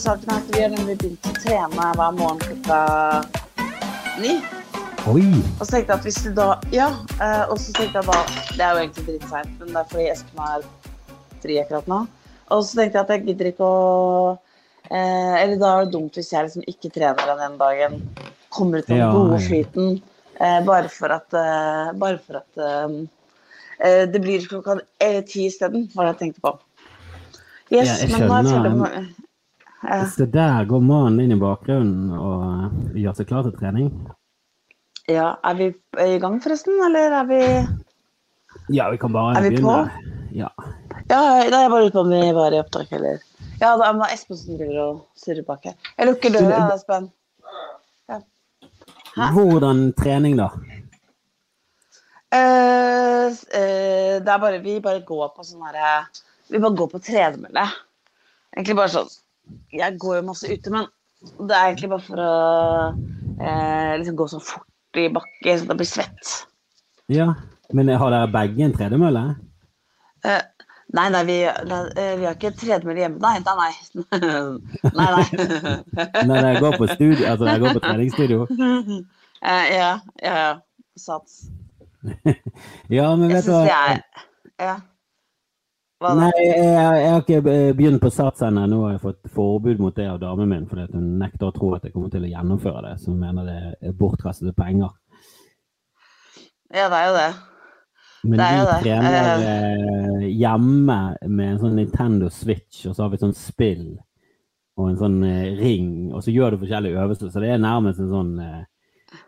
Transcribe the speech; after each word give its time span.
saken 0.00 0.32
er 0.32 0.40
at 0.40 0.50
vi 0.54 0.62
har 0.62 0.72
nemlig 0.72 0.96
begynt 1.00 1.28
å 1.28 1.34
trene 1.42 1.90
hver 1.98 2.16
morgen 2.16 2.40
klokka 2.44 2.80
ni. 4.20 4.38
Oi! 5.08 5.24
Og 5.58 5.62
så 5.64 5.70
tenkte 5.72 5.94
jeg 5.94 5.96
at 5.96 6.06
hvis 6.06 6.20
du 6.26 6.30
da 6.36 6.46
Ja, 6.74 6.90
eh, 7.24 7.44
og 7.48 7.56
så 7.60 7.72
tenkte 7.72 8.02
jeg 8.02 8.08
da 8.10 8.18
Det 8.52 8.64
er 8.64 8.74
jo 8.74 8.80
egentlig 8.82 9.04
dritseint, 9.06 9.52
men 9.56 9.70
det 9.72 9.80
er 9.80 9.86
fordi 9.92 10.08
Espen 10.12 10.42
er 10.44 10.66
fri 11.40 11.56
akkurat 11.62 11.88
nå. 11.88 12.00
Og 12.52 12.64
så 12.68 12.80
tenkte 12.80 12.98
jeg 12.98 13.06
at 13.06 13.12
jeg 13.14 13.24
gidder 13.30 13.48
ikke 13.52 13.68
å 13.68 13.78
eh, 14.90 15.36
Eller 15.40 15.56
da 15.62 15.70
er 15.72 15.86
det 15.86 15.94
dumt 15.94 16.18
hvis 16.20 16.32
jeg 16.34 16.48
liksom 16.48 16.66
ikke 16.68 16.92
trener 16.96 17.32
den 17.32 17.44
ene 17.46 17.60
dagen. 17.62 17.96
Kommer 18.52 18.82
ut 18.82 18.90
av 18.90 18.92
den 18.92 19.00
Ja, 19.00 19.08
gode 19.14 19.40
flyten. 19.46 20.02
Eh, 20.36 20.58
bare 20.68 20.92
for 20.92 21.16
at 21.16 21.38
eh, 21.40 21.92
Bare 22.00 22.20
for 22.20 22.42
at 22.42 22.60
eh, 22.68 22.98
eh, 23.80 24.04
det 24.10 24.20
blir 24.20 24.44
klokka 24.52 24.80
ti 25.28 25.46
isteden, 25.48 25.88
var 25.94 26.10
det 26.10 26.16
jeg 26.16 26.22
tenkte 26.26 26.44
på. 26.44 26.54
Yes, 27.70 27.88
Ja, 27.88 27.96
jeg 28.04 28.12
men 28.18 28.28
nå 28.28 28.84
har 28.84 29.08
eh, 29.88 30.06
Så 30.10 30.26
der 30.26 30.64
går 30.68 30.82
mannen 30.84 31.20
inn 31.24 31.36
i 31.36 31.40
bakgrunnen 31.40 32.12
og 32.16 32.96
gjør 32.98 33.16
seg 33.18 33.30
klar 33.30 33.46
til 33.46 33.56
trening. 33.58 33.90
Ja, 35.10 35.34
er 35.44 35.56
vi 35.58 35.70
i 36.04 36.18
gang 36.22 36.38
forresten, 36.42 36.76
eller 36.86 37.16
er 37.20 37.30
vi 37.30 37.42
Ja, 38.70 38.90
vi 38.90 38.98
kan 38.98 39.12
bare 39.12 39.40
begynne. 39.40 39.46
Er 39.46 39.50
vi 39.50 39.62
på? 39.62 39.72
begynne. 39.72 40.16
Ja. 40.32 40.50
Ja, 41.10 41.20
da 41.50 41.58
er 41.58 41.64
jeg 41.64 41.70
bare 41.72 41.86
ute 41.86 41.94
på 41.96 42.04
om 42.04 42.12
vi 42.12 42.32
var 42.36 42.54
i 42.54 42.60
opptak, 42.62 42.92
eller 42.92 43.18
Ja, 43.60 43.76
da 43.76 43.88
er 43.88 43.96
det 43.98 44.12
Espen 44.14 44.38
som 44.38 44.56
driver 44.56 44.82
og 44.84 45.00
surrer 45.18 45.44
bak 45.44 45.64
her. 45.64 45.74
Jeg 45.98 46.06
lukker 46.08 46.32
døra, 46.36 46.60
Espen. 46.74 47.10
Ja. 48.08 48.20
Hvordan 49.34 49.90
trening, 49.98 50.38
da? 50.38 50.52
Uh, 52.30 53.26
eh, 53.58 54.20
det 54.22 54.30
er 54.30 54.38
bare 54.38 54.60
Vi 54.62 54.76
bare 54.78 55.02
går 55.02 55.32
på 55.34 55.42
sånn 55.42 55.64
herre 55.66 56.04
Vi 56.46 56.60
bare 56.62 56.78
går 56.78 56.90
på 56.92 57.00
tredemølle. 57.02 57.64
Egentlig 58.54 58.76
bare 58.78 58.92
sånn 58.92 59.10
Jeg 59.74 59.98
går 60.02 60.20
jo 60.20 60.26
masse 60.30 60.48
ute, 60.50 60.72
men 60.74 60.88
det 61.38 61.56
er 61.56 61.68
egentlig 61.68 61.90
bare 61.92 62.06
for 62.06 62.22
å 62.24 62.32
eh, 63.40 63.92
liksom 64.00 64.16
gå 64.18 64.26
sånn 64.32 64.44
fort 64.44 65.00
i 65.00 65.08
bakke, 65.12 65.56
så 65.58 65.68
det 65.68 65.76
blir 65.78 65.88
svett. 65.88 66.32
Ja, 67.12 67.32
men 67.76 67.92
har 67.92 68.14
dere 68.14 68.30
begge 68.32 68.64
en 68.66 68.74
tredemølle? 68.76 69.24
Eh, 70.26 70.42
nei, 70.96 71.06
nei, 71.14 71.22
vi, 71.28 71.38
nei, 71.70 71.80
eh, 71.94 72.12
vi 72.20 72.28
har 72.28 72.38
ikke 72.38 72.54
tredemølle 72.58 73.04
hjemme. 73.04 73.20
Nei, 73.22 73.34
nei, 73.44 75.08
nei. 75.14 75.24
nei, 76.26 76.26
nei. 76.26 76.40
Dere 76.40 76.56
går 76.64 76.78
på 76.80 76.90
studio, 76.94 77.24
altså 77.30 77.46
dere 77.46 77.62
går 77.64 77.78
på 77.78 77.86
treningsstudio? 77.86 78.46
Eh, 79.40 79.70
ja, 79.72 79.92
ja, 80.20 80.32
ja. 80.36 80.48
Sats. 81.00 81.46
Ja, 82.92 83.06
men 83.16 83.30
vet 83.32 83.46
du 83.46 83.54
hva? 83.54 83.62
er 83.64 84.02
Ja. 84.60 84.74
Nei, 86.00 86.30
jeg, 86.40 86.60
jeg 86.64 87.10
har 87.12 87.20
ikke 87.20 87.38
eh, 87.52 87.72
begynt 87.76 88.00
på 88.00 88.08
sats 88.14 88.40
ennå. 88.46 88.62
Nå 88.72 88.78
har 88.86 88.94
jeg 88.94 89.02
fått 89.02 89.30
forbud 89.34 89.82
mot 89.84 89.96
det 89.96 90.06
av 90.08 90.20
damen 90.22 90.48
min, 90.48 90.66
fordi 90.68 90.86
hun 90.94 91.10
nekter 91.20 91.50
å 91.50 91.52
tro 91.52 91.74
at 91.76 91.84
jeg 91.84 91.92
kommer 91.92 92.08
til 92.12 92.24
å 92.24 92.30
gjennomføre 92.30 92.82
det. 92.86 92.92
Så 93.02 93.12
hun 93.12 93.18
mener 93.20 93.44
det 93.44 93.56
er 93.90 93.96
bortkastede 93.98 94.54
penger. 94.56 94.94
Ja, 96.72 96.86
det 96.88 97.00
er 97.02 97.08
jo 97.10 97.16
det. 97.18 97.30
Men 98.22 98.40
Det 98.40 98.46
vi 98.52 98.62
det. 98.68 98.76
trener 98.84 99.44
eh, 99.50 100.24
hjemme 100.40 100.96
med 101.26 101.46
en 101.54 101.60
sånn 101.60 101.76
Nintendo 101.76 102.30
Switch, 102.32 102.84
og 102.88 102.94
så 102.96 103.02
har 103.04 103.12
vi 103.12 103.18
et 103.20 103.24
sånt 103.24 103.38
spill 103.40 103.84
og 104.80 104.86
en 104.90 104.98
sånn 105.00 105.18
eh, 105.28 105.50
ring, 105.58 105.90
og 106.14 106.22
så 106.24 106.32
gjør 106.32 106.54
du 106.56 106.62
forskjellige 106.62 107.00
øvelser. 107.00 107.32
Så 107.32 107.42
det 107.44 107.50
er 107.54 107.60
nærmest 107.60 108.00
en 108.00 108.12
sånn 108.12 108.32
eh, 108.44 108.62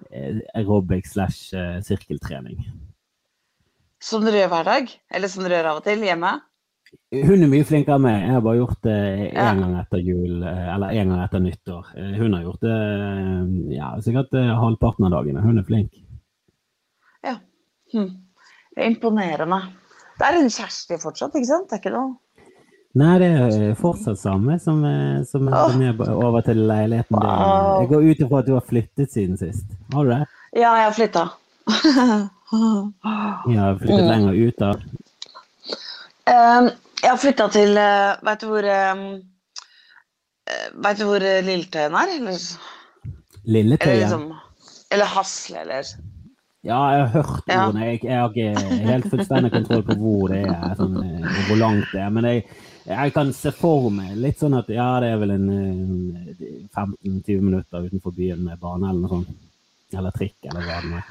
eh, 0.09 0.41
aerobic 0.61 1.09
slash 1.09 1.53
eh, 1.57 1.81
sirkeltrening. 1.85 2.65
Som 4.03 4.25
dere 4.25 4.41
gjør 4.43 4.53
hver 4.55 4.69
dag? 4.71 4.95
Eller 5.13 5.29
som 5.33 5.45
dere 5.45 5.59
gjør 5.61 5.71
av 5.75 5.83
og 5.83 5.87
til 5.89 6.05
hjemme? 6.09 6.33
Hun 7.13 7.43
er 7.45 7.49
mye 7.53 7.65
flinkere 7.69 7.97
enn 7.99 8.05
meg. 8.07 8.23
Jeg 8.25 8.33
har 8.33 8.41
bare 8.45 8.57
gjort 8.61 8.79
det 8.87 8.97
én 8.97 9.35
Ja. 9.37 9.53
gang 9.55 9.75
etter 9.81 9.99
jul, 10.01 10.43
eh, 10.43 10.75
eller 10.75 10.89
én 10.97 11.09
gang 11.13 11.21
etter 11.25 11.41
nyttår. 11.45 11.85
Eh, 11.97 12.13
Hun 12.19 12.33
har 12.33 12.43
gjort 12.43 12.61
det 12.61 12.79
eh, 12.79 13.77
ja, 13.77 13.91
sikkert 14.01 14.33
halvparten 14.33 15.05
av 15.07 15.11
dagene. 15.13 15.43
Hun 15.45 15.59
er 15.59 15.63
flink. 15.69 15.93
Ja. 17.25 17.37
Hm. 17.93 18.09
Det 18.75 18.85
er 18.85 18.91
imponerende. 18.91 19.61
Det 20.19 20.27
er 20.29 20.39
en 20.41 20.49
Kjersti 20.49 20.97
fortsatt, 21.03 21.35
ikke 21.37 21.47
sant? 21.47 21.69
Det 21.69 21.77
er 21.79 21.83
ikke 21.83 21.97
noe 21.97 22.17
Nei, 22.95 23.19
det 23.19 23.29
er 23.41 23.75
fortsatt 23.75 24.19
samme 24.21 24.59
som, 24.61 24.83
som, 25.25 25.47
er 25.49 25.93
b- 25.97 26.05
over 26.13 26.43
til 26.45 26.57
leiligheten 26.69 27.17
din. 27.17 27.31
Jeg 27.81 27.89
går 27.89 28.03
ut 28.11 28.19
ifra 28.21 28.39
at 28.43 28.47
du 28.47 28.53
har 28.53 28.61
flyttet 28.69 29.09
siden 29.11 29.39
sist. 29.41 29.65
Har 29.95 30.05
du 30.05 30.11
det? 30.11 30.27
Ja, 30.53 30.75
jeg 30.77 30.85
har 30.91 30.93
flytta. 30.99 31.23
Har 32.53 33.79
flyttet 33.79 34.03
Mm. 34.05 34.11
lenger 34.11 34.33
ut 34.49 34.57
da. 34.59 34.73
Um, 36.23 36.69
jeg 37.03 37.11
har 37.11 37.19
flytta 37.19 37.49
til 37.51 37.75
uh, 37.75 38.15
Veit 38.23 38.39
du 38.45 38.47
hvor 38.47 38.63
um, 38.71 39.01
uh, 40.47 40.69
Vet 40.85 41.01
du 41.01 41.05
hvor 41.09 41.19
uh, 41.25 41.41
Lilletøyen 41.43 41.97
er? 41.99 42.13
Eller, 42.15 42.31
eller, 42.31 42.39
Lilletøyen. 43.57 43.99
liksom, 44.05 44.29
eller 44.95 45.09
Hasle, 45.11 45.57
eller 45.65 45.83
Ja, 46.63 46.79
jeg 46.95 47.01
har 47.01 47.07
hørt 47.07 47.49
ordene. 47.49 47.81
Jeg, 47.89 48.05
jeg 48.05 48.21
har 48.21 48.29
ikke 48.31 48.55
helt 48.87 49.07
fullstendig 49.11 49.51
kontroll 49.51 49.83
på 49.89 49.95
hvor 49.99 50.29
det 50.31 50.45
er, 50.47 50.75
sånn, 50.79 50.95
eh, 51.03 51.41
hvor 51.49 51.59
langt 51.59 51.89
det 51.91 51.99
er. 52.05 52.11
Men 52.15 52.23
jeg, 52.29 52.45
jeg 52.87 53.13
kan 53.17 53.33
se 53.35 53.51
for 53.57 53.89
meg 53.91 54.15
litt 54.23 54.39
sånn 54.39 54.55
at 54.55 54.71
ja, 54.71 55.01
det 55.03 55.09
er 55.11 55.19
vel 55.25 55.33
en 55.35 55.49
eh, 55.57 55.67
15-20 56.71 57.43
minutter 57.49 57.83
utenfor 57.89 58.15
byen 58.15 58.47
med 58.47 58.63
bane 58.63 58.87
eller 58.93 59.03
noe 59.03 59.11
sånt. 59.11 59.35
Eller 59.99 60.15
trikk, 60.15 60.39
eller 60.47 60.63
hva 60.69 60.79
det 60.87 60.95
er. 61.01 61.07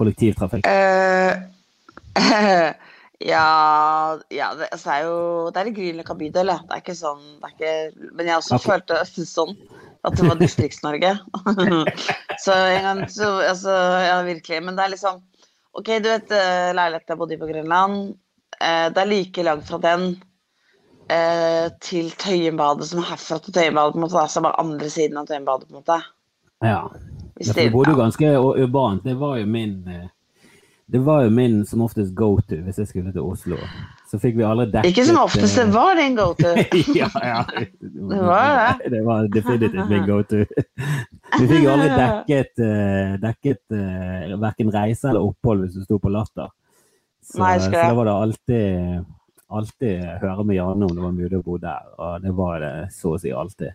Kollektivtrafikk. 0.00 0.64
Uh, 0.72 1.36
ja, 3.20 4.18
ja 4.30 4.48
det, 4.58 4.68
altså, 4.72 4.90
det 4.90 4.94
er 4.96 5.04
jo 5.06 5.50
Det 5.54 5.60
er 5.60 5.68
i 5.70 5.74
Grünerløkka 5.76 6.16
bydel, 6.18 6.50
ja. 6.52 6.58
Det 6.66 6.74
er 6.76 6.82
ikke 6.82 6.96
sånn 6.98 7.22
det 7.40 7.48
er 7.48 7.54
ikke, 7.54 8.10
Men 8.18 8.26
jeg 8.26 8.36
også 8.40 8.58
okay. 8.58 8.70
følte 8.72 9.26
sånn 9.36 9.54
at 10.04 10.18
det 10.18 10.26
var 10.28 10.36
Distrikts-Norge. 10.36 11.10
så 12.44 12.52
en 12.52 12.82
gang 12.84 12.98
så 13.08 13.30
Altså, 13.48 13.72
ja, 14.04 14.18
virkelig. 14.26 14.58
Men 14.66 14.76
det 14.76 14.84
er 14.84 14.92
liksom 14.92 15.22
OK, 15.74 15.88
du 16.04 16.10
vet 16.10 16.30
eh, 16.36 16.74
leiligheten 16.76 17.14
jeg 17.14 17.18
bodde 17.18 17.34
i 17.34 17.40
på 17.40 17.48
Grønland. 17.48 18.02
eh, 18.60 18.88
det 18.94 19.00
er 19.00 19.08
like 19.10 19.42
langt 19.42 19.64
fra 19.66 19.78
den 19.82 20.04
eh, 21.10 21.70
til 21.82 22.12
Tøyenbadet 22.20 22.86
som 22.90 23.00
er 23.00 23.08
herfra 23.14 23.38
til 23.42 23.56
Tøyenbadet, 23.56 23.94
på 23.96 23.98
en 23.98 24.04
måte. 24.04 24.20
Altså 24.20 24.38
Som 24.38 24.46
er 24.50 24.60
andre 24.60 24.90
siden 24.92 25.18
av 25.18 25.26
Tøyenbadet, 25.26 25.68
på 25.68 25.74
en 25.74 25.80
måte. 25.80 25.98
Ja. 26.62 26.82
Hvis 27.34 27.48
Ja, 27.48 27.52
for 27.52 27.60
det- 27.60 27.72
det 27.72 27.94
jo 27.94 27.98
ganske 27.98 28.34
urbant. 28.38 29.02
Det 29.04 29.16
var 29.18 29.36
jo 29.40 29.46
min 29.46 29.88
eh, 29.88 30.06
Det 30.86 30.98
var 30.98 31.22
jo 31.24 31.30
min 31.30 31.62
som 31.66 31.80
oftest 31.80 32.12
go 32.14 32.34
to 32.44 32.58
hvis 32.66 32.78
jeg 32.78 32.88
skulle 32.90 33.12
til 33.12 33.24
Oslo. 33.24 33.56
Så 34.10 34.18
fikk 34.20 34.36
vi 34.36 34.44
aldri 34.44 34.66
dekket 34.72 34.90
Ikke 34.92 35.06
som 35.08 35.16
oftest, 35.22 35.56
det 35.56 35.64
eh, 35.64 35.72
var 35.72 35.96
din 35.96 36.16
go 36.18 36.26
to. 36.36 36.50
ja, 37.00 37.08
ja. 37.24 37.38
Det 37.80 38.20
var 38.20 38.76
det. 38.84 39.00
var 39.08 39.30
definitivt 39.32 39.88
min 39.88 40.04
go 40.06 40.20
to. 40.28 40.42
Vi 40.44 41.48
fikk 41.48 41.64
jo 41.64 41.72
aldri 41.72 41.88
dekket, 41.88 42.52
uh, 42.60 43.16
dekket 43.22 43.62
uh, 43.72 44.36
verken 44.44 44.74
reise 44.74 45.08
eller 45.08 45.24
opphold 45.24 45.64
hvis 45.64 45.78
du 45.78 45.86
sto 45.86 45.98
på 46.02 46.12
Latter. 46.12 46.52
Så, 47.24 47.40
Nei, 47.40 47.56
så 47.64 47.72
da 47.72 47.88
var 47.96 48.04
det 48.10 48.14
alltid, 48.26 49.04
alltid 49.48 50.02
høre 50.20 50.44
med 50.44 50.58
Janne 50.58 50.84
om 50.84 50.92
det 50.92 51.06
var 51.06 51.16
mulig 51.16 51.38
å 51.40 51.44
bo 51.46 51.56
der. 51.62 51.86
Og 51.96 52.26
det 52.26 52.34
var 52.36 52.60
det 52.60 52.74
så 52.92 53.16
å 53.16 53.22
si 53.22 53.32
alltid. 53.32 53.72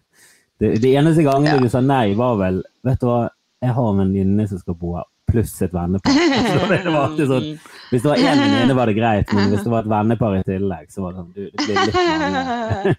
Det, 0.60 0.76
det 0.84 0.94
eneste 0.94 1.26
gangen 1.26 1.56
Ja. 1.56 1.58
du 1.58 1.72
sa 1.72 1.82
nei, 1.82 2.14
var 2.20 2.36
vel 2.38 2.62
Vet 2.84 3.00
du 3.02 3.08
hva, 3.08 3.30
jeg 3.64 3.74
har 3.76 3.90
en 3.92 4.02
venninne 4.04 4.46
som 4.48 4.60
skal 4.60 4.76
bo 4.78 4.94
her, 5.00 5.08
pluss 5.32 5.54
et 5.66 5.74
vennepar. 5.74 6.12
Så 6.50 6.68
det 6.72 6.80
var 6.94 7.02
alltid 7.08 7.28
sånn 7.34 7.48
hvis 7.90 8.04
det 8.04 8.10
var 8.12 8.20
én 8.22 8.38
venninne, 8.44 8.76
var 8.78 8.86
det 8.92 8.94
greit, 9.00 9.32
men 9.34 9.50
hvis 9.50 9.64
det 9.66 9.72
var 9.74 9.82
et 9.82 9.90
vennepar 9.90 10.36
i 10.38 10.44
tillegg, 10.46 10.92
så 10.94 11.02
var 11.02 11.16
det 11.16 11.18
sånn 11.24 11.32
du, 11.34 11.44
Det 11.50 11.66
blir 11.66 11.76
litt 11.88 11.96
mange. 12.22 12.94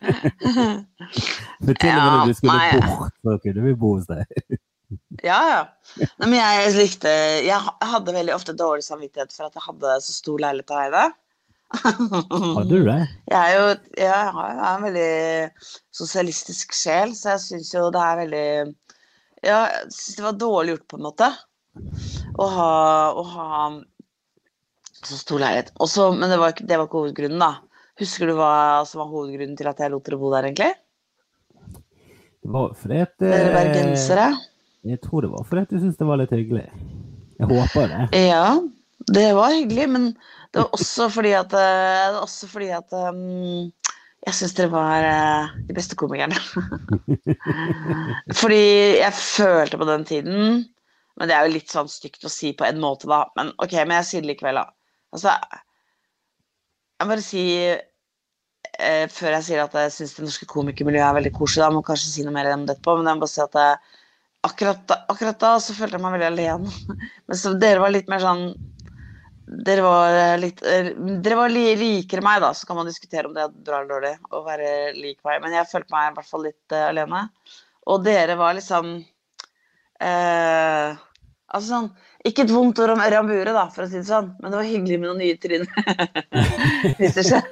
For 1.64 1.78
til 1.78 1.94
og 1.94 2.00
med 2.00 2.10
når 2.16 2.26
du 2.26 2.34
skulle 2.40 2.80
bort, 2.88 3.14
så 3.22 3.36
kunne 3.44 3.64
vi 3.68 3.74
bo 3.84 3.92
hos 3.98 4.08
deg. 4.10 4.58
Ja, 5.22 5.38
ja. 5.46 5.60
Men 6.18 6.32
jeg 6.34 6.72
likte 6.74 7.10
Jeg 7.46 7.60
hadde 7.92 8.14
veldig 8.16 8.34
ofte 8.34 8.56
dårlig 8.58 8.82
samvittighet 8.82 9.30
for 9.30 9.46
at 9.46 9.54
jeg 9.54 9.62
hadde 9.68 9.92
så 10.02 10.14
stor 10.16 10.42
leilighet 10.42 10.72
å 10.74 10.80
eie. 10.82 11.04
Hadde 11.84 12.64
du 12.72 12.80
det? 12.88 12.96
Jeg 13.30 13.38
er 13.38 13.52
jo 13.54 13.68
jeg 14.00 14.32
har- 14.34 14.56
en 14.72 14.82
veldig 14.88 15.12
sosialistisk 15.94 16.74
sjel, 16.74 17.14
så 17.14 17.36
jeg 17.36 17.44
syns 17.44 17.70
jo 17.76 17.84
det 17.94 18.02
er 18.02 18.18
veldig 18.24 18.48
Ja, 19.46 19.60
jeg 19.76 19.92
syns 19.94 20.16
det 20.18 20.26
var 20.26 20.40
dårlig 20.42 20.74
gjort, 20.74 20.88
på 20.90 20.98
en 20.98 21.06
måte, 21.06 21.30
å 22.40 22.46
ha, 22.48 22.74
å 23.12 23.24
ha 23.34 23.48
så 25.00 25.18
stor 25.18 25.42
leilighet. 25.42 25.72
Også, 25.82 26.10
men 26.16 26.32
det 26.32 26.38
var, 26.40 26.54
ikke, 26.54 26.66
det 26.68 26.78
var 26.78 26.88
ikke 26.88 27.02
hovedgrunnen, 27.02 27.42
da. 27.42 27.52
Husker 28.00 28.30
du 28.30 28.36
hva 28.38 28.52
som 28.88 29.02
var 29.02 29.10
hovedgrunnen 29.12 29.58
til 29.58 29.68
at 29.68 29.80
jeg 29.82 29.92
lot 29.92 30.06
dere 30.06 30.20
bo 30.20 30.32
der, 30.32 30.48
egentlig? 30.48 30.70
Det 32.40 32.52
var 32.54 32.72
fordi 32.80 33.00
at 33.04 33.14
Dere 33.20 33.50
eh, 33.50 33.54
bergensere? 33.56 34.28
Jeg 34.88 35.00
tror 35.04 35.26
det 35.26 35.32
var 35.34 35.44
fordi 35.44 35.66
at 35.66 35.72
du 35.72 35.80
syntes 35.80 35.98
det 36.00 36.08
var 36.08 36.20
litt 36.22 36.32
hyggelig. 36.32 36.68
Jeg 37.40 37.50
håper 37.50 37.90
det. 37.90 38.06
Ja, 38.30 38.46
det 39.12 39.26
var 39.36 39.52
hyggelig, 39.52 39.86
men 39.92 40.06
det 40.52 40.62
var 40.62 40.72
også 40.76 41.10
fordi 41.12 41.34
at, 41.36 41.52
eh, 41.56 42.16
også 42.20 42.48
fordi 42.48 42.70
at 42.76 42.96
um, 42.96 43.68
jeg 44.24 44.36
syns 44.36 44.56
dere 44.56 44.72
var 44.72 45.04
uh, 45.04 45.52
de 45.68 45.76
beste 45.76 45.96
komikerne. 46.00 46.36
fordi 48.40 48.64
jeg 49.00 49.16
følte 49.16 49.80
på 49.80 49.88
den 49.88 50.08
tiden 50.08 50.64
Men 51.20 51.28
det 51.28 51.36
er 51.36 51.44
jo 51.44 51.52
litt 51.52 51.68
sånn 51.68 51.88
stygt 51.92 52.24
å 52.24 52.32
si 52.32 52.54
på 52.56 52.64
en 52.64 52.80
måte, 52.80 53.04
da. 53.10 53.26
Men 53.36 53.52
ok, 53.60 53.74
men 53.84 53.98
jeg 53.98 54.08
sier 54.08 54.22
det 54.24 54.32
likevel, 54.32 54.56
da. 54.56 54.72
Altså, 55.12 55.34
jeg 56.96 57.04
må 57.04 57.12
bare 57.12 57.24
si 57.26 57.42
eh, 57.68 59.04
før 59.12 59.36
jeg 59.36 59.46
sier 59.50 59.60
at 59.66 59.76
jeg 59.76 59.92
syns 59.98 60.14
det 60.16 60.24
norske 60.24 60.48
komikermiljøet 60.48 61.04
er 61.06 61.18
veldig 61.18 61.34
koselig, 61.36 61.66
da 61.66 61.68
må 61.74 61.82
jeg 61.82 61.90
kanskje 61.90 62.12
si 62.14 62.24
noe 62.24 62.36
mer 62.38 62.48
om 62.54 62.64
det 62.64 62.78
etterpå, 62.78 62.96
men 62.96 63.10
jeg 63.10 63.18
må 63.18 63.24
bare 63.26 63.34
si 63.34 63.42
at 63.44 63.60
jeg, 63.60 64.00
akkurat, 64.48 64.80
da, 64.88 64.98
akkurat 65.12 65.44
da 65.44 65.52
så 65.60 65.76
følte 65.76 65.98
jeg 65.98 66.04
meg 66.06 66.16
veldig 66.16 66.28
alene. 66.30 66.74
Men 67.28 67.40
så 67.42 67.52
dere 67.60 67.84
var 67.84 67.92
litt 67.92 68.08
mer 68.12 68.24
sånn 68.24 68.44
Dere 69.66 69.82
var 69.82 70.16
litt 70.38 70.60
eh, 70.62 70.92
Dere 70.94 71.36
var 71.36 71.50
li, 71.50 71.64
likere 71.76 72.22
meg, 72.22 72.38
da, 72.44 72.52
så 72.54 72.68
kan 72.68 72.78
man 72.78 72.86
diskutere 72.86 73.26
om 73.26 73.34
det 73.34 73.42
er 73.42 73.52
bra 73.66 73.80
eller 73.80 73.90
dårlig 73.90 74.12
å 74.30 74.44
være 74.46 74.68
lik 74.94 75.18
meg, 75.26 75.40
men 75.42 75.56
jeg 75.56 75.68
følte 75.68 75.90
meg 75.92 76.12
i 76.12 76.16
hvert 76.16 76.28
fall 76.30 76.44
litt 76.46 76.76
uh, 76.76 76.84
alene. 76.86 77.24
Og 77.90 78.04
dere 78.06 78.36
var 78.38 78.54
liksom 78.54 78.92
eh, 80.00 81.00
Altså 81.50 81.66
sånn 81.72 81.88
Ikke 82.28 82.44
et 82.46 82.52
vondt 82.54 82.78
ord 82.82 82.92
om 82.94 83.02
Ørjan 83.02 83.28
Bure, 83.28 83.52
da, 83.56 83.66
for 83.74 83.86
å 83.86 83.90
si 83.90 83.98
det 83.98 84.06
sånn, 84.08 84.32
men 84.38 84.52
det 84.52 84.58
var 84.60 84.68
hyggelig 84.68 84.98
med 85.00 85.08
noen 85.10 85.22
nye 85.24 85.38
trinn. 85.40 85.66
Hvis 87.00 87.16
det 87.16 87.24
skjer. 87.26 87.46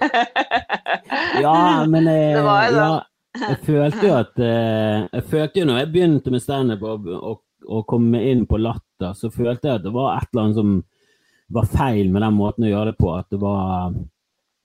ja, 1.43 1.55
men 1.89 2.11
jeg, 2.11 2.35
Det 2.37 2.45
var 2.47 2.67
jo 2.69 2.77
ja, 2.77 2.91
jeg 3.39 3.59
følte 3.67 4.05
jo 4.07 4.15
at 4.17 4.41
eh, 4.43 5.07
Jeg 5.15 5.27
følte 5.31 5.63
jo 5.63 5.69
når 5.69 5.81
jeg 5.83 5.93
begynte 5.95 6.35
med 6.35 6.45
standup 6.45 6.85
og, 6.87 7.09
og, 7.17 7.41
og 7.69 7.83
kom 7.91 8.07
inn 8.19 8.47
på 8.49 8.61
Latter, 8.61 9.15
så 9.19 9.31
følte 9.35 9.69
jeg 9.69 9.81
at 9.81 9.85
det 9.87 9.95
var 9.95 10.17
et 10.17 10.31
eller 10.33 10.45
annet 10.47 10.61
som 10.61 10.79
var 11.55 11.69
feil 11.73 12.11
med 12.13 12.23
den 12.25 12.37
måten 12.37 12.67
å 12.67 12.71
gjøre 12.71 12.93
det 12.93 12.99
på. 13.01 13.13
At 13.17 13.29
det 13.33 13.41
var, 13.41 13.95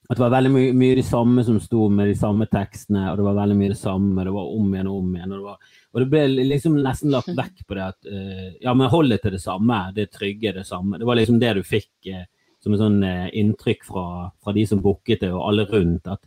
at 0.04 0.18
det 0.18 0.20
var 0.20 0.34
veldig 0.34 0.50
mye, 0.52 0.72
mye 0.76 0.96
de 0.98 1.02
samme 1.06 1.42
som 1.46 1.56
sto 1.62 1.86
med 1.88 2.10
de 2.10 2.14
samme 2.18 2.44
tekstene, 2.50 3.06
og 3.08 3.16
det 3.16 3.24
var 3.24 3.38
veldig 3.38 3.56
mye 3.56 3.72
det 3.72 3.80
samme. 3.80 4.24
Det 4.26 4.34
var 4.34 4.50
om 4.52 4.74
igjen 4.74 4.90
og 4.90 4.98
om 4.98 5.14
igjen. 5.16 5.32
Og 5.32 5.38
det, 5.38 5.44
var, 5.46 5.78
og 5.94 6.02
det 6.02 6.08
ble 6.12 6.44
liksom 6.50 6.76
nesten 6.84 7.14
lagt 7.14 7.32
vekk 7.40 7.62
på 7.64 7.78
det 7.78 7.86
at 7.86 8.10
uh, 8.12 8.50
ja, 8.60 8.74
men 8.76 8.92
hold 8.92 9.14
det 9.14 9.22
til 9.22 9.36
det 9.38 9.40
samme. 9.40 9.80
Det 9.96 10.10
trygge, 10.12 10.52
det 10.58 10.66
samme. 10.68 11.00
Det 11.00 11.08
var 11.08 11.16
liksom 11.20 11.40
det 11.40 11.54
du 11.56 11.62
fikk 11.64 12.10
uh, 12.12 12.26
som 12.60 12.76
et 12.76 12.84
sånn 12.84 13.00
uh, 13.00 13.30
inntrykk 13.32 13.88
fra, 13.88 14.06
fra 14.44 14.56
de 14.56 14.66
som 14.68 14.84
booket 14.84 15.24
det, 15.24 15.32
og 15.32 15.46
alle 15.48 15.64
rundt. 15.72 16.12
At 16.12 16.20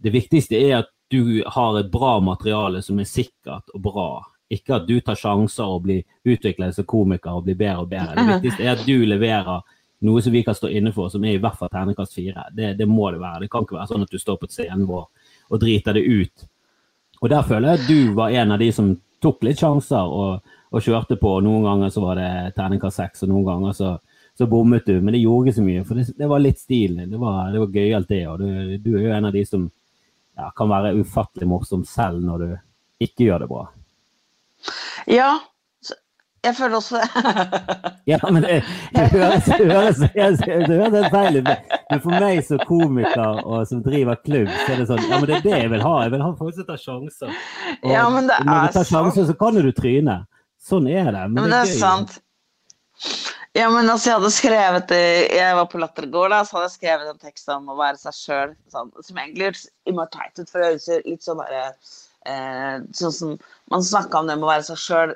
det 0.00 0.14
viktigste 0.16 0.56
er 0.56 0.78
at 0.80 0.92
du 1.12 1.42
har 1.44 1.78
et 1.80 1.92
bra 1.92 2.18
materiale 2.24 2.80
som 2.84 3.00
er 3.00 3.08
sikkert 3.08 3.68
og 3.76 3.84
bra. 3.84 4.10
Ikke 4.52 4.78
at 4.78 4.88
du 4.88 5.02
tar 5.04 5.20
sjanser 5.20 5.68
og 5.68 5.84
blir 5.84 6.04
utviklet 6.24 6.76
som 6.76 6.88
komiker 6.88 7.36
og 7.36 7.44
blir 7.44 7.60
bedre 7.60 7.84
og 7.84 7.92
bedre. 7.92 8.16
Det 8.16 8.38
viktigste 8.38 8.64
er 8.64 8.72
at 8.72 8.88
du 8.88 9.04
leverer 9.04 9.68
noe 10.06 10.22
som 10.22 10.32
vi 10.32 10.44
kan 10.46 10.54
stå 10.54 10.70
inne 10.70 10.92
for, 10.94 11.10
som 11.10 11.24
er 11.24 11.36
i 11.36 11.40
hvert 11.42 11.58
fall 11.58 11.70
terningkast 11.72 12.14
fire. 12.14 12.46
Det, 12.54 12.74
det 12.78 12.86
må 12.86 13.10
det 13.10 13.22
være. 13.22 13.44
Det 13.44 13.50
kan 13.52 13.66
ikke 13.66 13.78
være 13.78 13.90
sånn 13.90 14.06
at 14.06 14.12
du 14.12 14.20
står 14.20 14.38
på 14.38 14.48
et 14.48 14.86
vår 14.86 15.08
og 15.48 15.60
driter 15.62 15.96
det 15.96 16.04
ut. 16.06 16.46
Og 17.18 17.30
der 17.32 17.42
føler 17.42 17.72
jeg 17.72 17.80
at 17.80 17.88
du 17.88 18.14
var 18.14 18.30
en 18.30 18.54
av 18.54 18.62
de 18.62 18.68
som 18.74 18.92
tok 19.22 19.42
litt 19.42 19.58
sjanser 19.58 20.12
og, 20.20 20.52
og 20.70 20.84
kjørte 20.84 21.18
på. 21.18 21.32
Noen 21.42 21.66
ganger 21.66 21.90
så 21.90 22.04
var 22.04 22.20
det 22.20 22.30
terningkast 22.58 23.00
seks, 23.00 23.24
og 23.26 23.32
noen 23.32 23.48
ganger 23.48 23.74
så, 23.74 23.96
så 24.38 24.46
bommet 24.50 24.86
du. 24.86 25.00
Men 25.00 25.16
det 25.16 25.24
gjorde 25.24 25.50
ikke 25.50 25.58
så 25.58 25.66
mye, 25.66 25.84
for 25.88 25.98
det, 25.98 26.06
det 26.18 26.30
var 26.30 26.44
litt 26.44 26.62
stil. 26.62 27.00
Det 27.02 27.18
var, 27.18 27.50
det 27.54 27.64
var 27.64 27.74
gøyalt, 27.74 28.12
det. 28.12 28.22
Og 28.30 28.38
du, 28.44 28.78
du, 28.84 28.92
er 28.94 29.08
jo 29.08 29.16
en 29.18 29.30
av 29.30 29.34
de 29.34 29.44
som 29.48 29.66
ja, 30.38 30.52
kan 30.54 30.70
være 30.70 30.94
ufattelig 31.00 31.50
morsom 31.50 31.82
selv 31.88 32.22
når 32.22 32.44
du 32.44 32.48
ikke 33.08 33.26
gjør 33.26 33.44
det 33.44 33.50
bra. 33.50 33.66
Ja, 35.10 35.32
jeg 36.46 36.54
føler 36.56 36.76
også 36.78 37.00
Ja, 38.10 38.18
men 38.30 38.42
det, 38.44 38.60
det 38.94 39.06
høres, 39.12 39.44
det 39.50 39.66
høres, 39.68 39.98
det 39.98 40.68
høres 40.68 40.94
helt 40.94 41.10
feil 41.12 41.38
ut. 41.42 41.50
Men 41.90 42.00
for 42.04 42.14
meg 42.22 42.38
som 42.46 42.62
komiker 42.68 43.42
og 43.44 43.66
som 43.68 43.82
driver 43.84 44.16
klubb, 44.24 44.48
så 44.64 44.72
er 44.72 44.80
det 44.82 44.86
sånn 44.88 45.02
Ja, 45.08 45.18
men 45.18 45.26
det 45.28 45.36
er 45.40 45.44
det 45.48 45.56
jeg 45.64 45.72
vil 45.74 45.84
ha. 45.84 45.94
Jeg 46.06 46.14
vil 46.14 46.24
ha 46.24 46.30
folk 46.38 46.54
som 46.56 46.68
tar 46.70 46.80
sjanser. 46.84 47.34
Og 47.82 47.92
Ja, 47.92 48.06
men 48.14 48.30
det 48.30 48.38
når 48.46 48.54
er 48.62 48.70
du 48.72 48.78
tar 48.78 48.88
sjanser, 48.92 49.28
så 49.28 49.36
kan 49.42 49.60
du 49.60 49.70
tryne. 49.76 50.16
Sånn 50.68 50.88
er 50.90 51.10
det. 51.12 51.26
Men, 51.28 51.42
Men 51.42 51.52
det 51.52 51.60
er 51.64 51.70
gøy. 51.72 51.78
sant. 51.82 52.18
Ja, 53.56 53.68
men 53.72 53.88
altså, 53.90 54.10
jeg 54.10 54.16
hadde 54.18 54.30
skrevet 54.34 54.88
det- 54.92 55.28
Jeg 55.34 55.54
var 55.56 55.66
på 55.66 55.78
Latter 55.80 56.04
i 56.06 56.10
går, 56.12 56.28
da, 56.30 56.42
så 56.44 56.56
hadde 56.58 56.68
jeg 56.70 56.76
skrevet 56.78 57.08
en 57.12 57.18
tekst 57.18 57.48
om 57.52 57.68
å 57.72 57.76
være 57.78 57.98
seg 57.98 58.12
sjøl. 58.14 58.52
Sånn, 58.72 58.90
som 59.02 59.16
egentlig 59.16 59.48
høres 59.50 59.66
innmari 59.88 60.10
teit 60.14 60.38
ut, 60.42 60.48
for 60.50 60.60
det 60.60 60.68
høres 60.72 60.88
litt 61.06 61.22
sånn 61.24 61.40
derre 61.42 61.72
eh, 62.26 62.78
Sånn 62.92 63.12
som 63.14 63.38
man 63.70 63.82
snakka 63.84 64.18
om 64.20 64.26
det 64.26 64.36
med 64.38 64.48
å 64.48 64.52
være 64.52 64.66
seg 64.70 64.80
sjøl 64.82 65.14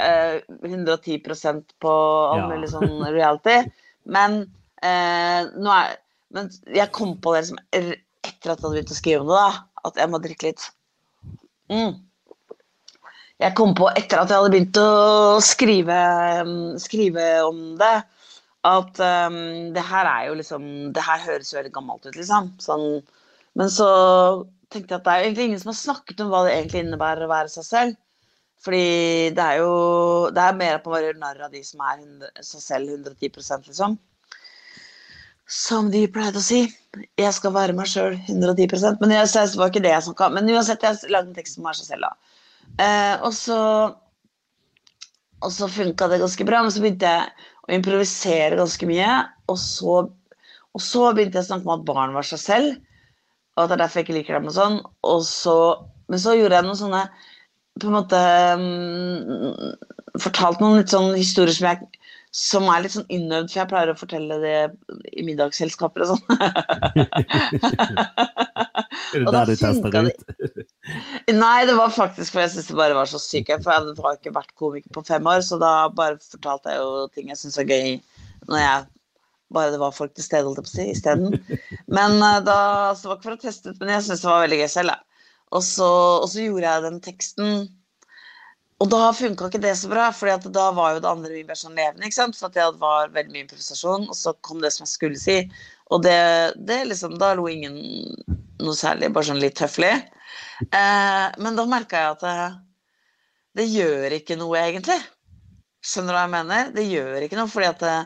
eh, 0.00 0.40
110% 0.62 1.74
på 1.80 1.92
all 2.30 2.44
Ja. 2.44 2.48
mulig 2.52 2.70
sånn 2.72 3.04
reality. 3.10 3.70
Men 4.06 4.42
eh, 4.82 5.44
er 5.48 5.96
Men 6.34 6.50
jeg 6.74 6.90
kom 6.92 7.16
på 7.22 7.34
det 7.34 7.44
liksom 7.44 7.58
er- 7.72 8.00
etter 8.24 8.50
at 8.50 8.58
jeg 8.58 8.64
hadde 8.64 8.74
begynt 8.74 8.90
å 8.90 8.96
skrive 8.98 9.20
om 9.20 9.28
det, 9.28 9.36
da. 9.36 9.64
At 9.84 9.96
jeg 10.00 10.10
må 10.10 10.18
drikke 10.18 10.48
litt. 10.48 10.64
Mm. 11.70 12.00
Jeg 13.42 13.54
kom 13.58 13.74
på 13.76 13.88
etter 13.96 14.18
at 14.22 14.30
jeg 14.30 14.38
hadde 14.40 14.50
begynt 14.54 14.78
å 14.80 15.40
skrive, 15.44 15.98
um, 16.40 16.78
skrive 16.80 17.24
om 17.44 17.76
det, 17.78 17.92
at 18.64 19.00
um, 19.28 19.72
det 19.76 19.82
her 19.84 20.08
er 20.08 20.28
jo 20.30 20.36
liksom 20.38 20.92
Det 20.96 21.02
her 21.04 21.18
høres 21.20 21.52
jo 21.52 21.58
veldig 21.58 21.72
gammelt 21.74 22.06
ut, 22.06 22.16
liksom. 22.16 22.52
Sånn, 22.62 23.02
men 23.54 23.68
så 23.68 23.88
tenkte 24.74 24.94
jeg 24.94 25.00
at 25.00 25.06
det 25.06 25.12
er 25.12 25.26
egentlig 25.26 25.46
ingen 25.48 25.62
som 25.62 25.70
har 25.70 25.78
snakket 25.80 26.24
om 26.24 26.32
hva 26.32 26.42
det 26.46 26.56
egentlig 26.56 26.82
innebærer 26.84 27.26
å 27.26 27.30
være 27.30 27.52
seg 27.52 27.66
selv. 27.68 28.00
Fordi 28.64 28.84
det 29.36 29.44
er 29.44 29.58
jo 29.60 29.72
Det 30.32 30.40
er 30.40 30.56
mer 30.56 30.78
at 30.78 30.86
man 30.88 31.02
gjør 31.04 31.18
narr 31.20 31.42
av 31.46 31.52
de 31.52 31.60
som 31.66 31.82
er 31.84 31.98
100, 32.00 32.44
seg 32.48 32.62
selv 32.64 32.92
110 32.94 33.66
liksom. 33.68 33.96
Som 35.44 35.90
de 35.92 36.06
pleide 36.08 36.40
å 36.40 36.44
si. 36.44 36.62
Jeg 37.20 37.34
skal 37.36 37.52
være 37.52 37.74
meg 37.76 37.90
sjøl 37.90 38.16
110% 38.16 39.02
Men 39.02 39.12
jeg, 39.12 39.28
det 39.34 39.60
var 39.60 39.72
ikke 39.72 39.84
det 39.84 39.92
jeg 39.92 40.06
snakka 40.06 40.30
om. 40.30 40.38
Men 40.38 40.48
uansett, 40.54 40.86
jeg 40.86 41.12
lagde 41.12 41.32
en 41.32 41.36
tekst 41.36 41.58
om 41.58 41.66
å 41.66 41.70
være 41.72 41.82
seg 41.82 41.92
selv, 41.92 42.08
da. 42.08 42.40
Eh, 42.80 43.14
og 43.26 43.34
så 43.36 43.60
og 45.44 45.52
så 45.52 45.68
funka 45.68 46.08
det 46.08 46.22
ganske 46.22 46.46
bra, 46.48 46.62
men 46.64 46.72
så 46.72 46.80
begynte 46.80 47.10
jeg 47.10 47.48
å 47.66 47.72
improvisere 47.76 48.58
ganske 48.60 48.88
mye. 48.88 49.10
Og 49.52 49.58
så, 49.60 49.96
og 50.72 50.82
så 50.82 51.10
begynte 51.12 51.38
jeg 51.38 51.46
å 51.46 51.48
snakke 51.50 51.68
om 51.68 51.74
at 51.76 51.86
barn 51.88 52.14
var 52.16 52.28
seg 52.28 52.40
selv, 52.40 52.78
og 53.54 53.64
at 53.64 53.70
det 53.70 53.76
er 53.76 53.82
derfor 53.84 54.00
jeg 54.00 54.08
ikke 54.08 54.18
liker 54.18 54.38
dem. 54.38 54.48
og 54.50 54.56
sånn. 54.56 54.78
Og 55.06 55.20
så, 55.28 55.56
men 56.10 56.22
så 56.22 56.34
gjorde 56.38 56.58
jeg 56.58 56.66
noen 56.66 56.80
sånne 56.80 57.02
på 57.80 57.88
en 57.90 57.96
måte 57.96 58.18
um, 58.54 59.74
Fortalt 60.22 60.60
noen 60.62 60.78
litt 60.78 60.92
sånn 60.92 61.10
historier 61.18 61.54
som, 61.56 61.66
jeg, 61.66 62.02
som 62.30 62.68
er 62.70 62.84
litt 62.84 62.94
sånn 62.94 63.08
innøvd, 63.10 63.48
for 63.50 63.58
jeg 63.58 63.70
pleier 63.72 63.90
å 63.90 63.96
fortelle 63.98 64.36
det 64.44 64.58
i 65.10 65.24
middagsselskaper 65.26 66.04
og 66.04 66.12
sånn. 66.12 66.24
Er 69.14 69.24
det 69.24 69.32
der 69.34 69.46
du 69.46 69.54
det 69.54 69.90
det. 69.92 70.12
ut? 70.14 70.66
Nei, 71.44 71.66
det 71.66 71.74
var 71.78 71.90
faktisk 71.94 72.34
for 72.34 72.42
jeg 72.42 72.52
syntes 72.52 72.70
det 72.70 72.78
bare 72.78 72.96
var 72.96 73.10
så 73.10 73.18
sykt. 73.22 73.52
For 73.62 73.74
jeg 73.74 73.94
har 73.98 74.18
ikke 74.18 74.34
vært 74.34 74.54
komiker 74.58 74.90
på 74.94 75.04
fem 75.06 75.26
år, 75.30 75.42
så 75.46 75.58
da 75.62 75.72
bare 75.94 76.18
fortalte 76.22 76.74
jeg 76.74 76.82
jo 76.82 77.06
ting 77.14 77.30
jeg 77.30 77.40
syns 77.40 77.58
var 77.60 77.70
gøy 77.70 77.98
når 78.50 78.62
jeg 78.62 78.86
bare 79.54 79.72
det 79.74 79.80
var 79.82 79.94
folk 79.94 80.14
til 80.16 80.26
stede, 80.26 80.48
holdt 80.48 80.74
jeg 80.76 80.96
isteden. 80.96 81.38
Men 81.98 82.18
eh, 82.18 82.42
da, 82.46 82.58
så 82.94 83.06
det 83.06 83.12
var 83.12 83.18
ikke 83.18 83.28
for 83.28 83.38
å 83.38 83.42
teste 83.46 83.72
ut, 83.72 83.80
men 83.80 83.94
jeg 83.94 84.06
syntes 84.06 84.24
det 84.24 84.30
var 84.32 84.44
veldig 84.44 84.60
gøy 84.60 84.70
selv, 84.74 84.94
da. 84.94 85.24
Og 85.54 85.62
så, 85.62 85.88
og 86.20 86.28
så 86.32 86.44
gjorde 86.44 86.68
jeg 86.68 86.84
den 86.88 87.00
teksten. 87.04 87.50
Og 88.82 88.90
da 88.90 89.12
funka 89.14 89.48
ikke 89.48 89.62
det 89.62 89.76
så 89.78 89.88
bra, 89.88 90.08
for 90.12 90.50
da 90.52 90.64
var 90.74 90.96
jo 90.96 91.04
det 91.04 91.10
andre 91.10 91.30
mye 91.36 91.46
mer 91.48 91.58
sånn 91.58 91.78
levende. 91.78 92.08
ikke 92.08 92.18
sant? 92.18 92.36
For 92.38 92.50
at 92.50 92.58
det 92.58 92.82
var 92.82 93.14
veldig 93.14 93.32
mye 93.32 93.44
improvisasjon, 93.46 94.08
og 94.10 94.18
så 94.18 94.34
kom 94.44 94.60
det 94.64 94.72
som 94.74 94.84
jeg 94.84 94.92
skulle 94.92 95.20
si. 95.20 95.38
Og 95.94 96.02
det, 96.04 96.18
det 96.58 96.82
liksom, 96.90 97.14
da 97.20 97.32
lo 97.38 97.46
ingen 97.48 97.78
noe 98.64 98.76
særlig, 98.76 99.12
bare 99.14 99.28
sånn 99.30 99.42
litt 99.42 99.62
høflig. 99.62 99.92
Eh, 100.66 101.26
men 101.38 101.58
da 101.58 101.66
merka 101.70 102.02
jeg 102.02 102.16
at 102.16 102.24
det, 102.26 102.36
det 103.60 103.70
gjør 103.70 104.18
ikke 104.18 104.38
noe, 104.40 104.58
egentlig. 104.58 104.98
Skjønner 105.84 106.14
du 106.14 106.18
hva 106.18 106.26
jeg 106.26 106.34
mener? 106.34 106.70
Det 106.74 106.86
gjør 106.88 107.26
ikke 107.26 107.38
noe, 107.38 107.50
fordi 107.52 107.70
at 107.70 107.82
det, 107.84 107.96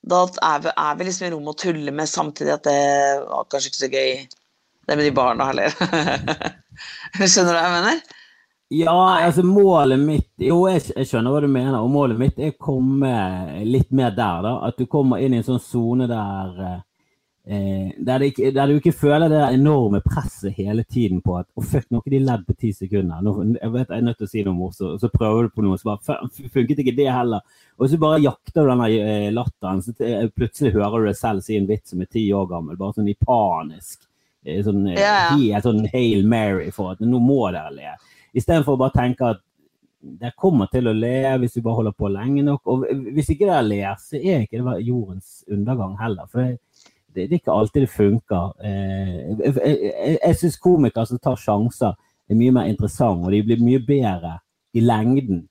da 0.00 0.22
er 0.24 0.62
vi, 0.64 0.70
er 0.72 0.94
vi 0.96 1.06
liksom 1.08 1.26
i 1.26 1.32
rommet 1.34 1.52
og 1.52 1.58
tuller 1.60 1.92
med 1.92 2.08
samtidig 2.08 2.54
at 2.54 2.64
det 2.64 2.80
var 3.26 3.48
kanskje 3.52 3.70
ikke 3.72 3.82
så 3.82 3.90
gøy, 3.92 4.14
det 4.88 4.96
med 4.96 5.04
de 5.04 5.12
barna 5.14 5.50
heller. 5.50 5.76
Skjønner 7.20 7.52
du 7.52 7.58
hva 7.58 7.66
jeg 7.66 7.76
mener? 7.76 8.00
Ja, 8.70 8.94
altså 9.26 9.42
målet 9.42 9.98
mitt 9.98 10.28
Jo, 10.38 10.60
jeg, 10.70 10.84
jeg 10.94 11.08
skjønner 11.10 11.34
hva 11.34 11.40
du 11.42 11.50
mener, 11.50 11.80
og 11.80 11.90
målet 11.90 12.20
mitt 12.20 12.38
er 12.38 12.52
å 12.52 12.60
komme 12.62 13.10
litt 13.66 13.90
mer 13.90 14.14
der, 14.14 14.44
da. 14.46 14.54
At 14.68 14.78
du 14.78 14.86
kommer 14.90 15.20
inn 15.20 15.34
i 15.34 15.40
en 15.40 15.46
sånn 15.46 15.62
sone 15.62 16.06
der 16.10 16.80
eh, 17.46 17.92
der, 17.98 18.18
du 18.68 18.74
ikke 18.76 18.92
føler 18.92 19.28
det 19.32 19.40
enorme 19.54 20.00
presset 20.04 20.52
hele 20.58 20.84
tiden 20.84 21.20
på 21.24 21.38
at 21.40 21.46
Å, 21.56 21.64
fuck, 21.64 21.86
nå 21.90 22.02
har 22.04 22.10
de 22.12 22.20
ledd 22.20 22.44
på 22.46 22.56
ti 22.60 22.70
sekunder. 22.76 23.22
Nå, 23.24 23.34
jeg 23.60 23.72
vet 23.72 23.88
jeg 23.88 23.98
er 23.98 24.06
nødt 24.06 24.18
til 24.20 24.26
å 24.28 24.30
si 24.30 24.44
noe 24.44 24.54
morsomt, 24.58 24.92
og 24.94 25.00
så 25.00 25.10
prøver 25.12 25.48
du 25.48 25.54
på 25.56 25.64
noe, 25.64 25.78
så 25.80 25.90
bare 25.90 26.04
"Faen, 26.06 26.30
funket 26.52 26.78
ikke 26.84 26.96
det 26.96 27.08
heller. 27.12 27.40
Og 27.78 27.88
så 27.90 27.98
bare 27.98 28.20
jakter 28.20 28.62
du 28.62 28.68
den 28.68 28.84
eh, 29.00 29.30
latteren, 29.32 29.82
så 29.82 29.96
til- 29.96 30.30
plutselig 30.36 30.72
hører 30.76 31.00
du 31.00 31.06
deg 31.10 31.16
selv 31.16 31.42
si 31.42 31.56
en 31.56 31.66
vits 31.66 31.90
som 31.90 32.00
er 32.00 32.06
ti 32.12 32.26
år 32.32 32.46
gammel, 32.48 32.76
bare 32.76 32.92
sånn 32.98 33.08
i 33.10 33.14
panisk. 33.26 34.06
eh, 34.44 34.62
Sånn, 34.62 34.86
yeah. 34.88 35.36
Helt 35.36 35.64
sånn 35.64 35.86
Hail 35.92 36.26
Mary 36.26 36.70
for 36.70 36.92
at 36.92 37.00
nå 37.00 37.18
må 37.20 37.50
dere 37.52 37.70
le. 37.74 37.94
Istedenfor 38.34 38.76
å 38.76 38.78
bare 38.78 38.92
tenke 38.96 39.30
at 39.34 39.40
dere 40.02 40.32
kommer 40.38 40.66
til 40.72 40.86
å 40.88 40.94
le 40.96 41.36
hvis 41.42 41.56
vi 41.56 41.60
bare 41.60 41.74
holder 41.76 41.92
på 41.92 42.08
lenge 42.08 42.42
nok. 42.42 42.60
Og 42.72 42.86
hvis 43.12 43.28
ikke 43.34 43.44
dere 43.50 43.62
ler, 43.66 43.96
så 44.00 44.16
er 44.16 44.46
ikke 44.46 44.62
det 44.64 44.86
jordens 44.86 45.44
undergang 45.50 45.98
heller. 46.00 46.24
For 46.30 46.40
det, 46.40 46.58
det, 47.14 47.26
er 47.26 47.36
ikke 47.38 47.52
alltid 47.52 47.86
det 47.86 47.92
funker. 47.92 48.52
Eh, 48.64 49.16
jeg 49.40 49.54
jeg, 49.56 50.18
jeg 50.18 50.38
syns 50.38 50.58
komikere 50.62 51.06
som 51.06 51.18
tar 51.18 51.38
sjanser, 51.40 51.98
er 52.30 52.38
mye 52.38 52.54
mer 52.54 52.70
interessante, 52.70 53.26
og 53.26 53.34
de 53.34 53.42
blir 53.42 53.62
mye 53.64 53.82
bedre 53.86 54.36
i 54.74 54.82
lengden 54.84 55.44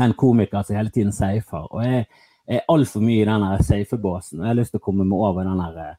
enn 0.00 0.14
komikere 0.18 0.64
som 0.64 0.76
hele 0.76 0.92
tiden 0.92 1.12
safer. 1.14 1.68
Og 1.70 1.84
jeg 1.84 2.06
er 2.46 2.66
altfor 2.68 3.04
mye 3.04 3.22
i 3.22 3.28
den 3.28 3.46
safe-båsen. 3.64 4.40
og 4.40 4.44
Jeg 4.44 4.50
har 4.50 4.58
lyst 4.58 4.74
til 4.74 4.82
å 4.82 4.84
komme 4.84 5.06
meg 5.08 5.22
over 5.24 5.46
den 5.46 5.62
der 5.62 5.96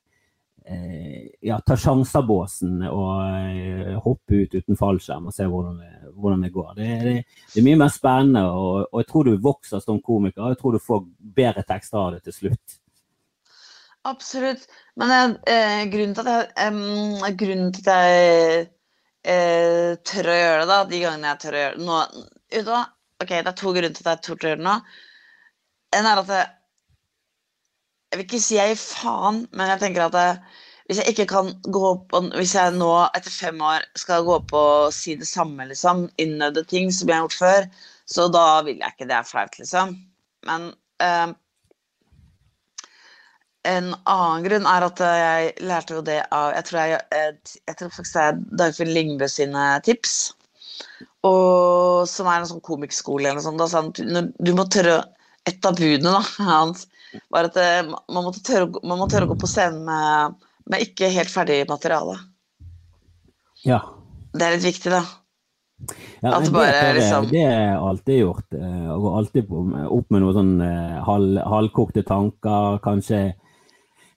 eh, 0.66 1.28
ja, 1.42 1.60
ta 1.66 1.78
sjanser-båsen 1.80 2.84
og 2.90 3.12
eh, 3.26 3.94
hoppe 4.06 4.44
ut 4.44 4.56
uten 4.56 4.80
fallskjerm 4.80 5.30
og 5.30 5.36
se 5.36 5.48
hvordan 5.50 5.78
det, 5.82 5.92
hvordan 6.14 6.46
det 6.46 6.54
går. 6.54 6.72
Det, 6.78 6.90
det, 7.04 7.18
det, 7.26 7.60
er 7.60 7.68
mye 7.68 7.82
mer 7.84 7.94
spennende, 7.94 8.46
og, 8.52 8.88
og, 8.92 8.98
jeg 9.02 9.12
tror 9.12 9.30
du 9.30 9.38
vokser 9.50 9.84
som 9.84 10.02
komiker. 10.02 10.44
og 10.44 10.56
Jeg 10.56 10.62
tror 10.62 10.76
du 10.76 10.84
får 10.84 11.06
bedre 11.42 11.66
tekster 11.68 12.02
av 12.02 12.12
det 12.16 12.26
til 12.28 12.40
slutt. 12.42 12.82
Absolutt. 14.06 14.68
Men 14.96 15.38
eh, 15.50 15.84
grunnen 15.92 16.14
til 16.16 16.28
at 16.30 16.52
jeg, 16.58 16.74
eh, 17.26 17.30
grunnen 17.40 17.72
til 17.74 17.88
at 17.90 18.10
jeg 18.10 18.68
eh, 19.26 19.96
tør 20.06 20.30
å 20.30 20.36
gjøre 20.38 20.60
det, 20.62 20.68
da, 20.70 20.78
de 20.92 21.00
gangene 21.02 21.32
jeg 21.32 21.42
tør 21.42 21.58
å 21.58 21.64
gjøre 21.64 21.80
det 21.80 21.88
nå, 21.88 22.04
da, 22.68 22.84
Ok, 23.24 23.32
det 23.32 23.48
er 23.48 23.56
to 23.56 23.72
grunner 23.72 23.96
til 23.96 24.06
at 24.06 24.20
jeg 24.20 24.26
tør 24.28 24.36
å 24.36 24.50
gjøre 24.52 24.60
det 24.60 24.68
nå. 24.68 24.76
En 25.96 26.08
er 26.10 26.22
at 26.22 26.32
jeg, 26.36 26.48
jeg 28.12 28.20
vil 28.20 28.26
ikke 28.28 28.42
si 28.44 28.58
jeg 28.60 28.74
gir 28.74 28.82
faen, 28.82 29.40
men 29.56 29.72
jeg 29.72 29.82
tenker 29.82 30.06
at 30.06 30.18
jeg, 30.20 30.62
hvis 30.86 31.00
jeg 31.02 31.16
ikke 31.16 31.26
kan 31.32 31.48
gå 31.74 31.80
opp 31.88 32.12
Hvis 32.36 32.52
jeg 32.54 32.76
nå 32.76 32.90
etter 33.18 33.34
fem 33.34 33.62
år 33.66 33.88
skal 33.98 34.26
gå 34.28 34.36
opp 34.36 34.52
og 34.54 34.94
si 34.94 35.16
det 35.18 35.26
samme, 35.26 35.66
liksom, 35.72 36.04
innøvde 36.22 36.66
ting 36.70 36.92
som 36.94 37.10
jeg 37.10 37.18
har 37.18 37.26
gjort 37.26 37.40
før, 37.40 37.70
så 38.06 38.28
da 38.30 38.46
vil 38.68 38.84
jeg 38.84 38.94
ikke 38.94 39.10
det 39.10 39.18
er 39.18 39.26
flaut, 39.26 39.58
liksom. 39.58 39.96
Men 40.46 40.70
eh, 41.02 41.34
en 43.66 43.92
annen 43.96 44.46
grunn 44.46 44.70
er 44.70 44.86
at 44.88 45.02
jeg 45.04 45.52
lærte 45.66 45.98
jo 45.98 46.02
det 46.06 46.20
av 46.34 46.54
Jeg 46.56 46.68
tror, 46.68 46.80
jeg, 46.82 47.02
jeg, 47.12 47.60
jeg 47.70 47.78
tror 47.80 47.94
faktisk 47.98 48.18
det 48.18 48.26
er 48.26 48.42
Dagfinn 48.62 48.94
Lyngbø 48.96 49.30
sine 49.32 49.68
tips. 49.86 50.16
Og 51.26 52.06
som 52.10 52.30
er 52.30 52.42
en 52.42 52.50
sånn 52.50 52.64
komikkskole 52.66 53.30
eller 53.30 53.42
noe 53.42 53.70
sånt. 53.72 54.02
Da, 54.02 54.26
du 54.26 54.52
må 54.58 54.68
tørre 54.72 55.04
Et 55.46 55.66
av 55.68 55.78
budene 55.78 56.14
da, 56.16 56.22
hans 56.52 56.88
var 57.32 57.50
at 57.50 57.58
eh, 57.60 57.84
man 57.86 58.26
måtte 58.26 58.42
tørre, 58.46 58.82
man 58.84 59.00
må 59.00 59.08
tørre 59.12 59.28
å 59.28 59.34
gå 59.34 59.38
på 59.40 59.50
scenen 59.50 59.86
med, 59.88 60.48
med 60.72 60.84
ikke 60.84 61.12
helt 61.14 61.32
ferdig 61.32 61.62
materiale. 61.70 62.18
Ja. 63.66 63.80
Det 64.36 64.44
er 64.44 64.58
litt 64.58 64.66
viktig, 64.66 64.92
da. 64.92 65.04
Ja, 66.24 66.40
det, 66.40 66.52
bare, 66.56 66.94
liksom... 66.96 67.28
det 67.30 67.44
er 67.46 67.78
alltid 67.78 68.22
gjort. 68.22 68.48
Eh, 68.56 68.92
å 68.92 69.00
gå 69.04 69.14
alltid 69.20 69.52
opp 69.52 70.14
med 70.14 70.24
noen 70.24 70.38
sånn 70.38 70.54
eh, 70.64 71.00
halv, 71.06 71.40
halvkokte 71.52 72.06
tanker. 72.08 72.80
Kanskje, 72.84 73.22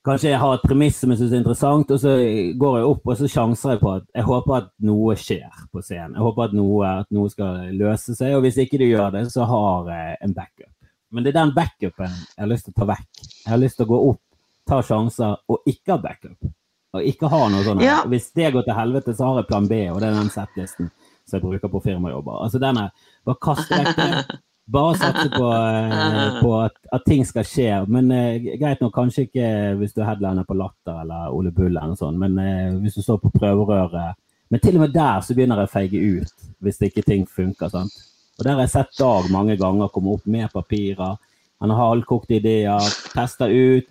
kanskje 0.08 0.32
jeg 0.32 0.40
har 0.40 0.56
et 0.56 0.64
premiss 0.64 0.98
som 1.02 1.12
jeg 1.12 1.20
syns 1.20 1.34
er 1.34 1.42
interessant, 1.42 1.92
og 1.94 2.00
så 2.02 2.14
går 2.60 2.78
jeg 2.78 2.88
opp 2.88 3.10
og 3.12 3.18
så 3.18 3.28
sjanser 3.30 3.74
jeg 3.74 3.82
på 3.82 3.92
at 3.92 4.06
jeg 4.16 4.26
håper 4.28 4.56
at 4.56 4.70
noe 4.88 5.16
skjer 5.20 5.62
på 5.72 5.82
scenen. 5.84 6.16
Jeg 6.16 6.24
håper 6.24 6.48
at 6.48 6.56
noe, 6.56 6.92
at 7.04 7.10
noe 7.14 7.32
skal 7.32 7.68
løse 7.76 8.16
seg, 8.16 8.36
og 8.36 8.44
hvis 8.46 8.60
ikke 8.64 8.80
du 8.80 8.86
gjør 8.88 9.12
det, 9.18 9.26
så 9.34 9.46
har 9.48 9.90
jeg 9.92 10.20
en 10.26 10.36
backup. 10.36 10.72
Men 11.12 11.24
det 11.24 11.32
er 11.32 11.38
den 11.40 11.54
backupen 11.56 12.08
jeg 12.12 12.40
har 12.42 12.50
lyst 12.50 12.68
til 12.68 12.74
å 12.76 12.80
ta 12.80 12.88
vekk. 12.92 13.26
Jeg 13.44 13.52
har 13.52 13.60
lyst 13.60 13.78
til 13.80 13.88
å 13.88 13.92
gå 13.92 14.00
opp, 14.10 14.22
ta 14.68 14.80
sjanser 14.84 15.36
og 15.48 15.70
ikke 15.70 15.94
ha 15.94 16.00
backup. 16.02 16.52
Og 16.96 17.04
ikke 17.04 17.28
ha 17.28 17.40
noe 17.52 17.64
sånn 17.66 17.84
ja. 17.84 18.00
Hvis 18.08 18.30
det 18.36 18.52
går 18.54 18.64
til 18.64 18.76
helvete, 18.76 19.14
så 19.16 19.28
har 19.28 19.42
jeg 19.42 19.50
plan 19.50 19.68
B, 19.68 19.80
og 19.92 20.00
det 20.00 20.08
er 20.08 20.16
den 20.16 20.32
settlisten 20.32 20.90
som 21.28 21.36
jeg 21.36 21.44
bruker 21.44 21.72
på 21.72 21.82
firmajobber. 21.84 22.44
Altså 22.46 22.60
denne, 22.62 22.88
Bare 23.28 23.40
kast 23.44 23.72
vekk 23.72 23.96
det. 23.98 24.38
Bare 24.68 24.96
satse 25.00 25.30
på, 25.32 25.46
eh, 25.52 26.40
på 26.42 26.52
at, 26.60 26.74
at, 26.92 27.04
ting 27.06 27.24
skal 27.24 27.46
skje. 27.48 27.70
Men 27.88 28.10
eh, 28.12 28.50
greit 28.60 28.82
nok, 28.84 28.92
kanskje 28.94 29.24
ikke 29.24 29.48
hvis 29.80 29.94
du 29.96 30.02
er 30.02 30.10
headliner 30.10 30.44
på 30.44 30.56
Latter 30.58 31.02
eller 31.06 31.32
Ole 31.32 31.52
Bull 31.56 31.70
eller 31.70 31.94
noe 31.94 32.00
sånt, 32.00 32.20
men 32.20 32.36
eh, 32.42 32.74
hvis 32.82 32.98
du 32.98 33.04
står 33.04 33.22
på 33.22 33.32
prøverøret 33.38 34.18
Men 34.48 34.60
til 34.60 34.76
og 34.78 34.86
med 34.86 34.92
der 34.94 35.20
så 35.20 35.34
begynner 35.36 35.60
jeg 35.60 35.68
å 35.68 35.72
feige 35.72 36.00
ut 36.00 36.46
hvis 36.64 36.80
ikke 36.84 37.04
ting 37.04 37.24
funker. 37.28 37.68
sant? 37.72 37.96
Og 38.38 38.44
Der 38.44 38.54
har 38.54 38.62
jeg 38.64 38.74
sett 38.76 38.98
Dag 38.98 39.30
mange 39.32 39.56
ganger 39.60 39.90
komme 39.92 40.14
opp 40.16 40.26
med 40.26 40.52
papirer. 40.52 41.16
Han 41.60 41.70
har 41.70 41.90
halvkokte 41.90 42.38
ideer, 42.38 42.92
tester 43.12 43.50
ut. 43.50 43.88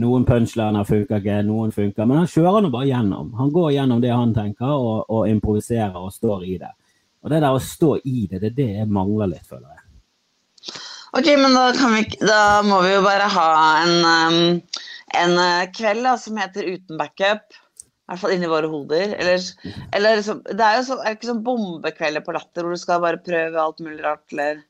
Noen 0.00 0.24
punchliner 0.24 0.86
funker 0.86 1.18
ikke, 1.18 1.42
noen 1.42 1.72
funker. 1.74 2.06
Men 2.06 2.22
han 2.22 2.30
kjører 2.30 2.62
nå 2.62 2.70
bare 2.70 2.88
gjennom. 2.88 3.32
Han 3.38 3.50
går 3.52 3.72
gjennom 3.74 4.00
det 4.02 4.12
han 4.14 4.34
tenker, 4.34 4.70
og, 4.70 5.04
og, 5.10 5.26
improviserer 5.28 5.98
og 5.98 6.14
står 6.14 6.46
i 6.46 6.56
det. 6.62 6.70
Og 7.22 7.30
det 7.32 7.42
der 7.42 7.54
å 7.54 7.62
stå 7.62 7.96
i 8.06 8.26
det, 8.30 8.40
det 8.40 8.52
er 8.52 8.58
det 8.60 8.68
jeg 8.78 8.92
mangler 8.94 9.32
litt, 9.34 9.46
føler 9.46 9.66
jeg. 9.66 9.89
Ok, 11.16 11.26
men 11.40 11.56
da, 11.56 11.70
vi, 11.74 12.04
da 12.22 12.42
må 12.66 12.82
vi 12.84 12.92
jo 12.94 13.02
bare 13.02 13.26
ha 13.34 13.50
en, 13.82 13.94
um, 14.06 14.84
en 15.18 15.36
eh, 15.42 15.66
kveld 15.74 16.06
da, 16.06 16.14
som 16.20 16.38
heter 16.38 16.68
Uten 16.76 17.00
backup. 17.00 17.46
I 17.50 18.12
hvert 18.12 18.22
fall 18.24 18.34
inni 18.34 18.50
våre 18.50 18.70
hoder. 18.70 19.14
Eller, 19.18 19.42
eller 19.94 20.18
liksom, 20.18 20.42
det 20.46 20.66
er 20.66 20.80
jo 20.80 20.86
så, 20.88 20.98
er 21.02 21.14
ikke 21.14 21.30
sånn 21.30 21.44
bombekvelder 21.46 22.24
på 22.26 22.34
Latter 22.34 22.66
hvor 22.66 22.74
du 22.74 22.82
skal 22.82 23.02
bare 23.02 23.22
prøve 23.22 23.62
alt 23.62 23.82
mulig 23.82 24.02
rart, 24.02 24.26
eller 24.34 24.64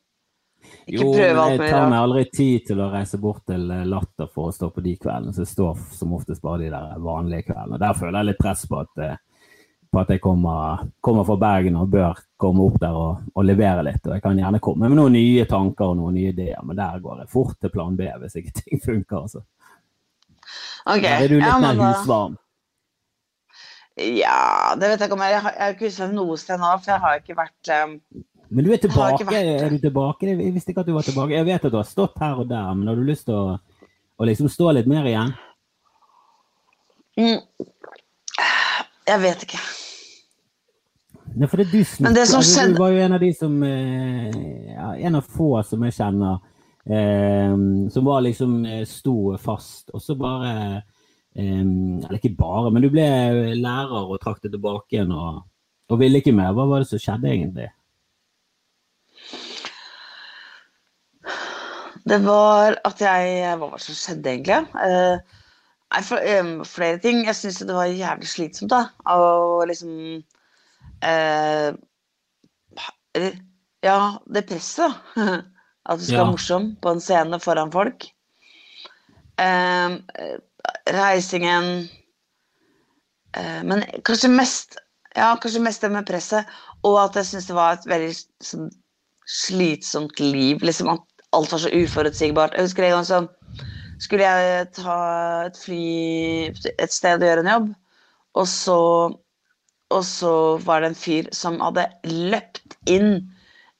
ikke 0.85 1.04
jo, 1.04 1.12
rart. 1.37 1.56
Jeg 1.56 1.73
tar 1.73 1.88
meg 1.88 1.99
aldri 2.00 2.25
tid 2.35 2.66
til 2.68 2.82
å 2.85 2.90
reise 2.92 3.20
bort 3.20 3.44
til 3.49 3.64
eh, 3.73 3.87
Latter 3.88 4.28
for 4.28 4.50
å 4.50 4.54
stå 4.54 4.70
på 4.75 4.85
de 4.85 4.94
kveldene, 5.00 5.35
så 5.37 5.44
jeg 5.44 5.52
står 5.54 5.80
som 5.97 6.14
oftest 6.16 6.44
bare 6.44 6.64
de 6.64 6.70
der 6.73 7.00
vanlige 7.04 7.50
kveldene. 7.50 7.80
Der 7.80 7.97
føler 7.97 8.20
jeg 8.20 8.30
litt 8.30 8.42
press 8.42 8.66
på 8.68 8.80
at, 8.82 9.04
eh, 9.04 9.16
på 9.90 9.99
at 9.99 10.11
jeg 10.14 10.20
kommer, 10.23 10.85
kommer, 11.02 11.25
fra 11.26 11.37
Bergen 11.40 11.78
og 11.80 11.90
bør 11.90 12.18
komme 12.40 12.62
opp 12.68 12.76
der 12.82 12.94
og, 12.97 13.25
og, 13.35 13.42
levere 13.47 13.82
litt. 13.87 14.04
Og 14.06 14.14
jeg 14.14 14.23
kan 14.23 14.38
gjerne 14.38 14.61
komme 14.62 14.90
med 14.90 15.00
noen 15.00 15.16
nye 15.18 15.47
tanker 15.50 15.90
og 15.90 15.99
noen 15.99 16.14
nye 16.14 16.30
ideer, 16.30 16.61
men 16.66 16.78
der 16.78 17.00
går 17.02 17.25
jeg 17.25 17.32
fort 17.32 17.56
til 17.59 17.73
plan 17.75 17.97
B 17.99 18.06
hvis 18.23 18.38
ikke 18.38 18.54
ting 18.61 18.82
funker. 18.85 19.25
Altså. 19.25 19.42
Okay. 20.87 21.09
Der 21.09 21.26
er 21.26 21.32
du 21.32 21.37
litt 21.40 21.49
ja, 21.49 21.59
mer 21.62 21.82
husvarm. 21.82 22.38
Ja, 24.00 24.76
det 24.78 24.87
vet 24.87 25.02
jeg 25.02 25.11
ikke 25.11 25.16
om 25.18 25.23
jeg 25.26 25.32
Jeg 25.35 25.42
har 25.42 25.73
ikke 25.75 25.88
huska 25.88 26.06
noe 26.09 26.37
sted 26.40 26.61
nå, 26.62 26.70
for 26.78 26.92
jeg 26.92 27.02
har 27.02 27.18
ikke 27.18 27.35
vært 27.37 27.73
um, 27.75 27.97
Men 28.49 28.64
du 28.64 28.70
er 28.73 28.80
tilbake? 28.80 29.26
Vært, 29.26 29.50
er 29.66 29.75
du 29.75 29.82
tilbake? 29.82 30.30
Jeg 30.30 30.54
visste 30.54 30.73
ikke 30.73 30.87
at 30.87 30.88
du 30.88 30.94
var 30.94 31.04
tilbake. 31.06 31.35
Jeg 31.35 31.49
vet 31.50 31.66
at 31.66 31.75
du 31.75 31.78
har 31.80 31.88
stått 31.88 32.16
her 32.23 32.40
og 32.40 32.49
der, 32.49 32.70
men 32.78 32.88
har 32.88 32.97
du 32.97 33.04
lyst 33.04 33.26
til 33.28 33.37
å, 33.37 33.59
å 34.16 34.30
liksom 34.30 34.49
stå 34.50 34.70
litt 34.78 34.88
mer 34.90 35.11
igjen? 35.11 35.35
Mm, 37.18 37.42
jeg 39.11 39.23
vet 39.26 39.47
ikke. 39.49 39.61
Nei, 41.37 41.47
for 41.47 41.61
det 41.63 41.71
du, 41.71 41.85
Men 42.03 42.15
det 42.15 42.27
som 42.27 42.43
skjedde... 42.43 42.75
du 42.75 42.81
var 42.83 42.95
jo 42.95 43.03
en 43.05 43.15
av 43.15 43.21
de 43.23 43.31
som 43.37 43.53
eh, 43.63 44.39
ja, 44.75 44.89
En 45.07 45.19
av 45.21 45.29
få 45.37 45.51
som 45.67 45.85
jeg 45.87 45.95
kjenner 45.95 46.41
eh, 46.91 47.55
som 47.95 48.07
var 48.09 48.25
liksom 48.27 48.57
eh, 48.67 48.83
sto 48.89 49.37
fast, 49.39 49.93
og 49.95 50.03
så 50.03 50.17
bare 50.19 50.83
eller 51.41 52.17
ikke 52.17 52.33
bare, 52.35 52.73
men 52.75 52.83
du 52.83 52.89
ble 52.91 53.05
lærer 53.55 54.09
og 54.11 54.19
trakk 54.19 54.41
det 54.43 54.51
tilbake 54.51 54.97
igjen 54.97 55.13
og, 55.15 55.45
og 55.87 56.01
ville 56.01 56.19
ikke 56.19 56.35
mer. 56.35 56.51
Hva 56.57 56.65
var 56.67 56.83
det 56.83 56.89
som 56.91 56.99
skjedde 56.99 57.31
egentlig? 57.31 57.69
Det 62.11 62.19
var 62.25 62.81
at 62.85 63.01
jeg 63.05 63.39
Hva 63.61 63.69
var 63.69 63.79
det 63.79 63.87
som 63.87 63.99
skjedde, 64.01 64.35
egentlig? 64.35 64.59
Uh, 64.75 66.03
for, 66.07 66.19
um, 66.41 66.53
flere 66.67 66.99
ting. 66.99 67.23
Jeg 67.27 67.37
syns 67.37 67.63
det 67.67 67.77
var 67.77 67.91
jævlig 67.91 68.31
slitsomt, 68.31 68.75
da. 68.75 68.89
å 69.11 69.63
liksom 69.71 69.95
uh, 71.04 71.71
Ja, 73.83 74.00
det 74.26 74.47
presset. 74.49 74.92
At 75.88 75.99
du 75.99 76.04
skal 76.04 76.14
ja. 76.14 76.23
være 76.23 76.33
morsom 76.35 76.66
på 76.83 76.92
en 76.92 77.00
scene 77.00 77.40
foran 77.40 77.73
folk. 77.73 78.04
Eh, 79.40 79.95
reisingen 80.92 81.69
eh, 83.33 83.62
Men 83.64 83.87
kanskje 84.04 84.28
mest 84.28 84.76
ja, 85.16 85.33
kanskje 85.40 85.62
mest 85.64 85.83
det 85.83 85.90
med 85.90 86.07
presset, 86.07 86.47
og 86.87 87.00
at 87.02 87.16
jeg 87.19 87.26
syns 87.30 87.49
det 87.49 87.57
var 87.57 87.75
et 87.75 87.87
veldig 87.90 88.12
sånn, 88.47 88.69
slitsomt 89.26 90.21
liv. 90.23 90.62
liksom 90.62 90.92
At 90.92 91.25
alt 91.35 91.52
var 91.52 91.62
så 91.64 91.73
uforutsigbart. 91.75 92.54
Jeg 92.54 92.69
husker 92.69 92.87
en 92.87 92.95
gang 92.99 93.09
så 93.09 93.21
skulle 94.00 94.28
jeg 94.28 94.69
ta 94.78 95.00
et 95.49 95.59
fly 95.61 95.83
et 96.76 96.95
sted 96.95 97.21
og 97.21 97.26
gjøre 97.26 97.45
en 97.45 97.52
jobb, 97.52 97.66
og 98.38 98.47
så, 98.49 98.78
og 99.90 100.04
så 100.06 100.32
var 100.64 100.82
det 100.82 100.92
en 100.92 100.99
fyr 100.99 101.28
som 101.35 101.59
hadde 101.62 101.87
løpt 102.06 102.76
inn 102.90 103.16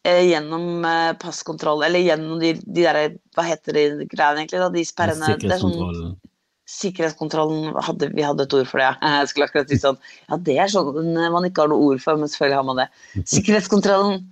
eh, 0.07 0.25
gjennom 0.31 0.85
eh, 0.87 1.13
passkontroll, 1.23 1.85
eller 1.87 2.03
gjennom 2.03 2.41
de, 2.43 2.55
de 2.65 2.87
der 2.87 3.15
Hva 3.37 3.47
heter 3.47 3.77
de 3.77 3.85
greiene 4.11 4.43
egentlig? 4.43 4.63
da, 4.63 4.73
De 4.75 4.85
sperrene. 4.87 5.37
Det 5.43 5.55
er 5.55 5.63
sånn, 5.63 6.19
Sikkerhetskontrollen 6.71 7.75
hadde, 7.83 8.13
Vi 8.15 8.23
hadde 8.23 8.47
et 8.47 8.59
ord 8.59 8.69
for 8.71 8.83
det. 8.83 8.91
Jeg 9.21 9.31
skulle 9.31 9.49
akkurat 9.51 9.71
si 9.71 9.81
sånn 9.83 9.99
Ja, 10.27 10.41
det 10.51 10.59
er 10.59 10.75
sånn 10.75 11.15
man 11.19 11.49
ikke 11.49 11.67
har 11.67 11.73
noe 11.73 11.93
ord 11.93 12.03
for, 12.03 12.19
men 12.19 12.31
selvfølgelig 12.31 12.61
har 12.61 12.69
man 12.69 12.85
det. 12.85 12.91
Sikkerhetskontrollen. 13.23 14.29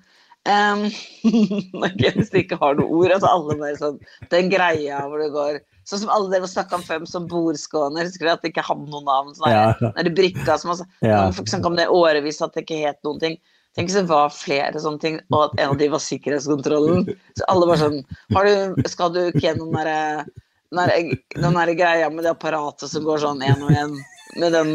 Um, 0.49 0.87
hvis 1.99 2.30
du 2.32 2.38
ikke 2.40 2.56
har 2.61 2.78
noe 2.78 2.88
ord, 2.88 3.12
altså 3.12 3.28
alle 3.28 3.56
bare 3.58 3.76
sånn 3.76 3.99
Den 4.32 4.49
greia 4.49 5.02
hvor 5.04 5.20
det 5.20 5.32
går 5.35 5.58
Sånn 5.88 6.02
som 6.02 6.11
alle 6.12 6.28
dere 6.35 6.49
snakka 6.50 6.76
om 6.76 6.83
før 6.85 7.04
som 7.09 7.28
bordskåner. 7.30 8.09
Husker 8.09 8.26
dere 8.26 8.37
at 8.37 8.42
det 8.45 8.50
ikke 8.52 8.66
hadde 8.66 8.90
noe 8.92 9.04
navn? 9.07 9.30
Sånn 9.37 9.54
ja. 9.54 9.71
Der 9.97 10.11
brikka 10.12 10.59
som 10.61 10.75
altså, 10.75 10.85
ja. 11.00 11.23
Folk 11.33 11.49
snakka 11.49 11.71
om 11.71 11.78
det 11.78 11.88
årevis 11.92 12.42
at 12.45 12.52
det 12.57 12.66
ikke 12.66 12.83
het 12.83 13.00
noen 13.09 13.23
ting. 13.23 13.38
Tenk 13.76 13.88
hvis 13.88 13.97
det 14.00 14.11
var 14.11 14.33
flere 14.35 14.80
sånne 14.83 15.00
ting, 15.00 15.16
og 15.30 15.47
at 15.47 15.57
en 15.62 15.73
av 15.73 15.78
de 15.80 15.88
var 15.92 16.02
sikkerhetskontrollen. 16.02 17.09
Så 17.38 17.49
alle 17.52 17.68
var 17.71 17.80
sånn 17.80 18.00
du, 18.02 18.85
Skal 18.90 19.12
du 19.14 19.21
ikke 19.28 19.45
gjennom 19.47 19.71
den 19.71 19.80
derre 19.80 20.26
den 20.71 21.54
der 21.54 21.73
greia 21.78 22.11
med 22.11 22.25
det 22.25 22.35
apparatet 22.35 22.90
som 22.90 23.04
går 23.07 23.23
sånn 23.23 23.40
én 23.47 23.62
og 23.64 23.73
én, 23.73 23.95
med 24.37 24.52
den 24.52 24.73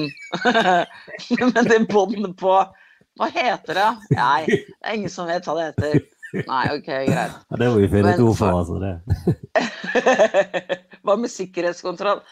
Med 1.54 1.70
det 1.70 1.84
båndet 1.92 2.34
på 2.40 2.56
Hva 3.20 3.28
heter 3.30 3.78
det? 3.78 3.90
Nei, 4.18 4.40
det 4.50 4.82
er 4.82 4.96
ingen 4.98 5.14
som 5.14 5.30
vet 5.30 5.46
hva 5.46 5.54
det 5.60 5.68
heter. 5.68 6.00
Nei, 6.34 6.64
OK, 6.74 6.88
greit. 6.88 7.36
Ja, 7.50 7.60
det 7.62 7.70
må 7.70 7.82
vi 7.82 7.90
finne 7.92 8.14
et 8.16 8.24
ord 8.24 8.38
for, 8.40 8.62
altså. 8.62 8.80
det. 8.82 8.94
hva 11.06 11.18
med 11.20 11.32
sikkerhetskontroll? 11.34 12.24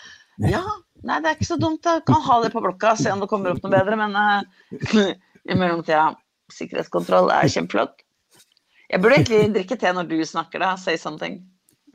Ja, 0.41 0.63
Nei, 1.01 1.17
det 1.21 1.31
er 1.31 1.37
ikke 1.37 1.49
så 1.49 1.57
dumt. 1.57 1.85
Jeg 1.85 2.03
kan 2.05 2.21
ha 2.27 2.37
det 2.43 2.51
på 2.53 2.61
blokka, 2.61 2.93
se 2.97 3.09
om 3.13 3.21
det 3.23 3.29
kommer 3.29 3.55
opp 3.55 3.63
noe 3.63 3.73
bedre. 3.73 3.97
Men 3.97 4.13
uh, 4.13 5.05
i 5.49 5.57
mellomtida, 5.57 6.11
sikkerhetskontroll 6.53 7.31
er 7.33 7.49
kjempeflott. 7.49 8.03
Jeg 8.91 9.01
burde 9.01 9.17
egentlig 9.21 9.55
drikke 9.55 9.79
te 9.79 9.93
når 9.95 10.09
du 10.11 10.19
snakker, 10.27 10.61
da. 10.61 10.75
Say 10.77 10.99
something. 11.01 11.39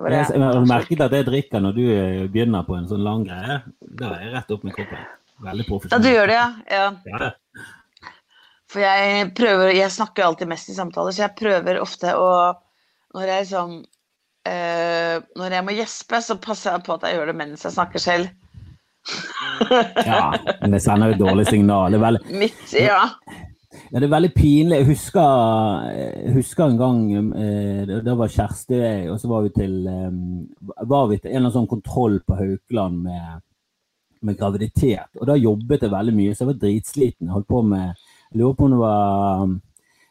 Bare, 0.00 0.24
jeg 0.26 0.42
har 0.42 0.66
merket 0.68 1.00
at 1.06 1.14
jeg 1.16 1.24
drikker 1.24 1.62
når 1.64 1.76
du 1.76 1.84
eh, 1.88 2.24
begynner 2.28 2.66
på 2.66 2.74
en 2.76 2.88
sånn 2.88 3.04
lang 3.04 3.22
greie. 3.24 3.62
Da 4.00 4.10
er 4.16 4.26
jeg 4.26 4.34
rett 4.34 4.52
opp 4.56 4.66
med 4.66 4.76
koppen. 4.76 5.06
Veldig 5.46 5.66
profesjonell. 5.68 5.96
Ja, 5.96 6.04
du 6.04 6.16
gjør 6.16 6.32
det, 6.32 6.36
ja. 6.36 6.48
ja. 6.72 7.20
ja. 7.30 7.66
For 8.72 8.82
jeg 8.82 9.28
prøver 9.38 9.76
Jeg 9.76 9.92
snakker 9.94 10.26
alltid 10.26 10.50
mest 10.50 10.72
i 10.72 10.76
samtaler, 10.76 11.14
så 11.14 11.26
jeg 11.26 11.38
prøver 11.38 11.82
ofte 11.82 12.16
å 12.18 12.30
Når 13.14 13.30
jeg 13.30 13.44
liksom 13.44 13.76
eh, 14.50 15.16
Når 15.38 15.58
jeg 15.58 15.66
må 15.68 15.76
gjespe, 15.76 16.22
så 16.22 16.38
passer 16.42 16.74
jeg 16.74 16.86
på 16.86 16.96
at 16.96 17.06
jeg 17.06 17.18
gjør 17.18 17.32
det 17.32 17.38
mens 17.38 17.66
jeg 17.66 17.76
snakker 17.76 18.02
selv. 18.02 18.32
ja, 20.02 20.32
men 20.60 20.74
det 20.74 20.82
sender 20.82 21.12
jo 21.12 21.14
et 21.14 21.20
dårlig 21.20 21.44
signal. 21.46 21.94
Det 21.94 22.00
er 22.00 22.02
veldig... 22.02 22.38
Mitt, 22.40 22.72
ja. 22.74 23.04
Ja, 23.90 24.00
det 24.00 24.06
er 24.08 24.12
veldig 24.12 24.32
pinlig. 24.34 24.78
Jeg 24.80 24.88
husker, 24.88 25.90
jeg 25.94 26.34
husker 26.34 26.64
en 26.66 26.78
gang 26.80 27.00
eh, 27.38 27.92
Da 28.04 28.16
var 28.18 28.32
Kjersti 28.32 28.78
og 28.78 28.82
jeg, 28.82 29.02
og 29.12 29.20
så 29.22 29.30
var 29.30 29.44
vi 29.46 29.52
til, 29.54 29.76
eh, 29.90 30.80
var 30.90 31.10
vi 31.10 31.20
til 31.20 31.30
en 31.30 31.36
eller 31.36 31.44
annen 31.44 31.56
sånn 31.60 31.70
kontroll 31.70 32.18
på 32.26 32.38
Haukeland 32.40 33.04
med, 33.06 33.44
med, 34.26 34.38
graviditet. 34.40 35.10
Og 35.20 35.30
da 35.30 35.38
jobbet 35.38 35.86
jeg 35.86 35.94
veldig 35.94 36.16
mye, 36.16 36.34
så 36.34 36.44
jeg 36.44 36.52
var 36.52 36.60
dritsliten. 36.64 37.28
Jeg 37.28 37.36
holdt 37.36 37.50
på 37.52 37.62
med 37.70 38.06
lurer 38.38 38.56
på 38.56 38.66
om 38.66 38.74
det 38.74 38.80
var 38.80 39.46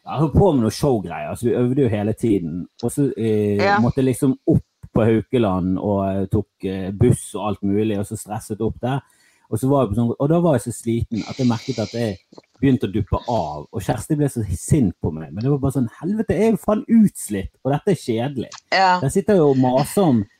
Jeg 0.06 0.22
holdt 0.22 0.38
på 0.38 0.52
med 0.54 0.66
noe 0.66 0.78
showgreier, 0.78 1.36
så 1.36 1.48
vi 1.48 1.58
øvde 1.58 1.82
jo 1.82 1.90
hele 1.90 2.14
tiden. 2.14 2.58
Og 2.84 2.92
så 2.94 3.10
eh, 3.18 3.58
ja. 3.58 3.80
måtte 3.82 4.04
jeg 4.04 4.12
liksom 4.12 4.36
opp 4.54 4.66
på 4.96 5.06
Haukeland 5.10 5.80
og 5.82 6.28
tok 6.32 6.68
eh, 6.70 6.92
buss 6.96 7.32
og 7.36 7.48
alt 7.50 7.64
mulig, 7.66 7.98
og 8.00 8.06
så 8.08 8.18
stresset 8.20 8.62
opp 8.64 8.78
der. 8.84 9.02
Og, 9.50 9.62
sånn, 9.62 10.12
og, 10.16 10.28
da 10.30 10.40
var 10.42 10.58
jeg 10.58 10.66
så 10.66 10.74
sliten 10.74 11.26
at 11.30 11.40
jeg 11.40 11.50
merket 11.50 11.82
at 11.84 11.94
jeg 11.94 12.18
begynte 12.60 12.90
å 12.90 12.94
duppe 12.94 13.20
av. 13.30 13.66
Og 13.70 13.84
Kjersti 13.84 14.18
ble 14.18 14.30
så 14.32 14.46
sint 14.58 14.96
på 15.02 15.12
meg. 15.14 15.32
Men 15.32 15.44
det 15.44 15.52
var 15.52 15.62
bare 15.64 15.78
sånn 15.78 15.92
Helvete, 16.00 16.38
jeg 16.38 16.50
er 16.50 16.56
jo 16.56 16.62
faen 16.64 16.86
utslitt, 16.86 17.52
og 17.64 17.74
dette 17.76 17.94
er 17.94 18.02
kjedelig. 18.02 18.52
Ja. 18.74 18.94
Jeg 19.04 19.14
sitter 19.20 19.42
jo 19.42 19.52
og 19.52 19.62
maser 19.62 20.10
om 20.10 20.24
eh, 20.24 20.35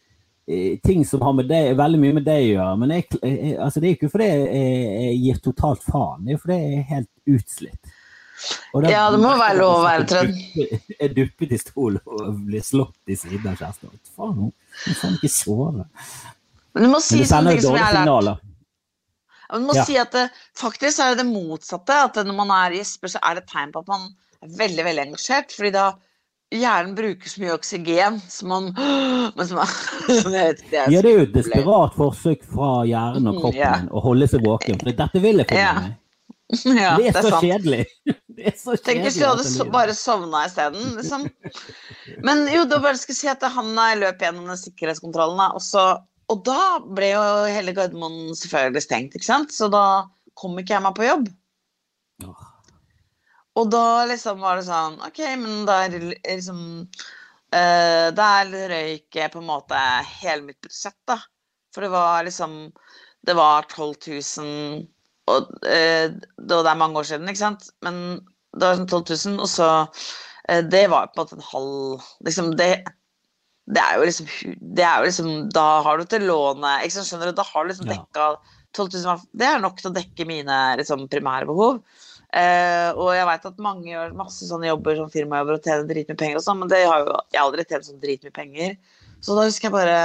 ting 0.86 1.06
som 1.06 1.22
har 1.26 1.34
med 1.34 1.48
deg, 1.50 1.74
veldig 1.78 2.00
mye 2.02 2.16
med 2.20 2.26
deg 2.28 2.44
å 2.44 2.50
gjøre. 2.52 2.78
Men 2.82 2.96
jeg, 2.96 3.06
altså, 3.58 3.82
det 3.82 3.90
er 3.90 3.98
ikke 3.98 4.12
fordi 4.14 4.30
jeg, 4.30 5.14
gir 5.24 5.44
totalt 5.44 5.86
faen, 5.86 6.26
det 6.26 6.36
er 6.36 6.42
fordi 6.44 6.58
jeg 6.60 6.80
er 6.80 6.90
helt 6.94 7.38
utslitt. 7.38 7.94
Da, 8.76 8.90
ja, 8.92 9.04
det 9.14 9.20
må 9.24 9.32
være 9.40 9.58
lov 9.58 9.78
å 9.80 9.84
være 9.86 10.08
trøtt. 10.12 10.40
Jeg 11.00 11.12
duppet 11.16 11.54
i 11.56 11.60
stol 11.60 11.96
og 12.04 12.42
ble 12.46 12.60
slått 12.64 13.14
i 13.14 13.16
siden 13.18 13.48
av 13.54 13.62
kjæresten. 13.62 13.94
Faen, 14.12 14.50
hun 14.50 14.98
kan 15.00 15.16
ikke 15.16 15.32
sove. 15.32 15.86
Men 16.76 16.86
du 16.86 16.92
må 16.92 17.00
si 17.04 17.22
sånne 17.24 17.56
ting 17.56 17.64
som 17.64 17.78
jeg 17.80 17.88
har 17.88 17.96
lært. 18.04 18.44
Man 19.54 19.70
må 19.70 19.76
ja. 19.78 19.86
si 19.88 19.96
at 20.02 20.12
det, 20.12 20.26
faktisk 20.58 21.00
er 21.00 21.14
det 21.14 21.24
det 21.24 21.30
motsatte. 21.30 22.02
At 22.10 22.20
når 22.28 22.38
man 22.38 22.52
er 22.54 22.76
gjesper, 22.82 23.14
så 23.16 23.22
er 23.24 23.38
det 23.38 23.46
et 23.46 23.54
tegn 23.54 23.72
på 23.74 23.86
at 23.86 23.92
man 23.94 24.10
er 24.44 24.52
veldig 24.60 24.86
veldig 24.90 25.06
engasjert. 25.08 25.56
fordi 25.56 25.72
da 25.78 25.86
hjernen 26.60 26.96
bruker 26.98 27.32
så 27.32 27.44
mye 27.44 27.54
oksygen 27.56 28.18
som 28.32 28.52
man, 28.52 28.72
men 29.36 29.50
som 29.50 29.60
man 29.62 30.34
vet, 30.34 30.64
det 30.72 30.82
er 30.86 30.94
Ja, 30.94 31.04
det 31.04 31.12
er 31.12 31.20
jo 31.20 31.28
et 31.28 31.36
desperat 31.36 32.00
forsøk 32.00 32.48
fra 32.56 32.72
hjernen 32.90 33.30
og 33.32 33.44
kroppen 33.44 33.62
ja. 33.62 33.76
å 33.92 34.04
holde 34.06 34.30
seg 34.32 34.46
våken. 34.46 34.80
For 34.82 34.96
dette 35.04 35.22
vil 35.24 35.44
jeg 35.44 35.52
få 35.52 35.62
med 35.62 35.84
meg. 35.84 35.94
Ja, 36.46 36.92
det, 37.02 37.08
er 37.10 37.16
det, 37.16 37.22
er 37.26 37.42
kjedelig. 37.42 37.78
Det 38.38 38.44
er 38.52 38.54
så 38.60 38.76
Tenk 38.86 39.02
hvis 39.02 39.16
du 39.18 39.24
hadde 39.26 39.42
så, 39.50 39.66
bare 39.74 39.96
sovna 39.98 40.44
isteden. 40.46 40.92
Liksom. 40.94 41.24
Men 42.28 42.44
jo, 42.52 42.68
da 42.70 42.78
bare 42.84 43.00
skal 43.02 43.16
jeg 43.16 43.18
si 43.18 43.30
at 43.32 43.46
han 43.50 43.72
løp 43.98 44.22
gjennom 44.22 44.52
den 44.52 44.60
sikkerhetskontrollen, 44.62 45.42
og 45.58 45.64
så 45.66 45.88
og 46.32 46.42
da 46.46 46.78
ble 46.82 47.12
jo 47.12 47.24
hele 47.54 47.74
Gardermoen 47.78 48.34
selvfølgelig 48.38 48.86
stengt, 48.86 49.18
ikke 49.18 49.28
sant? 49.28 49.54
Så 49.54 49.70
da 49.74 49.84
kom 50.38 50.58
ikke 50.62 50.74
jeg 50.76 50.86
meg 50.86 50.96
på 50.98 51.06
jobb. 51.06 51.28
Oh. 52.26 52.45
Og 53.56 53.70
da 53.72 54.06
liksom 54.10 54.42
var 54.44 54.60
det 54.60 54.68
sånn 54.68 54.98
OK, 55.06 55.22
men 55.42 55.64
da 55.68 55.80
er 55.86 55.96
liksom 55.96 56.60
uh, 57.56 58.08
Der 58.18 58.52
røyk 58.72 59.16
jeg 59.16 59.32
på 59.34 59.42
en 59.42 59.50
måte 59.50 59.80
hele 60.20 60.50
mitt 60.50 60.60
budsjett, 60.64 60.98
da. 61.08 61.20
For 61.76 61.86
det 61.86 61.94
var 61.94 62.28
liksom 62.28 62.58
Det 63.26 63.38
var 63.38 63.68
12 63.72 63.96
000 64.44 64.84
og 65.26 65.48
uh, 65.66 66.12
det 66.38 66.58
er 66.62 66.78
mange 66.78 67.02
år 67.02 67.08
siden, 67.10 67.30
ikke 67.32 67.42
sant? 67.42 67.72
Men 67.82 68.20
det 68.54 68.62
var 68.62 68.76
sånn 68.78 68.92
12 68.92 69.32
000, 69.32 69.40
og 69.42 69.50
så 69.50 69.70
uh, 69.88 70.62
Det 70.70 70.84
var 70.92 71.10
på 71.10 71.18
en 71.18 71.24
måte 71.24 71.40
en 71.40 71.50
halv 71.54 72.06
Liksom, 72.28 72.54
det 72.60 72.70
det 73.66 73.82
er 73.82 73.98
liksom, 73.98 74.28
det 74.78 74.84
er 74.86 75.00
jo 75.02 75.08
liksom 75.08 75.30
Da 75.54 75.66
har 75.86 75.98
du 75.98 76.06
til 76.06 76.28
lånet 76.30 76.86
ikke 76.86 77.00
sant, 77.00 77.08
Skjønner 77.10 77.32
du? 77.32 77.38
Da 77.40 77.46
har 77.48 77.66
du 77.66 77.72
liksom 77.72 77.90
dekka 77.90 78.28
12 78.78 79.00
000 79.00 79.24
Det 79.34 79.48
er 79.50 79.64
nok 79.64 79.80
til 79.80 79.90
å 79.90 79.96
dekke 79.96 80.28
mine 80.30 80.60
liksom, 80.78 81.08
primære 81.10 81.50
Eh, 82.36 82.90
og 83.00 83.14
jeg 83.16 83.28
veit 83.30 83.46
at 83.48 83.60
mange 83.64 83.88
gjør 83.88 84.16
masse 84.20 84.48
sånne 84.50 84.68
jobber 84.68 84.98
som 85.00 85.12
firmajobber 85.12 85.56
og 85.56 85.64
tjener 85.64 85.88
dritmye 85.88 86.20
penger 86.20 86.40
og 86.42 86.44
sånn, 86.44 86.60
men 86.60 86.72
det 86.72 86.82
har 86.84 87.06
jo 87.06 87.18
jeg 87.32 87.42
aldri 87.42 87.66
tjent 87.70 87.88
sånn 87.88 88.02
dritmye 88.02 88.36
penger. 88.36 88.74
Så 89.24 89.38
da 89.38 89.46
husker 89.48 89.70
jeg 89.70 89.76
bare 89.76 90.00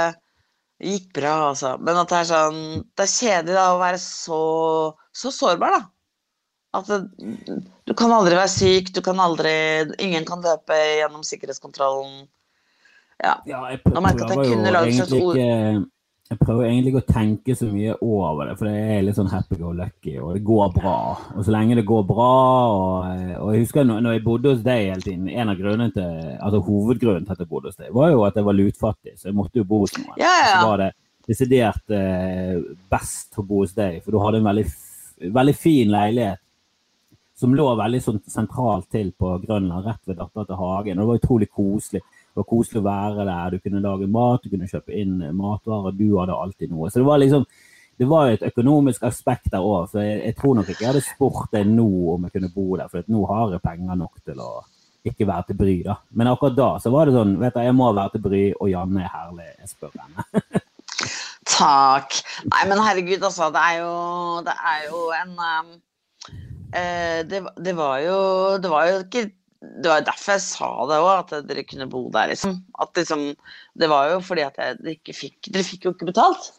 det 0.81 0.93
gikk 0.95 1.09
bra, 1.19 1.33
altså. 1.51 1.75
Men 1.83 1.99
at 2.01 2.09
det 2.09 2.19
er 2.21 2.29
sånn 2.31 2.61
Det 2.97 3.05
er 3.05 3.11
kjedelig 3.11 3.57
da 3.57 3.65
å 3.73 3.81
være 3.81 3.99
så, 4.01 4.43
så 5.13 5.33
sårbar, 5.35 5.75
da. 5.75 5.81
At 6.79 6.87
det, 6.87 7.01
du 7.85 7.93
kan 7.99 8.13
aldri 8.15 8.37
være 8.39 8.53
syk, 8.53 8.93
du 8.95 9.01
kan 9.05 9.19
aldri 9.19 9.51
Ingen 9.99 10.25
kan 10.25 10.41
løpe 10.45 10.77
gjennom 11.01 11.25
sikkerhetskontrollen. 11.27 12.29
Ja. 13.21 13.35
ja 13.45 13.59
jeg 13.69 13.83
prøver, 13.83 14.07
jeg 14.07 14.39
jo 14.39 14.85
egentlig 14.87 15.19
ikke 15.21 15.89
jeg 16.31 16.39
prøver 16.39 16.69
egentlig 16.69 16.93
ikke 16.93 17.01
å 17.01 17.11
tenke 17.11 17.53
så 17.59 17.67
mye 17.67 17.93
over 18.07 18.47
det, 18.47 18.53
for 18.55 18.69
det 18.69 18.83
er 18.93 19.01
litt 19.03 19.17
sånn 19.17 19.31
happy 19.33 19.57
go 19.59 19.73
lucky, 19.75 20.13
og 20.23 20.37
det 20.37 20.43
går 20.47 20.69
bra. 20.77 20.93
Og 21.35 21.43
så 21.43 21.51
lenge 21.51 21.75
det 21.75 21.83
går 21.89 22.05
bra 22.07 22.27
og, 22.71 23.09
og 23.41 23.49
jeg 23.51 23.65
husker 23.65 23.87
når, 23.87 24.07
jeg 24.15 24.23
bodde 24.23 24.53
hos 24.53 24.61
deg 24.63 24.85
hele 24.93 25.03
tiden, 25.03 25.25
en 25.27 25.51
av 25.51 25.59
grunnene 25.59 25.91
til, 25.91 26.29
altså 26.37 26.61
hovedgrunnen 26.69 27.27
til 27.27 27.35
at 27.35 27.43
jeg 27.43 27.49
bodde 27.51 27.73
hos 27.73 27.81
deg, 27.81 27.89
var 27.97 28.13
jo 28.13 28.23
at 28.23 28.39
jeg 28.39 28.47
var 28.47 28.57
lutfattig, 28.61 29.17
så 29.19 29.27
jeg 29.27 29.37
måtte 29.41 29.59
jo 29.59 29.67
bo 29.67 29.81
hos 29.83 29.97
noen. 29.97 30.15
Ja, 30.21 30.31
ja. 30.39 30.53
Så 30.53 30.69
var 30.69 30.85
det 30.85 30.89
desidert 31.27 31.97
eh, 31.99 32.55
best 32.95 33.35
å 33.35 33.45
bo 33.51 33.65
hos 33.65 33.75
deg, 33.75 33.99
for 34.05 34.15
du 34.15 34.21
hadde 34.23 34.39
en 34.39 34.47
veldig, 34.47 34.65
veldig 35.35 35.57
fin 35.59 35.91
leilighet 35.91 36.39
som 37.41 37.57
lå 37.57 37.67
veldig 37.75 38.01
sånn 38.05 38.23
sentralt 38.29 38.87
til 38.93 39.11
på 39.17 39.33
Grønland, 39.43 39.83
rett 39.83 40.07
ved 40.07 40.19
datteren 40.21 40.47
til 40.47 40.59
Hagen. 40.61 40.99
og 40.99 41.03
Det 41.03 41.09
var 41.09 41.21
utrolig 41.23 41.47
koselig. 41.49 42.03
Det 42.31 42.39
var 42.39 42.47
koselig 42.47 42.79
å 42.79 42.87
være 42.87 43.27
der. 43.27 43.51
Du 43.51 43.65
kunne 43.65 43.83
lage 43.83 44.07
mat, 44.07 44.43
du 44.43 44.53
kunne 44.53 44.69
kjøpe 44.71 44.95
inn 44.95 45.19
matvarer. 45.35 45.95
Du 45.97 46.07
hadde 46.15 46.37
alltid 46.37 46.71
noe. 46.71 46.89
Så 46.89 47.01
det 47.01 47.07
var 47.09 47.21
liksom 47.21 47.45
det 48.01 48.07
var 48.09 48.31
et 48.31 48.41
økonomisk 48.41 49.03
aspekt 49.05 49.51
der 49.53 49.61
òg. 49.61 49.91
Så 49.91 50.01
jeg, 50.01 50.21
jeg, 50.25 50.35
tror 50.39 50.55
nok 50.57 50.69
ikke 50.71 50.85
jeg 50.85 50.89
hadde 50.89 51.03
spurt 51.05 51.51
deg 51.53 51.67
nå 51.69 51.89
om 52.15 52.23
jeg 52.25 52.33
kunne 52.37 52.49
bo 52.55 52.63
der, 52.79 52.89
for 52.89 53.05
nå 53.13 53.25
har 53.29 53.51
jeg 53.53 53.61
penger 53.67 53.99
nok 53.99 54.23
til 54.25 54.41
å 54.41 54.51
ikke 55.05 55.27
være 55.29 55.49
til 55.49 55.59
bry. 55.59 55.75
da. 55.85 55.97
Men 56.17 56.31
akkurat 56.31 56.57
da 56.57 56.69
så 56.81 56.91
var 56.93 57.09
det 57.09 57.15
sånn 57.17 57.35
vet 57.41 57.55
du, 57.55 57.61
Jeg 57.65 57.77
må 57.77 57.91
være 57.93 58.15
til 58.15 58.23
bry, 58.25 58.41
og 58.57 58.71
Janne 58.71 59.03
er 59.05 59.13
herlig. 59.13 59.49
Jeg 59.59 59.71
spør 59.73 59.93
henne. 60.01 60.61
Takk. 61.51 62.17
Nei, 62.47 62.63
men 62.69 62.81
herregud, 62.85 63.27
altså. 63.29 63.49
Det 63.53 63.61
er 63.69 63.77
jo, 63.81 63.93
det 64.45 64.57
er 64.73 64.83
jo 64.87 65.03
en 65.17 65.35
um, 65.37 65.71
uh, 66.73 67.19
det, 67.29 67.43
det, 67.65 67.75
var 67.77 68.01
jo 68.05 68.17
Det 68.61 68.71
var 68.71 68.89
jo 68.89 68.99
ikke 69.05 69.25
det 69.61 69.89
var 69.91 70.01
derfor 70.01 70.35
jeg 70.35 70.43
sa 70.47 70.69
det 70.89 70.97
òg, 70.97 71.11
at 71.19 71.45
dere 71.45 71.63
kunne 71.67 71.85
bo 71.89 72.07
der, 72.13 72.31
liksom. 72.33 72.57
At 72.81 72.97
liksom 72.97 73.27
Det 73.77 73.89
var 73.91 74.09
jo 74.09 74.19
fordi 74.25 74.41
at 74.47 74.57
jeg, 74.57 74.79
dere 74.81 74.95
ikke 74.97 75.13
fikk 75.13 75.51
Dere 75.51 75.67
fikk 75.67 75.85
jo 75.85 75.93
ikke 75.93 76.09
betalt. 76.09 76.49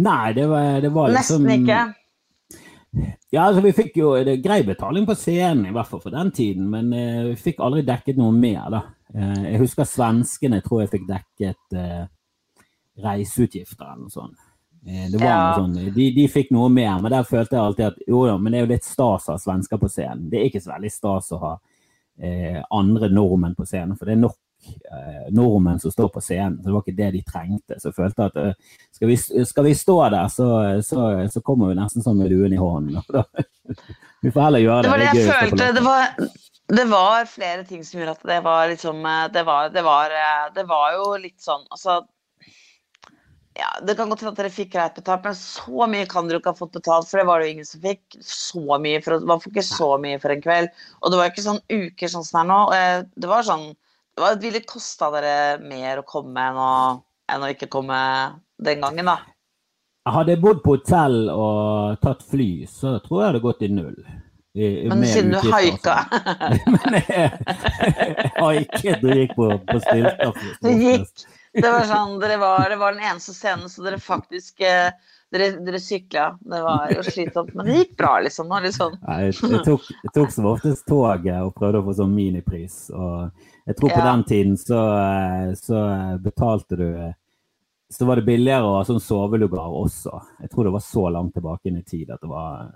Nei, 0.00 0.32
det 0.34 0.48
var, 0.50 0.80
det 0.82 0.90
var 0.94 1.12
liksom 1.14 1.46
Nesten 1.46 1.62
ikke. 1.62 1.80
Ja, 3.30 3.44
altså 3.46 3.62
vi 3.62 3.70
fikk 3.76 4.00
jo 4.00 4.14
grei 4.42 4.62
betaling 4.66 5.04
på 5.06 5.14
scenen, 5.14 5.68
i 5.68 5.74
hvert 5.74 5.86
fall 5.86 6.02
for 6.02 6.14
den 6.14 6.32
tiden. 6.34 6.66
Men 6.72 6.90
eh, 6.96 7.28
vi 7.28 7.36
fikk 7.38 7.60
aldri 7.62 7.84
dekket 7.86 8.18
noe 8.18 8.34
mer, 8.34 8.64
da. 8.72 8.80
Eh, 9.14 9.42
jeg 9.52 9.60
husker 9.62 9.86
svenskene 9.86 10.58
tror 10.64 10.82
jeg 10.82 10.90
fikk 10.96 11.06
dekket 11.10 11.78
eh, 11.78 12.08
reiseutgifter 13.04 13.86
eller 13.86 14.08
noe 14.08 14.14
sånt. 14.14 14.49
Eh, 14.86 15.06
det 15.12 15.18
var 15.18 15.26
ja. 15.26 15.54
sånn, 15.56 15.74
de, 15.94 16.10
de, 16.16 16.26
fikk 16.32 16.52
noe 16.56 16.70
mer, 16.72 17.00
men 17.02 17.12
der 17.12 17.26
følte 17.28 17.56
jeg 17.56 17.64
alltid 17.64 17.88
at 17.90 18.04
jo 18.08 18.24
da, 18.28 18.36
men 18.40 18.52
det 18.52 18.60
er 18.60 18.66
jo 18.66 18.72
litt 18.74 18.88
stas 18.88 19.28
å 19.28 19.34
ha 19.34 19.40
svensker 19.40 19.80
på 19.80 19.90
scenen. 19.92 20.28
Det 20.32 20.40
er 20.40 20.48
ikke 20.48 20.62
så 20.64 20.74
veldig 20.74 20.92
stas 20.94 21.32
å 21.36 21.40
ha 21.42 21.56
eh, 22.20 22.60
andre 22.70 23.10
nordmenn 23.12 23.58
på 23.58 23.68
scenen, 23.68 23.98
for 23.98 24.08
det 24.08 24.16
er 24.16 24.22
nok 24.22 24.38
eh, 24.70 25.26
nordmenn 25.36 25.80
som 25.82 25.92
står 25.92 26.12
på 26.14 26.24
scenen. 26.24 26.60
så 26.60 26.68
Det 26.68 26.76
var 26.76 26.84
ikke 26.86 26.98
det 27.02 27.10
de 27.16 27.24
trengte. 27.28 27.80
Så 27.80 27.90
jeg 27.90 27.98
følte 27.98 28.28
at 28.30 28.38
eh, 28.40 28.76
skal, 28.96 29.12
vi, 29.12 29.18
skal, 29.20 29.68
vi, 29.68 29.74
stå 29.78 29.98
der, 30.08 30.28
så, 30.32 30.52
så, 30.86 31.08
så, 31.32 31.42
kommer 31.44 31.72
vi 31.72 31.80
nesten 31.80 32.06
sånn 32.06 32.20
med 32.20 32.32
duen 32.32 32.56
i 32.56 32.60
hånden. 32.60 33.02
vi 34.24 34.32
får 34.32 34.46
heller 34.46 34.64
gjøre 34.64 34.84
det. 34.84 34.88
Det 34.88 34.94
var 34.94 35.04
det, 35.04 35.10
det 35.12 35.26
jeg 35.26 35.34
følte. 35.34 35.72
Det 35.76 35.84
var, 35.84 36.30
det 36.70 36.84
var 36.84 37.24
flere 37.26 37.64
ting 37.64 37.84
som 37.84 38.00
gjorde 38.00 38.16
at 38.16 38.26
det 38.32 38.40
var 38.46 38.68
liksom 38.70 39.04
eh, 39.06 39.26
Det 39.32 39.42
var, 39.42 39.70
det 39.74 39.82
var, 39.82 40.10
eh, 40.10 40.48
det 40.54 40.64
var 40.70 40.96
jo 40.96 41.12
litt 41.20 41.40
sånn 41.42 41.66
altså 41.70 42.00
ja, 43.58 43.70
Det 43.82 43.94
kan 43.94 44.08
godt 44.08 44.22
hende 44.22 44.32
at 44.32 44.38
dere 44.38 44.52
fikk 44.54 44.72
greit 44.76 44.94
betalt, 44.94 45.24
men 45.26 45.34
så 45.36 45.88
mye 45.90 46.08
kan 46.10 46.28
dere 46.28 46.38
ikke 46.38 46.52
ha 46.52 46.58
fått 46.58 46.76
betalt, 46.76 47.08
for 47.10 47.20
det 47.20 47.26
var 47.28 47.40
det 47.40 47.48
jo 47.48 47.54
ingen 47.56 47.68
som 47.68 47.82
fikk. 47.82 48.02
Så 48.22 48.78
mye 48.82 49.00
for, 49.04 49.26
man 49.26 49.42
får 49.42 49.52
ikke 49.52 49.66
så 49.66 49.90
mye 50.02 50.20
for 50.22 50.34
en 50.34 50.44
kveld. 50.44 50.70
Og 51.00 51.12
det 51.12 51.20
var 51.20 51.32
ikke 51.32 51.46
sånn 51.48 51.62
uker 51.66 52.12
sånn 52.12 52.26
som 52.26 52.38
det 52.38 52.44
er 52.44 52.50
nå. 52.52 53.08
Det 53.16 53.30
var 53.30 53.46
sånn 53.46 53.70
Det 54.20 54.30
ville 54.42 54.60
kosta 54.68 55.08
dere 55.14 55.34
mer 55.64 56.00
å 56.00 56.06
komme 56.06 56.46
enn 56.50 56.58
å, 56.60 56.72
enn 57.32 57.44
å 57.46 57.50
ikke 57.52 57.70
komme 57.72 57.98
den 58.60 58.82
gangen, 58.84 59.08
da. 59.08 59.18
Hadde 60.10 60.34
jeg 60.34 60.42
bodd 60.42 60.62
på 60.64 60.74
hotell 60.76 61.28
og 61.32 62.00
tatt 62.04 62.22
fly, 62.26 62.66
så 62.68 62.98
tror 63.04 63.20
jeg 63.20 63.22
det 63.22 63.28
hadde 63.30 63.44
gått 63.44 63.64
i 63.64 63.70
null. 63.72 63.98
I, 64.54 64.68
Men 64.90 65.04
siden 65.06 65.30
du 65.30 65.52
haika 65.52 66.00
sånn. 66.10 66.72
Men 66.74 66.96
jeg, 66.98 67.28
haiket 68.40 69.04
og 69.04 69.12
gikk 69.14 69.36
på, 69.38 69.52
på 69.68 69.82
stylter. 69.84 70.40
Du 70.64 70.70
gikk. 70.74 71.28
Det 71.52 71.66
var 71.66 71.82
sånn, 71.88 72.18
dere 72.22 72.36
var, 72.38 72.68
det 72.70 72.76
var 72.78 72.94
den 72.94 73.02
eneste 73.02 73.32
scenen, 73.34 73.68
så 73.72 73.82
dere 73.86 73.98
faktisk 74.02 74.60
eh, 74.62 74.90
Dere, 75.30 75.60
dere 75.62 75.78
sykla. 75.78 76.24
Det 76.42 76.58
var 76.64 76.90
jo 76.90 77.02
slitsomt, 77.06 77.52
men 77.54 77.68
det 77.68 77.74
gikk 77.76 77.92
bra, 78.00 78.16
liksom. 78.24 78.48
Litt 78.64 78.74
sånn. 78.74 78.96
Jeg, 78.98 79.36
jeg, 79.38 79.60
tok, 79.62 79.84
jeg 80.02 80.10
tok 80.16 80.32
som 80.34 80.48
oftest 80.50 80.82
toget 80.90 81.36
og 81.44 81.52
prøvde 81.54 81.78
å 81.78 81.84
få 81.86 81.94
sånn 82.00 82.16
minipris. 82.16 82.80
Og 82.90 83.28
jeg 83.70 83.76
tror 83.78 83.92
på 83.92 84.00
Ja. 84.00 84.08
den 84.08 84.24
tiden 84.26 84.56
så, 84.58 84.80
eh, 84.98 85.52
så 85.54 85.82
betalte 86.18 86.78
du 86.80 86.86
eh, 86.88 87.12
Så 87.94 88.06
var 88.06 88.18
det 88.18 88.26
billigere 88.26 88.66
å 88.66 88.74
ha 88.80 88.82
sånn 88.86 88.98
sovelugar 89.02 89.70
også. 89.70 90.18
Jeg 90.42 90.50
tror 90.50 90.66
det 90.66 90.74
var 90.74 90.82
så 90.88 91.06
langt 91.14 91.34
tilbake 91.38 91.70
inn 91.70 91.78
i 91.78 91.86
tid 91.86 92.10
at 92.10 92.20
det 92.26 92.30
var 92.30 92.66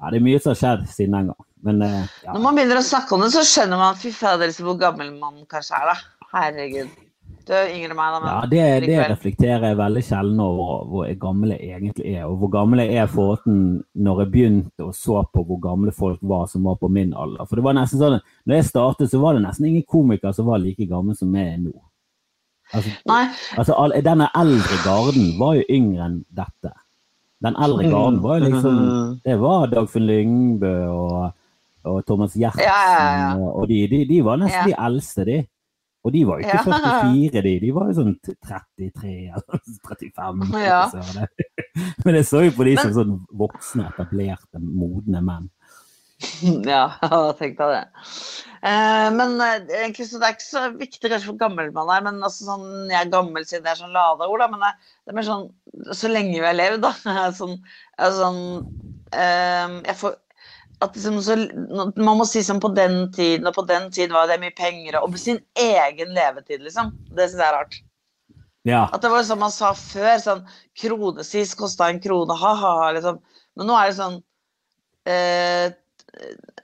Ja, 0.00 0.10
det 0.10 0.20
er 0.20 0.24
mye 0.28 0.40
som 0.44 0.52
har 0.52 0.60
skjedd 0.60 0.84
siden 0.92 1.16
den 1.16 1.32
gang. 1.32 1.48
Men 1.64 1.82
eh, 1.88 2.04
ja. 2.26 2.32
Når 2.36 2.44
man 2.50 2.56
begynner 2.60 2.82
å 2.82 2.84
snakke 2.84 3.16
om 3.16 3.24
det, 3.24 3.32
så 3.32 3.44
skjønner 3.48 3.80
man 3.80 3.96
fy 3.96 4.12
fader, 4.12 4.52
hvor 4.60 4.76
gammel 4.76 5.12
man 5.16 5.40
kanskje 5.48 5.80
er, 5.80 5.94
da. 5.94 6.28
Herregud. 6.36 6.92
Du 7.44 7.52
er 7.52 7.68
yngre 7.74 7.90
enn 7.92 7.98
meg, 7.98 8.12
da, 8.14 8.18
men 8.22 8.28
Ja, 8.30 8.36
det, 8.48 8.86
det 8.88 8.98
reflekterer 9.10 9.66
jeg 9.68 9.76
veldig 9.76 10.02
sjelden 10.06 10.38
over 10.40 10.84
hvor 10.88 11.08
gammel 11.20 11.50
jeg 11.52 11.74
egentlig 11.76 12.14
er. 12.14 12.22
Og 12.24 12.38
hvor 12.40 12.52
gammel 12.54 12.80
jeg 12.80 12.94
er 13.02 13.10
for 13.12 13.34
at 13.36 13.44
når 13.48 14.22
jeg 14.22 14.30
begynte 14.32 14.86
og 14.86 14.94
så 14.96 15.20
på 15.34 15.44
hvor 15.44 15.60
gamle 15.60 15.92
folk 15.92 16.22
var 16.24 16.46
som 16.48 16.64
var 16.64 16.78
på 16.80 16.88
min 16.88 17.12
alder. 17.12 17.44
For 17.44 17.60
det 17.60 17.66
var 17.66 17.76
nesten 17.76 18.00
sånn, 18.00 18.16
når 18.48 18.56
jeg 18.56 18.68
startet, 18.70 19.10
så 19.12 19.20
var 19.20 19.36
det 19.36 19.44
nesten 19.44 19.68
ingen 19.68 19.84
komikere 19.84 20.32
som 20.32 20.48
var 20.48 20.62
like 20.64 20.88
gamle 20.88 21.16
som 21.18 21.36
jeg 21.36 21.52
er 21.52 21.60
nå. 21.66 21.74
Altså, 22.74 22.90
Nei, 23.06 23.22
altså 23.60 23.74
all, 23.76 23.92
denne 24.02 24.30
eldre 24.40 24.80
garden 24.86 25.34
var 25.38 25.58
jo 25.60 25.66
yngre 25.68 26.06
enn 26.08 26.18
dette. 26.32 26.72
Den 27.44 27.58
eldre 27.60 27.90
garden 27.92 28.22
var 28.24 28.38
jo 28.40 28.48
liksom 28.48 28.78
Det 29.26 29.34
var 29.42 29.66
Dagfinn 29.68 30.06
Lyngbø 30.08 30.70
og, 30.88 31.34
og 31.84 31.98
Thomas 32.08 32.32
Gjertsen, 32.40 32.64
Ja, 32.64 32.78
ja, 32.88 33.02
ja. 33.20 33.26
Og, 33.36 33.50
og 33.60 33.68
de, 33.68 33.82
de, 33.92 34.00
de 34.08 34.22
var 34.24 34.40
nesten 34.40 34.64
Ja. 34.64 34.70
de 34.72 34.78
eldste, 34.88 35.26
de. 35.28 35.42
Og 36.04 36.12
de 36.12 36.22
var 36.28 36.40
jo 36.40 36.44
ikke 36.44 36.58
Ja. 36.60 37.00
44, 37.08 37.42
de. 37.42 37.52
De 37.62 37.72
var 37.72 37.88
jo 37.88 37.96
sånn 37.96 38.14
33 38.20 39.14
eller 39.32 39.60
35. 39.88 40.46
Ja. 40.60 40.82
Men 42.04 42.18
jeg 42.20 42.28
så 42.28 42.44
jo 42.44 42.54
på 42.56 42.66
de 42.68 42.76
som 42.76 42.92
sånn 42.96 43.14
voksne, 43.32 43.88
etablerte, 43.92 44.60
modne 44.60 45.24
menn. 45.24 45.50
Ja, 46.70 46.86
tenk 47.40 47.56
deg 47.58 47.72
det. 47.74 47.84
Eh, 48.64 49.08
men 49.12 49.34
eh, 49.44 49.58
egentlig 49.82 50.06
så 50.08 50.20
det 50.20 50.28
er 50.28 50.36
ikke 50.38 50.46
så 50.46 50.62
viktig 50.72 51.10
kanskje 51.10 51.28
hvor 51.28 51.40
gammel 51.42 51.72
man 51.74 51.90
er, 51.92 52.04
men 52.06 52.22
altså 52.24 52.46
sånn, 52.46 52.68
jeg 52.88 52.96
er 52.96 53.10
gammel 53.12 53.44
siden 53.44 53.66
jeg 53.68 53.74
er 53.74 53.80
sånn 53.82 53.92
lada 53.92 54.28
ord, 54.30 54.40
da, 54.40 54.46
men 54.48 54.62
det, 54.64 54.70
det 55.04 55.12
er 55.12 55.18
mer 55.18 55.26
sånn 55.26 55.44
så 55.98 56.08
lenge 56.08 56.38
vi 56.38 56.46
har 56.46 56.56
levd, 56.56 56.86
da. 56.86 56.94
sånn, 57.36 57.58
altså, 57.98 58.22
sånn 58.22 58.40
eh, 59.12 59.76
jeg 59.90 59.98
får 60.00 60.16
at 60.82 60.96
liksom 60.96 61.20
så, 61.22 61.36
Man 61.96 62.18
må 62.18 62.26
si 62.28 62.42
sånn 62.44 62.60
på 62.62 62.70
den 62.74 63.12
tiden 63.14 63.46
og 63.48 63.56
på 63.56 63.64
den 63.68 63.90
tiden 63.94 64.14
var 64.16 64.28
det 64.30 64.40
mye 64.42 64.54
penger 64.56 64.98
og 65.00 65.12
på 65.14 65.20
sin 65.20 65.40
egen 65.60 66.14
levetid, 66.16 66.64
liksom. 66.64 66.92
Det 67.14 67.28
syns 67.28 67.40
jeg 67.40 67.48
er 67.48 67.56
rart. 67.58 67.78
Ja. 68.64 68.82
At 68.88 69.02
det 69.04 69.12
var 69.12 69.26
sånn 69.28 69.42
man 69.42 69.52
sa 69.52 69.74
før, 69.76 70.14
sånn 70.22 70.44
kronesis 70.80 71.54
kosta 71.58 71.90
en 71.92 72.00
krone, 72.04 72.36
ha-ha, 72.40 72.92
liksom. 72.96 73.20
Men 73.58 73.70
nå 73.70 73.76
er 73.78 73.90
det 73.90 73.98
sånn 74.00 74.20
eh, 75.10 75.66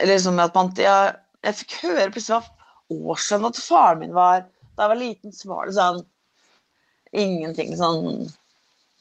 Liksom 0.07 0.38
at 0.38 0.55
man 0.55 0.70
Ja, 0.79 1.12
jeg 1.42 1.59
fikk 1.59 1.77
høre 1.83 2.11
plutselig 2.14 2.38
hva 2.38 3.11
årssønnen 3.11 3.55
til 3.55 3.64
faren 3.64 4.01
min 4.03 4.14
var. 4.14 4.44
Da 4.77 4.85
jeg 4.87 4.92
var 4.92 5.01
liten, 5.01 5.35
så 5.35 5.51
var 5.51 5.68
det 5.68 5.77
sånn 5.77 6.03
ingenting 7.11 7.75
sånn 7.79 8.29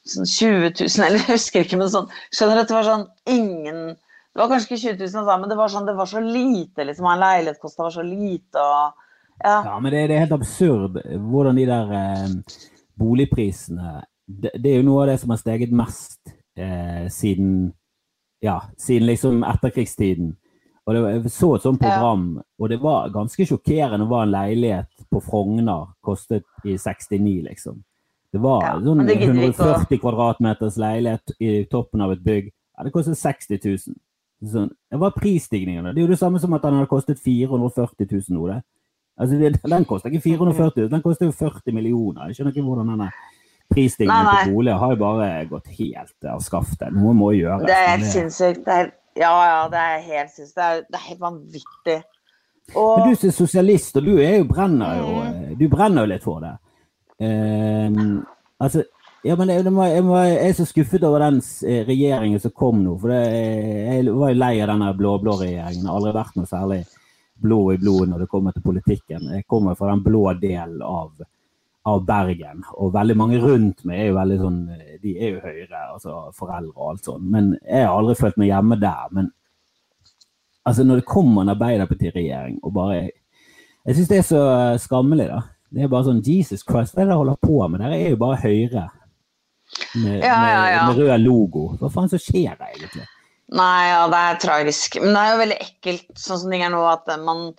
sånn 0.09 0.25
20 0.25 0.71
000, 0.81 1.05
eller 1.05 1.21
jeg 1.21 1.35
husker 1.35 1.65
ikke, 1.65 1.79
men 1.79 1.91
sånn 1.93 2.09
Skjønner 2.33 2.57
du 2.59 2.63
at 2.63 2.71
det 2.71 2.77
var 2.77 2.87
sånn 2.87 3.07
ingen 3.29 3.81
Det 4.39 4.45
var 4.45 4.53
kanskje 4.53 4.69
ikke 4.71 4.81
20 4.81 4.99
000, 5.03 5.19
altså, 5.19 5.33
men 5.41 5.49
det 5.51 5.55
var 5.59 5.71
sånn, 5.73 5.85
det 5.89 5.95
var 5.99 6.07
så 6.07 6.19
lite, 6.23 6.83
liksom. 6.87 7.07
En 7.11 7.19
leilighet 7.19 7.59
kosta 7.59 7.83
var 7.83 7.91
så 7.91 8.05
lite, 8.07 8.55
og 8.63 9.05
Ja. 9.43 9.57
Ja, 9.65 9.73
men 9.79 9.91
det, 9.91 10.05
det 10.07 10.15
er 10.15 10.25
helt 10.25 10.35
absurd 10.35 10.97
hvordan 11.31 11.55
de 11.59 11.65
der 11.67 11.91
eh, 11.95 12.31
boligprisene 12.99 14.01
det, 14.27 14.51
det 14.59 14.71
er 14.73 14.81
jo 14.81 14.87
noe 14.89 15.03
av 15.05 15.09
det 15.09 15.17
som 15.21 15.31
har 15.33 15.39
steget 15.41 15.71
mest 15.73 16.31
eh, 16.59 17.05
siden 17.09 17.71
ja, 18.43 18.57
siden 18.77 19.07
liksom 19.09 19.41
etterkrigstiden. 19.43 20.33
Og 20.87 20.95
det, 20.95 21.01
jeg 21.11 21.31
så 21.33 21.49
et 21.57 21.63
sånt 21.65 21.81
program, 21.81 22.27
og 22.59 22.69
det 22.71 22.77
var 22.83 23.09
ganske 23.13 23.45
sjokkerende 23.49 24.07
hva 24.07 24.21
en 24.25 24.31
leilighet 24.31 25.07
på 25.11 25.19
Frogner 25.25 25.89
kostet 26.05 26.45
i 26.63 26.77
69, 26.79 27.41
liksom. 27.49 27.81
Det 28.31 28.39
var 28.43 28.63
Ja, 28.63 28.75
sånn 28.85 29.03
det 29.07 29.17
gidder 29.19 29.33
vi 29.39 29.49
ikke 29.49 29.65
å- 29.65 29.73
140 29.73 29.99
kvadratmeters 30.03 30.77
leilighet 30.79 31.33
i 31.41 31.65
toppen 31.71 32.01
av 32.05 32.11
et 32.13 32.23
bygg. 32.23 32.51
Ja, 32.77 32.83
det 32.85 32.93
kostet 32.93 33.17
60 33.17 33.59
000. 33.65 33.97
Sånn, 34.39 34.69
det 34.91 34.99
var 35.01 35.15
prisstigningen. 35.17 35.89
Det 35.91 35.99
er 35.99 36.05
jo 36.05 36.13
det 36.13 36.19
samme 36.21 36.39
som 36.39 36.53
at 36.55 36.63
den 36.63 36.77
hadde 36.79 36.91
kostet 36.91 37.19
440 37.19 38.07
000 38.07 38.37
nå, 38.37 38.45
det. 38.47 38.61
Altså, 39.19 39.35
det, 39.35 39.49
den 39.67 39.85
koster 39.85 40.13
ikke 40.13 40.23
440 40.29 40.85
000, 40.85 40.91
den 40.93 41.03
koster 41.03 41.27
jo 41.27 41.35
40 41.35 41.75
millioner. 41.75 42.29
Jeg 42.29 42.37
skjønner 42.37 42.55
ikke 42.55 42.63
hvordan 42.69 42.93
denne 42.93 43.09
prisstigningen 43.69 44.29
på 44.29 44.53
boliger 44.53 44.79
har 44.79 44.93
jo 44.93 44.99
bare 45.01 45.27
gått 45.49 45.67
helt 45.79 46.29
av 46.31 46.39
skaftet. 46.45 46.95
Noe 46.95 47.11
må 47.17 47.33
gjøres. 47.35 47.67
Det 47.67 47.75
er 47.75 47.91
helt 47.91 48.07
sinnssykt. 48.13 48.63
Det 48.65 48.77
er, 48.77 48.93
ja, 49.19 49.33
ja, 49.49 49.59
det 49.73 49.83
er 49.83 50.07
helt 50.07 50.33
sinnssykt. 50.37 50.55
Det 50.55 50.69
er, 50.69 50.81
det 50.87 51.01
er 51.01 51.05
helt 51.09 51.21
vanvittig. 51.25 51.99
Og 52.77 52.99
Men 52.99 53.09
du 53.09 53.19
som 53.19 53.29
er 53.29 53.35
sosialist, 53.35 53.99
og 53.99 54.07
du 54.07 54.15
er 54.23 54.39
jo 54.39 54.47
brenner 54.49 55.01
jo 55.01 55.13
Mm. 55.19 55.57
Du 55.59 55.67
brenner 55.67 56.05
jo 56.05 56.09
litt 56.13 56.23
for 56.23 56.39
det. 56.39 56.55
Um, 57.19 58.23
altså 58.61 58.83
ja, 59.23 59.35
men 59.35 59.49
jeg, 59.51 59.65
må, 59.73 59.83
jeg, 59.83 60.03
jeg 60.07 60.47
er 60.47 60.53
så 60.55 60.65
skuffet 60.67 61.03
over 61.03 61.23
den 61.25 61.41
eh, 61.67 61.81
regjeringen 61.87 62.39
som 62.39 62.53
kom 62.55 62.83
nå. 62.85 62.93
For 63.01 63.11
det, 63.11 63.23
eh, 63.35 63.97
jeg 63.97 64.13
var 64.15 64.31
jo 64.31 64.37
lei 64.39 64.53
av 64.63 64.69
denne 64.71 64.93
blå-blå 64.95 65.33
regjeringen. 65.41 65.81
Det 65.83 65.89
har 65.91 65.97
aldri 65.99 66.13
vært 66.15 66.37
noe 66.39 66.47
særlig 66.47 66.77
blå 67.39 67.59
i 67.73 67.79
blodet 67.81 68.13
når 68.13 68.23
det 68.23 68.29
kommer 68.31 68.55
til 68.55 68.63
politikken. 68.63 69.27
Jeg 69.35 69.47
kommer 69.47 69.75
fra 69.79 69.91
den 69.91 70.03
blå 70.05 70.23
delen 70.39 70.79
av, 70.85 71.11
av 71.91 72.05
Bergen. 72.07 72.63
Og 72.79 72.93
veldig 72.95 73.17
mange 73.19 73.41
rundt 73.43 73.83
meg 73.87 74.05
er 74.05 74.07
jo 74.07 74.19
veldig 74.19 74.37
sånn 74.39 74.61
eh, 74.77 74.93
De 75.03 75.15
er 75.17 75.33
jo 75.33 75.41
høyre, 75.43 75.81
altså 75.97 76.15
foreldre 76.37 76.75
og 76.77 76.93
alt 76.93 77.09
sånt. 77.09 77.27
Men 77.33 77.51
jeg 77.59 77.83
har 77.83 77.95
aldri 77.97 78.15
følt 78.19 78.39
meg 78.39 78.53
hjemme 78.53 78.77
der. 78.79 79.09
Men 79.17 79.27
altså 80.63 80.85
når 80.87 81.01
det 81.01 81.09
kommer 81.11 81.43
en 81.43 81.51
Arbeiderparti-regjering 81.57 82.61
og 82.63 82.75
bare 82.75 83.01
Jeg 83.87 83.95
syns 83.95 84.09
det 84.09 84.17
er 84.19 84.25
så 84.27 84.41
skammelig, 84.79 85.27
da. 85.27 85.41
Det 85.69 85.83
er 85.83 85.91
bare 85.91 86.07
sånn 86.07 86.23
Jesus 86.25 86.63
Christ, 86.63 86.95
hva 86.95 87.03
er 87.03 87.07
det 87.07 87.11
dere 87.11 87.19
holder 87.19 87.37
på 87.43 87.59
med? 87.67 87.83
Dere 87.83 87.99
er 87.99 88.15
jo 88.15 88.21
bare 88.21 88.39
Høyre. 88.41 88.85
Med, 89.95 90.19
Ja, 90.23 90.37
ja, 90.49 90.61
ja. 90.73 90.83
med, 90.89 91.01
rød 91.03 91.23
logo. 91.23 91.65
Hva 91.79 91.89
faen 91.93 92.11
som 92.11 92.21
skjer 92.21 92.57
da, 92.59 92.69
egentlig? 92.73 93.07
Nei, 93.49 93.89
ja, 93.89 94.03
det 94.11 94.19
er 94.27 94.39
tragisk. 94.43 94.99
Men 95.01 95.15
det 95.15 95.21
er 95.23 95.31
jo 95.33 95.41
veldig 95.43 95.59
ekkelt, 95.65 96.09
sånn 96.21 96.41
som 96.43 96.53
ting 96.53 96.63
er 96.65 96.73
nå, 96.73 96.83
at 96.85 97.09
man 97.25 97.49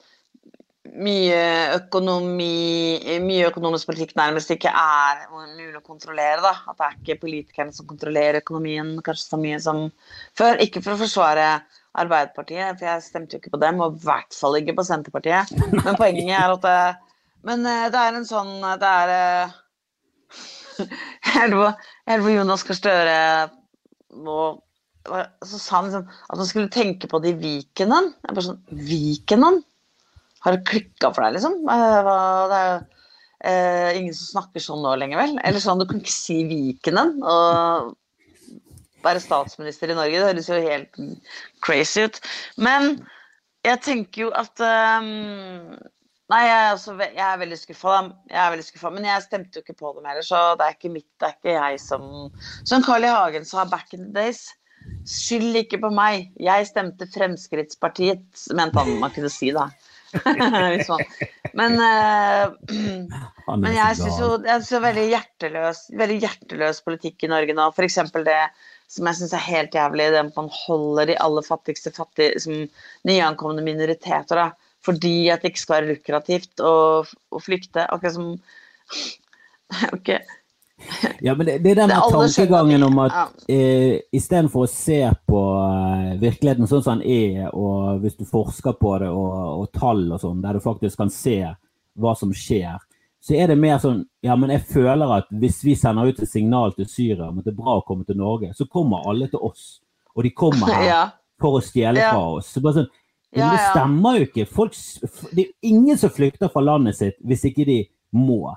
mye 0.91 1.41
økonomi 1.77 3.19
Mye 3.23 3.51
økonomisk 3.51 3.91
politikk 3.91 4.15
nærmest 4.19 4.51
ikke 4.51 4.73
er 4.75 5.21
mulig 5.31 5.77
å 5.79 5.85
kontrollere. 5.87 6.41
da. 6.43 6.55
At 6.71 6.79
det 6.79 6.87
er 6.87 6.97
ikke 6.99 7.21
politikerne 7.27 7.75
som 7.75 7.87
kontrollerer 7.91 8.41
økonomien 8.41 8.97
kanskje 9.07 9.29
så 9.29 9.41
mye 9.41 9.61
som 9.63 9.85
før. 10.39 10.59
Ikke 10.63 10.83
for 10.83 10.97
å 10.97 11.03
forsvare 11.03 11.47
Arbeiderpartiet, 12.01 12.79
for 12.79 12.87
jeg 12.87 13.03
stemte 13.03 13.35
jo 13.35 13.41
ikke 13.41 13.57
på 13.57 13.63
dem, 13.65 13.81
og 13.83 13.97
i 13.97 14.05
hvert 14.05 14.37
fall 14.37 14.61
ikke 14.61 14.77
på 14.79 14.85
Senterpartiet. 14.87 15.51
Men 15.75 15.99
poenget 15.99 16.37
er 16.39 16.55
at 16.55 16.67
det, 16.67 16.77
Men 17.43 17.67
eh, 17.67 17.89
det 17.91 17.99
er 17.99 18.15
en 18.19 18.27
sånn 18.29 18.61
Det 18.61 18.89
er 19.07 19.55
hørte 21.35 22.23
på 22.25 22.35
Jonas 22.35 22.67
Gahr 22.67 22.79
Støre 22.79 23.19
så 25.11 25.59
sa 25.59 25.77
han 25.79 25.89
liksom 25.89 26.07
at 26.07 26.39
han 26.39 26.49
skulle 26.49 26.73
tenke 26.73 27.09
på 27.11 27.21
det 27.23 27.35
i 27.35 27.41
Vikenen. 27.41 28.13
Jeg 28.25 28.37
bare 28.37 28.47
sånn 28.47 28.85
Vikenen? 28.87 29.61
Har 30.45 30.57
det 30.57 30.67
klikka 30.69 31.11
for 31.13 31.25
deg, 31.25 31.37
liksom? 31.37 31.57
Eh, 31.69 32.11
Det 32.51 32.59
er 32.59 32.69
jo 32.69 32.77
eh, 33.51 33.99
ingen 34.01 34.17
som 34.17 34.41
snakker 34.41 34.65
sånn 34.65 34.83
nå 34.85 34.95
lenger, 35.01 35.21
vel? 35.21 35.39
Eller 35.45 35.63
sånn, 35.63 35.81
du 35.81 35.87
kan 35.89 36.01
ikke 36.01 36.15
si 36.15 36.43
Vikenen 36.49 37.19
og 37.21 37.95
være 39.05 39.23
statsminister 39.25 39.93
i 39.93 39.97
Norge. 39.97 40.19
Det 40.19 40.29
høres 40.29 40.51
jo 40.51 40.61
helt 40.61 41.01
crazy 41.65 42.05
ut. 42.09 42.21
Men 42.61 43.01
jeg 43.65 43.81
tenker 43.85 44.27
jo 44.27 44.31
at 44.37 44.61
ehm, 44.65 45.77
Nei, 46.31 46.45
jeg 46.47 46.59
er, 46.63 46.73
også, 46.77 46.95
jeg 47.03 47.27
er 47.27 47.39
veldig 47.41 47.59
skuffa, 47.59 47.97
er 48.31 48.95
men 48.95 49.07
jeg 49.09 49.25
stemte 49.25 49.59
jo 49.59 49.65
ikke 49.65 49.81
på 49.81 49.91
dem 49.97 50.07
heller, 50.07 50.23
så 50.23 50.55
det 50.59 50.67
er 50.67 50.77
ikke 50.77 50.93
mitt, 50.95 51.09
det 51.19 51.27
er 51.27 51.37
ikke 51.37 51.57
jeg 51.57 51.81
som 51.83 52.05
Som 52.69 52.85
Carl 52.87 53.07
I. 53.07 53.11
Hagen 53.11 53.47
sa 53.49 53.65
back 53.67 53.95
in 53.97 54.05
the 54.05 54.13
days. 54.15 54.45
Skyld 55.11 55.59
ikke 55.65 55.81
på 55.83 55.91
meg. 55.93 56.31
Jeg 56.41 56.69
stemte 56.71 57.09
Fremskrittspartiet, 57.11 58.23
mente 58.57 58.79
han 58.79 59.01
man 59.03 59.13
kunne 59.15 59.33
si, 59.33 59.51
da. 59.57 59.69
Men, 61.59 61.77
uh, 61.83 62.51
men 63.59 63.75
jeg 63.75 63.99
syns 63.99 64.19
jo 64.19 64.33
det 64.43 64.51
er 64.59 64.83
veldig 64.83 65.05
hjerteløs, 65.11 65.85
veldig 65.99 66.17
hjerteløs 66.25 66.81
politikk 66.87 67.27
i 67.27 67.31
Norge 67.31 67.55
nå. 67.55 67.69
F.eks. 67.75 67.99
det 68.27 68.41
som 68.91 69.07
jeg 69.07 69.19
syns 69.19 69.35
er 69.35 69.47
helt 69.47 69.75
jævlig, 69.75 70.09
det 70.15 70.23
at 70.23 70.39
man 70.39 70.51
holder 70.65 71.11
de 71.11 71.19
aller 71.27 71.47
fattigste 71.47 71.93
fattige, 71.95 72.39
som 72.43 72.67
nyankomne 73.07 73.63
minoriteter. 73.67 74.45
da, 74.45 74.70
Fordi 74.85 75.15
at 75.31 75.43
det 75.43 75.51
ikke 75.53 75.61
skal 75.67 75.77
være 75.83 75.91
lukrativt 75.95 76.61
å, 76.65 76.75
å 77.05 77.41
flykte. 77.45 77.85
Akkurat 77.93 78.15
som 78.17 78.31
ok. 79.93 80.11
Ja, 81.21 81.35
men 81.37 81.45
det, 81.47 81.59
det 81.61 81.75
er 81.77 81.91
alle 81.93 82.29
tankegangen 82.33 82.83
om 82.87 82.99
at 83.05 83.13
Ja. 83.13 83.25
eh, 83.53 83.99
istedenfor 84.17 84.65
å 84.65 84.71
se 84.73 85.03
på 85.29 85.41
eh, 85.61 86.15
virkeligheten 86.23 86.67
sånn 86.71 86.83
som 86.87 87.03
den 87.03 87.11
er, 87.13 87.51
og 87.53 88.01
hvis 88.01 88.17
du 88.17 88.25
forsker 88.25 88.79
på 88.81 88.95
det, 89.03 89.11
og, 89.13 89.35
og 89.61 89.67
tall 89.77 90.07
og 90.17 90.23
sånn, 90.23 90.41
der 90.41 90.57
du 90.57 90.65
faktisk 90.65 90.97
kan 91.03 91.13
se 91.13 91.37
hva 92.01 92.15
som 92.17 92.33
skjer, 92.33 92.79
så 93.21 93.37
er 93.37 93.53
det 93.53 93.59
mer 93.61 93.77
sånn 93.83 94.07
Ja, 94.25 94.33
men 94.41 94.49
jeg 94.55 94.65
føler 94.73 95.13
at 95.19 95.29
hvis 95.43 95.59
vi 95.65 95.75
sender 95.77 96.09
ut 96.09 96.19
et 96.25 96.29
signal 96.33 96.73
til 96.77 96.89
Syria 96.89 97.29
om 97.29 97.39
at 97.41 97.45
det 97.45 97.53
er 97.53 97.61
bra 97.61 97.77
å 97.79 97.85
komme 97.85 98.07
til 98.09 98.17
Norge, 98.17 98.55
så 98.57 98.65
kommer 98.69 99.05
alle 99.09 99.29
til 99.29 99.41
oss. 99.45 99.83
Og 100.17 100.25
de 100.25 100.31
kommer 100.33 100.73
her 100.77 100.87
Ja. 100.89 101.03
for 101.41 101.61
å 101.61 101.63
stjele 101.65 102.01
Ja. 102.01 102.11
fra 102.17 102.39
oss. 102.39 102.49
Så 102.55 102.61
bare 102.65 102.79
sånn, 102.81 102.89
men 103.33 103.45
Ja, 103.45 103.51
det 103.53 103.61
stemmer 103.71 104.19
jo 104.19 104.27
ikke. 104.27 104.47
Folk, 104.47 104.75
det 105.37 105.45
er 105.45 105.53
ingen 105.63 105.99
som 105.99 106.11
flykter 106.11 106.51
fra 106.53 106.63
landet 106.67 106.97
sitt 106.99 107.21
hvis 107.25 107.45
ikke 107.51 107.67
de 107.69 107.79
må. 108.13 108.55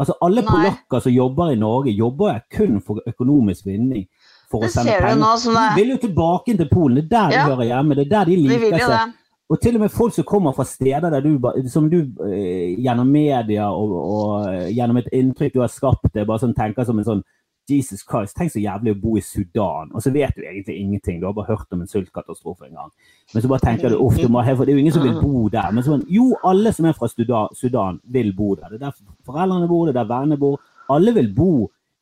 Altså 0.00 0.16
Alle 0.24 0.42
Nei. 0.42 0.48
polakker 0.50 1.00
som 1.04 1.12
jobber 1.12 1.52
i 1.52 1.58
Norge, 1.60 1.92
jobber 1.92 2.32
jo 2.34 2.40
kun 2.56 2.80
for 2.84 3.00
økonomisk 3.08 3.66
vinning. 3.66 4.06
For 4.50 4.62
Det 4.62 4.68
å 4.68 4.72
sende 4.72 4.96
penger. 5.00 5.16
nå 5.20 5.30
det 5.42 5.52
De 5.52 5.80
vil 5.80 5.94
jo 5.94 6.00
tilbake 6.06 6.56
til 6.56 6.68
Polen. 6.70 6.96
Det 6.96 7.04
er 7.04 7.08
der 7.08 7.30
de 7.30 7.44
hører 7.50 7.70
hjemme. 7.70 7.94
Det 7.94 8.04
er 8.06 8.10
der 8.10 8.24
de 8.24 8.36
liker 8.36 8.70
de 8.70 8.80
seg. 8.80 8.90
det. 8.90 9.14
Og 9.48 9.60
til 9.62 9.76
og 9.76 9.80
med 9.80 9.90
folk 9.94 10.14
som 10.14 10.24
kommer 10.26 10.52
fra 10.52 10.64
steder 10.66 11.10
der 11.10 11.20
du, 11.22 11.38
som 11.70 11.90
du 11.90 12.00
eh, 12.26 12.74
gjennom 12.82 13.06
media 13.06 13.68
og, 13.70 13.92
og 13.94 14.48
eh, 14.50 14.72
gjennom 14.74 14.96
et 14.98 15.08
inntrykk 15.14 15.54
du 15.54 15.60
har 15.62 15.70
skapt 15.70 16.08
det, 16.14 16.24
bare 16.26 16.42
sånn 16.42 16.54
tenker 16.56 16.84
som 16.84 16.98
en 16.98 17.06
sånn 17.06 17.22
Jesus 17.70 18.04
Christ, 18.06 18.36
tenk 18.36 18.52
så 18.52 18.60
jævlig 18.62 18.94
å 18.94 18.98
bo 19.00 19.16
i 19.18 19.22
Sudan. 19.24 19.90
Og 19.94 20.02
så 20.04 20.12
vet 20.14 20.36
du 20.36 20.44
egentlig 20.44 20.76
ingenting. 20.78 21.18
Du 21.20 21.26
har 21.26 21.34
bare 21.36 21.50
hørt 21.50 21.72
om 21.74 21.82
en 21.82 21.90
sultkatastrofe 21.90 22.68
en 22.68 22.78
gang. 22.78 22.92
Men 23.34 23.42
så 23.42 23.50
bare 23.50 23.64
tenker 23.64 23.90
du 23.90 23.98
ofte, 23.98 24.28
for 24.28 24.64
det 24.64 24.72
er 24.72 24.78
jo 24.78 24.84
ingen 24.84 24.94
som 24.94 25.06
vil 25.06 25.18
bo 25.18 25.48
der. 25.52 25.72
Men 25.74 25.86
så, 25.86 25.98
jo, 26.10 26.28
alle 26.46 26.72
som 26.76 26.86
er 26.86 26.96
fra 26.98 27.08
Sudan, 27.10 27.54
Sudan 27.58 28.00
vil 28.04 28.32
bo 28.36 28.54
der. 28.54 28.70
Det 28.70 28.80
er 28.80 28.86
der 28.86 28.98
foreldrene 29.26 29.68
bor, 29.70 29.86
det 29.86 29.96
er 29.96 30.00
der 30.02 30.12
vennene 30.12 30.38
bor. 30.40 30.60
Alle 30.94 31.14
vil 31.16 31.32
bo, 31.34 31.50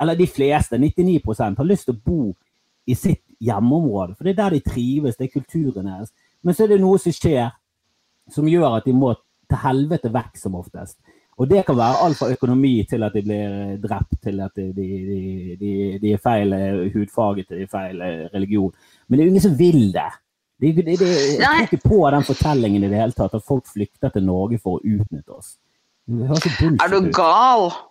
eller 0.00 0.18
de 0.18 0.26
fleste, 0.28 0.76
99% 0.76 1.56
har 1.56 1.70
lyst 1.70 1.88
til 1.88 1.96
å 1.96 2.02
bo 2.04 2.34
i 2.86 2.94
sitt 2.98 3.22
hjemmeområde. 3.40 4.18
For 4.18 4.26
det 4.26 4.34
er 4.34 4.42
der 4.42 4.58
de 4.58 4.64
trives, 4.68 5.16
det 5.16 5.30
er 5.30 5.36
kulturen 5.38 5.88
deres. 5.88 6.12
Men 6.44 6.56
så 6.56 6.66
er 6.66 6.74
det 6.74 6.82
noe 6.82 7.00
som 7.00 7.14
skjer 7.14 7.54
som 8.32 8.48
gjør 8.48 8.78
at 8.78 8.86
de 8.88 8.92
må 8.96 9.14
til 9.48 9.60
helvete 9.60 10.12
vekk 10.12 10.38
som 10.40 10.56
oftest. 10.58 10.98
Og 11.36 11.48
det 11.50 11.64
kan 11.66 11.76
være 11.76 12.02
alt 12.06 12.18
fra 12.18 12.30
økonomi 12.30 12.74
til 12.90 13.02
at 13.02 13.14
de 13.14 13.22
blir 13.26 13.54
drept, 13.82 14.20
til 14.22 14.40
at 14.40 14.54
de, 14.54 14.68
de, 14.76 15.56
de, 15.60 15.72
de, 16.02 16.12
er 16.12 16.20
feil 16.22 16.52
eh, 16.54 16.92
hudfarge 16.94 17.42
til 17.42 17.58
de 17.58 17.66
er 17.66 17.72
feil 17.72 18.04
eh, 18.06 18.26
religion. 18.34 18.70
Men 19.08 19.18
det 19.18 19.24
er 19.24 19.26
jo 19.26 19.34
ingen 19.34 19.46
som 19.48 19.58
vil 19.58 19.88
det. 19.94 20.10
De, 20.62 20.70
de, 20.76 20.96
tror 20.96 21.64
ikke 21.64 21.88
på 21.88 21.98
den 22.14 22.24
fortellingen 22.24 22.84
i 22.86 22.90
det 22.92 23.00
hele 23.00 23.16
tatt, 23.16 23.34
at 23.34 23.46
folk 23.46 23.66
flykter 23.66 24.14
til 24.14 24.24
Norge 24.26 24.60
for 24.62 24.78
å 24.78 24.84
utnytte 24.84 25.34
oss. 25.34 25.56
Er 26.06 26.92
du 26.92 27.10
ut. 27.10 27.82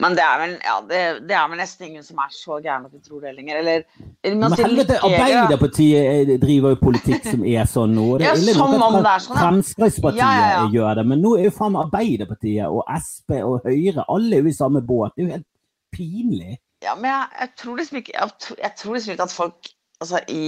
Men 0.00 0.14
det 0.16 0.22
er 0.24 0.38
vel, 0.40 0.52
ja, 0.64 0.74
det, 0.88 1.00
det 1.28 1.34
er 1.36 1.48
vel 1.52 1.58
nesten 1.60 1.90
ingen 1.90 2.04
som 2.06 2.20
er 2.24 2.30
så 2.32 2.56
gærne 2.64 2.88
at 2.88 2.94
de 2.96 3.00
tror 3.04 3.20
det 3.20 3.34
lenger. 3.36 3.58
Eller, 3.60 3.82
Men 4.24 4.54
helvete. 4.56 4.96
Arbeiderpartiet 5.04 6.30
eh, 6.32 6.32
driver 6.40 6.72
jo 6.72 6.78
politikk 6.80 7.28
som 7.28 7.44
er 7.44 7.68
sånn 7.68 7.92
nå. 7.98 8.06
Det 8.18 8.30
Ja, 8.30 8.32
er 8.32 8.56
som 8.56 8.72
om 8.78 8.96
det 8.96 9.12
er 9.12 9.24
sånn. 9.26 9.36
Fremskrittspartiet 9.36 10.22
Ja, 10.22 10.30
ja, 10.54 10.64
gjør 10.72 11.02
det, 11.02 11.06
men 11.12 11.22
nå 11.22 11.34
er 11.36 11.50
jo 11.50 11.54
faen 11.58 11.76
Arbeiderpartiet 11.82 12.72
og 12.72 12.88
Sp 12.96 13.36
og 13.42 13.68
Høyre 13.68 14.06
alle 14.08 14.38
er 14.38 14.46
jo 14.46 14.52
i 14.54 14.56
samme 14.56 14.82
båt. 14.88 15.12
Det 15.14 15.26
er 15.26 15.28
jo 15.28 15.36
helt 15.36 15.48
pinlig. 15.92 16.56
Ja, 16.82 16.96
men 16.96 17.10
jeg, 17.12 17.28
jeg 17.44 17.54
tror 17.60 17.78
liksom 17.78 18.00
ikke 18.00 18.16
jeg, 18.16 18.56
jeg 18.64 18.74
tror 18.80 18.96
liksom 18.96 19.12
ikke 19.14 19.28
at 19.28 19.36
folk 19.36 19.72
altså 20.02 20.18
i 20.32 20.46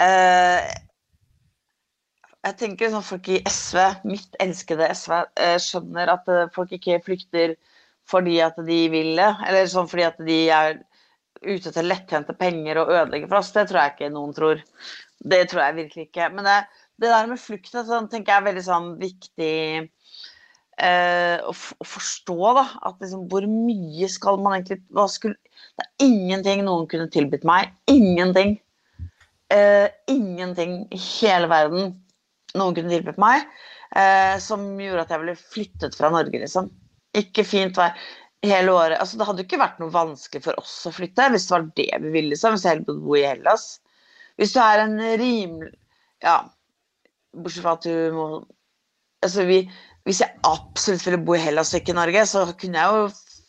uh, 0.00 0.62
Jeg 2.44 2.56
tenker 2.60 2.92
sånn 2.92 3.04
folk 3.04 3.28
i 3.34 3.42
SV, 3.48 3.82
mitt 4.08 4.38
elskede 4.40 4.88
SV, 4.94 5.18
uh, 5.42 5.56
skjønner 5.60 6.14
at 6.14 6.30
uh, 6.30 6.46
folk 6.54 6.72
ikke 6.76 7.02
flykter 7.04 7.58
fordi 8.10 8.38
at 8.44 8.58
de 8.66 8.80
vil 8.92 9.14
det, 9.18 9.30
eller 9.48 9.70
sånn 9.70 9.88
fordi 9.90 10.06
at 10.06 10.20
de 10.26 10.40
er 10.52 10.78
ute 11.44 11.70
etter 11.70 11.86
lettjente 11.86 12.34
penger 12.38 12.80
og 12.80 12.92
ødelegger 12.92 13.30
for 13.30 13.40
oss. 13.40 13.52
Det 13.54 13.66
tror 13.68 13.80
jeg 13.80 13.94
ikke 13.94 14.12
noen 14.14 14.34
tror. 14.36 14.62
Det 15.24 15.42
tror 15.50 15.62
jeg 15.64 15.78
virkelig 15.80 16.06
ikke. 16.08 16.30
Men 16.36 16.48
det, 16.48 16.58
det 17.02 17.12
der 17.12 17.28
med 17.30 17.42
flukt 17.42 17.72
sånn, 17.74 18.08
tenker 18.12 18.32
jeg 18.32 18.42
er 18.42 18.48
veldig 18.48 18.64
sånn 18.64 18.90
viktig 19.00 19.56
eh, 19.82 21.36
å, 21.40 21.52
å 21.52 21.88
forstå. 21.88 22.38
da, 22.60 22.66
at 22.90 23.04
liksom, 23.04 23.26
Hvor 23.32 23.48
mye 23.50 24.10
skal 24.12 24.40
man 24.44 24.58
egentlig 24.58 24.80
hva 24.94 25.08
skulle, 25.12 25.36
Det 25.74 25.86
er 25.86 26.06
ingenting 26.08 26.64
noen 26.68 26.88
kunne 26.90 27.10
tilbudt 27.12 27.44
meg. 27.48 27.74
Ingenting. 27.90 28.56
Eh, 29.52 29.88
ingenting 30.10 30.84
i 30.94 31.00
hele 31.20 31.50
verden 31.52 31.92
noen 32.54 32.74
kunne 32.76 32.90
tilbudt 32.90 33.18
meg 33.20 33.42
eh, 33.98 34.36
som 34.42 34.64
gjorde 34.80 35.04
at 35.04 35.12
jeg 35.12 35.22
ville 35.22 35.36
flyttet 35.38 35.96
fra 35.98 36.10
Norge, 36.14 36.38
liksom. 36.40 36.70
Ikke 37.18 37.44
fint 37.46 37.78
vær 37.78 37.94
hele 38.44 38.74
året. 38.74 38.98
Altså, 39.00 39.18
det 39.18 39.26
hadde 39.28 39.42
jo 39.42 39.48
ikke 39.48 39.62
vært 39.62 39.80
noe 39.80 39.94
vanskelig 39.94 40.44
for 40.44 40.60
oss 40.60 40.74
å 40.88 40.92
flytte 40.94 41.30
hvis 41.32 41.48
det 41.48 41.54
var 41.54 41.66
det 41.80 41.88
vi 42.02 42.12
ville, 42.12 42.34
liksom. 42.34 42.56
Hvis 42.56 42.66
jeg 42.66 42.74
heller 42.74 42.88
bodde 42.88 43.06
bo 43.06 43.16
i 43.18 43.24
Hellas. 43.24 43.66
Hvis 44.40 44.54
du 44.54 44.60
er 44.64 44.84
en 44.84 44.98
rimelig 45.20 45.72
Ja, 46.24 46.38
bortsett 47.36 47.62
fra 47.62 47.76
at 47.78 47.86
du 47.86 48.16
må 48.16 48.26
Altså, 49.24 49.46
vi, 49.48 49.62
hvis 50.04 50.20
jeg 50.20 50.36
absolutt 50.44 51.06
ville 51.06 51.22
bo 51.24 51.36
i 51.36 51.40
Hellas 51.40 51.72
og 51.72 51.80
ikke 51.80 51.94
i 51.94 51.96
Norge, 51.96 52.26
så 52.28 52.42
kunne 52.60 52.82
jeg 52.82 52.98
jo 52.98 53.06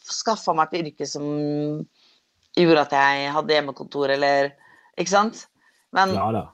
skaffa 0.08 0.54
meg 0.56 0.71
et 0.71 0.86
yrke 0.86 1.08
som 1.10 1.25
gjorde 2.56 2.86
at 2.86 2.93
jeg 2.95 3.34
hadde 3.36 3.58
hjemmekontor, 3.58 4.13
eller 4.15 4.54
Ikke 4.95 5.12
sant? 5.12 5.47
Men, 5.91 6.13
Ja 6.15 6.45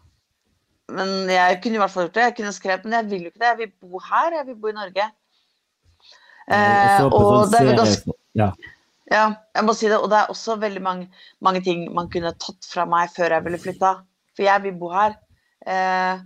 men 0.91 1.30
jeg 1.32 1.60
kunne 1.63 1.78
i 1.78 1.82
hvert 1.82 1.93
fall 1.93 2.08
gjort 2.08 2.17
det. 2.17 2.28
Jeg 2.30 2.38
kunne 2.39 2.54
skrevet, 2.56 2.86
men 2.86 2.97
jeg 2.97 3.10
vil 3.12 3.26
jo 3.26 3.32
ikke 3.32 3.41
det. 3.41 3.50
Jeg 3.52 3.60
vil 3.62 3.74
bo 3.80 4.02
her. 4.04 4.38
Jeg 4.38 4.47
vil 4.50 4.58
bo 4.60 4.71
i 4.71 4.78
Norge. 4.78 5.08
Eh, 6.52 7.08
og 7.08 7.48
sånn 7.48 7.52
det 7.54 7.62
er 7.62 7.80
ganske 7.80 8.16
ja. 8.38 8.48
ja, 9.12 9.26
jeg 9.56 9.68
må 9.68 9.76
si 9.78 9.90
det. 9.92 10.00
Og 10.00 10.10
det 10.12 10.22
er 10.22 10.32
også 10.34 10.58
veldig 10.62 10.84
mange, 10.86 11.10
mange 11.44 11.64
ting 11.66 11.86
man 11.96 12.10
kunne 12.12 12.34
tatt 12.40 12.68
fra 12.68 12.88
meg 12.90 13.12
før 13.16 13.38
jeg 13.38 13.48
ville 13.48 13.62
flytta. 13.62 13.98
For 14.38 14.48
jeg 14.48 14.66
vil 14.66 14.80
bo 14.80 14.92
her. 14.94 15.18
Eh, 15.68 16.24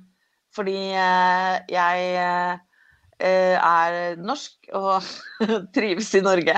fordi 0.55 0.77
eh, 0.95 1.55
jeg 1.73 2.05
eh, 2.15 3.55
er 3.55 4.19
norsk 4.21 4.69
og 4.77 5.07
trives 5.75 6.13
i 6.15 6.23
Norge. 6.25 6.55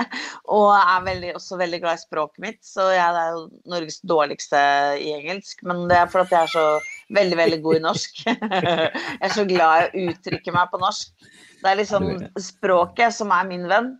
Og 0.54 0.70
er 0.76 1.08
veldig, 1.08 1.34
også 1.38 1.58
veldig 1.60 1.82
glad 1.84 1.98
i 1.98 2.04
språket 2.04 2.44
mitt. 2.44 2.60
Så 2.66 2.90
jeg 2.94 3.04
er 3.08 3.34
jo 3.34 3.48
Norges 3.70 4.00
dårligste 4.06 4.62
i 5.02 5.12
engelsk. 5.16 5.64
Men 5.66 5.86
det 5.90 6.00
er 6.02 6.12
fordi 6.12 6.36
jeg 6.36 6.48
er 6.48 6.54
så 6.54 6.68
veldig, 7.14 7.36
veldig 7.38 7.60
god 7.64 7.78
i 7.78 7.84
norsk. 7.84 8.22
jeg 8.26 9.22
er 9.28 9.34
så 9.34 9.44
glad 9.48 9.94
i 9.94 10.04
å 10.04 10.12
uttrykke 10.12 10.54
meg 10.54 10.72
på 10.72 10.80
norsk. 10.82 11.30
Det 11.58 11.70
er 11.70 11.80
liksom 11.80 12.10
språket 12.42 13.14
som 13.16 13.32
er 13.34 13.48
min 13.48 13.66
venn. 13.70 13.94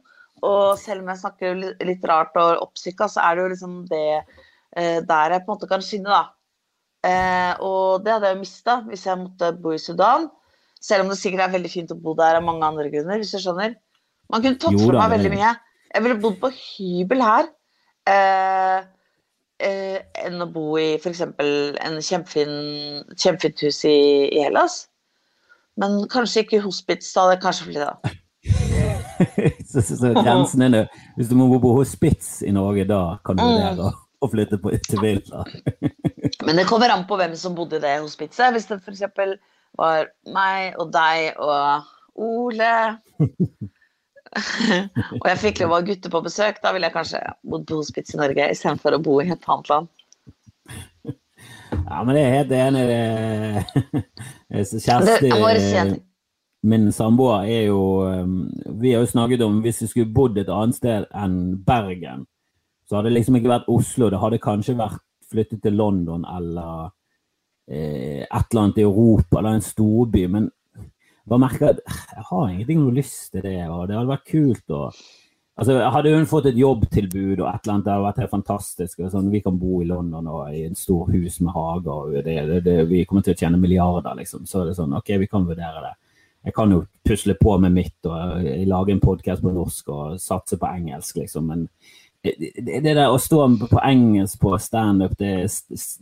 Og 0.46 0.78
selv 0.78 1.02
om 1.02 1.10
jeg 1.10 1.22
snakker 1.22 1.56
litt 1.88 2.04
rart 2.06 2.36
og 2.38 2.62
oppsykka, 2.68 3.08
så 3.10 3.24
er 3.24 3.36
det 3.36 3.44
jo 3.44 3.52
liksom 3.54 3.78
det 3.90 4.08
eh, 4.18 5.00
der 5.02 5.34
jeg 5.34 5.44
på 5.44 5.50
en 5.50 5.56
måte 5.56 5.70
kan 5.70 5.82
skinne, 5.82 6.14
da. 6.14 6.24
Eh, 7.08 7.52
og 7.64 8.04
det 8.04 8.14
hadde 8.14 8.30
jeg 8.30 8.36
jo 8.36 8.42
mista 8.42 8.80
hvis 8.88 9.04
jeg 9.06 9.20
måtte 9.20 9.52
bo 9.62 9.74
i 9.74 9.82
Sudan. 9.82 10.28
Selv 10.78 11.04
om 11.04 11.10
det 11.10 11.18
sikkert 11.18 11.48
er 11.48 11.56
veldig 11.56 11.72
fint 11.72 11.94
å 11.94 11.98
bo 11.98 12.14
der 12.18 12.38
av 12.38 12.46
mange 12.46 12.66
andre 12.66 12.86
grunner, 12.92 13.18
hvis 13.18 13.34
du 13.34 13.42
skjønner. 13.42 13.74
Man 14.30 14.44
kunne 14.44 14.60
tatt 14.60 14.78
fra 14.78 14.94
da, 14.94 15.00
meg 15.00 15.16
veldig 15.16 15.32
mye. 15.34 15.52
Jeg 15.88 16.04
ville 16.04 16.20
bodd 16.22 16.38
på 16.42 16.52
hybel 16.54 17.24
her. 17.24 17.50
Eh, 18.08 18.86
eh, 19.64 19.98
enn 20.24 20.42
å 20.44 20.48
bo 20.52 20.76
i 20.80 20.94
f.eks. 20.98 21.22
en 21.24 21.98
kjempefin, 22.04 22.54
hus 23.62 23.84
i, 23.88 23.96
i 24.32 24.44
Hellas. 24.44 24.86
Men 25.78 26.00
kanskje 26.10 26.42
ikke 26.44 26.62
hospits, 26.64 27.12
da 27.14 27.28
Det 27.30 27.36
er 27.36 27.42
kanskje 27.44 27.68
flytta. 27.68 27.92
så, 29.70 29.82
så, 29.82 29.96
så 29.98 30.10
grensen 30.14 30.62
er 30.62 30.70
nå 30.72 30.80
Hvis 31.16 31.28
du 31.30 31.34
må 31.38 31.48
bo 31.50 31.58
på 31.62 31.74
hospits 31.80 32.40
i 32.46 32.52
Norge, 32.54 32.86
da 32.88 33.18
kan 33.26 33.38
du 33.38 33.44
Mm. 33.44 33.52
vurdere 33.52 33.92
å 34.18 34.28
flytte 34.30 34.58
på, 34.58 34.72
til 34.88 35.02
villa. 35.02 35.44
Men 36.46 36.58
det 36.58 36.66
kommer 36.66 36.90
an 36.90 37.06
på 37.06 37.18
hvem 37.20 37.36
som 37.38 37.54
bodde 37.54 37.78
i 37.78 37.84
det 37.84 38.00
hospitset. 38.02 38.50
Hvis 38.54 38.66
det 38.70 38.80
f.eks. 38.82 39.38
var 39.78 40.10
meg 40.34 40.78
og 40.82 40.90
deg 40.94 41.38
og 41.38 41.94
Ole 42.18 42.98
Og 45.20 45.28
jeg 45.30 45.40
fikk 45.42 45.62
lov 45.62 45.72
å 45.72 45.78
ha 45.78 45.86
gutter 45.86 46.12
på 46.12 46.24
besøk, 46.24 46.60
da 46.64 46.74
ville 46.74 46.88
jeg 46.90 46.96
kanskje 46.96 47.22
bodd 47.48 47.64
på 47.68 47.78
hospits 47.80 48.14
i 48.14 48.20
Norge 48.20 48.50
istedenfor 48.54 48.96
å 48.96 49.02
bo 49.02 49.20
i 49.22 49.30
et 49.30 49.48
annet 49.48 49.72
land. 49.72 49.88
Ja, 51.88 52.02
men 52.04 52.14
det 52.16 52.22
er 52.22 52.36
helt 52.36 52.52
enig. 52.56 52.84
Kjersti, 54.84 55.32
jeg 55.32 55.98
min 56.62 56.92
samboer, 56.92 57.46
er 57.46 57.68
jo 57.68 57.82
um, 58.02 58.50
Vi 58.80 58.92
har 58.92 59.04
jo 59.04 59.10
snakket 59.12 59.44
om 59.46 59.60
hvis 59.62 59.82
vi 59.82 59.90
skulle 59.92 60.14
bodd 60.14 60.38
et 60.40 60.50
annet 60.50 60.76
sted 60.76 61.06
enn 61.14 61.38
Bergen, 61.66 62.26
så 62.88 62.98
hadde 62.98 63.12
det 63.12 63.18
liksom 63.20 63.38
ikke 63.38 63.52
vært 63.52 63.70
Oslo. 63.70 64.08
Det 64.10 64.20
hadde 64.20 64.42
kanskje 64.42 64.78
vært 64.78 65.02
flyttet 65.28 65.62
til 65.62 65.76
London 65.76 66.24
eller 66.24 66.88
eh, 67.68 68.24
et 68.24 68.46
eller 68.48 68.62
annet 68.62 68.80
i 68.80 68.86
Europa 68.86 69.38
eller 69.38 69.58
en 69.58 69.64
storby. 69.64 70.24
Men 70.32 70.48
bare 71.30 71.44
merker 71.44 71.72
at 71.72 71.80
jeg 71.86 72.26
har 72.30 72.50
ingenting 72.50 72.82
noe 72.82 72.96
lyst 72.96 73.32
til 73.32 73.44
det. 73.44 73.60
og 73.68 73.86
Det 73.88 73.96
hadde 73.98 74.12
vært 74.12 74.30
kult 74.30 74.76
Og, 74.76 75.00
Altså, 75.58 75.74
Hadde 75.90 76.12
hun 76.14 76.28
fått 76.30 76.46
et 76.52 76.58
jobbtilbud 76.58 77.40
og 77.40 77.48
et 77.50 77.64
eller 77.64 77.72
annet, 77.72 77.84
det 77.86 77.90
hadde 77.90 78.04
vært 78.04 78.20
helt 78.22 78.30
fantastisk. 78.30 79.00
Sånn, 79.10 79.30
vi 79.32 79.40
kan 79.42 79.56
bo 79.58 79.80
i 79.82 79.88
London 79.90 80.28
og 80.30 80.52
i 80.54 80.60
en 80.68 80.78
stor 80.78 81.08
hus 81.10 81.40
med 81.42 81.50
hage, 81.50 81.94
og 81.94 82.12
det, 82.14 82.36
det, 82.46 82.60
det, 82.62 82.76
vi 82.86 83.00
kommer 83.08 83.26
til 83.26 83.34
å 83.34 83.40
tjene 83.40 83.58
milliarder, 83.58 84.14
liksom. 84.20 84.44
Så 84.46 84.60
er 84.60 84.68
det 84.68 84.76
sånn, 84.78 84.94
ok, 84.94 85.16
vi 85.18 85.26
kan 85.30 85.48
vurdere 85.48 85.82
det. 85.82 85.96
Jeg 86.46 86.54
kan 86.54 86.70
jo 86.70 86.84
pusle 87.02 87.34
på 87.40 87.56
med 87.58 87.74
mitt 87.74 88.06
og 88.06 88.38
eh, 88.38 88.62
lage 88.70 88.94
en 88.94 89.02
podkast 89.02 89.42
på 89.42 89.50
norsk 89.56 89.90
og 89.90 90.20
satse 90.22 90.60
på 90.62 90.70
engelsk, 90.70 91.18
liksom. 91.24 91.50
Men 91.50 91.66
det, 92.22 92.82
der 92.82 93.04
å 93.06 93.18
stå 93.22 93.44
på 93.70 93.80
engelsk 93.84 94.40
på 94.42 94.56
standup, 94.58 95.14
det, 95.20 95.32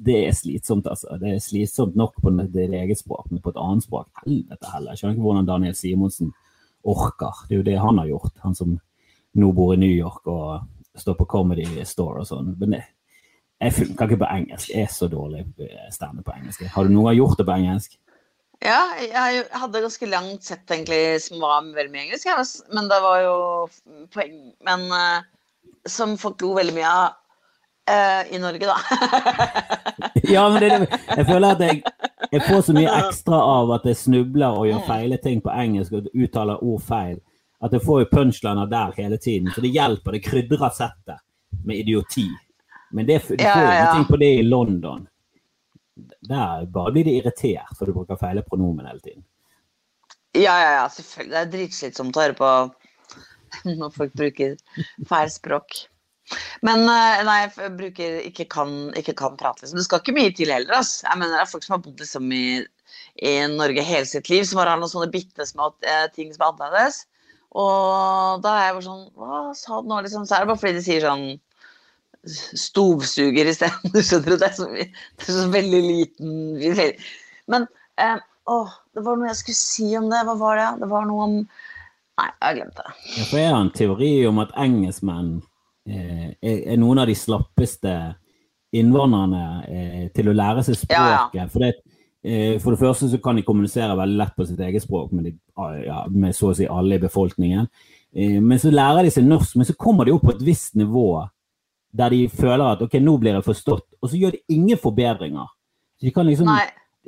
det 0.06 0.16
er 0.28 0.36
slitsomt, 0.36 0.88
altså. 0.88 1.18
Det 1.20 1.34
er 1.34 1.42
slitsomt 1.44 1.96
nok 1.98 2.16
på 2.22 2.32
det 2.40 2.68
eget 2.70 3.02
språk, 3.02 3.28
men 3.30 3.42
på 3.44 3.52
et 3.52 3.60
annet 3.60 3.84
språk 3.84 4.24
Helvete 4.24 4.72
heller. 4.72 4.94
Jeg 4.94 5.02
skjønner 5.02 5.16
ikke 5.16 5.26
hvordan 5.26 5.50
Daniel 5.50 5.76
Simonsen 5.76 6.32
orker. 6.86 7.44
Det 7.48 7.56
er 7.56 7.60
jo 7.60 7.68
det 7.68 7.78
han 7.82 8.00
har 8.00 8.10
gjort, 8.14 8.32
han 8.44 8.56
som 8.56 8.78
nå 9.36 9.52
bor 9.52 9.74
i 9.74 9.80
New 9.80 9.92
York 9.92 10.24
og 10.32 10.64
står 10.96 11.18
på 11.18 11.28
Comedy 11.28 11.66
Store 11.84 12.22
og 12.22 12.30
sånn. 12.30 12.54
Men 12.62 12.78
det, 12.78 12.82
jeg 13.60 13.76
funker 13.76 14.08
ikke 14.08 14.22
på 14.24 14.32
engelsk. 14.32 14.72
Jeg 14.72 14.88
er 14.88 14.92
så 14.92 15.08
dårlig 15.12 15.44
standup 15.92 16.26
på 16.28 16.36
engelsk. 16.38 16.64
Har 16.72 16.86
du 16.86 16.92
noen 16.92 17.10
gang 17.10 17.20
gjort 17.20 17.40
det 17.40 17.48
på 17.48 17.56
engelsk? 17.60 18.00
Ja, 18.64 18.80
jeg 18.96 19.44
hadde 19.52 19.82
ganske 19.84 20.08
langt 20.08 20.46
sett 20.48 20.70
egentlig 20.72 21.20
som 21.26 21.42
var 21.44 21.66
veldig 21.76 21.92
mye 21.92 22.06
engelsk, 22.06 22.62
men 22.72 22.88
det 22.88 23.00
var 23.04 23.18
jo 23.20 23.34
poeng 24.14 24.38
Men 24.64 24.86
uh, 24.88 25.26
som 25.88 26.16
folk 26.18 26.42
lo 26.42 26.54
veldig 26.56 26.74
mye 26.76 26.90
av 26.90 27.14
uh, 27.90 28.34
i 28.34 28.38
Norge, 28.38 28.66
da. 28.66 28.76
ja, 30.34 30.48
men 30.48 30.60
det, 30.62 30.98
jeg 31.16 31.26
føler 31.26 31.48
at 31.48 31.64
jeg, 31.64 31.82
jeg, 32.30 32.42
får 32.48 32.64
så 32.68 32.76
mye 32.76 32.94
ekstra 33.00 33.40
av 33.56 33.72
at 33.78 33.86
jeg 33.88 34.00
snubler 34.00 34.58
og 34.58 34.68
gjør 34.70 34.82
mm. 34.82 34.88
feile 34.88 35.20
ting 35.22 35.42
på 35.44 35.52
engelsk 35.54 35.98
og 35.98 36.10
uttaler 36.14 36.64
ord 36.64 36.82
feil. 36.86 37.20
At 37.64 37.72
jeg 37.72 37.84
får 37.86 38.02
jo 38.02 38.08
punchliner 38.10 38.68
der 38.68 38.92
hele 38.98 39.16
tiden. 39.16 39.48
Så 39.54 39.62
det 39.64 39.72
hjelper. 39.72 40.12
Det 40.12 40.26
krydrer 40.26 40.72
settet 40.76 41.22
med 41.64 41.80
idioti. 41.80 42.26
Men 42.92 43.06
det, 43.08 43.22
du 43.22 43.28
får 43.28 43.40
jo 43.40 43.46
ja, 43.46 43.78
ja. 43.78 43.94
ting 43.94 44.04
på 44.08 44.18
det 44.20 44.32
i 44.38 44.42
London. 44.44 45.06
Der 46.28 46.66
bare 46.68 46.92
blir 46.92 47.06
de 47.06 47.16
irritert, 47.16 47.72
for 47.78 47.88
du 47.88 47.96
bruker 47.96 48.18
feile 48.20 48.44
pronomen 48.44 48.86
hele 48.86 49.00
tiden. 49.00 49.24
Ja, 50.36 50.52
ja, 50.60 50.72
ja, 50.82 50.88
selvfølgelig. 50.92 51.32
Det 51.32 51.40
er 51.40 51.52
dritslitsomt 51.54 52.18
å 52.18 52.26
høre 52.26 52.36
på 52.36 52.50
når 53.80 53.92
folk 53.94 54.16
bruker 54.18 54.56
feil 55.08 55.30
språk. 55.32 55.86
Men 56.66 56.82
eh, 56.90 57.24
nei, 57.26 57.36
jeg 57.44 57.74
bruker 57.78 58.16
ikke 58.26 58.48
kan, 58.50 58.72
ikke 58.98 59.14
kan 59.18 59.36
prate, 59.38 59.62
liksom. 59.62 59.78
Det 59.78 59.86
skal 59.86 60.02
ikke 60.02 60.16
mye 60.16 60.32
til 60.34 60.50
heller, 60.50 60.80
altså. 60.80 61.04
Jeg 61.06 61.20
mener, 61.20 61.36
det 61.36 61.44
er 61.44 61.52
folk 61.52 61.66
som 61.66 61.76
har 61.76 61.84
bodd 61.84 62.02
liksom 62.02 62.32
i, 62.34 62.46
i 63.22 63.34
Norge 63.52 63.84
hele 63.86 64.08
sitt 64.10 64.30
liv, 64.32 64.46
som 64.48 64.62
har 64.62 64.72
noen 64.74 64.90
sånne 64.90 65.12
bitte 65.12 65.46
små 65.46 65.70
eh, 65.86 66.06
ting 66.16 66.32
som 66.34 66.42
er 66.42 66.52
annerledes. 66.52 67.04
Og 67.56 68.42
da 68.44 68.52
er 68.52 68.64
jeg 68.66 68.76
bare 68.76 68.84
sånn 68.84 69.04
Hva 69.16 69.36
sa 69.56 69.80
du 69.80 69.86
nå, 69.88 70.00
liksom? 70.04 70.24
Så 70.26 70.36
er 70.36 70.44
det 70.44 70.50
bare 70.50 70.60
fordi 70.60 70.76
de 70.76 70.84
sier 70.84 71.06
sånn 71.06 71.28
stovsuger 72.58 73.52
isteden. 73.52 73.92
Du 73.94 74.00
skjønner, 74.02 74.36
det 74.40 74.50
er, 74.50 74.56
så, 74.56 74.66
det 74.74 75.28
er 75.28 75.38
så 75.38 75.46
veldig 75.52 75.82
liten 75.86 76.32
Men 77.52 77.68
eh, 78.02 78.18
å, 78.50 78.58
det 78.94 79.04
var 79.06 79.18
noe 79.18 79.30
jeg 79.30 79.40
skulle 79.40 79.60
si 79.60 79.88
om 79.98 80.10
det. 80.10 80.24
Hva 80.26 80.36
var 80.40 80.60
det? 80.60 80.68
Det 80.82 80.90
var 80.90 81.06
noe 81.08 81.28
om 81.28 81.38
Nei, 82.16 82.30
jeg 82.40 82.56
glemte 82.58 82.84
det. 82.84 82.94
Ja, 83.16 83.24
for 83.28 83.40
jeg 83.40 83.50
har 83.52 83.58
en 83.60 83.74
teori 83.76 84.12
om 84.28 84.38
at 84.40 84.54
engelskmenn 84.56 85.34
eh, 85.88 86.30
er, 86.40 86.78
noen 86.80 87.02
av 87.02 87.10
de 87.10 87.16
slappeste 87.18 87.96
innvandrerne 88.76 89.42
eh, 89.68 90.06
til 90.16 90.30
å 90.30 90.36
lære 90.36 90.64
seg 90.66 90.78
språket. 90.80 91.36
Ja, 91.36 91.42
ja. 91.42 91.46
For, 91.52 91.64
det, 91.64 91.98
eh, 92.24 92.56
for, 92.62 92.72
det, 92.72 92.80
første 92.80 93.10
så 93.12 93.20
kan 93.22 93.36
de 93.36 93.44
kommunisere 93.46 93.98
veldig 93.98 94.20
lett 94.22 94.36
på 94.36 94.48
sitt 94.48 94.62
eget 94.64 94.86
språk 94.86 95.12
med, 95.12 95.28
de, 95.28 95.34
ja, 95.84 96.02
med 96.12 96.36
så 96.36 96.52
å 96.52 96.56
si 96.56 96.68
alle 96.70 96.96
i 96.96 97.04
befolkningen. 97.04 97.68
Eh, 98.16 98.38
men 98.40 98.60
så 98.62 98.72
lærer 98.72 99.04
de 99.04 99.12
seg 99.12 99.28
norsk, 99.28 99.58
men 99.60 99.68
så 99.68 99.76
kommer 99.76 100.08
de 100.08 100.16
opp 100.16 100.24
på 100.24 100.36
et 100.36 100.46
visst 100.46 100.76
nivå 100.80 101.10
der 101.96 102.12
de 102.12 102.24
føler 102.28 102.64
at 102.64 102.82
ok, 102.84 102.98
nå 103.00 103.16
blir 103.20 103.36
jeg 103.36 103.46
forstått, 103.46 103.86
og 104.02 104.10
så 104.10 104.18
gjør 104.20 104.34
de 104.34 104.56
ingen 104.56 104.80
forbedringer. 104.80 105.48
De 106.02 106.10
kan, 106.12 106.26
liksom, 106.28 106.50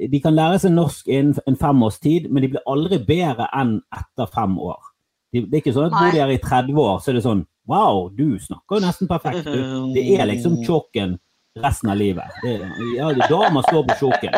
de 0.01 0.21
kan 0.25 0.37
lære 0.37 0.61
seg 0.63 0.73
norsk 0.73 1.11
innen 1.13 1.37
en 1.49 1.59
fem 1.61 1.83
års 1.85 1.99
tid, 2.01 2.31
men 2.33 2.45
de 2.45 2.55
blir 2.55 2.71
aldri 2.73 3.01
bedre 3.05 3.51
enn 3.57 3.75
etter 3.93 4.31
fem 4.33 4.55
år. 4.65 4.88
De, 5.33 5.45
det 5.45 5.59
er 5.59 5.63
ikke 5.63 5.77
sånn 5.77 5.91
at 5.91 5.97
når 5.97 6.15
de 6.15 6.21
er 6.25 6.35
i 6.35 6.43
30 6.43 6.83
år, 6.83 6.99
så 7.03 7.13
er 7.13 7.19
det 7.19 7.25
sånn 7.27 7.47
Wow, 7.69 8.07
du 8.17 8.39
snakker 8.41 8.79
jo 8.79 8.85
nesten 8.87 9.09
perfekt. 9.11 9.45
Du. 9.45 9.91
Det 9.93 10.05
er 10.17 10.25
liksom 10.31 10.55
kjøkken 10.67 11.19
resten 11.61 11.91
av 11.93 11.99
livet. 12.01 12.39
Det, 12.41 12.55
ja, 12.97 13.11
det 13.13 13.27
er 13.27 13.33
da 13.35 13.51
man 13.53 13.67
står 13.67 13.85
på 13.91 13.97
kjøkken 14.01 14.37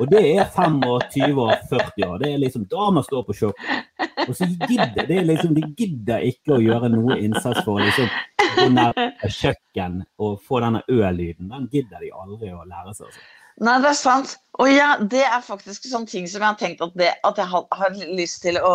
Og 0.00 0.08
det 0.08 0.22
er 0.30 0.46
25 0.54 1.40
år, 1.44 1.56
40 1.68 2.06
år. 2.06 2.16
Det 2.22 2.30
er 2.30 2.40
liksom 2.40 2.64
da 2.70 2.88
man 2.94 3.04
står 3.04 3.26
på 3.28 3.36
kjøkken 3.42 4.28
Og 4.28 4.36
så 4.38 4.48
gidder 4.68 5.08
det 5.08 5.20
liksom, 5.28 5.54
de 5.58 5.66
gidder 5.76 6.24
ikke 6.30 6.56
å 6.56 6.62
gjøre 6.62 6.92
noe 6.94 7.18
innsats 7.20 7.60
for 7.66 7.82
liksom 7.82 8.08
gå 8.56 8.66
nærme 8.74 9.30
kjøkken 9.30 10.00
og 10.22 10.40
få 10.46 10.60
denne 10.64 10.80
ø-lyden. 10.90 11.50
Den 11.50 11.68
gidder 11.72 12.02
de 12.02 12.10
aldri 12.14 12.50
å 12.54 12.64
lære 12.64 12.94
seg. 12.96 13.06
Altså. 13.10 13.28
Nei, 13.60 13.76
det 13.82 13.90
er 13.90 13.98
sant. 13.98 14.34
Og 14.60 14.70
ja, 14.72 14.90
det 15.12 15.22
er 15.26 15.44
faktisk 15.44 15.86
sånne 15.88 16.10
ting 16.10 16.28
som 16.30 16.42
jeg 16.42 16.48
har 16.48 16.60
tenkt 16.60 16.84
at, 16.84 16.94
det, 16.98 17.12
at 17.26 17.40
jeg 17.40 17.50
har, 17.50 17.66
har, 17.76 17.96
lyst 18.16 18.40
til 18.44 18.60
å 18.60 18.74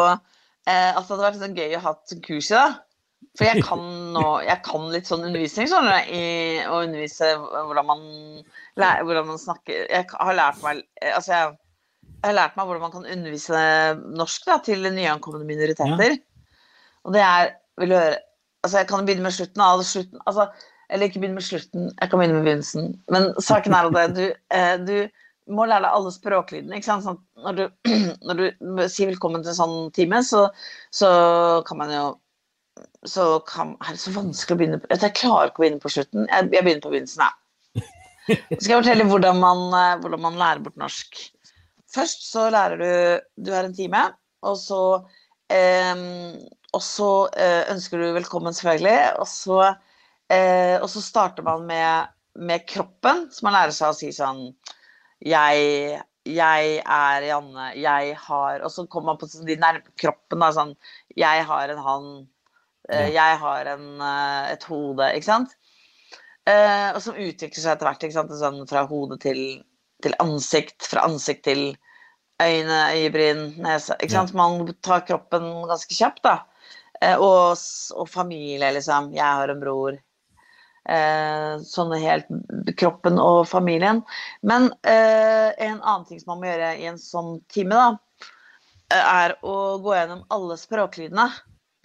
At 0.66 1.04
det 1.06 1.14
hadde 1.14 1.26
vært 1.28 1.42
sånn 1.42 1.58
gøy 1.58 1.78
å 1.78 1.84
ha 1.84 1.94
kurs 2.26 2.50
i. 2.50 2.56
da. 2.56 2.68
For 3.36 3.48
jeg 3.48 3.64
kan, 3.66 3.82
nå, 4.16 4.24
jeg 4.46 4.62
kan 4.64 4.86
litt 4.94 5.10
sånn 5.10 5.26
undervisning, 5.28 5.68
skjønner 5.72 6.06
du. 6.08 6.20
Å 6.72 6.80
undervise 6.86 7.32
hvordan 7.42 7.88
man, 7.90 8.04
hvordan 8.78 9.30
man 9.32 9.42
snakker 9.42 9.88
Jeg 9.92 10.08
har 10.14 10.38
lært 10.38 10.62
meg 10.64 10.84
Altså, 11.02 11.34
jeg, 11.34 11.56
jeg 12.14 12.30
har 12.30 12.38
lært 12.38 12.56
meg 12.56 12.70
hvordan 12.70 12.86
man 12.86 12.94
kan 12.94 13.10
undervise 13.18 13.64
norsk 14.22 14.48
da, 14.48 14.60
til 14.64 14.88
nyankomne 14.88 15.44
minoriteter. 15.48 16.16
Ja. 16.16 16.46
Og 17.06 17.18
det 17.18 17.26
er 17.26 17.52
Vil 17.82 17.92
du 17.92 17.98
høre 17.98 18.22
Altså, 18.66 18.80
jeg 18.82 18.90
kan 18.90 19.06
begynne 19.06 19.28
med 19.28 19.36
slutten 19.36 19.62
av 19.62 19.84
slutten. 19.86 20.22
Altså, 20.26 20.48
eller 20.90 21.06
ikke 21.06 21.20
begynne 21.22 21.38
med 21.38 21.46
slutten, 21.46 21.84
jeg 21.92 22.10
kan 22.10 22.18
begynne 22.18 22.40
med 22.40 22.48
begynnelsen. 22.48 22.88
Men 23.14 23.28
saken 23.46 23.76
er 23.78 23.90
at 24.02 24.16
du, 24.16 24.24
eh, 24.58 24.78
du 24.82 24.96
må 25.52 25.68
lære 25.70 25.86
deg 25.86 25.98
alle 25.98 26.12
språklydene. 26.14 26.78
ikke 26.78 26.90
sant? 26.90 27.06
Sånn, 27.06 27.20
når, 27.46 27.60
du, 27.60 27.92
når 28.28 28.40
du 28.42 28.84
sier 28.92 29.12
velkommen 29.12 29.46
til 29.46 29.54
en 29.54 29.60
sånn 29.60 29.78
time, 29.96 30.22
så, 30.26 30.48
så 30.94 31.10
kan 31.68 31.82
man 31.82 31.94
jo 31.94 32.06
så 33.08 33.38
kan, 33.48 33.76
er 33.86 33.96
det 33.96 34.02
så 34.02 34.12
vanskelig 34.12 34.56
å 34.56 34.60
begynne 34.60 34.78
på 34.82 34.90
Jeg 34.92 35.16
klarer 35.16 35.48
ikke 35.48 35.62
å 35.62 35.64
begynne 35.64 35.84
på 35.84 35.92
slutten. 35.94 36.26
Jeg, 36.28 36.50
jeg 36.52 36.66
begynner 36.66 36.84
på 36.84 36.92
begynnelsen, 36.92 37.24
jeg. 37.24 37.42
Så 38.26 38.58
skal 38.58 38.74
jeg 38.74 38.80
fortelle 38.82 39.06
hvordan 39.08 39.40
man, 39.40 39.62
eh, 39.78 39.96
hvordan 40.02 40.24
man 40.24 40.40
lærer 40.42 40.64
bort 40.66 40.80
norsk. 40.82 41.22
Først 41.94 42.26
så 42.28 42.50
lærer 42.52 42.82
du 42.82 43.46
Du 43.46 43.54
har 43.54 43.68
en 43.68 43.78
time, 43.78 44.02
og 44.44 44.58
så 44.60 44.82
eh, 45.54 46.04
og 46.76 46.84
så 46.84 47.10
eh, 47.40 47.64
ønsker 47.72 48.02
du 48.02 48.10
velkommen, 48.18 48.56
selvfølgelig. 48.56 49.16
Og 49.22 49.28
så, 49.32 49.60
eh, 50.34 50.76
og 50.82 50.90
så 50.92 51.04
starter 51.04 51.46
man 51.46 51.64
med, 51.70 52.12
med, 52.36 52.66
kroppen, 52.68 53.28
så 53.32 53.48
man 53.48 53.56
lærer 53.56 53.76
seg 53.76 53.94
å 53.94 53.98
si 53.98 54.12
sånn 54.16 54.50
Jeg, 55.26 56.00
jeg 56.30 56.78
er 56.86 57.26
Janne, 57.26 57.72
jeg 57.82 58.16
har 58.28 58.62
Og 58.66 58.72
så 58.74 58.86
kommer 58.86 59.14
man 59.14 59.20
på 59.22 59.30
sånn, 59.30 59.48
de 59.48 59.58
nærme 59.58 59.82
kroppen, 59.98 60.42
da, 60.42 60.52
sånn 60.54 60.76
Jeg 61.18 61.46
har 61.50 61.74
en 61.74 61.82
hånd, 61.82 62.10
eh, 62.90 63.10
jeg 63.16 63.40
har 63.42 63.72
en, 63.74 63.88
eh, 64.06 64.52
et 64.54 64.68
hode, 64.70 65.10
ikke 65.18 65.30
sant? 65.32 65.56
Eh, 66.46 66.92
og 66.94 67.02
som 67.02 67.18
utvikler 67.18 67.58
seg 67.58 67.74
etter 67.74 67.90
hvert, 67.90 68.04
ikke 68.06 68.20
sant? 68.20 68.34
Sånn 68.38 68.62
fra 68.70 68.86
hode 68.90 69.18
til, 69.24 69.42
til 70.06 70.18
ansikt, 70.22 70.86
fra 70.86 71.08
ansikt 71.10 71.46
til 71.48 71.64
øyne, 72.42 72.82
øyebryn, 72.94 73.48
nese. 73.66 73.98
Ikke 73.98 74.14
sant? 74.14 74.36
Man 74.38 74.68
tar 74.86 75.06
kroppen 75.08 75.48
ganske 75.70 75.98
kjapt, 75.98 76.22
da. 76.28 76.36
Eh, 77.02 77.16
og, 77.18 77.58
og, 77.96 78.10
familie, 78.10 78.72
liksom. 78.76 79.14
Jeg 79.16 79.26
har 79.26 79.52
en 79.52 79.64
bror. 79.64 79.98
Eh, 80.86 81.54
sånn 81.66 81.94
helt 81.98 82.28
Kroppen 82.78 83.18
og 83.18 83.48
familien. 83.50 84.04
Men 84.46 84.70
eh, 84.86 85.50
en 85.66 85.80
annen 85.80 86.06
ting 86.06 86.20
som 86.22 86.36
man 86.36 86.44
må 86.44 86.50
gjøre 86.52 86.74
i 86.78 86.90
en 86.92 87.00
sånn 87.02 87.40
time, 87.50 87.80
da, 87.80 88.26
er 88.96 89.34
å 89.42 89.78
gå 89.82 89.96
gjennom 89.96 90.22
alle 90.34 90.58
språklydene 90.62 91.26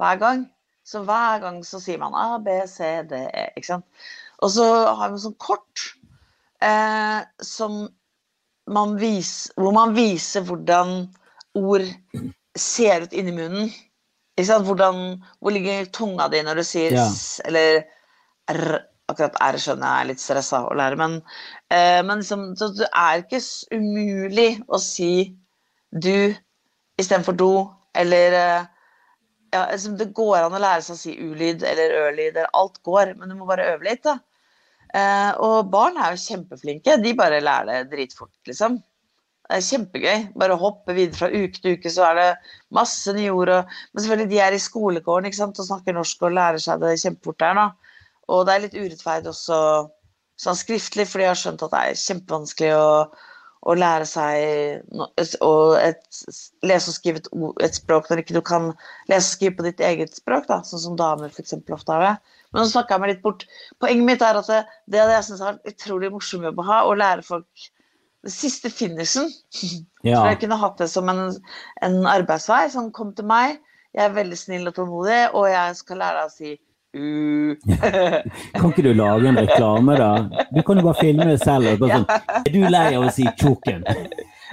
hver 0.00 0.20
gang. 0.20 0.42
Så 0.84 1.04
hver 1.06 1.40
gang 1.40 1.62
så 1.64 1.80
sier 1.80 2.00
man 2.02 2.16
A, 2.18 2.34
B, 2.42 2.58
C, 2.68 2.90
D, 3.08 3.22
E. 3.30 3.46
ikke 3.56 3.70
sant? 3.70 4.04
Og 4.44 4.52
så 4.52 4.66
har 4.98 5.12
vi 5.12 5.22
sånn 5.22 5.38
kort 5.40 5.86
eh, 6.64 7.22
som 7.44 7.86
man 8.70 8.96
viser, 9.00 9.54
hvor 9.56 9.74
man 9.76 9.96
viser 9.96 10.44
hvordan 10.46 11.08
ord 11.58 11.88
ser 12.58 13.06
ut 13.06 13.16
inni 13.16 13.32
munnen. 13.36 13.72
Hvordan, 14.40 15.18
hvor 15.40 15.52
ligger 15.52 15.88
tunga 15.92 16.30
di 16.32 16.40
når 16.44 16.62
du 16.62 16.64
sier 16.64 16.94
ja. 16.96 17.04
s, 17.04 17.42
eller 17.44 17.82
r? 18.48 18.78
Akkurat 19.10 19.38
r 19.42 19.58
skjønner 19.60 19.86
jeg 19.86 20.04
er 20.04 20.08
litt 20.12 20.22
stressa 20.22 20.62
å 20.68 20.76
lære, 20.78 20.98
men, 21.00 21.18
eh, 21.72 22.00
men 22.06 22.22
liksom, 22.22 22.50
det 22.58 22.88
er 22.88 23.24
ikke 23.24 23.42
umulig 23.76 24.50
å 24.68 24.80
si 24.82 25.12
du 25.90 26.34
istedenfor 27.00 27.36
do, 27.38 27.52
eller 27.98 28.36
eh, 28.38 28.68
ja, 29.50 29.64
liksom, 29.72 29.96
Det 29.98 30.12
går 30.14 30.44
an 30.44 30.54
å 30.54 30.62
lære 30.62 30.84
seg 30.86 30.94
å 30.94 31.00
si 31.00 31.16
u-lyd 31.18 31.64
eller 31.66 31.96
ø-lyd, 32.04 32.38
alt 32.54 32.78
går, 32.86 33.16
men 33.18 33.32
du 33.32 33.38
må 33.38 33.48
bare 33.48 33.72
øve 33.72 33.88
litt. 33.88 34.04
da. 34.06 34.18
Eh, 34.94 35.32
og 35.42 35.70
barn 35.70 35.98
er 35.98 36.14
jo 36.14 36.22
kjempeflinke, 36.22 36.98
de 37.02 37.16
bare 37.18 37.42
lærer 37.42 37.84
det 37.84 37.90
dritfort, 37.92 38.34
liksom. 38.46 38.78
Det 39.50 39.58
er 39.58 39.66
kjempegøy. 39.66 40.18
Bare 40.38 40.56
hoppe 40.58 40.94
videre 40.94 41.18
fra 41.18 41.28
uke 41.30 41.58
til 41.58 41.74
uke, 41.74 41.90
så 41.90 42.04
er 42.06 42.18
det 42.20 42.26
masse 42.74 43.10
nye 43.16 43.32
ord. 43.34 43.50
Og, 43.56 43.72
men 43.90 44.02
selvfølgelig, 44.02 44.30
de 44.30 44.42
er 44.44 44.54
i 44.54 44.62
skolegården 44.62 45.26
ikke 45.26 45.40
sant, 45.40 45.58
og 45.58 45.66
snakker 45.66 45.96
norsk 45.96 46.22
og 46.22 46.36
lærer 46.36 46.62
seg 46.62 46.84
det 46.84 46.92
kjempefort 47.02 47.40
der. 47.42 47.58
Da. 47.58 47.89
Og 48.30 48.46
det 48.46 48.54
er 48.54 48.62
litt 48.66 48.78
urettferdig 48.78 49.32
også 49.32 49.58
sånn 50.40 50.56
skriftlig, 50.56 51.06
fordi 51.08 51.26
jeg 51.26 51.34
har 51.34 51.40
skjønt 51.40 51.64
at 51.66 51.74
det 51.74 51.80
er 51.80 51.98
kjempevanskelig 52.00 52.70
å, 52.76 52.92
å 53.60 53.74
lære 53.76 54.06
seg 54.08 54.86
no- 54.96 55.10
å 55.44 55.50
et, 55.76 56.00
lese 56.64 56.92
og 56.92 56.96
skrive 56.96 57.20
et, 57.20 57.28
et 57.66 57.76
språk 57.76 58.08
når 58.08 58.22
ikke 58.22 58.38
du 58.38 58.42
kan 58.46 58.70
lese 59.10 59.26
og 59.26 59.34
skrive 59.34 59.58
på 59.58 59.66
ditt 59.68 59.82
eget 59.84 60.16
språk, 60.16 60.46
da, 60.48 60.62
sånn 60.66 60.84
som 60.86 60.96
damer 61.00 61.32
f.eks. 61.32 61.58
ofte 61.60 61.96
har 61.96 62.06
det. 62.06 62.14
Men 62.50 62.64
nå 62.64 62.70
snakka 62.70 62.96
jeg 62.96 63.04
meg 63.04 63.12
litt 63.12 63.26
bort. 63.26 63.44
Poenget 63.82 64.08
mitt 64.08 64.24
er 64.26 64.40
at 64.40 64.48
det, 64.50 64.62
det 64.90 65.04
jeg 65.04 65.26
syns 65.28 65.44
har 65.44 65.58
en 65.58 65.74
utrolig 65.74 66.10
morsom 66.14 66.48
jobb 66.48 66.62
å 66.62 66.68
ha, 66.70 66.80
å 66.88 66.96
lære 66.96 67.26
folk 67.26 67.68
den 68.24 68.36
siste 68.36 68.72
finishen. 68.72 69.30
Ja. 70.00 70.16
Så 70.16 70.30
jeg 70.30 70.38
kunne 70.40 70.56
hatt 70.56 70.78
det 70.80 70.86
som 70.88 71.10
en, 71.12 71.18
en 71.84 72.06
arbeidsvei. 72.08 72.62
Sånn, 72.72 72.86
kom 72.96 73.10
til 73.12 73.26
meg, 73.28 73.58
jeg 73.92 74.00
er 74.06 74.14
veldig 74.16 74.38
snill 74.40 74.70
og 74.70 74.72
tålmodig, 74.78 75.18
og 75.36 75.44
jeg 75.50 75.74
skal 75.76 76.00
lære 76.00 76.22
deg 76.22 76.30
å 76.30 76.32
si 76.32 76.52
uh. 76.96 77.56
Kan 78.54 78.70
ikke 78.70 78.82
du 78.82 78.92
lage 78.92 79.28
en 79.28 79.38
reklame, 79.38 79.96
da? 79.98 80.28
Du 80.54 80.62
kan 80.62 80.80
jo 80.80 80.86
bare 80.88 81.00
filme 81.00 81.30
det 81.30 81.40
selv. 81.44 81.74
Og 81.74 81.78
bare 81.84 82.00
sånn, 82.00 82.08
er 82.40 82.52
du 82.54 82.60
lei 82.66 82.88
av 82.96 83.06
å 83.06 83.14
si 83.14 83.24
'tjukken'? 83.30 83.84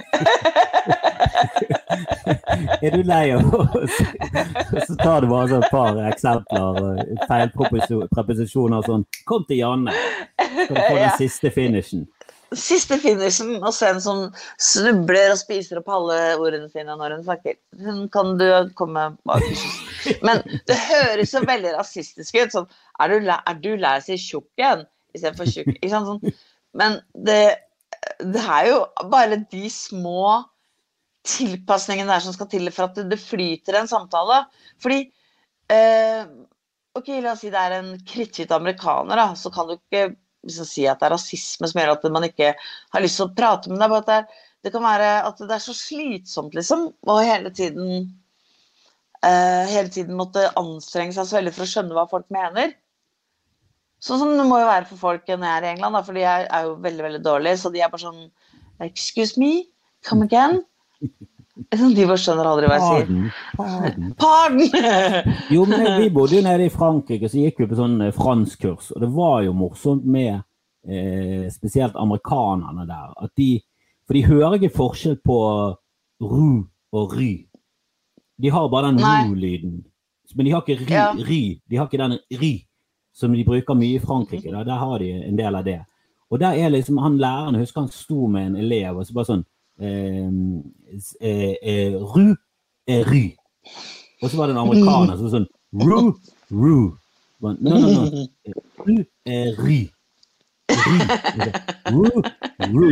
er 2.82 2.90
du 2.94 3.02
lei 3.06 3.30
av 3.34 3.54
å 3.54 3.86
si 3.92 4.04
Så 4.86 4.96
tar 5.00 5.22
du 5.22 5.28
bare 5.30 5.48
sånn 5.50 5.64
et 5.64 5.72
par 5.72 5.98
eksempler 6.08 6.72
feilpreposisjoner 7.30 8.76
og 8.78 8.84
sånn. 8.86 9.04
Kom 9.28 9.42
til 9.48 9.58
Janne, 9.62 9.92
skal 10.36 10.74
du 10.74 10.80
få 10.80 10.96
den 10.96 11.16
siste 11.18 11.48
finishen. 11.54 12.00
Siste 12.56 12.96
finishen, 13.00 13.58
og 13.60 13.74
en 13.84 13.98
som 14.00 14.20
snubler 14.62 15.34
og 15.34 15.40
spiser 15.40 15.80
opp 15.80 15.90
alle 15.92 16.16
ordene 16.40 16.70
sine 16.72 16.96
når 16.96 17.18
hun 17.18 17.24
snakker. 17.26 17.58
Hun 17.84 18.06
kan 18.12 18.36
du 18.40 18.46
komme 18.78 19.10
bak. 19.28 19.44
Men 20.24 20.40
det 20.68 20.78
høres 20.88 21.34
så 21.34 21.42
veldig 21.44 21.74
rasistisk 21.76 22.38
ut. 22.38 22.54
Sånn, 22.54 22.68
er 23.04 23.12
du, 23.12 23.28
er 23.28 23.58
du 23.60 23.72
lei 23.76 23.94
av 23.98 24.00
å 24.00 24.06
si 24.06 24.16
tjukken 24.22 24.86
istedenfor 25.16 25.50
tjukk? 25.52 25.74
Ikke 25.76 25.92
sant? 25.92 26.08
Sånn. 26.08 26.38
Men 26.78 27.00
det, 27.28 27.42
det 28.22 28.44
er 28.44 28.70
jo 28.70 28.80
bare 29.12 29.42
de 29.52 29.68
små 29.72 30.38
tilpasningene 31.28 32.10
der 32.14 32.24
som 32.24 32.32
skal 32.32 32.48
til 32.48 32.70
for 32.72 32.88
at 32.88 33.02
det 33.10 33.20
flyter 33.20 33.82
en 33.82 33.90
samtale. 33.90 34.46
Fordi 34.80 35.02
eh, 35.74 36.24
Ok, 36.98 37.12
la 37.22 37.34
oss 37.34 37.44
si 37.44 37.50
det 37.52 37.60
er 37.60 37.76
en 37.76 37.90
kritthvit 38.08 38.50
amerikaner, 38.54 39.20
da, 39.20 39.26
så 39.38 39.52
kan 39.54 39.68
du 39.68 39.76
ikke 39.76 40.08
liksom 40.48 40.68
si 40.68 40.86
at 40.88 41.00
det 41.00 41.08
er 41.08 41.14
rasisme 41.14 41.68
som 41.70 41.80
gjør 41.80 41.94
at 41.94 42.06
man 42.14 42.26
ikke 42.28 42.54
har 42.56 43.04
lyst 43.04 43.20
til 43.20 43.28
å 43.28 43.34
prate 43.36 43.72
med 43.72 43.82
deg. 43.84 44.08
Det, 44.08 44.46
det 44.66 44.72
kan 44.74 44.84
være 44.84 45.12
at 45.28 45.44
det 45.44 45.54
er 45.54 45.62
så 45.62 45.76
slitsomt, 45.76 46.56
liksom, 46.58 46.88
og 47.06 47.22
hele 47.24 47.52
tiden 47.54 48.08
uh, 49.24 49.64
hele 49.70 49.88
tiden 49.92 50.18
måtte 50.18 50.48
anstrenge 50.58 51.16
seg 51.16 51.28
så 51.28 51.38
veldig 51.38 51.54
for 51.56 51.66
å 51.66 51.72
skjønne 51.72 51.96
hva 51.96 52.06
folk 52.10 52.28
mener. 52.34 52.74
Sånn 54.02 54.20
som 54.20 54.36
det 54.38 54.46
må 54.46 54.60
jo 54.60 54.68
være 54.68 54.86
for 54.90 55.00
folk 55.00 55.26
når 55.26 55.48
jeg 55.48 55.56
er 55.56 55.66
i 55.66 55.70
England, 55.72 55.98
da, 55.98 56.04
for 56.06 56.18
de 56.18 56.26
er 56.28 56.66
jo 56.68 56.76
veldig 56.84 57.06
veldig 57.08 57.22
dårlige. 57.24 57.58
Så 57.58 57.72
de 57.74 57.82
er 57.82 57.90
bare 57.90 58.06
sånn 58.06 58.28
Excuse 58.84 59.34
me, 59.40 59.66
come 60.06 60.28
again? 60.28 60.60
De 61.58 62.04
skjønner 62.22 62.46
aldri 62.46 62.68
hva 62.70 62.76
jeg 62.78 63.06
sier. 63.06 63.32
Pardon, 63.58 64.12
pardon. 64.18 65.32
Jo, 65.50 65.64
men 65.66 65.86
vi 66.04 66.10
bodde 66.14 66.36
jo 66.38 66.42
nede 66.46 66.68
i 66.68 66.70
Frankrike, 66.72 67.28
så 67.30 67.40
gikk 67.42 67.58
vi 67.64 67.66
på 67.72 67.78
sånn 67.78 67.96
eh, 68.06 68.12
franskkurs. 68.14 68.92
Og 68.94 69.02
det 69.02 69.08
var 69.16 69.42
jo 69.42 69.56
morsomt 69.58 70.06
med 70.06 70.36
eh, 70.86 71.48
spesielt 71.50 71.98
amerikanerne 71.98 72.86
der. 72.86 73.10
At 73.26 73.34
de, 73.40 73.50
for 74.06 74.14
de 74.14 74.22
hører 74.28 74.58
ikke 74.60 74.76
forskjell 74.76 75.18
på 75.26 75.40
ru 76.22 76.64
og 76.94 77.18
ry. 77.18 77.32
De 78.38 78.54
har 78.54 78.70
bare 78.70 78.92
den 78.92 79.02
ru-lyden. 79.02 79.76
Men 80.36 80.46
de 80.46 80.52
har 80.54 80.62
ikke 80.62 80.78
ry, 80.84 80.92
Ja. 80.94 81.10
ry. 81.16 81.42
De 81.66 81.76
har 81.80 81.88
ikke 81.90 81.98
den 82.04 82.18
ry 82.38 82.54
som 83.18 83.32
de 83.34 83.42
bruker 83.44 83.74
mye 83.74 83.96
i 83.98 84.02
Frankrike. 84.04 84.52
Da. 84.54 84.62
Der 84.62 84.78
har 84.78 84.98
de 85.02 85.10
en 85.26 85.36
del 85.38 85.56
av 85.58 85.64
det. 85.66 85.80
Og 86.30 86.38
der 86.38 86.54
er 86.60 86.70
liksom 86.70 86.98
han 87.02 87.16
læreren, 87.18 87.56
husker 87.58 87.80
han 87.82 87.90
sto 87.90 88.28
med 88.30 88.46
en 88.52 88.56
elev 88.62 88.98
og 89.00 89.06
så 89.08 89.14
bare 89.16 89.26
sånn 89.32 89.46
Ru 92.14 92.26
er 92.88 93.04
ry. 93.10 93.24
Og 94.22 94.30
så 94.30 94.36
var 94.36 94.46
det 94.48 94.56
en 94.56 94.62
amerikaner 94.64 95.16
som 95.20 95.30
sånn 95.30 95.46
Ru, 95.78 96.14
ru. 96.50 96.96
No, 97.44 97.52
no, 97.60 97.78
no. 97.78 98.24
Ru 98.86 98.96
ry. 99.60 99.78
Ry. 100.68 100.98
Ru, 101.92 102.08
ru. 102.72 102.88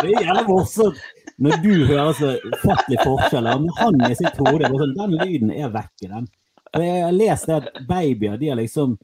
Det 0.00 0.12
er 0.12 0.22
jævlig 0.26 0.44
morsomt 0.48 1.00
når 1.40 1.56
du 1.64 1.72
hører 1.88 2.12
så 2.18 2.34
ufattelig 2.52 2.98
forskjell. 3.02 3.48
Om 3.48 3.68
han 3.78 4.00
i 4.10 4.14
sitt 4.18 4.36
hode 4.38 4.68
sånn, 4.68 4.94
Den 4.98 5.16
lyden 5.16 5.50
er 5.56 5.72
vekke, 5.72 6.08
den. 6.12 6.28
Og 6.76 6.84
jeg 6.84 7.02
har 7.02 7.16
lest 7.16 7.48
det 7.48 7.56
at 7.56 7.80
babyer 7.88 8.36
de 8.38 8.52
har 8.52 8.60
liksom 8.60 8.98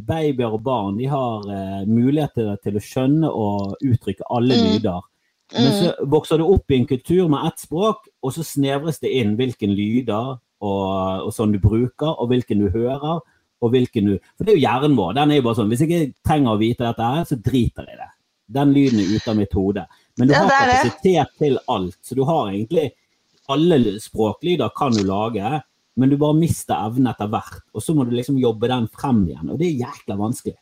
Babyer 0.00 0.54
og 0.54 0.62
barn 0.64 0.96
de 0.96 1.04
har 1.10 1.44
eh, 1.52 1.82
muligheter 1.84 2.54
til 2.64 2.78
å 2.78 2.80
skjønne 2.80 3.28
og 3.28 3.74
uttrykke 3.84 4.24
alle 4.32 4.56
Mm. 4.56 5.02
Men 5.54 5.72
så 5.74 6.06
vokser 6.12 6.38
du 6.38 6.46
opp 6.46 6.70
i 6.70 6.78
en 6.78 6.86
kultur 6.86 7.28
med 7.30 7.48
ett 7.48 7.64
språk, 7.64 8.06
og 8.22 8.34
så 8.34 8.44
snevres 8.46 9.00
det 9.02 9.10
inn 9.18 9.34
hvilken 9.38 9.72
lyder 9.74 10.36
og, 10.36 11.26
og 11.26 11.32
sånn 11.34 11.54
du 11.54 11.58
bruker, 11.62 12.12
og 12.12 12.30
hvilken 12.30 12.62
du 12.62 12.68
hører, 12.70 13.22
og 13.60 13.74
hvilken 13.74 14.12
du 14.12 14.14
For 14.36 14.46
det 14.46 14.54
er 14.54 14.58
jo 14.58 14.64
hjernen 14.64 14.96
vår. 14.98 15.16
Den 15.18 15.32
er 15.32 15.40
jo 15.40 15.46
bare 15.48 15.58
sånn 15.58 15.72
Hvis 15.72 15.82
jeg 15.84 15.90
ikke 15.90 16.28
trenger 16.30 16.54
å 16.54 16.60
vite 16.60 16.86
dette 16.86 17.10
her, 17.12 17.26
så 17.28 17.36
driter 17.36 17.88
jeg 17.88 17.96
i 17.96 18.00
det. 18.00 18.10
Den 18.60 18.72
lyden 18.74 19.02
er 19.02 19.10
ute 19.14 19.30
av 19.30 19.36
mitt 19.38 19.52
hode. 19.54 19.84
Men 20.18 20.30
du 20.30 20.34
Ja, 20.34 20.44
har 20.44 20.50
er 20.54 20.70
kapasitet 20.70 21.36
til 21.38 21.58
alt. 21.68 21.98
Så 22.02 22.16
du 22.16 22.24
har 22.28 22.50
egentlig 22.50 22.90
Alle 23.50 23.98
språklyder 24.00 24.70
kan 24.76 24.94
du 24.94 25.02
lage, 25.02 25.60
men 25.98 26.10
du 26.10 26.16
bare 26.16 26.38
mister 26.38 26.78
evnen 26.86 27.10
etter 27.10 27.26
hvert. 27.26 27.64
Og 27.74 27.82
så 27.82 27.94
må 27.96 28.04
du 28.06 28.12
liksom 28.14 28.38
jobbe 28.38 28.68
den 28.70 28.86
frem 28.94 29.24
igjen, 29.26 29.50
og 29.50 29.58
det 29.58 29.66
er 29.66 29.80
jækla 29.88 30.16
vanskelig. 30.20 30.54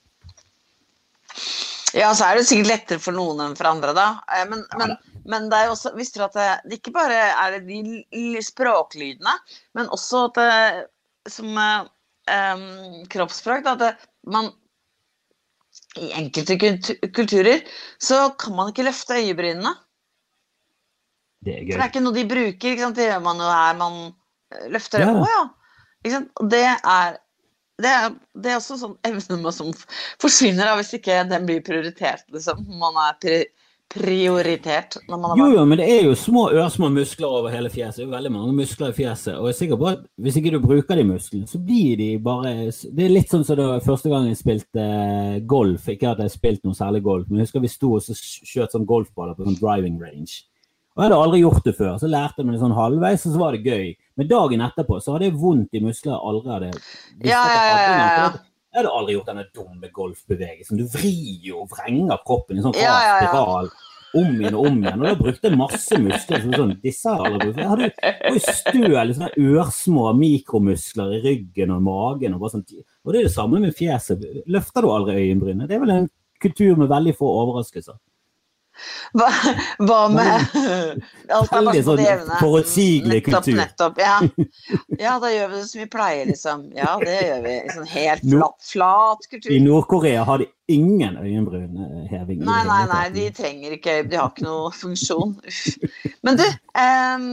Ja, 1.98 2.12
så 2.14 2.28
er 2.28 2.38
det 2.38 2.46
sikkert 2.46 2.70
lettere 2.70 3.02
for 3.02 3.16
noen 3.16 3.42
enn 3.42 3.56
for 3.58 3.70
andre, 3.70 3.94
da. 3.96 4.08
Eh, 4.36 4.44
Men, 4.50 4.62
men, 4.78 4.94
men 5.28 5.48
det 5.50 5.58
er 5.58 5.68
jo 5.68 5.74
også, 5.74 5.94
visste 5.98 6.20
du 6.20 6.26
at 6.28 6.38
det, 6.38 6.48
det 6.68 6.78
ikke 6.80 6.94
bare 6.94 7.18
er 7.32 7.58
det 7.58 7.64
de 7.66 8.44
språklydene, 8.44 9.34
men 9.78 9.90
også 9.94 10.28
at 10.28 10.38
det, 10.38 10.86
som 11.34 11.58
um, 11.58 12.64
kroppsspråk, 13.12 13.66
da, 13.66 13.74
at 13.74 13.84
det, 13.84 13.92
man 14.30 14.52
i 15.98 16.10
enkelte 16.16 16.56
kulturer 17.14 17.62
så 18.02 18.28
kan 18.38 18.56
man 18.56 18.70
ikke 18.72 18.86
løfte 18.86 19.18
øyebrynene. 19.18 19.74
Det 21.44 21.54
er 21.54 21.62
For 21.64 21.78
det 21.78 21.84
er 21.84 21.90
ikke 21.92 22.02
noe 22.02 22.16
de 22.16 22.26
bruker. 22.28 22.72
Ikke 22.72 22.82
sant? 22.82 22.98
Det 22.98 23.06
gjør 23.08 23.22
man 23.24 23.42
jo 23.42 23.48
her 23.52 23.78
man 23.78 23.98
eh, 24.08 24.66
løfter. 24.74 25.04
Ja. 25.04 25.14
Å 25.14 25.28
ja. 25.30 26.20
Det 26.50 26.64
er, 26.66 27.18
det 27.78 27.90
er, 27.94 28.10
det 28.34 28.50
er 28.52 28.58
også 28.58 28.78
sånn 28.80 28.96
evne 29.06 29.52
som 29.54 29.70
forsvinner 30.22 30.66
da, 30.66 30.74
hvis 30.80 30.96
ikke 30.98 31.22
den 31.30 31.46
blir 31.48 31.62
prioritert. 31.66 32.24
Liksom. 32.34 32.64
Man 32.80 32.98
er 33.06 33.16
pri 33.22 33.38
prioritert 33.88 34.98
når 35.08 35.20
man 35.22 35.30
er 35.32 35.38
Jo, 35.38 35.44
barn. 35.46 35.54
jo, 35.54 35.62
men 35.70 35.78
det 35.80 35.86
er 35.88 36.02
jo 36.04 36.16
små 36.18 36.42
ørsmå 36.52 36.90
muskler 36.92 37.30
over 37.38 37.54
hele 37.54 37.70
fjeset. 37.72 37.96
Det 37.96 38.02
er 38.04 38.08
jo 38.10 38.16
veldig 38.16 38.32
mange 38.34 38.56
muskler 38.58 38.90
i 38.92 38.96
fjeset. 38.98 39.38
Og 39.38 39.46
jeg 39.48 39.54
er 39.54 39.58
sikker 39.62 39.78
på 39.80 39.88
at 39.88 40.02
hvis 40.20 40.36
ikke 40.40 40.52
du 40.52 40.58
bruker 40.60 41.00
de 41.00 41.06
musklene, 41.08 41.48
så 41.48 41.60
blir 41.62 41.96
de 41.96 42.08
bare 42.20 42.52
Det 42.68 43.06
er 43.06 43.14
litt 43.14 43.32
sånn 43.32 43.46
som 43.48 43.56
da 43.56 43.70
første 43.84 44.12
gang 44.12 44.28
jeg 44.28 44.40
spilte 44.42 44.84
eh, 44.84 45.38
golf. 45.48 45.88
Ikke 45.88 46.10
at 46.10 46.20
jeg 46.20 46.28
har 46.28 46.34
spilt 46.34 46.68
noe 46.68 46.76
særlig 46.76 47.00
golf, 47.06 47.30
men 47.30 47.40
jeg 47.40 47.48
husker 47.48 47.64
vi 47.64 47.72
sto 47.72 47.94
og 47.96 48.04
så 48.04 48.18
skjøt 48.18 48.76
sånn 48.76 48.84
golfballer 48.88 49.38
på 49.38 49.48
sånn 49.48 49.56
driving 49.62 49.96
range. 50.02 50.42
Og 50.98 51.04
jeg 51.04 51.08
hadde 51.08 51.22
aldri 51.24 51.40
gjort 51.44 51.64
det 51.64 51.76
før. 51.78 51.96
Så 52.02 52.10
lærte 52.10 52.42
jeg 52.42 52.46
meg 52.50 52.58
det 52.58 52.62
sånn 52.66 52.76
halvveis, 52.76 53.24
og 53.24 53.32
så 53.32 53.40
var 53.40 53.56
det 53.56 53.64
gøy. 53.64 53.88
Men 54.18 54.30
dagen 54.30 54.62
etterpå 54.66 54.98
så 55.02 55.14
hadde 55.14 55.28
jeg 55.28 55.38
vondt 55.38 55.76
i 55.78 55.82
muskler 55.84 56.18
aldri 56.18 56.50
hadde 56.50 56.70
Ja, 57.22 57.42
ja, 57.46 57.58
ja, 57.62 57.76
ja, 57.78 58.30
Jeg 58.72 58.80
hadde 58.80 58.94
aldri 59.00 59.14
gjort 59.14 59.28
denne 59.30 59.44
dumme 59.54 59.90
golfbevegelsen. 59.94 60.80
Du 60.80 60.88
vrir 60.90 61.52
og 61.54 61.68
vrenger 61.70 62.18
kroppen 62.26 62.58
i 62.58 62.64
sånn 62.64 62.74
rar 62.74 63.22
spiral 63.22 63.70
om 64.16 64.40
igjen 64.40 64.56
og 64.56 64.66
om 64.66 64.82
igjen. 64.82 65.02
Og 65.02 65.06
da 65.06 65.14
brukte 65.20 65.48
jeg 65.48 65.60
masse 65.60 66.00
muskler. 66.02 66.42
Som 66.44 66.56
sånn, 66.56 66.74
disse 66.82 67.14
har 67.14 67.24
aldri 67.28 67.52
brukt. 67.52 67.62
Jeg 67.62 67.70
hadde 67.72 68.34
jo 68.34 68.42
støl, 68.58 69.14
sånne 69.14 69.48
ørsmå 69.62 70.10
mikromuskler 70.18 71.16
i 71.18 71.22
ryggen 71.26 71.74
og 71.76 71.84
magen. 71.86 72.38
Og, 72.38 72.50
sånn, 72.52 72.66
og 73.04 73.14
det 73.14 73.22
er 73.22 73.28
det 73.28 73.34
samme 73.36 73.62
med 73.62 73.76
fjeset. 73.78 74.24
Løfter 74.50 74.86
du 74.86 74.92
aldri 74.94 75.18
øyenbrynet? 75.22 75.68
Det 75.70 75.78
er 75.78 75.84
vel 75.84 75.94
en 75.94 76.12
kultur 76.42 76.78
med 76.80 76.90
veldig 76.90 77.14
få 77.18 77.30
overraskelser. 77.44 77.98
Hva, 79.16 79.28
hva 79.82 80.00
med 80.12 80.28
Alt 81.34 81.52
er 81.52 81.58
Veldig 81.58 81.82
sånn 81.86 82.32
forutsigelig 82.40 83.22
kultur. 83.26 83.56
nettopp. 83.58 84.00
Ja. 84.02 84.18
ja, 85.04 85.16
da 85.22 85.32
gjør 85.32 85.52
vi 85.52 85.60
det 85.60 85.66
som 85.70 85.82
vi 85.82 85.88
pleier, 85.92 86.30
liksom. 86.30 86.64
Ja, 86.76 86.94
det 87.02 87.18
gjør 87.26 87.42
vi. 87.46 87.54
Sånn 87.74 87.90
helt 87.92 88.24
flat, 88.24 88.58
flat 88.70 89.28
kultur. 89.30 89.50
I 89.54 89.60
Nord-Korea 89.64 90.24
har 90.28 90.42
de 90.42 90.48
ingen 90.72 91.16
øyenbrynheving. 91.20 92.42
Nei, 92.46 92.62
nei, 92.68 92.82
nei, 92.90 93.04
de 93.14 93.28
trenger 93.36 93.76
ikke 93.78 94.02
De 94.08 94.18
har 94.20 94.32
ikke 94.32 94.46
noe 94.46 94.72
funksjon. 94.76 95.36
Men 96.26 96.40
du, 96.40 96.44
um, 96.76 97.30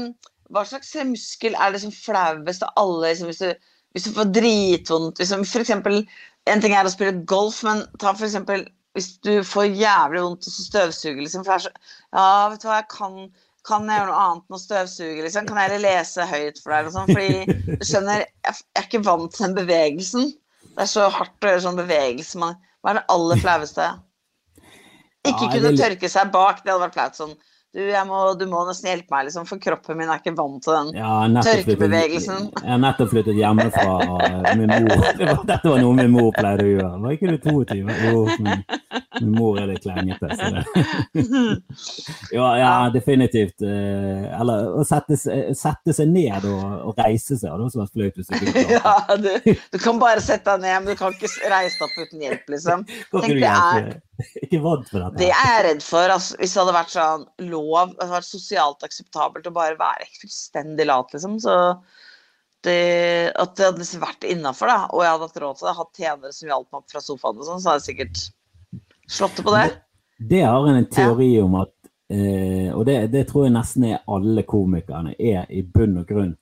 hva 0.54 0.64
slags 0.68 0.94
muskel 1.08 1.58
er 1.60 1.74
det 1.76 1.84
som 1.84 1.94
flauest 1.96 2.64
av 2.66 2.74
alle? 2.80 3.10
Liksom, 3.10 3.32
hvis, 3.32 3.44
du, 3.44 3.76
hvis 3.96 4.08
du 4.08 4.16
får 4.16 4.32
dritvondt 4.36 5.22
liksom, 5.22 5.46
For 5.50 5.66
eksempel, 5.66 6.04
en 6.50 6.64
ting 6.64 6.76
er 6.78 6.88
å 6.88 6.94
spille 6.94 7.26
golf, 7.28 7.64
men 7.66 7.84
ta 8.02 8.14
for 8.14 8.28
eksempel 8.28 8.68
hvis 8.96 9.10
du 9.26 9.34
får 9.44 9.74
jævlig 9.76 10.22
vondt 10.24 10.48
og 10.48 10.54
så 10.56 10.64
støvsuger, 10.70 11.20
liksom. 11.24 11.44
For 11.44 11.56
det 11.56 11.58
er 11.58 11.66
så 11.68 11.74
Ja, 12.16 12.28
vet 12.52 12.64
du 12.64 12.70
hva, 12.70 12.80
jeg 12.80 12.90
kan 12.94 13.20
kan 13.66 13.88
jeg 13.90 13.98
gjøre 13.98 14.12
noe 14.12 14.24
annet 14.24 14.44
enn 14.46 14.58
å 14.58 14.62
støvsuge? 14.62 15.22
Liksom? 15.26 15.48
Kan 15.50 15.60
jeg 15.60 15.70
heller 15.70 15.84
lese 15.88 16.26
høyt 16.30 16.60
for 16.62 16.74
deg? 16.74 16.88
Liksom? 16.88 17.08
Fordi 17.16 17.78
du 17.80 17.86
skjønner, 17.90 18.26
jeg 18.46 18.58
er 18.78 18.86
ikke 18.88 19.02
vant 19.08 19.34
til 19.34 19.46
den 19.48 19.56
bevegelsen. 19.58 20.28
Det 20.76 20.84
er 20.86 20.92
så 20.92 21.08
hardt 21.14 21.46
å 21.46 21.52
gjøre 21.52 21.64
sånn 21.64 21.80
bevegelse. 21.80 22.42
Man, 22.42 22.60
hva 22.84 22.94
er 22.94 23.00
det 23.00 23.06
aller 23.16 23.42
flaueste? 23.42 23.90
Ikke 25.26 25.48
Ja, 25.48 25.52
kunne 25.56 25.72
er 25.72 25.80
tørke 25.80 26.12
seg 26.12 26.32
bak, 26.36 26.62
det 26.62 26.74
hadde 26.74 26.86
vært 26.86 26.98
flaut. 27.00 27.18
Sånn. 27.18 27.34
Du, 27.76 27.82
må, 28.08 28.20
du 28.40 28.46
må 28.48 28.62
nesten 28.70 28.88
hjelpe 28.94 29.12
meg, 29.12 29.26
liksom, 29.28 29.46
for 29.50 29.60
kroppen 29.60 29.98
min 30.00 30.08
er 30.10 30.22
ikke 30.22 30.32
vant 30.38 30.64
til 30.64 30.74
den 30.78 30.94
Ja, 30.96 31.12
tørkebevegelsen. 31.44 32.46
flyttet-. 32.48 32.64
Jeg 32.64 32.72
har 32.72 32.82
nettopp 32.86 33.12
flyttet 33.12 33.36
hjemmefra 33.36 34.56
min 34.56 34.72
mor. 34.72 35.06
Det 35.20 35.28
var, 35.28 35.42
dette 35.50 35.72
var 35.74 35.82
noe 35.84 35.98
min 36.00 36.12
mor 36.16 36.32
pleide 36.38 36.64
å 36.64 36.72
gjøre. 36.72 36.94
Var 37.04 37.18
ikke 37.18 37.34
du 37.34 37.38
22? 37.44 37.80
Jo, 38.06 38.24
men 38.40 38.64
min 39.22 39.36
mor 39.36 39.60
er 39.62 39.70
litt 39.74 39.84
klengete. 39.84 40.32
Ja, 42.32 42.48
ja, 42.60 42.90
definitivt. 42.94 43.62
eh, 43.62 44.40
Eller 44.40 44.68
å 44.80 44.84
sette, 44.88 45.16
sette 45.20 45.94
seg 45.96 46.10
ned 46.12 46.46
og, 46.50 46.64
og 46.90 47.00
reise 47.00 47.38
seg. 47.38 47.52
Hadde 47.52 47.68
også 47.68 47.82
vært 47.84 47.94
flaut 47.96 48.20
hvis 48.20 48.32
du 48.32 48.60
Ja, 48.76 48.96
du, 49.20 49.30
du 49.76 49.78
kan 49.82 50.00
bare 50.02 50.24
sette 50.24 50.56
deg 50.56 50.66
ned, 50.66 50.76
men 50.86 50.94
du 50.94 51.00
kan 51.00 51.16
ikke 51.16 51.32
reise 51.52 51.78
deg 51.80 51.88
opp 51.88 52.02
uten 52.06 52.26
hjelp, 52.28 52.50
liksom. 52.56 52.86
Tenk, 52.88 53.32
det 53.40 53.52
er-? 53.52 53.96
Ikke 54.44 54.62
vant 54.64 54.88
for 54.90 55.02
dette. 55.02 55.20
Det 55.20 55.30
er 55.34 55.52
jeg 55.52 55.64
redd 55.68 55.86
for. 55.86 56.14
Altså, 56.16 56.38
hvis 56.40 56.56
det 56.56 56.62
hadde 56.62 56.76
vært 56.78 56.94
sånn 56.94 57.26
lov, 57.52 57.94
det 57.94 58.02
hadde 58.04 58.16
vært 58.16 58.30
sosialt 58.30 58.86
akseptabelt 58.88 59.50
å 59.50 59.56
bare 59.56 59.80
være 59.80 60.10
fullstendig 60.22 60.88
lat, 60.90 61.16
liksom, 61.16 61.40
så 61.44 61.56
det, 62.66 63.32
At 63.38 63.54
det 63.60 63.68
hadde 63.68 64.02
vært 64.02 64.26
innafor, 64.26 64.72
da, 64.72 64.78
og 64.90 65.04
jeg 65.04 65.12
hadde 65.14 65.28
hatt 65.28 65.42
råd 65.44 65.60
til 65.60 65.68
det, 65.68 65.76
hatt 65.80 66.00
tjenere 66.00 66.34
som 66.34 66.50
hjalp 66.50 66.66
meg 66.72 66.80
opp 66.80 66.96
fra 66.96 67.02
sofaen 67.04 67.42
og 67.42 67.50
sånn, 67.50 67.60
så 67.62 67.72
hadde 67.72 67.84
jeg 67.84 67.90
sikkert 67.92 68.24
slått 69.18 69.38
det 69.38 69.46
på 69.46 69.54
det. 69.54 69.66
Det 70.32 70.42
har 70.48 70.70
en 70.72 70.88
teori 70.90 71.30
om 71.44 71.60
at, 71.60 71.74
eh, 72.10 72.72
og 72.72 72.88
det, 72.88 72.96
det 73.14 73.28
tror 73.30 73.46
jeg 73.46 73.54
nesten 73.54 73.86
er 73.92 74.02
alle 74.10 74.46
komikerne, 74.48 75.14
er 75.20 75.46
i 75.54 75.62
bunn 75.62 76.00
og 76.02 76.10
grunn 76.10 76.34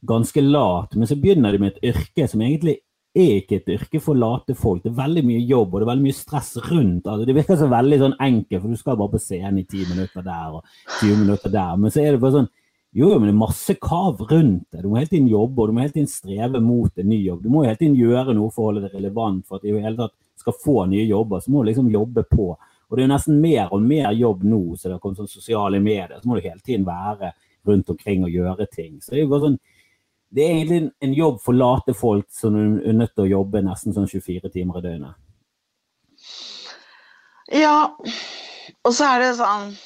ganske 0.00 0.40
lat, 0.44 0.94
men 0.96 1.08
så 1.08 1.16
begynner 1.16 1.52
de 1.52 1.60
med 1.60 1.74
et 1.74 1.92
yrke 1.92 2.26
som 2.28 2.42
egentlig 2.44 2.78
er 3.16 3.40
ikke 3.40 3.58
et 3.58 3.72
yrke 3.74 4.00
for 4.02 4.18
late 4.18 4.54
folk. 4.54 4.84
Det 4.84 4.92
er 4.92 5.00
veldig 5.00 5.24
mye 5.26 5.42
jobb 5.48 5.72
og 5.72 5.80
det 5.80 5.86
er 5.86 5.90
veldig 5.90 6.06
mye 6.06 6.18
stress 6.20 6.52
rundt. 6.68 7.06
Altså, 7.06 7.26
det 7.26 7.36
virker 7.40 7.58
så 7.58 7.68
veldig 7.70 7.98
sånn 8.04 8.16
enkelt, 8.28 8.62
for 8.62 8.70
du 8.70 8.80
skal 8.80 8.98
bare 9.00 9.14
på 9.14 9.22
scenen 9.24 9.60
i 9.62 9.66
10 9.66 9.92
minutter 9.94 10.26
der 10.26 10.56
og 10.58 10.64
20 11.00 11.22
minutter 11.24 11.54
der. 11.54 11.76
Men 11.80 11.94
så 11.94 12.02
er 12.04 12.14
det 12.14 12.22
bare 12.22 12.38
sånn 12.38 12.50
jo, 12.92 13.06
men 13.20 13.28
det 13.28 13.34
er 13.36 13.38
masse 13.38 13.74
krav 13.78 14.18
rundt 14.32 14.64
det. 14.72 14.80
Du 14.82 14.88
må 14.90 14.98
hele 14.98 15.10
tiden 15.12 15.28
jobbe, 15.30 15.62
og 15.62 15.68
du 15.70 15.76
må 15.76 15.84
hele 15.84 15.94
tiden 15.94 16.10
streve 16.10 16.58
mot 16.64 16.98
en 16.98 17.06
ny 17.06 17.20
jobb. 17.22 17.44
Du 17.44 17.52
må 17.54 17.62
hele 17.62 17.78
tiden 17.78 17.94
gjøre 17.94 18.34
noe 18.34 18.50
for 18.50 18.64
å 18.64 18.70
holde 18.72 18.82
det 18.82 18.90
relevant 18.96 19.44
for 19.46 19.60
at 19.60 19.66
du 19.66 19.70
i 19.70 19.82
hele 19.84 19.94
tatt 20.00 20.16
skal 20.40 20.56
få 20.58 20.74
nye 20.90 21.04
jobber. 21.06 21.38
Så 21.38 21.52
må 21.54 21.62
du 21.62 21.70
liksom 21.70 21.92
jobbe 21.92 22.24
på. 22.26 22.48
Og 22.90 22.98
det 22.98 23.04
er 23.04 23.12
nesten 23.12 23.38
mer 23.38 23.70
og 23.70 23.84
mer 23.86 24.10
jobb 24.18 24.42
nå, 24.42 24.60
så 24.74 24.88
det 24.88 24.96
har 24.96 25.02
kommet 25.04 25.22
sånn 25.22 25.30
sosiale 25.30 25.78
medier. 25.78 26.18
Så 26.18 26.26
må 26.26 26.38
du 26.38 26.48
hele 26.48 26.58
tiden 26.66 26.88
være 26.88 27.30
rundt 27.70 27.92
omkring 27.94 28.26
og 28.26 28.34
gjøre 28.34 28.66
ting. 28.74 28.96
Så 28.98 29.14
det 29.14 29.20
er 29.20 29.24
jo 29.28 29.30
bare 29.36 29.46
sånn 29.46 29.60
det 30.32 30.44
er 30.44 30.54
egentlig 30.54 30.76
en- 30.82 30.92
en 31.02 31.14
jobb 31.14 31.40
for 31.40 31.52
late 31.52 31.94
folk 31.94 32.26
som 32.30 32.56
er 32.56 32.92
nødt 32.92 33.14
til 33.14 33.24
å 33.24 33.30
jobbe 33.30 33.62
nesten 33.62 33.94
sånn 33.94 34.08
24 34.08 34.50
timer 34.52 34.78
i 34.78 34.82
døgnet. 34.82 35.14
Ja, 37.50 37.96
og 38.84 38.92
så 38.94 39.08
er 39.14 39.18
det 39.24 39.36
sånn 39.40 39.76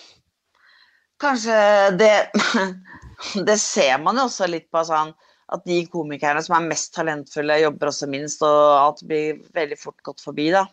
Kanskje 1.21 1.97
det 1.97 2.31
Det 3.49 3.57
ser 3.61 3.99
man 4.03 4.17
jo 4.17 4.27
også 4.27 4.49
litt 4.51 4.67
på 4.71 4.83
sånn 4.85 5.15
at 5.55 5.65
de 5.69 5.87
komikerne 5.87 6.43
som 6.43 6.57
er 6.57 6.69
mest 6.71 6.95
talentfulle, 6.97 7.61
jobber 7.61 7.91
også 7.91 8.09
minst, 8.09 8.43
og 8.43 8.97
det 8.99 9.07
blir 9.07 9.43
veldig 9.55 9.77
fort 9.79 10.01
gått 10.03 10.23
forbi, 10.25 10.49
da. 10.51 10.65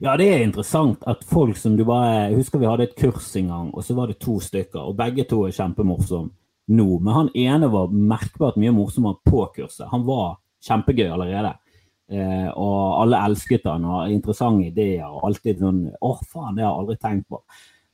Ja, 0.00 0.14
det 0.16 0.28
er 0.30 0.44
interessant 0.44 1.02
at 1.10 1.24
folk 1.24 1.56
som 1.56 1.76
du 1.76 1.84
bare 1.84 2.30
Jeg 2.30 2.36
husker 2.38 2.58
vi 2.62 2.68
hadde 2.70 2.86
et 2.86 2.96
kurs 2.96 3.34
en 3.36 3.48
gang, 3.48 3.70
og 3.74 3.84
så 3.84 3.94
var 3.94 4.06
det 4.06 4.20
to 4.20 4.38
stykker, 4.40 4.78
og 4.80 4.96
begge 4.96 5.26
to 5.28 5.42
er 5.46 5.54
kjempemorsomme 5.56 6.30
nå. 6.72 6.88
Men 6.98 7.14
han 7.14 7.30
ene 7.36 7.70
var 7.72 7.94
merkbart 7.94 8.58
mye 8.60 8.74
morsommere 8.74 9.20
på 9.26 9.44
kurset. 9.54 9.86
Han 9.92 10.04
var 10.08 10.36
kjempegøy 10.66 11.08
allerede. 11.08 11.54
Eh, 12.06 12.50
og 12.54 13.00
alle 13.02 13.22
elsket 13.26 13.66
han, 13.66 13.86
og 13.86 14.12
interessante 14.12 14.68
ideer. 14.68 15.06
og 15.08 15.24
alltid 15.26 15.62
sånn 15.62 15.80
Å, 16.00 16.12
faen, 16.22 16.54
det 16.54 16.62
har 16.62 16.70
jeg 16.70 16.82
aldri 16.82 16.96
tenkt 17.02 17.26
på. 17.32 17.42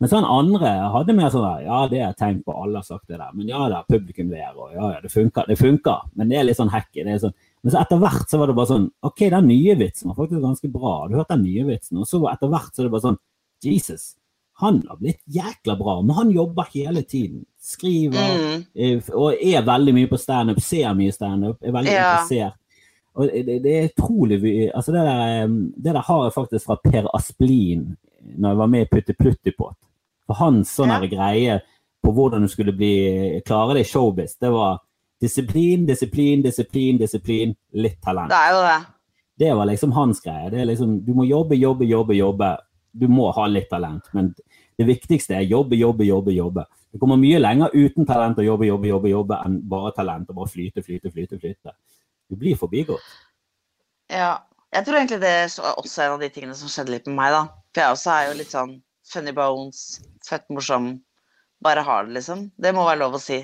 Mens 0.03 0.13
han 0.17 0.27
andre 0.27 0.73
hadde 0.91 1.15
mer 1.15 1.31
sånn 1.31 1.47
der, 1.47 1.65
Ja, 1.69 1.79
det 1.89 2.01
har 2.01 2.11
jeg 2.11 2.19
tenkt 2.19 2.45
på, 2.45 2.57
alle 2.59 2.81
har 2.81 2.85
sagt 2.85 3.07
det 3.09 3.21
der. 3.21 3.31
Men 3.33 3.49
ja 3.49 3.69
da, 3.71 3.85
publikum 3.89 4.33
ler, 4.35 4.53
og 4.57 4.75
ja, 4.75 4.97
ja, 4.97 5.01
det 5.01 5.13
funker. 5.13 5.47
Det 5.49 5.57
funker. 5.61 6.11
Men 6.19 6.29
det 6.29 6.41
er 6.41 6.49
litt 6.49 6.59
sånn 6.59 6.73
hacky. 6.75 7.05
Det 7.07 7.15
er 7.15 7.23
sånn 7.23 7.37
men 7.63 7.71
så 7.71 7.79
etter 7.79 8.01
hvert 8.03 8.31
så 8.31 8.41
var 8.41 8.51
det 8.51 8.57
bare 8.59 8.71
sånn 8.73 8.89
OK, 9.07 9.21
den 9.31 9.47
nye 9.47 9.75
vitsen 9.79 10.11
var 10.11 10.19
faktisk 10.19 10.43
ganske 10.43 10.71
bra. 10.73 10.97
Du 11.07 11.15
hørte 11.15 11.37
den 11.37 11.45
nye 11.47 11.67
vitsen. 11.69 12.01
Og 12.03 12.09
så 12.11 12.19
etter 12.27 12.51
hvert 12.51 12.73
så 12.75 12.83
er 12.83 12.89
det 12.89 12.95
bare 12.95 13.05
sånn 13.05 13.21
Jesus, 13.63 14.07
han 14.63 14.83
har 14.89 14.97
blitt 15.01 15.21
jækla 15.27 15.75
bra. 15.79 16.01
Men 16.03 16.17
han 16.17 16.31
jobber 16.35 16.69
hele 16.75 17.03
tiden. 17.03 17.45
Skriver 17.61 18.35
Mm. 18.39 18.65
eh, 18.75 19.03
og 19.15 19.35
er 19.43 19.63
veldig 19.67 19.95
mye 19.95 20.09
på 20.11 20.19
standup, 20.19 20.61
ser 20.63 20.95
mye 20.95 21.13
standup, 21.13 21.59
er 21.63 21.73
veldig 21.73 21.93
Ja. 21.93 22.05
interessert. 22.13 22.55
Og 23.15 23.29
det, 23.29 23.59
det 23.63 23.73
er 23.77 23.89
utrolig 23.91 24.71
altså 24.75 24.93
det, 24.93 25.03
der, 25.05 25.43
eh, 25.45 25.49
det 25.77 25.93
der 25.95 26.01
har 26.07 26.25
jeg 26.25 26.33
faktisk 26.33 26.67
fra 26.67 26.77
Per 26.85 27.09
Asplin 27.15 27.97
når 28.39 28.49
jeg 28.49 28.59
var 28.59 28.67
med 28.67 28.81
i 28.87 28.89
Putti 28.95 29.13
Pluttipott. 29.13 29.77
For 30.27 30.35
hans 30.35 30.71
sånne 30.79 31.01
Ja. 31.03 31.07
greie 31.09 31.61
på 32.05 32.13
hvordan 32.13 32.43
du 32.43 32.49
skulle 32.49 32.73
bli 32.73 33.41
klare 33.45 33.75
det 33.75 33.81
i 33.87 33.91
showbiz, 33.91 34.37
det 34.41 34.51
var 34.51 34.79
disiplin, 35.21 35.87
disiplin, 35.87 36.43
disiplin, 36.43 36.99
disiplin, 36.99 37.55
litt 37.75 38.01
talent. 38.03 38.29
Det 38.31 38.37
er 38.39 38.51
jo 38.53 38.63
det. 38.63 38.87
Det 39.39 39.55
var 39.57 39.67
liksom 39.67 39.93
hans 39.93 40.21
greie. 40.21 40.51
Det 40.51 40.61
er 40.61 40.65
liksom, 40.67 41.05
du 41.05 41.13
må 41.15 41.25
jobbe, 41.29 41.55
jobbe, 41.57 41.85
jobbe, 41.87 42.15
jobbe. 42.17 42.57
Du 42.95 43.09
må 43.09 43.33
ha 43.33 43.47
litt 43.47 43.71
talent, 43.71 44.03
men 44.15 44.35
det 44.79 44.87
viktigste 44.89 45.37
er 45.37 45.49
jobbe, 45.49 45.77
jobbe, 45.77 46.07
jobbe. 46.09 46.33
jobbe. 46.37 46.65
Du 46.93 47.01
kommer 47.01 47.21
mye 47.21 47.41
lenger 47.41 47.73
uten 47.73 48.07
talent 48.09 48.39
og 48.41 48.47
jobbe, 48.47 48.67
jobbe, 48.69 48.89
jobbe, 48.91 49.11
jobbe 49.13 49.41
enn 49.47 49.59
bare 49.69 49.93
talent 49.97 50.31
og 50.31 50.41
bare 50.41 50.53
flyte, 50.53 50.85
flyte, 50.85 51.13
flyte. 51.13 51.39
flyte. 51.41 51.75
Du 52.29 52.37
blir 52.41 52.57
forbigått. 52.57 53.13
Ja. 54.13 54.41
Jeg 54.73 54.87
tror 54.87 54.97
egentlig 54.97 55.21
det 55.21 55.31
er 55.37 55.51
også 55.77 56.01
en 56.01 56.15
av 56.15 56.23
de 56.23 56.31
tingene 56.33 56.55
som 56.57 56.71
skjedde 56.73 56.95
litt 56.95 57.09
med 57.11 57.19
meg, 57.19 57.35
da. 57.35 57.43
For 57.75 57.83
jeg 57.83 57.97
også 57.97 58.13
er 58.13 58.29
jo 58.29 58.37
litt 58.39 58.53
sånn 58.55 58.71
funny 59.13 59.35
bones, 59.37 59.83
født 60.25 60.47
morsom, 60.49 60.87
bare 61.65 61.85
har 61.85 62.07
det, 62.07 62.15
liksom. 62.17 62.47
Det 62.57 62.73
må 62.73 62.87
være 62.87 63.03
lov 63.03 63.19
å 63.19 63.21
si. 63.21 63.43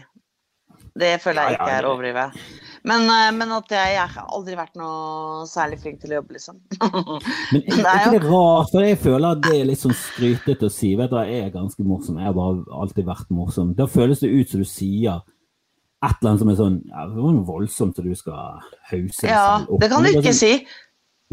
Det 0.98 1.18
føler 1.20 1.50
jeg 1.50 1.58
ikke 1.58 1.74
er 1.74 1.88
overdrivet. 1.88 2.38
Men, 2.84 3.02
eh, 3.10 3.30
men 3.34 3.52
at 3.52 3.68
jeg, 3.72 3.94
jeg 3.96 4.08
har 4.14 4.26
aldri 4.34 4.54
vært 4.58 4.76
noe 4.76 5.46
særlig 5.50 5.78
flink 5.82 6.00
til 6.00 6.12
å 6.12 6.18
jobbe, 6.20 6.36
liksom. 6.36 6.60
Men 7.52 7.62
er 7.78 7.88
er 7.88 8.02
ikke 8.02 8.12
det 8.18 8.22
rart? 8.30 8.70
For 8.72 8.84
jeg 8.86 8.98
føler 9.02 9.28
at 9.32 9.42
det 9.48 9.54
er 9.60 9.64
litt 9.70 9.80
sånn 9.82 9.96
skrytete 9.98 10.68
å 10.68 10.72
si. 10.72 10.94
Vet 10.98 11.10
du, 11.10 11.16
jeg 11.24 11.46
er 11.46 11.50
ganske 11.54 11.82
morsom. 11.86 12.18
Jeg 12.20 12.30
har 12.30 12.36
bare 12.38 12.64
alltid 12.84 13.08
vært 13.08 13.30
morsom. 13.34 13.74
Da 13.78 13.86
føles 13.90 14.20
det 14.22 14.30
ut 14.34 14.50
som 14.52 14.62
du 14.62 14.68
sier 14.68 15.22
et 15.98 16.12
eller 16.20 16.30
annet 16.30 16.42
som 16.44 16.50
er 16.52 16.58
sånn 16.60 16.74
ja, 16.86 17.06
Det 17.10 17.16
var 17.24 17.32
noe 17.34 17.46
voldsomt 17.48 17.96
at 17.98 18.04
du 18.06 18.12
skal 18.14 18.60
hause 18.92 19.24
deg 19.24 19.32
Ja, 19.32 19.40
selv 19.58 19.72
opp. 19.74 19.80
det 19.82 19.88
kan 19.90 20.04
du 20.06 20.10
ikke 20.12 20.30
sånn, 20.30 20.36
si. 20.38 20.84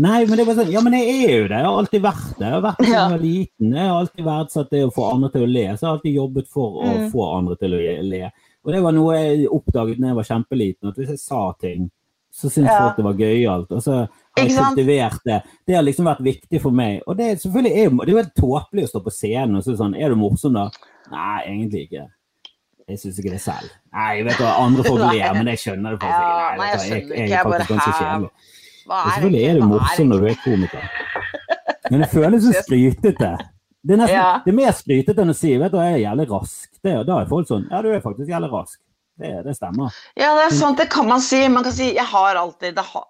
Nei, 0.02 0.26
men 0.26 0.34
det 0.36 0.42
er 0.42 0.48
bare 0.50 0.58
sånn, 0.64 0.72
ja, 0.74 0.82
men 0.84 0.96
jeg 0.98 1.12
er 1.30 1.36
jo 1.38 1.44
det. 1.52 1.60
Jeg 1.62 1.68
har 1.70 1.78
alltid 1.84 2.02
vært 2.04 2.24
det. 2.40 2.48
Jeg 2.48 2.52
har 2.56 2.64
vært 2.66 2.80
det 2.82 2.88
siden 2.90 2.98
jeg 2.98 3.12
var 3.14 3.22
liten. 3.22 3.76
Jeg 3.78 3.86
har 3.92 4.00
alltid 4.02 4.26
verdsatt 4.26 4.74
det 4.74 4.82
å 4.84 4.90
få 4.98 5.06
andre 5.14 5.30
til 5.36 5.46
å 5.46 5.52
le. 5.54 5.64
Så 5.70 5.78
jeg 5.78 5.88
har 5.88 5.94
alltid 6.00 6.18
jobbet 6.18 6.50
for 6.52 6.82
å 6.82 6.90
Mm. 6.96 7.06
få 7.14 7.28
andre 7.38 7.56
til 7.62 7.78
å 7.78 7.80
le. 8.10 8.24
Og 8.66 8.74
det 8.74 8.82
var 8.84 8.96
noe 8.98 9.14
jeg 9.20 9.46
oppdaget 9.54 10.00
da 10.02 10.08
jeg 10.12 10.18
var 10.18 10.28
kjempeliten, 10.32 10.90
at 10.90 10.98
hvis 10.98 11.12
jeg 11.14 11.20
sa 11.22 11.42
ting, 11.62 11.92
så 12.36 12.50
syntes 12.52 12.72
Ja. 12.74 12.80
folk 12.82 12.98
det 12.98 13.06
var 13.06 13.14
gøyalt. 13.20 13.72
Og 13.72 13.82
så 13.86 13.94
har 13.96 14.10
jeg 14.42 14.56
kultivert 14.58 15.22
det. 15.26 15.38
Det 15.68 15.76
har 15.78 15.84
liksom 15.86 16.06
vært 16.10 16.24
viktig 16.26 16.60
for 16.62 16.72
meg. 16.76 17.02
Og 17.08 17.16
det, 17.18 17.30
selvfølgelig 17.40 17.72
er, 17.72 17.90
det 17.90 18.10
er 18.10 18.12
jo 18.12 18.18
helt 18.24 18.36
tåpelig 18.36 18.84
å 18.84 18.92
stå 18.92 19.04
på 19.06 19.14
scenen 19.14 19.56
og 19.56 19.64
så 19.64 19.72
er 19.72 19.78
sånn 19.80 19.96
Er 19.96 20.10
du 20.10 20.16
morsom, 20.20 20.54
da? 20.58 20.66
Nei, 21.14 21.38
egentlig 21.46 21.86
ikke. 21.88 22.08
Jeg 22.90 23.00
syns 23.02 23.18
ikke 23.22 23.32
det 23.38 23.42
selv. 23.42 23.70
Nei, 23.96 24.10
jeg 24.20 24.26
vet 24.28 24.42
hva, 24.44 24.52
andre 24.66 24.84
folk 24.84 25.06
ler, 25.14 25.32
men 25.38 25.48
jeg 25.54 25.62
skjønner 25.64 25.96
det 25.96 26.02
faktisk 26.04 26.26
ikke. 26.26 26.58
nei, 26.60 26.68
jeg 26.74 26.80
skjønner 26.84 27.02
ikke. 27.06 27.16
jeg, 27.16 27.30
Jeg 27.30 27.40
er 27.40 27.50
faktisk 27.50 27.72
ganske 27.76 27.96
kjedelig. 28.02 28.30
Selvfølgelig 28.86 29.46
er 29.50 29.54
du 29.62 29.66
morsom 29.72 30.12
når 30.12 30.20
du 30.20 30.28
er 30.34 30.42
komiker. 30.44 30.90
Men 31.92 32.02
det 32.04 32.10
føles 32.12 32.44
så 32.46 32.52
skrytete. 32.66 33.32
Det 33.86 33.94
er, 33.94 34.02
nesten, 34.02 34.16
Ja. 34.18 34.42
det 34.46 34.50
er 34.52 34.58
mer 34.58 34.72
skrytete 34.74 35.22
enn 35.22 35.30
å 35.30 35.38
si 35.38 35.56
vet 35.62 35.72
du, 35.72 35.78
jeg 35.78 35.94
er 36.00 36.04
jævlig 36.10 36.30
rask. 36.32 36.70
Det, 36.82 36.94
da 37.06 37.20
er 37.22 37.28
folk 37.30 37.48
sånn 37.48 37.68
Ja, 37.70 37.82
du 37.86 37.92
er 37.94 38.02
faktisk 38.02 38.30
jævlig 38.32 38.50
rask. 38.52 38.80
Det, 39.18 39.44
det 39.46 39.54
stemmer. 39.56 39.94
Ja, 40.20 40.34
det 40.36 40.48
er 40.50 40.56
sant, 40.58 40.78
det 40.82 40.90
kan 40.92 41.08
man 41.08 41.22
si. 41.24 41.44
Man 41.48 41.64
kan 41.64 41.72
si 41.72 41.94
jeg 41.94 42.06
har 42.10 42.36
alltid 42.42 42.76
det 42.76 42.84
har, 42.94 43.06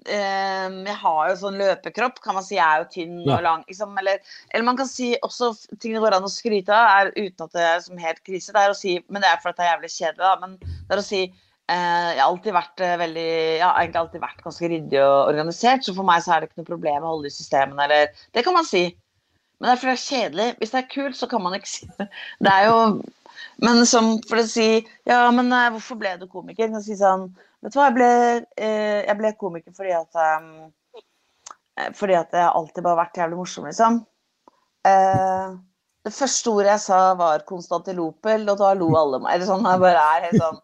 Um, 0.00 0.76
Jeg 0.86 0.96
har 0.96 1.28
jo 1.28 1.34
sånn 1.36 1.58
løpekropp, 1.60 2.22
kan 2.24 2.32
man 2.38 2.42
si. 2.42 2.54
Jeg 2.56 2.64
er 2.64 2.78
jo 2.80 2.86
tynn 2.88 3.18
Ja. 3.26 3.34
og 3.36 3.42
lang. 3.44 3.64
Liksom, 3.68 3.90
eller, 4.00 4.18
eller 4.48 4.64
man 4.64 4.78
kan 4.78 4.86
si 4.88 5.10
også 5.22 5.50
ting 5.78 5.92
det 5.92 6.00
går 6.00 6.14
an 6.16 6.24
å 6.24 6.30
skryte 6.32 6.72
av, 6.72 7.04
er 7.04 7.10
uten 7.18 7.44
at 7.44 7.52
det 7.52 7.60
er 7.60 7.80
som 7.84 7.98
helt 8.00 8.22
krise. 8.24 8.48
Det 8.54 8.62
er 8.62 8.70
å 8.72 8.78
si, 8.78 8.94
men 9.10 9.20
det 9.20 9.28
er 9.28 9.42
fordi 9.42 9.58
det 9.58 9.66
er 9.66 9.74
jævlig 9.76 9.90
kjedelig, 9.92 10.24
da. 10.24 10.32
Men 10.40 10.56
det 10.56 10.96
er 10.96 11.02
å 11.02 11.04
si 11.04 11.20
uh, 11.26 12.10
Jeg 12.14 12.22
har 12.22 12.30
alltid 12.30 12.56
vært 12.56 12.80
uh, 12.80 12.96
veldig 12.96 13.26
Jeg 13.28 13.62
har 13.66 13.76
egentlig 13.82 14.00
alltid 14.00 14.20
vært 14.24 14.42
ganske 14.48 14.70
ryddig 14.72 15.02
og 15.04 15.28
organisert, 15.34 15.84
så 15.84 15.94
for 15.94 16.08
meg 16.08 16.24
så 16.24 16.32
er 16.32 16.40
det 16.40 16.48
ikke 16.48 16.62
noe 16.62 16.70
problem 16.72 17.04
å 17.04 17.12
holde 17.18 17.28
i 17.28 17.36
systemene, 17.36 17.84
eller 17.84 18.08
Det 18.32 18.44
kan 18.48 18.56
man 18.56 18.64
si. 18.64 18.86
Men 19.60 19.68
det 19.68 19.72
er 19.72 19.80
fordi 19.80 19.92
det 19.92 19.98
er 19.98 20.08
kjedelig. 20.08 20.48
Hvis 20.58 20.72
det 20.72 20.80
er 20.80 20.90
kult, 20.94 21.16
så 21.18 21.28
kan 21.30 21.42
man 21.44 21.56
ikke 21.56 21.68
si 21.68 21.88
det. 21.98 22.08
Det 22.40 22.52
er 22.52 22.68
jo 22.70 22.78
Men 23.60 23.84
som 23.88 24.14
for 24.28 24.40
å 24.40 24.48
si 24.48 24.68
Ja, 25.08 25.22
men 25.36 25.52
eh, 25.52 25.70
hvorfor 25.74 25.98
ble 26.00 26.16
du 26.20 26.26
komiker? 26.28 26.64
Jeg 26.66 26.74
kan 26.74 26.84
si 26.84 26.96
sånn 26.98 27.28
Vet 27.60 27.74
du 27.74 27.76
hva, 27.76 27.90
jeg 27.90 27.96
ble, 27.98 28.12
eh, 28.56 29.00
jeg 29.04 29.16
ble 29.18 29.34
komiker 29.40 29.74
fordi 29.76 29.92
at 29.92 30.16
um, 30.16 30.70
Fordi 31.96 32.16
at 32.16 32.32
jeg 32.32 32.46
alltid 32.48 32.84
bare 32.84 32.94
har 32.96 33.02
vært 33.02 33.20
jævlig 33.20 33.38
morsom, 33.40 33.66
liksom. 33.68 34.00
Eh, 34.88 35.52
det 36.08 36.12
første 36.16 36.52
ordet 36.52 36.72
jeg 36.72 36.82
sa, 36.86 36.98
var 37.20 37.44
Konstantinopel, 37.48 38.46
og 38.48 38.58
da 38.60 38.72
lo 38.76 38.88
alle 38.96 39.20
meg. 39.20 39.34
Eller 39.34 39.48
sånn, 39.48 39.66
jeg 39.68 39.82
bare 39.82 40.04
er 40.14 40.26
helt 40.28 40.40
sånn. 40.40 40.60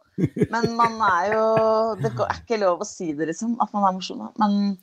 Men 0.52 0.70
man 0.78 0.96
er 1.04 1.34
jo 1.34 1.46
Det 2.00 2.12
er 2.14 2.38
ikke 2.38 2.60
lov 2.62 2.80
å 2.84 2.88
si 2.88 3.10
det, 3.12 3.28
liksom. 3.28 3.58
At 3.60 3.72
man 3.76 3.84
er 3.84 3.96
morsom. 3.98 4.24
Men 4.40 4.78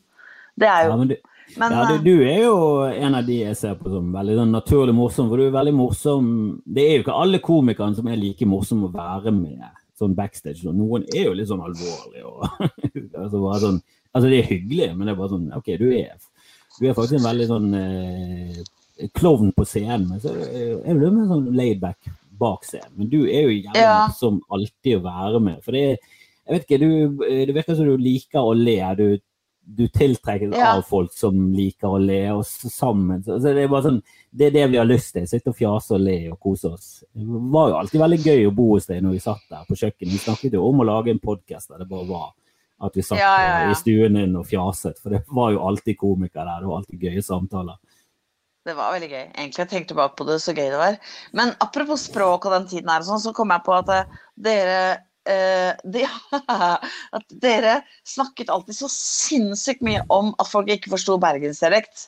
det 0.62 0.70
er 0.70 0.86
Ja, 0.86 0.94
jo 0.94 1.10
du, 1.10 1.16
Men 1.58 1.72
Ja, 1.72 1.86
du, 1.90 1.94
eh, 1.96 2.04
du 2.04 2.24
er 2.24 2.42
jo 2.44 2.58
en 2.88 3.16
av 3.16 3.26
de 3.28 3.40
jeg 3.44 3.56
ser 3.60 3.76
på 3.80 3.92
som 3.92 4.12
veldig 4.14 4.36
sånn 4.40 4.54
naturlig 4.56 4.96
morsom, 4.98 5.30
for 5.30 5.38
du 5.38 5.46
er 5.48 5.56
veldig 5.58 5.74
morsom. 5.78 6.28
Det 6.66 6.84
er 6.88 6.96
jo 6.98 7.04
ikke 7.06 7.18
alle 7.24 7.40
komikerne 7.44 7.96
som 7.98 8.08
er 8.08 8.18
like 8.22 8.46
morsomme 8.50 8.90
å 8.90 8.94
være 8.94 9.34
med 9.36 9.64
sånn 10.00 10.16
backstage. 10.18 10.62
Så 10.64 10.74
Noen 10.76 11.06
er 11.14 11.28
jo 11.30 11.36
litt 11.38 11.50
sånn 11.52 11.62
alvorlige 11.64 12.26
og 12.26 12.48
altså 13.24 13.44
sånn 13.68 13.82
Altså, 14.14 14.30
det 14.30 14.44
er 14.44 14.50
hyggelig, 14.52 14.88
men 14.94 15.08
det 15.08 15.14
er 15.16 15.18
bare 15.18 15.32
sånn 15.32 15.46
OK, 15.58 15.70
du 15.82 15.88
er, 15.98 16.12
du 16.78 16.84
er 16.86 16.94
faktisk 16.94 17.16
en 17.18 17.24
veldig 17.26 17.46
sånn 17.50 17.72
eh, 17.80 18.60
klovn 19.18 19.48
på 19.58 19.66
scenen, 19.66 20.04
men 20.12 20.20
så 20.22 20.30
er 20.38 21.00
du 21.00 21.08
mer 21.10 21.32
sånn 21.32 21.48
laidback 21.58 22.12
bak 22.38 22.62
scenen. 22.68 22.92
Men 23.00 23.10
du 23.10 23.24
er 23.24 23.48
jo 23.48 23.56
jævlig 23.56 23.82
Ja. 23.82 23.96
morsom 24.06 24.38
alltid 24.54 25.00
å 25.00 25.04
være 25.08 25.42
med. 25.42 25.64
For 25.66 25.74
det 25.74 25.82
er 25.96 25.98
Jeg 26.46 26.54
vet 26.60 26.64
ikke, 26.68 26.80
du, 26.84 27.26
det 27.48 27.54
virker 27.56 27.76
som 27.80 27.86
du 27.88 27.98
liker 27.98 28.44
å 28.44 28.54
le. 28.54 28.78
Du, 29.00 29.06
du 29.66 29.88
tiltrekkes 29.88 30.52
Ja. 30.58 30.74
av 30.78 30.82
folk 30.84 31.14
som 31.16 31.54
liker 31.54 31.88
å 31.88 32.00
le, 32.02 32.32
oss 32.32 32.50
sammen. 32.74 33.24
Så, 33.24 33.38
det 33.42 33.58
er 33.64 33.68
bare 33.72 33.84
sånn 33.90 34.02
Det 34.36 34.48
er 34.48 34.52
det 34.52 34.64
vi 34.72 34.78
har 34.78 34.86
lyst 34.86 35.14
til. 35.14 35.28
Sitte 35.30 35.50
og 35.54 35.56
fjase 35.58 35.94
og 35.94 36.02
le 36.02 36.18
og 36.32 36.40
kose 36.42 36.72
oss. 36.74 37.04
Det 37.14 37.24
var 37.54 37.70
jo 37.70 37.76
alltid 37.78 38.02
veldig 38.02 38.20
gøy 38.26 38.48
å 38.50 38.54
bo 38.56 38.72
hos 38.74 38.88
deg 38.90 39.04
når 39.06 39.12
vi 39.14 39.20
satt 39.24 39.44
der 39.50 39.64
på 39.70 39.76
kjøkkenet. 39.78 40.12
Vi 40.16 40.18
snakket 40.24 40.54
jo 40.58 40.64
om 40.68 40.82
å 40.82 40.88
lage 40.90 41.12
en 41.14 41.20
podkast 41.20 41.70
der 41.70 41.84
det 41.84 41.88
bare 41.90 42.08
var 42.10 42.32
at 42.84 42.96
vi 42.98 43.02
satt 43.06 43.20
Ja, 43.22 43.36
ja, 43.40 43.72
i 43.72 43.76
stuen 43.78 44.18
din 44.18 44.36
og 44.36 44.48
fjaset. 44.50 44.98
For 45.00 45.14
det 45.14 45.22
var 45.30 45.52
jo 45.54 45.62
alltid 45.68 45.98
komikere 46.02 46.46
der. 46.50 46.60
Det 46.66 46.68
var 46.68 46.82
alltid 46.82 47.00
gøye 47.08 47.22
samtaler. 47.24 47.78
Det 48.66 48.74
var 48.76 48.94
veldig 48.96 49.10
gøy. 49.12 49.24
Egentlig 49.38 49.60
jeg 49.60 49.70
tenkte 49.70 49.94
tilbake 49.94 50.16
på 50.18 50.26
det, 50.28 50.42
så 50.42 50.54
gøy 50.56 50.70
det 50.72 50.80
var. 50.80 50.98
Men 51.36 51.54
apropos 51.62 52.06
språk 52.10 52.46
og 52.48 52.52
den 52.58 52.68
tiden 52.68 52.90
her, 52.90 53.02
sånn, 53.04 53.20
så 53.22 53.34
kom 53.36 53.52
jeg 53.52 53.64
på 53.66 53.74
at 53.78 53.90
eh, 53.92 54.20
dere 54.40 54.78
eh, 55.30 55.72
de, 55.84 56.06
At 57.18 57.36
dere 57.44 57.80
snakket 58.08 58.52
alltid 58.54 58.78
så 58.78 58.90
sinnssykt 58.92 59.84
mye 59.86 60.04
om 60.14 60.34
at 60.40 60.50
folk 60.50 60.72
ikke 60.74 60.94
forsto 60.94 61.18
bergensdialekt. 61.22 62.08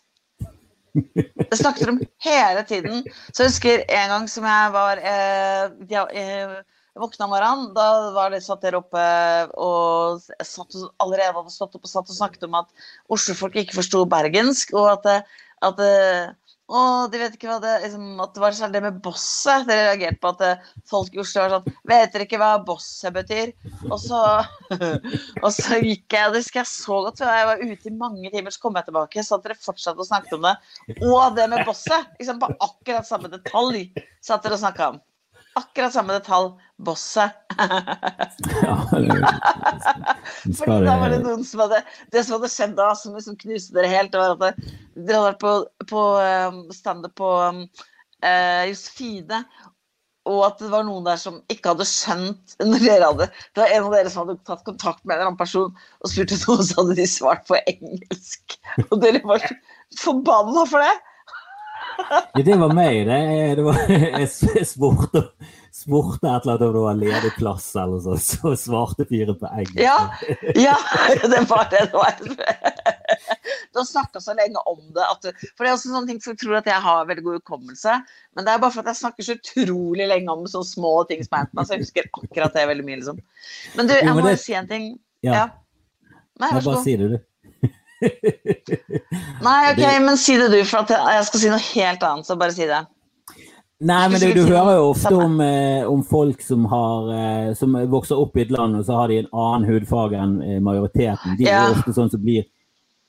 Det 0.96 1.58
snakket 1.60 1.92
om 1.92 2.00
hele 2.24 2.64
tiden. 2.68 3.04
Så 3.34 3.44
jeg 3.44 3.52
husker 3.52 3.84
en 3.84 4.14
gang 4.14 4.30
som 4.32 4.48
jeg 4.48 4.72
var 4.76 5.02
eh, 5.04 5.76
ja, 5.92 6.06
eh, 6.08 6.56
jeg 6.96 7.04
våkna 7.04 7.28
om 7.28 7.34
morgenen, 7.34 7.72
da 7.76 7.88
var 8.16 8.32
det 8.32 8.40
satt 8.46 8.62
dere 8.64 8.80
oppe 8.80 9.02
og 9.60 10.22
satt, 10.48 10.78
allerede 11.04 11.34
hadde 11.36 11.52
stått 11.52 11.76
opp 11.76 11.84
og 11.84 11.92
satt 11.92 12.08
og 12.08 12.16
snakket 12.16 12.46
om 12.48 12.56
at 12.62 12.72
Oslo-folk 13.12 13.58
ikke 13.60 13.76
forsto 13.82 14.06
bergensk, 14.08 14.72
og 14.80 14.94
at, 14.94 15.28
at 15.68 15.84
å, 16.66 17.06
de 17.14 17.20
vet 17.22 17.36
ikke 17.38 17.50
hva 17.50 17.60
det 17.62 17.74
liksom, 17.84 18.06
At 18.24 18.32
det 18.34 18.42
var 18.42 18.56
sånn 18.58 18.74
det 18.74 18.82
med 18.82 18.98
bosset. 19.06 19.68
Dere 19.68 19.92
reagerte 19.92 20.22
på 20.24 20.32
at 20.34 20.44
eh, 20.46 20.64
folk 20.90 21.14
i 21.14 21.22
Oslo 21.22 21.44
var 21.44 21.54
sånn 21.54 21.78
Vet 21.92 22.16
dere 22.16 22.26
ikke 22.26 22.40
hva 22.42 22.52
bosset 22.66 23.14
betyr? 23.14 23.54
Og 23.92 23.98
så, 24.02 24.22
og 25.46 25.50
så 25.54 25.80
gikk 25.84 26.16
jeg, 26.18 26.26
og 26.26 26.34
det 26.34 26.42
husker 26.42 26.64
jeg 26.64 26.72
så 26.72 27.00
godt, 27.06 27.22
jeg 27.22 27.50
var 27.52 27.62
ute 27.62 27.92
i 27.92 27.98
mange 28.00 28.34
timer, 28.34 28.54
så 28.54 28.64
kom 28.64 28.80
jeg 28.80 28.90
tilbake, 28.90 29.26
så 29.26 29.38
at 29.38 29.46
dere 29.46 29.60
fortsatte 29.62 30.02
å 30.02 30.10
snakke 30.10 30.38
om 30.40 30.48
det. 30.48 30.56
Og 31.06 31.38
det 31.38 31.50
med 31.52 31.66
bosset. 31.70 32.14
Liksom 32.18 32.42
på 32.42 32.50
akkurat 32.56 33.08
samme 33.08 33.30
detalj 33.30 33.92
satt 34.26 34.46
dere 34.46 34.58
og 34.58 34.64
snakka 34.66 34.96
om. 34.96 35.04
Akkurat 35.56 35.94
samme 35.96 36.14
detalj. 36.18 36.52
Bosset. 36.78 37.32
Ja, 38.62 38.76
Fordi 40.58 40.80
da 40.84 40.96
var 41.00 41.08
det 41.08 41.22
det, 41.22 41.24
noen 41.24 41.46
som 41.48 41.62
hadde 41.64 41.80
Det 42.12 42.24
som 42.26 42.36
hadde 42.36 42.50
skjedd 42.52 42.74
da, 42.76 42.90
som 43.00 43.16
liksom 43.16 43.38
knuste 43.40 43.78
dere 43.78 43.92
helt, 43.94 44.12
det 44.12 44.20
var 44.20 44.36
at 44.36 44.60
dere 44.60 45.22
hadde 45.22 45.30
vært 45.30 45.40
på, 45.40 45.54
på 45.88 46.04
um, 46.20 46.60
standup 46.76 47.16
på 47.16 47.30
um, 47.32 47.62
eh, 48.20 48.66
Josefine, 48.74 49.40
og 50.28 50.42
at 50.50 50.60
det 50.60 50.74
var 50.74 50.84
noen 50.88 51.08
der 51.08 51.20
som 51.22 51.40
ikke 51.54 51.72
hadde 51.72 51.88
skjønt 51.88 52.58
når 52.68 52.84
dere 52.84 53.10
hadde 53.14 53.30
Det 53.32 53.64
var 53.64 53.74
en 53.78 53.88
av 53.88 53.96
dere 53.96 54.12
som 54.12 54.26
hadde 54.26 54.48
tatt 54.52 54.68
kontakt 54.68 55.04
med 55.04 55.14
en 55.14 55.20
eller 55.20 55.32
annen 55.32 55.40
person 55.40 55.72
og 55.72 56.12
spurte 56.12 56.42
noe, 56.44 56.68
så 56.68 56.82
hadde 56.82 57.00
de 57.00 57.08
svart 57.10 57.48
på 57.48 57.60
engelsk. 57.64 58.60
Og 58.90 59.00
dere 59.04 59.24
var 59.24 59.48
så 59.48 59.56
forbanna 60.10 60.68
for 60.68 60.84
det. 60.84 60.96
Ja, 62.34 62.42
det 62.46 62.56
var 62.60 62.74
meg. 62.76 63.06
Det, 63.08 63.20
det 63.60 63.64
var, 63.66 63.80
jeg 63.90 64.66
spurte, 64.68 65.22
spurte 65.74 66.30
et 66.30 66.46
eller 66.46 66.56
annet 66.56 66.66
om 66.68 66.74
det 66.76 66.84
var 66.86 67.00
ledig 67.00 67.32
plass, 67.38 67.68
eller 67.80 68.02
så, 68.04 68.18
så 68.22 68.54
svarte 68.60 69.08
fyren 69.10 69.38
på 69.40 69.50
engelsk. 69.52 69.82
Ja, 69.82 69.98
ja, 70.56 70.76
det 71.24 71.42
var 71.50 71.68
det 71.72 71.86
det 71.90 71.98
var. 71.98 72.20
Du 73.72 73.80
har 73.80 73.88
snakka 73.88 74.22
så 74.24 74.34
lenge 74.38 74.62
om 74.66 74.80
det. 74.96 75.08
Du, 75.24 75.30
for 75.56 75.66
det 75.66 75.70
er 75.70 75.76
også 75.76 75.92
sånne 75.92 76.08
ting 76.10 76.22
Folk 76.24 76.40
tror 76.42 76.58
at 76.62 76.70
jeg 76.70 76.82
har 76.86 77.08
veldig 77.10 77.26
god 77.26 77.40
hukommelse, 77.42 77.98
men 78.36 78.48
det 78.48 78.54
er 78.54 78.62
bare 78.64 78.74
for 78.74 78.86
at 78.86 78.94
jeg 78.94 79.02
snakker 79.02 79.28
så 79.28 79.36
utrolig 79.38 80.08
lenge 80.10 80.32
om 80.32 80.46
så 80.50 80.64
små 80.66 80.94
ting 81.10 81.24
som 81.26 81.36
har 81.38 81.46
hendt 81.46 81.56
meg, 81.58 81.68
så 81.68 81.76
jeg 81.76 81.86
husker 81.86 82.10
akkurat 82.10 82.56
det 82.56 82.66
veldig 82.72 82.88
mye, 82.88 83.00
liksom. 83.02 83.22
Men 83.76 83.92
du, 83.92 83.96
jeg 84.00 84.16
må 84.16 84.26
jo 84.30 84.40
si 84.42 84.58
en 84.58 84.70
ting. 84.72 84.92
Ja. 85.26 85.36
Ja. 85.36 85.46
Nei, 86.40 86.50
vær 86.52 86.64
så 86.64 86.72
bare 86.72 86.80
god. 86.80 86.88
si 86.88 86.96
det, 87.00 87.10
du. 87.14 87.18
Nei, 88.02 89.72
ok, 89.72 89.78
Det- 89.80 90.02
men 90.06 90.18
si 90.18 90.38
det 90.38 90.50
du, 90.52 90.60
for 90.66 90.84
at 90.84 90.90
jeg 90.90 91.26
skal 91.30 91.40
si 91.40 91.50
noe 91.50 91.64
helt 91.74 92.04
annet, 92.04 92.26
så 92.28 92.38
bare 92.40 92.52
si 92.56 92.66
det. 92.68 92.82
Nei, 93.86 94.08
men 94.08 94.20
du, 94.22 94.30
du 94.34 94.46
hører 94.48 94.78
jo 94.78 94.90
ofte 94.94 95.12
om, 95.20 95.40
eh, 95.44 95.84
om 95.92 96.04
folk 96.08 96.42
som, 96.42 96.64
har, 96.72 97.10
eh, 97.12 97.54
som 97.60 97.74
vokser 97.92 98.16
opp 98.18 98.38
i 98.38 98.46
et 98.46 98.52
land, 98.56 98.78
og 98.80 98.86
så 98.88 98.96
har 99.02 99.08
de 99.12 99.18
en 99.20 99.28
annen 99.34 99.66
hudfarge 99.68 100.16
enn 100.16 100.38
eh, 100.42 100.60
majoriteten. 100.64 101.36
De 101.38 101.44
Ja. 101.44 101.66
er 101.68 101.76
ofte 101.76 101.94
sånn 101.94 102.10
som 102.12 102.22
blir 102.24 102.46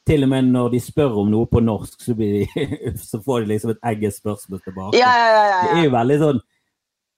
Til 0.07 0.23
og 0.23 0.29
med 0.31 0.45
når 0.53 0.71
de 0.71 0.79
spør 0.79 1.17
om 1.19 1.31
noe 1.33 1.47
på 1.51 1.59
norsk, 1.61 1.97
så, 1.99 2.15
blir 2.15 2.45
de, 2.47 2.67
så 3.11 3.19
får 3.25 3.41
de 3.43 3.47
liksom 3.51 3.71
et 3.73 3.81
egget 3.91 4.15
spørsmål 4.15 4.61
tilbake. 4.63 4.95
Ja, 5.01 5.11
ja, 5.19 5.47
ja. 5.51 5.63
Det 5.67 5.73
er 5.81 5.85
jo 5.89 5.91
veldig 5.97 6.19
sånn 6.21 6.39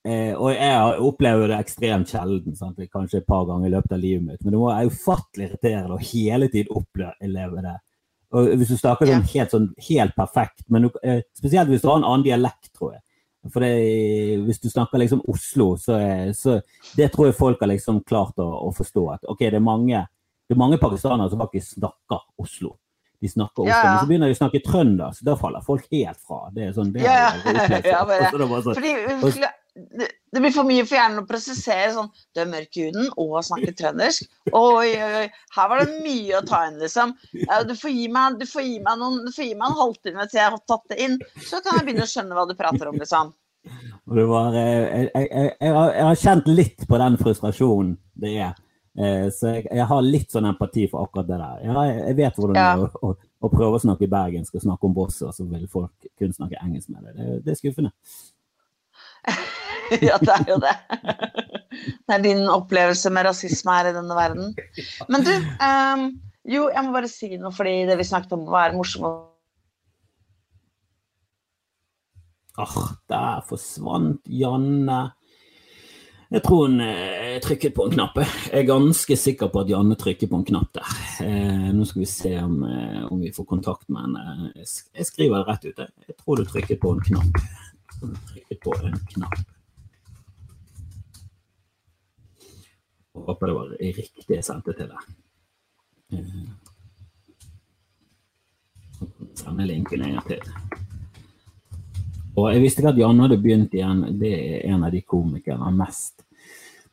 eh, 0.06 0.34
Og 0.36 0.52
jeg 0.54 1.00
opplever 1.08 1.48
det 1.48 1.58
ekstremt 1.58 2.08
sjelden, 2.12 2.54
sant? 2.56 2.78
kanskje 2.92 3.18
et 3.22 3.26
par 3.26 3.44
ganger 3.46 3.66
i 3.68 3.74
løpet 3.76 3.92
av 3.92 3.98
livet 4.02 4.22
mitt, 4.26 4.44
men 4.44 4.52
det 4.52 4.60
var 4.62 4.84
ufattelig 4.86 5.48
irriterende 5.50 5.96
å 5.98 6.02
hele 6.12 6.48
tiden 6.52 6.74
oppleve 6.76 7.62
det. 7.62 7.76
Og 8.36 8.50
hvis 8.60 8.68
du 8.68 8.76
snakker 8.76 9.06
sånn 9.08 9.22
helt, 9.32 9.50
sånn, 9.54 9.68
helt 9.88 10.14
perfekt, 10.14 10.64
men 10.68 10.90
eh, 11.02 11.22
spesielt 11.38 11.68
hvis 11.72 11.80
du 11.82 11.88
har 11.88 11.96
en 12.02 12.04
annen 12.10 12.26
dialekt, 12.26 12.72
tror 12.76 12.92
jeg. 12.98 13.02
For 13.48 13.60
det, 13.64 13.70
hvis 14.44 14.58
du 14.60 14.68
snakker 14.68 14.98
liksom 15.00 15.22
Oslo, 15.30 15.70
så, 15.80 15.94
er- 15.96 16.32
så 16.36 16.58
det 16.98 17.06
tror 17.14 17.28
jeg 17.30 17.36
folk 17.38 17.60
har 17.62 17.70
liksom 17.70 18.02
klart 18.04 18.36
å, 18.42 18.48
å 18.66 18.72
forstå. 18.76 19.04
At 19.14 19.24
ok, 19.30 19.38
det 19.46 19.56
er 19.56 19.64
mange, 19.64 20.02
det 20.48 20.56
er 20.56 20.60
mange 20.60 20.76
pakistanere 20.82 21.30
som 21.32 21.40
faktisk 21.40 21.78
snakker 21.78 22.20
Oslo. 22.42 22.74
De 23.22 23.30
snakker 23.30 23.62
Oslo, 23.64 23.70
Ja, 23.72 23.78
ja. 23.80 23.92
men 23.94 24.02
så 24.02 24.10
begynner 24.10 24.28
de 24.30 24.36
å 24.36 24.40
snakke 24.42 24.60
trøndersk, 24.66 25.22
da 25.26 25.36
faller 25.40 25.64
folk 25.64 25.86
helt 25.94 26.20
fra. 26.20 26.42
Det 26.54 26.66
er 26.68 26.76
sånn, 26.76 26.92
det 26.92 27.06
Ja, 27.06 27.30
Så 28.30 28.42
det 28.42 28.50
sånn, 28.66 28.76
Fordi 28.76 28.92
det, 29.78 30.08
det 30.34 30.42
blir 30.42 30.54
for 30.54 30.68
mye 30.68 30.84
for 30.84 30.98
hjernen 30.98 31.22
å 31.22 31.28
prosessere 31.28 31.90
sånn 31.94 32.10
Du 32.34 32.42
er 32.42 32.50
mørk 32.50 32.78
i 32.78 32.86
huden 32.88 33.10
og 33.16 33.38
snakker 33.46 33.74
trøndersk. 33.78 34.28
Oi, 34.52 34.90
oi, 34.92 35.10
oi. 35.22 35.26
Her 35.56 35.72
var 35.72 35.82
det 35.84 36.02
mye 36.04 36.38
å 36.38 36.44
ta 36.46 36.64
inn, 36.68 36.78
liksom. 36.82 37.14
Du 37.68 37.74
får 37.78 37.94
gi 37.94 38.06
meg, 38.12 38.38
du 38.40 38.46
får 38.48 38.66
gi 38.66 38.78
meg, 38.84 39.00
noen, 39.00 39.20
du 39.26 39.34
får 39.34 39.48
gi 39.48 39.58
meg 39.58 39.68
en 39.70 39.82
halvtime 39.82 40.28
til 40.28 40.42
jeg 40.42 40.48
har 40.50 40.62
tatt 40.70 40.94
det 40.94 41.02
inn, 41.04 41.18
så 41.42 41.62
kan 41.64 41.78
jeg 41.78 41.88
begynne 41.88 42.06
å 42.06 42.12
skjønne 42.12 42.38
hva 42.38 42.46
du 42.48 42.56
prater 42.58 42.90
om, 42.90 42.98
liksom. 43.00 43.34
Og 44.08 44.16
det 44.16 44.24
var, 44.28 44.54
eh, 44.56 44.64
jeg, 44.64 45.10
jeg, 45.14 45.28
jeg, 45.28 45.50
jeg, 45.60 46.06
har, 46.06 46.14
kjent 46.22 46.48
litt 46.48 46.86
på 46.88 47.00
den 47.02 47.18
frustrasjonen 47.20 47.92
det 48.22 48.32
er. 48.46 48.56
Eh, 48.98 49.28
Så 49.34 49.52
jeg, 49.58 49.84
har 49.90 50.02
litt 50.02 50.32
sånn 50.32 50.48
empati 50.48 50.88
for 50.90 51.04
akkurat 51.04 51.28
det 51.28 51.38
der. 51.42 51.60
Jeg, 51.66 52.16
vet 52.22 52.40
hvordan 52.40 52.56
Ja. 52.56 52.70
det 52.76 52.88
er 52.88 53.04
å, 53.04 53.12
å, 53.14 53.52
prøve 53.52 53.76
å 53.76 53.84
snakke 53.84 54.10
bergensk 54.10 54.56
og 54.58 54.64
snakke 54.64 54.88
om 54.88 54.96
bosser, 54.96 55.30
så 55.34 55.46
vil 55.46 55.68
folk 55.70 56.10
kun 56.18 56.34
snakke 56.34 56.60
engelsk 56.62 56.90
med 56.94 57.04
deg. 57.04 57.14
Det, 57.20 57.38
det 57.44 57.54
er 57.54 57.60
skuffende. 57.60 57.94
Ja, 60.08 60.18
det 60.20 60.34
er 60.34 60.50
jo 60.52 60.58
det. 60.62 60.74
Det 62.08 62.14
er 62.16 62.24
din 62.24 62.44
opplevelse 62.50 63.10
med 63.14 63.28
rasisme 63.28 63.74
her 63.76 63.90
i 63.90 63.96
denne 63.96 64.16
verden. 64.16 64.54
Men 65.08 65.24
du, 65.26 65.32
um, 65.64 66.06
jo, 66.48 66.68
jeg 66.72 66.84
må 66.84 66.94
bare 66.94 67.10
si 67.10 67.30
noe, 67.36 67.52
fordi 67.54 67.82
det 67.88 67.98
vi 68.00 68.06
snakket 68.08 68.36
om 68.36 68.46
var 68.50 68.76
morsomt. 68.76 69.34
Ah, 72.58 72.96
der 73.06 73.44
forsvant 73.46 74.26
Janne. 74.26 75.12
Jeg 76.28 76.42
tror 76.44 76.66
hun 76.66 76.80
eh, 76.84 77.38
trykket 77.40 77.72
på 77.76 77.86
en 77.86 77.94
knapp. 77.94 78.18
Jeg 78.20 78.60
er 78.60 78.66
ganske 78.68 79.16
sikker 79.16 79.48
på 79.52 79.62
at 79.62 79.70
Janne 79.72 79.96
trykker 79.96 80.28
på 80.28 80.40
en 80.40 80.48
knapp 80.50 80.74
der. 80.76 80.96
Eh, 81.24 81.68
nå 81.72 81.86
skal 81.88 82.02
vi 82.02 82.08
se 82.10 82.34
om, 82.42 82.58
eh, 82.66 83.04
om 83.08 83.22
vi 83.22 83.32
får 83.32 83.46
kontakt 83.48 83.86
med 83.88 84.02
henne. 84.04 84.50
Jeg 84.58 85.06
skriver 85.08 85.38
det 85.38 85.46
rett 85.48 85.64
ut. 85.70 85.80
Jeg 86.08 86.18
tror 86.18 86.36
du 86.36 86.44
trykket 86.44 86.82
på 86.82 86.92
en 86.92 87.00
knapp. 87.06 87.40
Trykket 88.32 88.60
på 88.66 88.74
en 88.82 89.00
knapp. 89.14 89.40
Håper 93.26 93.50
det 93.50 93.56
var 93.56 93.76
riktig 93.80 94.36
jeg 94.36 94.46
sendte 94.46 94.74
til 94.78 94.90
deg. 94.92 95.00
Eh, 96.14 96.42
Sende 99.38 99.66
linken 99.66 100.02
en 100.02 100.16
gang 100.16 100.26
til. 100.26 100.42
Og 102.38 102.48
jeg 102.52 102.62
visste 102.62 102.82
ikke 102.82 102.92
at 102.94 103.00
Janne 103.00 103.26
hadde 103.26 103.40
begynt 103.42 103.74
igjen. 103.74 104.04
Det 104.18 104.32
er 104.34 104.64
en 104.72 104.84
av 104.86 104.94
de 104.94 105.02
komikerne 105.02 105.58
jeg 105.58 105.64
har 105.64 105.76
mest, 105.78 106.24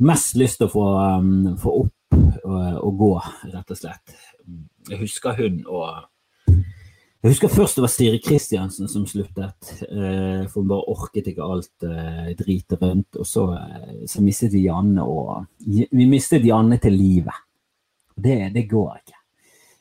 mest 0.06 0.38
lyst 0.42 0.62
til 0.62 0.70
å 0.70 0.74
få, 0.74 0.86
um, 1.20 1.56
få 1.62 1.74
opp 1.84 2.18
og, 2.46 2.78
og 2.86 3.00
gå, 3.02 3.12
rett 3.54 3.74
og 3.74 3.80
slett. 3.80 4.16
Jeg 4.90 5.02
husker 5.02 5.38
hun 5.40 5.64
og 5.66 6.06
Jeg 7.26 7.32
husker 7.32 7.50
først 7.50 7.80
det 7.80 7.82
var 7.82 7.90
Siri 7.90 8.18
Kristiansen 8.22 8.86
som 8.86 9.06
sluttet, 9.10 9.70
eh, 9.82 10.44
for 10.46 10.60
hun 10.60 10.68
bare 10.70 10.92
orket 10.94 11.32
ikke 11.32 11.42
alt 11.42 11.86
eh, 11.88 12.28
dritet 12.38 12.76
rundt. 12.78 13.18
Og 13.18 13.26
så, 13.26 13.46
eh, 13.58 14.04
så 14.06 14.22
mistet 14.22 14.54
vi 14.54 14.68
Janne, 14.68 15.02
og 15.02 15.48
vi 15.66 16.06
mistet 16.06 16.46
Janne 16.46 16.78
til 16.78 16.94
livet. 16.94 17.40
Det, 18.14 18.52
det 18.54 18.68
går 18.70 19.00
ikke. 19.00 19.18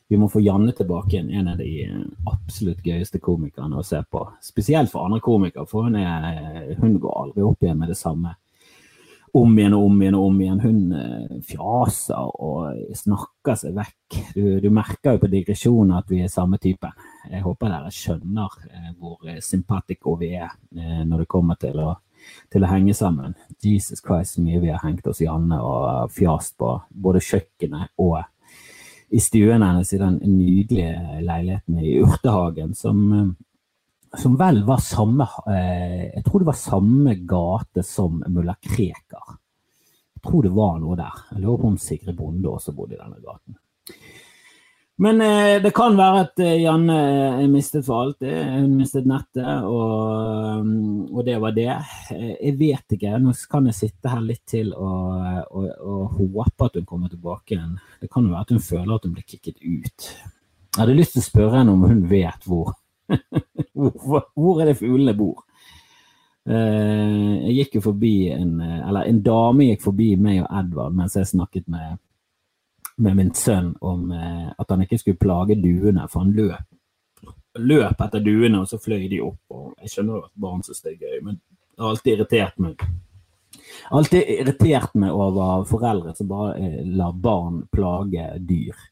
vi 0.09 0.17
må 0.17 0.25
få 0.29 0.41
Janne 0.41 0.73
tilbake 0.73 1.13
igjen. 1.13 1.29
En 1.37 1.51
av 1.51 1.59
de 1.61 1.83
eh, 1.83 1.99
absolutt 2.31 2.81
gøyeste 2.81 3.21
komikerne 3.21 3.77
å 3.77 3.85
se 3.85 4.01
på. 4.01 4.23
Spesielt 4.41 4.89
for 4.89 5.05
andre 5.05 5.21
komikere, 5.21 5.67
for 5.69 5.85
hun, 5.85 5.99
er, 6.01 6.73
hun 6.79 6.97
går 6.97 7.19
aldri 7.21 7.45
opp 7.45 7.61
igjen 7.61 7.77
med 7.77 7.93
det 7.93 7.99
samme. 7.99 8.31
Om 9.37 9.53
igjen 9.59 9.75
og 9.77 9.85
om 9.85 10.01
igjen 10.01 10.17
og 10.17 10.31
om 10.31 10.41
igjen. 10.41 10.63
Hun 10.65 10.97
eh, 10.97 11.37
fjaser 11.45 12.41
og 12.41 12.97
snakker 13.05 13.61
seg 13.61 13.77
vekk. 13.77 14.17
Du, 14.33 14.41
du 14.65 14.71
merker 14.73 15.13
jo 15.13 15.21
på 15.27 15.29
digresjonen 15.29 15.93
at 15.99 16.09
vi 16.09 16.23
er 16.25 16.33
samme 16.33 16.57
type. 16.57 16.89
Jeg 17.31 17.45
håper 17.45 17.71
dere 17.71 17.93
skjønner 17.93 18.59
eh, 18.69 18.91
hvor 18.99 19.25
sympatico 19.43 20.15
vi 20.19 20.33
er 20.35 20.51
eh, 20.75 21.01
når 21.07 21.23
det 21.23 21.31
kommer 21.31 21.59
til 21.61 21.81
å, 21.83 21.95
til 22.51 22.65
å 22.65 22.69
henge 22.69 22.95
sammen. 22.97 23.35
Jesus 23.63 24.03
Christ, 24.03 24.35
så 24.35 24.45
mye 24.45 24.61
vi 24.63 24.71
har 24.73 24.83
hengt 24.85 25.07
oss 25.07 25.23
i 25.23 25.29
Anne 25.31 25.59
og 25.61 26.13
fjast 26.15 26.57
på 26.61 26.71
både 26.89 27.23
kjøkkenet 27.23 27.95
og 28.03 28.21
i 29.09 29.19
stuen 29.19 29.63
hennes 29.63 29.93
i 29.93 29.97
den 29.97 30.17
nydelige 30.23 31.21
leiligheten 31.21 31.79
i 31.79 31.97
Urtehagen, 32.01 32.75
som, 32.75 33.01
eh, 33.13 34.19
som 34.19 34.37
vel 34.39 34.63
var 34.67 34.81
samme 34.83 35.27
eh, 35.47 36.11
Jeg 36.15 36.23
tror 36.25 36.39
det 36.39 36.49
var 36.49 36.59
samme 36.59 37.15
gate 37.15 37.83
som 37.83 38.23
mulla 38.27 38.55
Krekar. 38.61 39.37
Jeg 40.15 40.23
tror 40.25 40.43
det 40.43 40.55
var 40.55 40.79
noe 40.81 40.97
der. 40.97 41.21
Jeg 41.31 41.43
lurer 41.43 41.61
på 41.61 41.71
om 41.73 41.77
Sigrid 41.77 42.17
Bonde 42.17 42.49
også 42.49 42.73
bodde 42.73 42.97
i 42.97 43.01
denne 43.01 43.21
gaten. 43.21 43.59
Men 44.97 45.21
eh, 45.21 45.61
det 45.61 45.73
kan 45.75 45.97
være 45.97 46.19
at 46.23 46.39
eh, 46.39 46.61
Janne 46.63 46.95
er 47.41 47.47
mistet 47.51 47.83
for 47.83 48.05
alt. 48.05 48.23
Hun 48.23 48.77
mistet 48.77 49.07
nettet, 49.09 49.65
og, 49.67 50.61
mm, 50.63 51.09
og, 51.09 51.19
det 51.27 51.35
var 51.43 51.55
det. 51.55 51.73
Eh, 52.15 52.29
jeg 52.37 52.55
vet 52.61 52.95
ikke. 52.95 53.17
Nå 53.19 53.33
kan 53.51 53.67
jeg 53.67 53.75
sitte 53.75 54.13
her 54.13 54.23
litt 54.23 54.45
til 54.47 54.71
og, 54.71 55.41
og, 55.51 55.67
og 55.83 56.15
håpe 56.21 56.69
at 56.69 56.79
hun 56.79 56.87
kommer 56.87 57.11
tilbake 57.11 57.57
igjen. 57.57 57.75
Det 57.99 58.11
kan 58.11 58.23
jo 58.23 58.31
være 58.31 58.47
at 58.47 58.55
hun 58.55 58.63
føler 58.63 58.95
at 58.95 59.09
hun 59.09 59.17
blir 59.17 59.27
kicket 59.27 59.59
ut. 59.59 60.07
Jeg 60.15 60.79
hadde 60.79 60.95
lyst 60.95 61.17
til 61.17 61.25
å 61.25 61.27
spørre 61.27 61.59
henne 61.59 61.75
om 61.75 61.83
hun 61.89 62.05
vet 62.07 62.47
hvor. 62.47 62.71
hvor, 63.75 64.29
hvor 64.31 64.63
er 64.63 64.71
det 64.71 64.79
fuglene 64.79 65.17
bor? 65.17 65.43
jeg 66.45 67.53
gikk 67.55 67.79
jo 67.79 67.81
forbi 67.87 68.27
en 68.29 68.59
Eller 68.61 69.07
en 69.09 69.21
dame 69.25 69.65
gikk 69.65 69.81
forbi 69.81 70.11
meg 70.21 70.43
og 70.43 70.51
Edvard 70.59 70.93
mens 70.93 71.15
jeg 71.17 71.25
snakket 71.25 71.65
med 71.73 71.95
med 72.97 73.15
min 73.15 73.33
sønn 73.35 73.73
om 73.81 74.11
eh, 74.11 74.49
at 74.57 74.71
han 74.71 74.85
ikke 74.85 74.99
skulle 75.01 75.19
plage 75.19 75.57
duene, 75.59 76.07
for 76.11 76.23
han 76.23 76.33
løp, 76.35 77.31
løp 77.59 78.01
etter 78.05 78.23
duene, 78.23 78.61
og 78.61 78.69
så 78.69 78.79
fløy 78.81 79.07
de 79.11 79.21
opp. 79.23 79.41
og 79.51 79.73
Jeg 79.81 79.95
skjønner 79.95 80.25
at 80.27 80.31
barn 80.39 80.63
syns 80.63 80.83
det 80.85 80.95
er 80.95 81.03
gøy, 81.03 81.19
men 81.27 81.39
det 81.39 81.83
har 81.83 81.91
alltid 81.91 82.13
irritert 82.13 82.59
meg. 82.63 82.85
Alltid 83.95 84.29
irritert 84.39 84.95
meg 84.99 85.15
over 85.15 85.65
foreldre 85.69 86.15
som 86.15 86.29
bare 86.31 86.57
eh, 86.59 86.83
lar 86.95 87.15
barn 87.19 87.63
plage 87.71 88.27
dyr. 88.47 88.83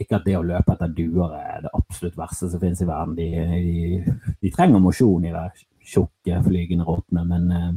Ikke 0.00 0.16
at 0.16 0.26
det 0.26 0.38
å 0.38 0.46
løpe 0.46 0.74
etter 0.74 0.92
duer 0.96 1.34
er 1.36 1.66
det 1.66 1.74
absolutt 1.76 2.16
verste 2.18 2.48
som 2.48 2.62
finnes 2.62 2.80
i 2.80 2.88
verden. 2.88 3.18
De, 3.18 3.28
de, 3.52 4.34
de 4.40 4.52
trenger 4.54 4.82
mosjon 4.82 5.26
i 5.28 5.34
det 5.34 5.46
tjukke, 5.90 6.42
flygende 6.46 6.86
rottene, 6.88 7.24
men 7.28 7.50
eh, 7.54 7.70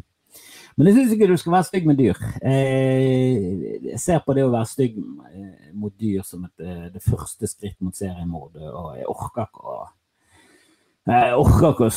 men 0.78 0.90
jeg 0.90 0.96
syns 0.98 1.16
ikke 1.16 1.30
du 1.30 1.36
skal 1.38 1.56
være 1.56 1.68
stygg 1.68 1.90
med 1.90 2.00
dyr. 2.00 2.22
Eh, 2.42 3.50
jeg 3.90 4.00
ser 4.02 4.24
på 4.26 4.36
det 4.38 4.46
å 4.46 4.54
være 4.54 4.70
stygg 4.72 4.96
eh, 5.00 5.68
mot 5.78 5.94
dyr 6.00 6.24
som 6.28 6.46
et, 6.48 6.56
eh, 6.64 6.88
det 6.94 7.04
første 7.04 7.50
skritt 7.50 7.78
mot 7.84 7.96
seriemord, 7.98 8.58
og 8.58 8.96
jeg 8.98 9.10
orker 9.12 9.50
ikke 9.50 9.68
å 9.76 9.84
jeg 11.04 11.36
orker 11.36 11.74
ikke 11.76 11.88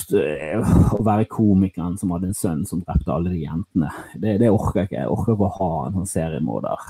å 0.96 1.04
være 1.06 1.28
komikeren 1.30 1.94
som 1.94 2.10
hadde 2.10 2.32
en 2.32 2.34
sønn 2.34 2.64
som 2.66 2.80
drepte 2.82 3.12
alle 3.14 3.30
de 3.30 3.44
jentene. 3.44 3.90
Det, 4.18 4.32
det 4.42 4.48
orker 4.50 4.80
jeg 4.80 4.88
ikke. 4.88 4.96
Jeg 4.98 5.12
orker 5.14 5.36
ikke 5.36 5.46
å 5.46 5.58
ha 5.60 5.68
en 5.84 6.00
sånn 6.00 6.08
seriemorder. 6.10 6.88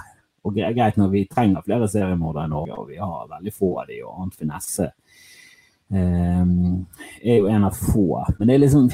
Og 0.48 0.56
greit 0.56 0.96
når 0.96 1.10
vi 1.12 1.26
trenger 1.28 1.66
flere 1.66 1.88
seriemordere 1.92 2.48
i 2.48 2.52
Norge, 2.54 2.78
og 2.78 2.88
vi 2.88 2.96
har 3.02 3.28
veldig 3.34 3.52
få 3.52 3.72
av 3.82 3.90
de, 3.90 3.98
og 4.06 4.22
annet 4.22 4.40
Finesse 4.40 4.88
um, 5.92 6.86
er 7.20 7.40
jo 7.40 7.50
en 7.52 7.66
av 7.68 7.76
få. 7.76 8.06
Men 8.38 8.48
det 8.48 8.54
er 8.54 8.62
liksom 8.64 8.88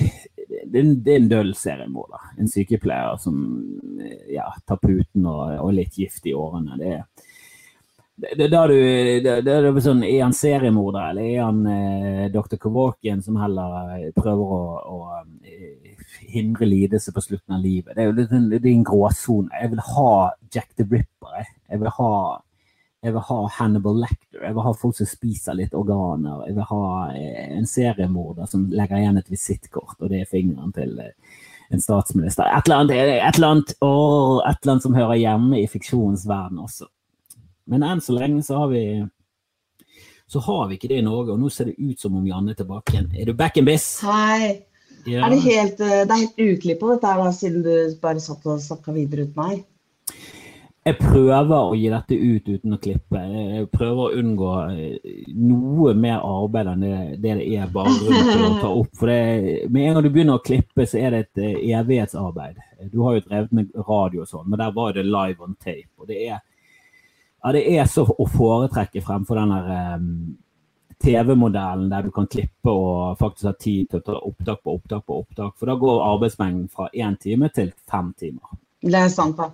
det 0.53 0.78
er 0.78 0.84
en, 0.84 0.96
en 1.14 1.28
døll 1.30 1.53
seriemorder. 1.57 2.32
En 2.40 2.50
sykepleier 2.50 3.18
som 3.22 3.36
ja, 4.30 4.48
tar 4.68 4.80
puten 4.82 5.26
og, 5.26 5.44
og, 5.59 5.70
litt 5.76 5.98
gift 5.98 6.26
i 6.28 6.34
årene. 6.36 6.78
Det 6.80 6.92
er, 6.92 7.07
det, 8.22 8.34
det, 8.38 8.50
det, 9.24 9.36
det 9.46 9.55
er 9.57 9.80
sånn, 9.82 10.05
Er 10.07 10.22
han 10.26 10.36
seriemorder, 10.36 11.11
eller 11.11 11.26
er 11.26 11.40
han 11.42 11.62
eh, 11.66 12.26
dr. 12.32 12.59
Kevorkian 12.61 13.24
som 13.24 13.40
heller 13.40 14.11
prøver 14.14 14.55
å, 14.59 14.62
å, 14.92 15.22
eh, 15.48 15.96
hindre 16.32 16.68
lidelse 16.68 17.14
på 17.14 17.24
slutten 17.24 17.57
av 17.57 17.64
livet? 17.64 17.96
Det 17.96 18.05
er 18.05 18.12
jo 18.12 18.59
er 18.61 18.70
en 18.74 18.86
gråsone. 18.86 19.50
Jeg 19.59 19.74
vil 19.74 19.84
ha 19.88 20.14
Jack 20.53 20.70
the 20.76 20.86
Ripper. 20.86 21.38
Jeg, 21.40 21.53
jeg 21.72 21.82
vil 21.82 21.94
ha 21.98 22.12
jeg 23.03 23.14
vil 23.16 23.24
ha 23.26 23.38
Hannibal 23.57 23.96
Lecter. 23.98 24.42
Jeg 24.44 24.55
vil 24.55 24.62
ha 24.62 24.72
folk 24.78 24.94
som 24.94 25.09
spiser 25.11 25.57
litt 25.59 25.72
organer. 25.74 26.44
Jeg 26.46 26.55
vil 26.55 26.68
ha 26.68 26.90
eh, 27.11 27.48
en 27.57 27.66
seriemorder 27.66 28.46
som 28.50 28.68
legger 28.70 29.00
igjen 29.00 29.18
et 29.18 29.32
visittkort, 29.32 29.96
og 29.98 30.12
det 30.12 30.20
er 30.22 30.30
fingeren 30.30 30.70
til 30.76 31.00
eh, 31.03 31.40
en 31.74 31.82
statsminister. 31.82 32.46
Et 32.46 32.68
eller 32.68 32.84
annet, 32.84 32.94
et 33.16 33.40
eller 33.40 33.48
annet, 33.48 33.74
å, 33.82 33.94
et 34.46 34.61
eller 34.61 34.74
annet 34.76 34.86
som 34.86 34.94
hører 34.94 35.18
hjemme 35.18 35.59
i 35.59 35.66
fiksjonens 35.72 36.28
verden 36.30 36.62
også. 36.62 36.86
Men 37.72 37.82
enn 37.88 38.03
så 38.05 38.14
lenge 38.14 38.44
så 38.46 38.61
har 38.62 38.70
vi 38.70 38.84
så 40.32 40.40
har 40.46 40.68
vi 40.68 40.78
ikke 40.78 40.88
det 40.88 41.03
i 41.03 41.05
Norge, 41.05 41.34
og 41.34 41.42
nå 41.42 41.50
ser 41.53 41.68
det 41.68 41.74
ut 41.82 42.00
som 42.00 42.14
om 42.16 42.24
Janne 42.24 42.55
er 42.55 42.61
tilbake 42.62 42.94
igjen. 42.94 43.11
Er 43.18 43.28
du 43.28 43.34
back 43.36 43.59
in 43.61 43.66
biz? 43.68 43.88
Hei. 44.07 44.62
Ja. 45.05 45.26
Er 45.26 45.34
det, 45.34 45.42
helt, 45.42 45.82
eh, 45.82 46.05
det 46.07 46.14
er 46.14 46.22
helt 46.22 46.38
uklipp 46.40 46.86
dette 46.86 47.11
her, 47.11 47.26
da, 47.26 47.34
siden 47.34 47.66
du 47.66 47.98
bare 48.00 48.22
satt 48.22 48.46
og 48.46 48.62
snakka 48.62 48.94
videre 48.94 49.26
uten 49.26 49.42
meg? 49.42 49.66
Jeg 50.82 50.96
prøver 50.98 51.52
å 51.54 51.74
gi 51.78 51.90
dette 51.92 52.16
ut 52.18 52.48
uten 52.48 52.74
å 52.74 52.78
klippe. 52.82 53.20
Jeg 53.22 53.68
prøver 53.70 54.00
å 54.02 54.18
unngå 54.18 54.48
eh, 54.72 55.12
noe 55.38 55.92
mer 55.94 56.24
arbeid 56.26 56.70
enn 56.72 56.82
det 56.82 56.96
det, 57.22 57.36
er 57.54 57.70
bare 57.70 57.92
rundt 58.00 58.32
å 58.34 58.48
ta 58.58 58.70
opp. 58.80 58.90
For 58.98 59.12
det, 59.12 59.68
med 59.70 59.86
en 59.86 59.94
gang 59.94 60.06
du 60.06 60.10
begynner 60.10 60.40
å 60.40 60.42
klippe, 60.42 60.88
så 60.90 60.98
er 60.98 61.14
det 61.14 61.20
et 61.22 61.42
eh, 61.44 61.60
evighetsarbeid. 61.78 62.58
Du 62.90 62.98
har 63.06 63.14
jo 63.14 63.24
drevet 63.28 63.54
med 63.54 63.78
radio 63.86 64.24
og 64.24 64.32
sånn, 64.32 64.48
men 64.50 64.58
der 64.58 64.74
var 64.74 64.98
det 64.98 65.06
live 65.06 65.46
on 65.46 65.54
tape. 65.54 65.92
Og 66.02 66.10
det 66.10 66.18
er, 66.24 66.42
ja, 66.42 67.54
det 67.54 67.62
er 67.76 67.86
så 67.90 68.08
å 68.10 68.28
foretrekke 68.34 69.04
fremfor 69.06 69.38
den 69.38 69.54
der 69.54 69.96
um, 70.02 70.12
TV-modellen 71.02 71.88
der 71.94 72.10
du 72.10 72.12
kan 72.14 72.26
klippe 72.30 72.74
og 72.74 73.22
faktisk 73.22 73.52
ha 73.52 73.54
tid 73.54 73.86
til 73.86 74.02
å 74.02 74.06
ta 74.10 74.18
opptak 74.18 74.66
på 74.66 74.74
opptak 74.80 75.06
på 75.06 75.22
opptak. 75.22 75.54
For 75.62 75.70
da 75.70 75.78
går 75.78 76.04
arbeidsmengden 76.10 76.66
fra 76.74 76.90
én 76.90 77.14
time 77.22 77.54
til 77.54 77.70
fem 77.86 78.10
timer. 78.18 78.58
Det 78.82 78.98
er 78.98 79.10
sant, 79.14 79.38
da. 79.38 79.52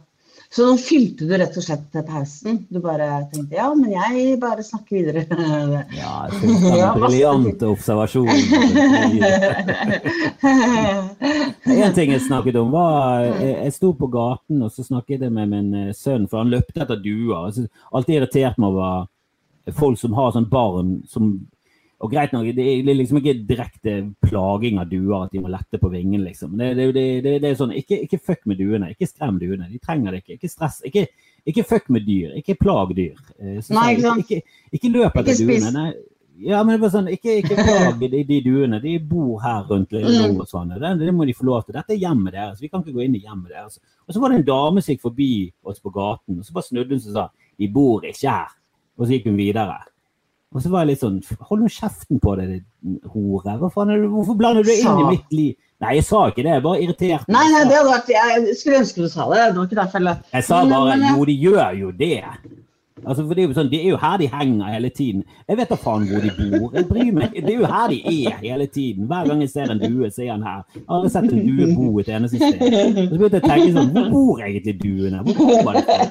Så 0.48 0.64
nå 0.64 0.78
fylte 0.80 1.26
du 1.28 1.34
rett 1.36 1.56
og 1.60 1.64
slett 1.64 1.96
pausen. 2.08 2.62
Du 2.72 2.80
bare 2.80 3.04
tenkte 3.32 3.58
ja, 3.58 3.66
men 3.76 3.92
jeg 3.92 4.38
bare 4.40 4.64
snakker 4.64 4.96
videre. 4.96 5.26
Ja, 5.98 6.28
det 6.32 6.70
er 6.72 6.96
briljant 6.96 7.64
observasjon. 7.68 8.30
En 11.68 11.94
ting 11.96 12.14
jeg 12.14 12.24
snakket 12.24 12.56
om, 12.60 12.72
var 12.72 13.26
Jeg 13.28 13.74
sto 13.76 13.92
på 13.96 14.08
gaten 14.12 14.64
og 14.64 14.72
så 14.72 14.86
snakket 14.86 15.26
jeg 15.26 15.34
med 15.34 15.52
min 15.52 15.68
eh, 15.76 15.92
sønn, 15.96 16.26
for 16.30 16.40
han 16.40 16.52
løpte 16.52 16.80
etter 16.84 17.00
duer. 17.02 17.52
Alltid 17.92 18.16
irritert 18.16 18.56
meg 18.60 18.72
over 18.72 19.06
folk 19.76 20.00
som 20.00 20.16
har 20.16 20.32
sånn 20.32 20.48
barn 20.48 20.98
som 21.08 21.34
og 21.98 22.12
greit 22.12 22.30
nok, 22.30 22.46
det 22.54 22.64
er 22.78 22.94
liksom 22.94 23.18
ikke 23.18 23.40
direkte 23.48 23.94
plaging 24.22 24.76
av 24.78 24.90
duer 24.90 25.24
at 25.24 25.32
de 25.34 25.40
må 25.42 25.50
lette 25.50 25.80
på 25.82 25.88
vingen, 25.90 26.20
liksom. 26.22 26.52
Det, 26.58 26.68
det, 26.78 26.92
det, 27.24 27.32
det 27.42 27.48
er 27.48 27.56
sånn, 27.58 27.72
ikke, 27.74 27.98
ikke, 28.06 28.20
fuck 28.22 28.44
med 28.46 28.60
duene. 28.60 28.92
Ikke 28.94 29.08
skrem 29.10 29.40
duene. 29.40 29.66
De 29.66 29.80
trenger 29.82 30.14
det 30.14 30.20
ikke. 30.22 30.36
Ikke 30.36 30.52
stress. 30.52 30.78
Ikke, 30.86 31.08
ikke 31.50 31.64
fuck 31.66 31.90
med 31.90 32.06
dyr. 32.06 32.36
Ikke 32.38 32.54
plag 32.60 32.94
dyr. 32.94 33.18
Eh, 33.40 33.58
så, 33.66 33.74
Nei, 33.74 33.96
ikke, 33.96 34.14
ikke, 34.22 34.60
ikke 34.78 34.92
løp 34.94 35.18
etter 35.18 35.42
duene. 35.42 35.74
Nei. 35.74 35.90
Ja, 36.38 36.60
men 36.62 36.76
det 36.76 36.84
var 36.84 36.92
sånn, 36.94 37.10
ikke, 37.10 37.34
ikke 37.40 37.58
plag 37.58 37.98
de, 37.98 38.22
de, 38.28 38.38
duene. 38.46 38.78
De 38.78 38.94
bor 39.02 39.42
her 39.42 39.66
rundt 39.66 39.90
mm. 39.90 40.38
og 40.38 40.46
sånn. 40.46 40.70
Det, 40.78 40.94
det, 41.02 41.10
må 41.10 41.26
de 41.26 41.34
få 41.34 41.48
lov 41.50 41.66
til. 41.66 41.74
Dette 41.80 41.96
er 41.96 42.02
hjemmet 42.04 42.36
deres. 42.36 42.62
Vi 42.62 42.70
kan 42.70 42.84
ikke 42.84 42.94
gå 42.94 43.08
inn 43.08 43.18
i 43.18 43.24
hjemmet 43.24 43.50
deres. 43.56 43.80
Og 44.06 44.14
så 44.14 44.22
var 44.22 44.30
det 44.30 44.44
en 44.44 44.48
dame 44.54 44.84
som 44.84 44.94
gikk 44.94 45.02
forbi 45.08 45.32
oss 45.66 45.82
på 45.82 45.90
gaten, 45.98 46.38
og 46.38 46.46
så 46.46 46.54
bare 46.54 46.70
snudde 46.70 46.94
hun 46.94 47.02
seg 47.02 47.10
og 47.10 47.18
sa 47.18 47.48
de 47.58 47.74
bor 47.74 48.06
ikke 48.06 48.36
her. 48.38 48.54
Og 48.94 49.08
så 49.08 49.16
gikk 49.16 49.32
hun 49.32 49.40
videre. 49.42 49.80
Og 50.54 50.62
så 50.64 50.70
var 50.72 50.84
jeg 50.84 50.94
litt 50.94 51.02
sånn 51.02 51.18
Hold 51.50 51.60
nå 51.64 51.70
kjeften 51.72 52.20
på 52.24 52.34
deg, 52.38 52.52
hore. 53.12 53.56
Hvorfor 53.60 54.38
blander 54.38 54.64
du 54.64 54.70
deg 54.70 54.80
inn 54.80 55.02
i 55.02 55.10
mitt 55.12 55.34
liv? 55.34 55.56
Nei, 55.78 55.92
jeg 55.98 56.06
sa 56.08 56.24
ikke 56.30 56.42
det. 56.42 56.54
Jeg 56.56 56.64
bare 56.64 56.80
irriterte 56.82 57.34
Nei, 57.34 57.44
nei, 57.52 57.60
det 57.68 57.76
hadde 57.76 57.92
vært 57.92 58.08
Jeg 58.14 58.56
skulle 58.58 58.80
ønske 58.82 59.04
du 59.04 59.10
sa 59.12 59.28
det. 59.30 59.42
Det 59.52 59.60
var 59.60 59.68
ikke 59.68 59.80
derfor 59.82 60.08
jeg 60.08 60.16
Jeg 60.32 60.48
sa 60.48 60.62
bare 60.72 60.96
Jo, 61.04 61.28
de 61.28 61.36
gjør 61.44 61.76
jo 61.82 61.92
det. 62.00 62.16
Altså, 63.06 63.24
for 63.26 63.34
det 63.34 63.42
er, 63.42 63.48
jo 63.48 63.56
sånn, 63.56 63.70
det 63.72 63.78
er 63.82 63.92
jo 63.92 63.98
her 64.02 64.16
de 64.20 64.28
henger 64.32 64.72
hele 64.74 64.90
tiden. 64.94 65.22
Jeg 65.48 65.58
vet 65.60 65.70
da 65.72 65.78
faen 65.80 66.06
hvor 66.08 66.24
de 66.24 66.32
bor. 66.36 66.72
Jeg 66.74 66.86
bryr 66.88 67.12
meg. 67.16 67.36
Det 67.36 67.52
er 67.52 67.58
jo 67.60 67.70
her 67.70 67.92
de 67.92 67.98
er 68.12 68.40
hele 68.42 68.66
tiden. 68.74 69.06
Hver 69.10 69.30
gang 69.30 69.44
jeg 69.44 69.52
ser 69.52 69.72
en 69.72 69.82
due, 69.82 70.10
så 70.14 70.24
er 70.24 70.32
han 70.34 70.44
her. 70.46 70.64
Jeg 70.74 70.84
har 70.88 70.98
aldri 70.98 71.12
sett 71.14 71.30
en 71.32 71.46
due 71.46 71.68
bo 71.76 72.02
et 72.02 72.10
eneste 72.18 72.40
sted. 72.40 72.62
Og 72.62 73.12
så 73.12 73.20
begynte 73.20 73.38
jeg 73.38 73.44
å 73.44 73.52
tenke 73.52 73.70
sånn 73.76 73.92
Hvor 73.94 74.10
bor 74.14 74.42
egentlig 74.48 74.76
duene? 74.82 75.22
Hvor 75.26 75.38
kommer 75.38 75.78
de 75.78 75.84
fra? 75.86 76.02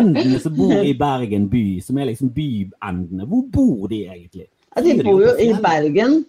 Endene 0.00 0.40
som 0.42 0.56
bor 0.56 0.76
i 0.78 0.94
Bergen 0.98 1.50
by, 1.52 1.66
som 1.84 2.00
er 2.00 2.10
liksom 2.12 2.32
byendene, 2.36 3.28
hvor 3.28 3.44
bor 3.52 3.86
de 3.92 4.02
egentlig? 4.06 4.48
Ja, 4.76 4.82
de 4.84 4.96
bor 5.02 5.22
jo 5.24 5.36
i 5.40 5.52
Bergen. 5.62 6.20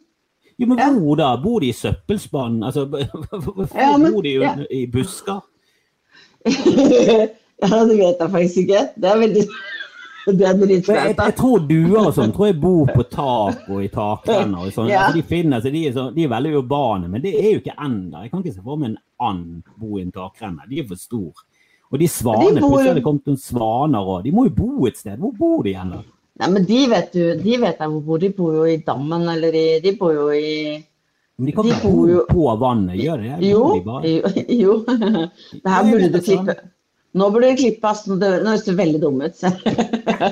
Jo, 0.57 0.67
men 0.71 0.79
hvor 0.97 1.17
da? 1.19 1.33
Bor 1.41 1.59
de 1.61 1.69
i 1.69 1.75
søppelspann? 1.75 2.63
Altså, 2.65 2.85
bor 4.11 4.21
de 4.25 4.37
jo 4.39 4.55
i 4.73 4.85
busker? 4.91 5.43
Ja, 7.63 7.85
det 7.89 7.97
vet 7.97 8.19
jeg 8.21 8.31
faktisk 8.31 8.57
ikke. 8.63 8.81
Det 9.01 9.09
er 9.09 9.17
veldig 9.23 9.43
Det 10.27 10.43
er 10.43 10.57
jeg, 10.59 11.15
jeg 11.15 11.35
tror 11.37 11.59
duer 11.69 12.01
og 12.01 12.13
sånn 12.17 12.33
tror 12.35 12.49
jeg 12.49 12.57
bor 12.59 12.89
på 12.91 13.03
tak 13.09 13.69
og 13.71 13.77
i 13.79 13.87
takrenner. 13.87 14.65
Og 14.67 14.73
sånn. 14.75 14.89
Ja. 14.91 15.05
altså, 15.07 15.21
de 15.21 15.23
finnes, 15.29 15.63
de 15.63 15.83
er, 15.87 15.93
så, 15.95 16.03
de 16.13 16.25
er 16.27 16.33
veldig 16.33 16.51
urbane, 16.59 17.07
men 17.07 17.23
det 17.23 17.31
er 17.39 17.53
jo 17.53 17.61
ikke 17.61 17.77
ender. 17.79 18.25
Jeg 18.25 18.31
kan 18.33 18.43
ikke 18.43 18.53
se 18.57 18.65
for 18.65 18.75
meg 18.81 18.89
en 18.91 18.97
and 19.23 19.63
bo 19.79 19.97
i 19.97 20.03
en 20.03 20.11
takrenne. 20.11 20.67
De 20.69 20.81
er 20.83 20.89
for 20.89 20.99
store. 20.99 21.45
Og 21.87 22.01
de 22.03 22.09
svanene, 22.11 22.59
bor- 22.59 22.73
plutselig 22.75 22.91
er 22.91 22.99
det 22.99 23.05
kommet 23.07 23.31
noen 23.31 23.39
svaner 23.39 24.11
òg. 24.17 24.21
De 24.27 24.35
må 24.35 24.43
jo 24.49 24.55
bo 24.59 24.87
et 24.91 24.99
sted. 24.99 25.15
Hvor 25.23 25.31
bor 25.39 25.63
de 25.63 25.73
hen. 25.79 25.95
Nei, 26.37 26.49
men 26.53 26.65
de 26.67 26.83
vet 26.91 27.13
du, 27.15 27.23
de 27.41 27.57
vet 27.63 27.79
jeg 27.79 27.89
hvor 27.95 28.03
bor. 28.11 28.19
De 28.19 28.29
bor 28.35 28.53
jo 28.59 28.65
i 28.67 28.77
dammen, 28.85 29.23
eller 29.31 29.55
i 29.55 29.67
De 29.81 29.95
bor 29.97 30.11
jo 30.13 30.27
i 30.35 30.83
Men 31.39 31.45
de 31.47 31.53
kan 31.55 31.65
ikke 31.71 31.87
bo 31.87 32.07
jo- 32.11 32.25
på 32.27 32.59
vannet, 32.59 32.99
gjør 32.99 33.23
de 33.23 33.31
det? 33.31 33.47
Jo, 33.47 33.63
de 34.03 34.11
jo. 34.11 34.33
jo. 34.67 34.75
Det 35.63 35.71
her 35.71 35.87
burde 35.87 36.11
du 36.11 36.19
klippe. 36.19 36.59
Nå 37.17 37.29
burde 37.31 37.51
du 37.53 37.61
klippe, 37.61 37.87
ass. 37.87 38.03
Nå 38.09 38.17
høres 38.19 38.65
du 38.65 38.73
veldig 38.77 38.99
dum 39.01 39.21
ut. 39.23 39.43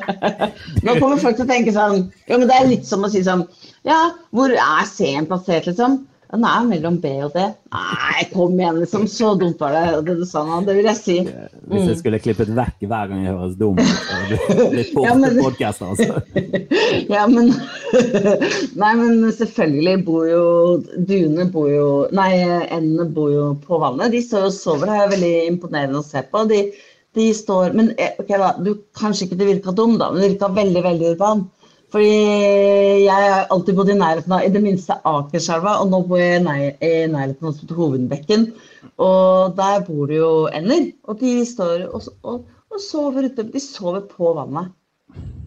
Nå 0.85 0.97
kommer 0.99 1.21
folk 1.21 1.37
til 1.37 1.45
å 1.45 1.49
tenke 1.49 1.73
sånn 1.75 2.09
Jo, 2.27 2.37
men 2.37 2.49
det 2.49 2.57
er 2.57 2.67
litt 2.69 2.89
som 2.89 3.05
å 3.05 3.11
si 3.11 3.23
sånn 3.25 3.45
Ja, 3.87 3.99
hvor 4.35 4.51
er 4.51 4.89
C-en 4.89 5.29
plassert, 5.29 5.69
liksom? 5.71 6.01
Den 6.35 6.43
er 6.49 6.63
mellom 6.67 6.97
B 6.99 7.09
og 7.23 7.31
D. 7.31 7.43
Nei, 7.71 8.23
kom 8.33 8.57
igjen, 8.59 8.81
liksom. 8.81 9.05
Så 9.11 9.29
dumt 9.39 9.59
var 9.63 9.71
det, 9.75 9.83
det 10.09 10.15
du 10.19 10.25
sa 10.27 10.41
nå. 10.47 10.57
Det 10.67 10.75
vil 10.77 10.89
jeg 10.89 10.99
si. 10.99 11.15
Hvis 11.71 11.85
jeg 11.87 11.99
skulle 12.01 12.19
klippet 12.23 12.51
vekk 12.57 12.83
hver 12.91 13.11
gang 13.11 13.23
jeg 13.23 13.35
høres 13.37 13.55
dum 13.59 13.79
ut. 13.79 14.99
Ja, 15.05 15.13
men- 15.15 15.39
podcaster, 15.39 15.93
altså. 15.93 16.19
Ja, 17.15 17.23
men 17.31 17.53
Nei, 18.81 18.91
men 18.99 19.21
selvfølgelig 19.35 19.95
bor 20.07 20.25
jo 20.27 20.43
Duene 21.07 21.45
bor 21.53 21.69
jo 21.71 21.87
Nei, 22.15 22.31
endene 22.73 23.07
bor 23.15 23.31
jo 23.31 23.45
på 23.65 23.79
vannet. 23.81 24.11
De 24.15 24.21
står 24.25 24.49
og 24.49 24.55
sover. 24.55 24.91
Det 24.91 24.99
er 25.05 25.13
veldig 25.15 25.33
imponerende 25.53 26.01
å 26.01 26.05
se 26.05 26.23
på. 26.31 26.43
De, 26.51 26.61
de 27.15 27.29
står 27.35 27.75
Men 27.77 27.93
eh, 27.95 28.15
ok, 28.19 28.35
da. 28.41 28.51
Du, 28.65 28.73
kanskje 28.99 29.29
ikke 29.29 29.39
det 29.39 29.49
virka 29.53 29.75
dum, 29.75 29.95
da, 30.01 30.11
men 30.11 30.21
det 30.23 30.33
virka 30.35 30.51
veldig, 30.59 30.83
veldig 30.89 31.13
urban. 31.15 31.45
Fordi 31.95 33.05
jeg 33.05 33.15
har 33.31 33.45
alltid 33.55 33.77
bodd 33.77 33.89
i 33.93 33.95
nærheten 33.95 34.33
av 34.35 34.43
i 34.43 34.49
det 34.51 34.59
minste 34.59 34.97
Akerselva, 35.07 35.77
og 35.79 35.87
nå 35.93 36.01
bor 36.09 36.19
jeg 36.19 36.41
i 36.43 36.89
nærheten 37.07 37.47
av 37.47 37.77
Hovedbekken. 37.77 38.49
Og 38.99 39.53
der 39.55 39.85
bor 39.87 40.09
det 40.11 40.17
jo 40.19 40.31
ender. 40.51 40.89
Og 41.07 41.21
de 41.21 41.37
står 41.47 41.85
og, 41.87 42.09
og, 42.27 42.41
og 42.73 42.81
sover 42.83 43.29
ute. 43.29 43.45
De 43.53 43.61
sover 43.63 44.03
på 44.11 44.33
vannet. 44.35 44.73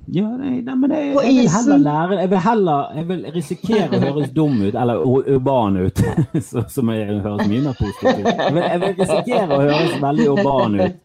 Ja, 0.08 0.24
nei, 0.40 0.62
nei, 0.64 0.74
men 0.80 0.92
jeg, 0.94 1.10
På 1.12 1.20
jeg 1.20 1.34
vil 1.36 1.50
heller 1.52 1.80
lære 1.84 2.16
Jeg 2.22 2.30
vil 2.30 2.38
heller 2.40 2.94
jeg 2.96 3.08
vil 3.10 3.26
risikere 3.34 3.88
å 3.92 3.98
høres 4.06 4.30
dum 4.32 4.54
ut, 4.62 4.72
eller 4.72 5.02
ur- 5.04 5.26
urban 5.34 5.76
ut, 5.82 6.00
så, 6.48 6.62
som 6.72 6.88
jeg 6.94 7.18
høres 7.26 7.44
mye 7.50 7.66
mer 7.66 7.76
positivt 7.76 8.22
ut. 8.22 8.30
Jeg 8.32 8.54
vil, 8.56 8.62
jeg 8.64 8.80
vil 8.86 8.94
risikere 9.02 9.58
å 9.58 9.60
høres 9.66 9.98
veldig 10.06 10.28
urban 10.32 10.78
ut, 10.80 10.96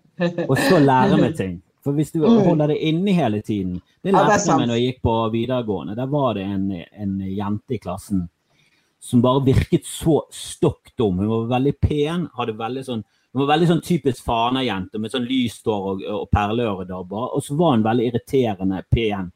og 0.48 0.56
så 0.70 0.80
lære 0.80 1.20
meg 1.20 1.36
ting. 1.36 1.58
For 1.84 1.92
hvis 1.98 2.12
du 2.14 2.22
holder 2.26 2.68
det 2.72 2.78
inni 2.88 3.12
hele 3.14 3.42
tiden 3.42 3.82
Det 4.04 4.14
Mm. 4.14 4.16
Ja, 4.16 4.22
lærte 4.24 4.32
jeg 4.38 4.42
sant. 4.42 4.60
meg 4.60 4.68
når 4.70 4.78
jeg 4.80 4.86
gikk 4.94 5.02
på 5.04 5.32
videregående. 5.32 5.96
Der 5.96 6.06
var 6.08 6.34
det 6.34 6.44
en, 6.44 6.72
en 6.72 7.20
jente 7.20 7.76
i 7.76 7.78
klassen 7.80 8.30
som 9.04 9.22
bare 9.22 9.44
virket 9.44 9.84
så 9.86 10.22
stokk 10.32 10.94
dum. 10.98 11.18
Hun 11.20 11.28
var 11.28 11.60
veldig 11.60 11.74
pen, 11.82 12.30
hadde 12.38 12.54
veldig 12.58 12.84
sånn 12.86 13.04
hun 13.34 13.48
var 13.48 13.58
veldig 13.58 13.68
sånn 13.68 13.82
typisk 13.82 14.24
Fana-jente 14.28 15.00
med 15.02 15.10
sånn 15.12 15.26
lyst 15.26 15.66
hår 15.66 15.88
og, 15.90 16.02
og 16.06 16.30
perleøredobber. 16.30 17.32
Og 17.34 17.42
så 17.44 17.56
var 17.58 17.72
hun 17.74 17.84
veldig 17.84 18.06
irriterende 18.12 18.84
pen 18.94 19.32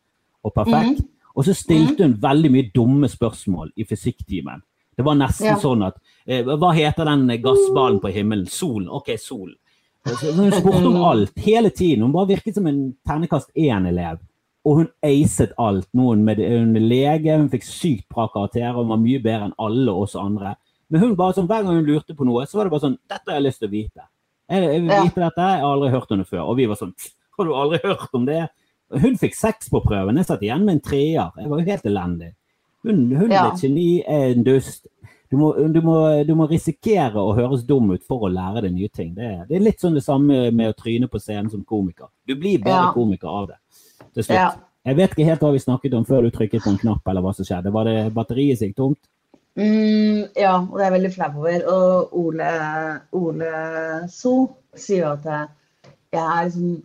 og 0.46 0.54
perfekt. 0.54 1.02
Og 1.36 1.46
så 1.46 1.54
stilte 1.58 2.04
hun 2.06 2.14
veldig 2.22 2.52
mye 2.54 2.70
dumme 2.74 3.10
spørsmål 3.10 3.72
i 3.76 3.84
fysikktimen. 3.90 4.62
Det 4.98 5.04
var 5.06 5.16
nesten 5.18 5.46
Ja. 5.52 5.56
sånn 5.58 5.84
at 5.86 5.98
eh, 6.28 6.44
Hva 6.46 6.72
heter 6.74 7.06
den 7.06 7.28
gassballen 7.42 8.00
på 8.02 8.12
himmelen? 8.14 8.46
Solen. 8.48 8.88
OK, 8.90 9.10
solen. 9.18 9.56
Så 10.08 10.32
Hun 10.38 10.52
spurte 10.52 10.88
om 10.88 11.02
alt 11.04 11.34
hele 11.44 11.70
tiden. 11.70 12.04
Hun 12.06 12.14
bare 12.16 12.28
virket 12.32 12.56
som 12.56 12.68
en 12.68 12.94
ternekast 13.08 13.50
én-elev. 13.56 14.20
Og 14.68 14.76
hun 14.82 14.88
acet 15.06 15.54
alt. 15.58 15.88
Noen 15.96 16.24
med 16.28 16.40
hun 16.44 16.76
er 16.76 16.84
lege, 16.84 17.38
hun 17.40 17.50
fikk 17.52 17.64
sykt 17.68 18.08
bra 18.12 18.28
karakterer, 18.34 18.74
hun 18.76 18.90
var 18.92 19.00
mye 19.00 19.20
bedre 19.24 19.48
enn 19.50 19.56
alle 19.64 19.92
oss 19.92 20.16
andre. 20.20 20.56
Men 20.90 21.02
hun 21.04 21.16
bare 21.20 21.36
sånn, 21.36 21.48
hver 21.48 21.64
gang 21.64 21.80
hun 21.82 21.88
lurte 21.88 22.16
på 22.16 22.26
noe, 22.28 22.46
så 22.48 22.58
var 22.60 22.68
det 22.68 22.72
bare 22.76 22.86
sånn 22.86 22.98
Dette 23.12 23.28
har 23.32 23.40
jeg 23.40 23.46
lyst 23.48 23.60
til 23.64 23.68
å 23.70 23.72
vite. 23.72 24.08
Jeg, 24.48 24.64
jeg 24.64 24.82
vil 24.82 24.92
vite 24.92 25.24
dette, 25.24 25.48
jeg 25.52 25.62
har 25.64 25.72
aldri 25.74 25.90
hørt 25.92 26.12
om 26.16 26.22
det 26.24 26.28
før. 26.30 26.44
Og 26.48 26.58
vi 26.60 26.66
var 26.72 26.80
sånn 26.80 26.94
Har 27.38 27.46
du 27.46 27.54
aldri 27.54 27.80
hørt 27.84 28.14
om 28.18 28.26
det? 28.28 28.42
Hun 29.04 29.18
fikk 29.20 29.36
seks 29.36 29.68
på 29.70 29.82
prøven. 29.84 30.16
Jeg 30.18 30.26
satt 30.30 30.44
igjen 30.48 30.64
med 30.66 30.78
en 30.78 30.84
treer. 30.84 31.32
Jeg 31.38 31.50
var 31.52 31.60
jo 31.60 31.66
helt 31.68 31.88
elendig. 31.92 32.30
Hun, 32.88 33.02
hun 33.20 33.32
Ja. 33.32 33.42
er 33.48 33.54
et 33.54 33.62
geni, 33.64 33.88
er 34.08 34.32
en 34.32 34.44
dust. 34.48 34.88
Du 35.30 35.36
må, 35.38 35.50
du, 35.74 35.82
må, 35.84 35.96
du 36.24 36.34
må 36.40 36.46
risikere 36.48 37.20
å 37.20 37.34
høres 37.36 37.66
dum 37.68 37.90
ut 37.92 38.04
for 38.08 38.24
å 38.28 38.32
lære 38.32 38.62
deg 38.64 38.74
nye 38.78 38.88
ting. 38.90 39.10
Det 39.18 39.32
det 39.50 39.58
er 39.58 39.66
litt 39.66 39.82
sånn 39.84 39.98
det 39.98 40.04
samme 40.06 40.48
med 40.56 40.72
å 40.72 40.78
tryne 40.78 41.10
på 41.12 41.20
scenen 41.20 41.50
som 41.52 41.66
komiker. 41.68 42.08
Du 42.28 42.36
blir 42.36 42.62
bedre 42.64 42.88
Ja. 42.88 42.94
komiker 42.96 43.28
av 43.28 43.48
det. 43.52 43.58
Til 44.14 44.24
slutt. 44.24 44.38
Ja. 44.38 44.54
Jeg 44.88 44.96
vet 44.96 45.12
ikke 45.12 45.26
helt 45.28 45.42
hva 45.44 45.52
vi 45.52 45.60
snakket 45.60 45.94
om 45.98 46.06
før 46.08 46.24
du 46.24 46.32
trykket 46.32 46.64
på 46.64 46.72
en 46.72 46.80
knapp, 46.80 47.08
eller 47.12 47.22
hva 47.22 47.34
som 47.36 47.44
skjedde. 47.44 47.74
Var 47.76 47.84
det 47.90 48.14
batteriet 48.16 48.60
sitt 48.62 48.76
tomt? 48.78 49.00
Mm, 49.58 50.30
ja, 50.38 50.54
og 50.62 50.78
det 50.78 50.86
er 50.86 50.92
jeg 50.92 50.96
veldig 51.02 51.14
flau 51.18 51.30
over. 51.42 51.68
Og 51.74 52.18
Ole, 52.22 52.52
Ole 53.12 53.52
So 54.14 54.34
sier 54.78 55.02
jo 55.04 55.12
at 55.18 55.26
jeg 56.14 56.22
er 56.24 56.46
liksom, 56.46 56.84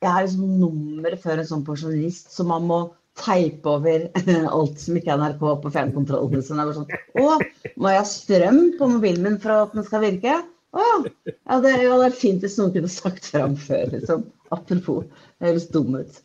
jeg 0.00 0.10
er 0.10 0.22
liksom 0.24 0.54
nummeret 0.62 1.20
før 1.20 1.42
en 1.42 1.50
sånn 1.50 1.64
pensjonist, 1.66 2.32
så 2.32 2.46
man 2.48 2.64
må 2.70 2.78
teipe 3.18 3.70
over 3.70 4.08
alt 4.56 4.80
som 4.82 4.98
ikke 4.98 5.14
er 5.14 5.20
NRK 5.22 5.44
på 5.62 5.72
fjernkontrollen. 5.74 6.42
Er 6.42 6.72
sånn 6.76 6.90
Å, 7.22 7.38
må 7.78 7.92
jeg 7.92 8.00
ha 8.00 8.08
strøm 8.08 8.60
på 8.78 8.90
mobilen 8.96 9.26
min 9.26 9.40
for 9.42 9.66
at 9.66 9.76
den 9.76 9.86
skal 9.86 10.04
virke? 10.04 10.40
Å 10.74 10.82
ja. 10.82 10.94
ja 11.30 11.58
det 11.62 11.74
hadde 11.76 12.00
vært 12.02 12.18
fint 12.18 12.42
hvis 12.42 12.56
noen 12.58 12.72
kunne 12.74 12.90
sagt 12.90 13.28
fram 13.30 13.54
før, 13.60 13.86
liksom. 13.92 14.24
Apropos. 14.54 15.06
Det 15.38 15.48
høres 15.48 15.68
dum 15.74 15.94
ut. 15.98 16.18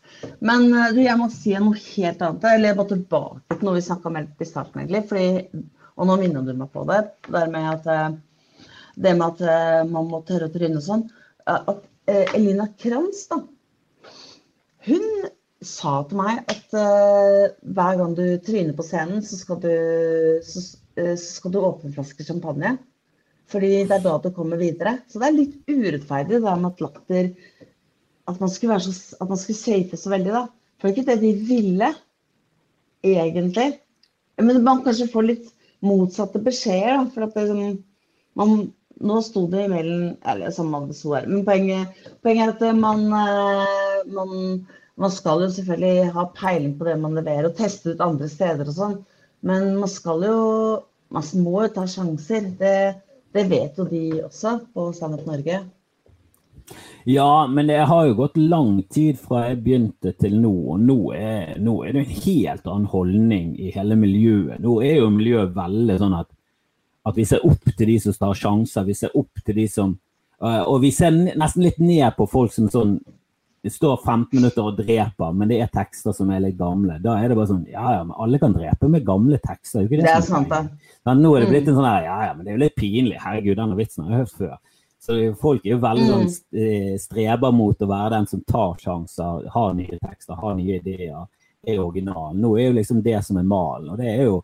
Men 0.46 0.68
eh, 0.74 0.90
du, 0.96 1.04
jeg 1.06 1.18
må 1.20 1.30
si 1.34 1.54
noe 1.58 1.78
helt 1.78 2.24
annet. 2.26 2.48
Eller 2.50 2.72
jeg 2.72 2.80
må 2.80 2.88
tilbake 2.90 3.58
til 3.58 3.68
noe 3.68 3.78
vi 3.78 3.86
snakka 3.86 4.10
om 4.10 4.20
i 4.20 4.48
starten, 4.48 4.82
egentlig. 4.82 5.04
Fordi, 5.10 5.62
og 6.00 6.10
nå 6.10 6.18
minner 6.22 6.46
du 6.46 6.54
meg 6.58 6.74
på 6.74 6.86
det. 6.90 7.00
Det 7.30 7.46
med 7.54 7.70
at, 7.72 7.90
eh, 7.94 8.66
det 8.98 9.16
med 9.18 9.28
at 9.30 9.46
eh, 9.46 9.80
man 9.90 10.10
må 10.12 10.22
tørre 10.28 10.50
å 10.50 10.54
tryne 10.54 10.82
og 10.82 10.86
sånn. 10.86 11.08
At 11.50 11.86
Elina 12.10 12.68
Kranz, 12.78 13.24
da. 13.30 13.40
Hun 14.86 15.06
sa 15.66 16.00
til 16.08 16.20
meg 16.22 16.44
at 16.52 16.76
uh, 16.78 17.50
hver 17.76 17.98
gang 18.00 18.14
du 18.16 18.24
tryner 18.46 18.76
på 18.78 18.86
scenen, 18.88 19.24
så 19.26 19.40
skal 19.40 19.60
du, 19.64 19.72
så, 20.46 20.64
uh, 21.00 21.16
skal 21.20 21.54
du 21.54 21.60
åpne 21.62 21.90
en 21.90 21.98
flaske 21.98 22.26
champagne. 22.28 22.78
Fordi 23.50 23.72
det 23.90 23.98
er 23.98 24.06
da 24.06 24.16
du 24.22 24.30
kommer 24.36 24.62
videre. 24.62 25.00
Så 25.10 25.20
det 25.20 25.28
er 25.30 25.38
litt 25.38 25.58
urettferdig 25.72 26.38
det 26.38 26.56
med 26.62 26.70
at 26.70 26.84
latter 26.86 27.32
At 28.30 28.40
man 28.40 28.50
skulle, 28.54 28.76
være 28.76 28.86
så, 28.86 29.18
at 29.18 29.30
man 29.30 29.40
skulle 29.42 29.58
safe 29.58 29.98
så 29.98 30.12
veldig, 30.14 30.34
da. 30.36 30.44
For 30.78 30.88
det 30.88 30.92
er 30.92 30.98
ikke 31.00 31.10
det 31.10 31.22
de 31.24 31.48
ville, 31.50 31.88
egentlig. 33.04 33.70
Men 34.40 34.62
man 34.64 34.84
kanskje 34.86 35.10
får 35.12 35.26
litt 35.26 35.48
motsatte 35.82 36.42
beskjeder, 36.46 37.00
da. 37.00 37.08
For 37.16 37.26
at 37.26 37.34
det, 37.36 37.48
sånn- 37.50 37.80
man, 38.38 38.70
nå 39.02 39.22
sto 39.26 39.48
det 39.50 39.66
i 39.66 39.72
mailen 39.72 40.18
Eller 40.28 40.54
samme 40.54 40.78
hva 40.78 40.92
det 40.92 41.00
sto 41.00 41.16
her. 41.18 41.26
Men 41.28 41.42
poenget, 41.48 41.98
poenget 42.22 42.62
er 42.62 42.70
at 42.70 42.78
man, 42.78 43.08
eh, 43.10 44.14
man 44.14 44.36
man 45.00 45.12
skal 45.16 45.46
jo 45.46 45.50
selvfølgelig 45.56 46.12
ha 46.16 46.26
peiling 46.36 46.76
på 46.78 46.88
det 46.88 46.98
man 47.00 47.16
leverer, 47.16 47.48
og 47.48 47.58
teste 47.58 47.94
ut 47.94 48.04
andre 48.04 48.28
steder 48.32 48.68
og 48.68 48.76
sånn. 48.76 48.96
Men 49.48 49.76
man 49.80 49.92
skal 49.92 50.26
jo 50.28 50.40
Man 51.10 51.26
må 51.42 51.64
jo 51.64 51.70
ta 51.74 51.88
sjanser. 51.90 52.52
Det, 52.60 52.74
det 53.34 53.44
vet 53.50 53.80
jo 53.80 53.88
de 53.90 54.20
også 54.28 54.52
på 54.70 54.84
Standup 54.94 55.24
Norge. 55.26 55.56
Ja, 57.10 57.48
men 57.50 57.66
det 57.66 57.80
har 57.90 58.04
jo 58.06 58.14
gått 58.14 58.38
lang 58.38 58.84
tid 58.94 59.18
fra 59.18 59.48
jeg 59.48 59.58
begynte 59.64 60.14
til 60.22 60.36
nå, 60.38 60.52
og 60.76 60.84
nå 60.86 60.98
er, 61.18 61.56
nå 61.58 61.80
er 61.82 61.96
det 61.96 62.04
en 62.04 62.20
helt 62.28 62.70
annen 62.70 62.86
holdning 62.92 63.56
i 63.58 63.72
hele 63.74 63.98
miljøet. 63.98 64.62
Nå 64.62 64.76
er 64.86 65.00
jo 65.00 65.10
miljøet 65.16 65.56
veldig 65.56 65.98
sånn 65.98 66.18
at, 66.20 66.30
at 67.10 67.18
vi 67.18 67.26
ser 67.26 67.42
opp 67.50 67.72
til 67.72 67.90
de 67.90 67.98
som 68.04 68.20
tar 68.22 68.38
sjanser, 68.38 68.86
vi 68.86 69.00
ser 69.02 69.18
opp 69.18 69.42
til 69.42 69.58
de 69.64 69.66
som 69.72 69.96
øh, 70.44 70.62
Og 70.68 70.84
vi 70.86 70.92
ser 70.94 71.16
nesten 71.16 71.66
litt 71.66 71.82
ned 71.82 72.14
på 72.20 72.30
folk 72.30 72.54
som 72.54 72.70
sånn 72.70 73.00
det 73.70 73.76
står 73.78 74.00
15 74.02 74.28
minutter 74.40 74.66
og 74.66 74.78
dreper, 74.80 75.34
men 75.38 75.48
det 75.52 75.60
er 75.62 75.70
tekster 75.74 76.14
som 76.18 76.30
er 76.34 76.42
litt 76.42 76.58
gamle. 76.58 76.98
Da 77.04 77.14
er 77.22 77.30
det 77.30 77.38
bare 77.38 77.52
sånn 77.52 77.64
Ja, 77.70 77.92
ja, 78.00 78.04
men 78.04 78.16
alle 78.18 78.40
kan 78.42 78.54
drepe 78.56 78.90
med 78.90 79.06
gamle 79.06 79.38
tekster. 79.44 79.86
Det 79.88 80.02
Det 80.02 80.10
er 80.10 80.22
sant, 80.26 80.50
det. 80.50 80.64
Ja, 81.06 81.14
nå 81.14 81.36
er 81.38 81.46
det 81.46 81.50
blitt 81.54 81.68
en 81.70 81.78
sånn 81.78 81.86
her, 81.88 82.04
ja, 82.08 82.18
ja, 82.28 82.34
men 82.34 82.46
det 82.46 82.52
er 82.52 82.58
jo 82.58 82.64
litt 82.66 82.76
pinlig. 82.76 83.20
Herregud, 83.22 83.58
denne 83.62 83.78
vitsen 83.78 84.04
har 84.06 84.12
jeg 84.18 84.26
hørt 84.26 84.38
før. 84.42 84.58
Så 85.00 85.16
folk 85.40 85.66
er 85.66 85.76
jo 85.78 85.80
veldig 85.80 86.08
Mm. 86.10 86.12
sånn 86.28 86.60
eh, 86.60 86.98
streber 87.00 87.54
mot 87.56 87.78
å 87.80 87.88
være 87.88 88.10
den 88.18 88.28
som 88.28 88.42
tar 88.42 88.74
sjanser, 88.82 89.48
har 89.54 89.74
nye 89.78 90.00
tekster, 90.04 90.36
har 90.36 90.56
nye 90.56 90.80
ideer, 90.82 91.28
er 91.66 91.78
original. 91.80 92.34
Nå 92.36 92.58
er 92.60 92.68
jo 92.72 92.74
liksom 92.82 93.02
det 93.04 93.24
som 93.24 93.38
er 93.38 93.44
malen, 93.44 93.90
og 93.94 93.98
det 93.98 94.08
er 94.20 94.24
jo, 94.26 94.44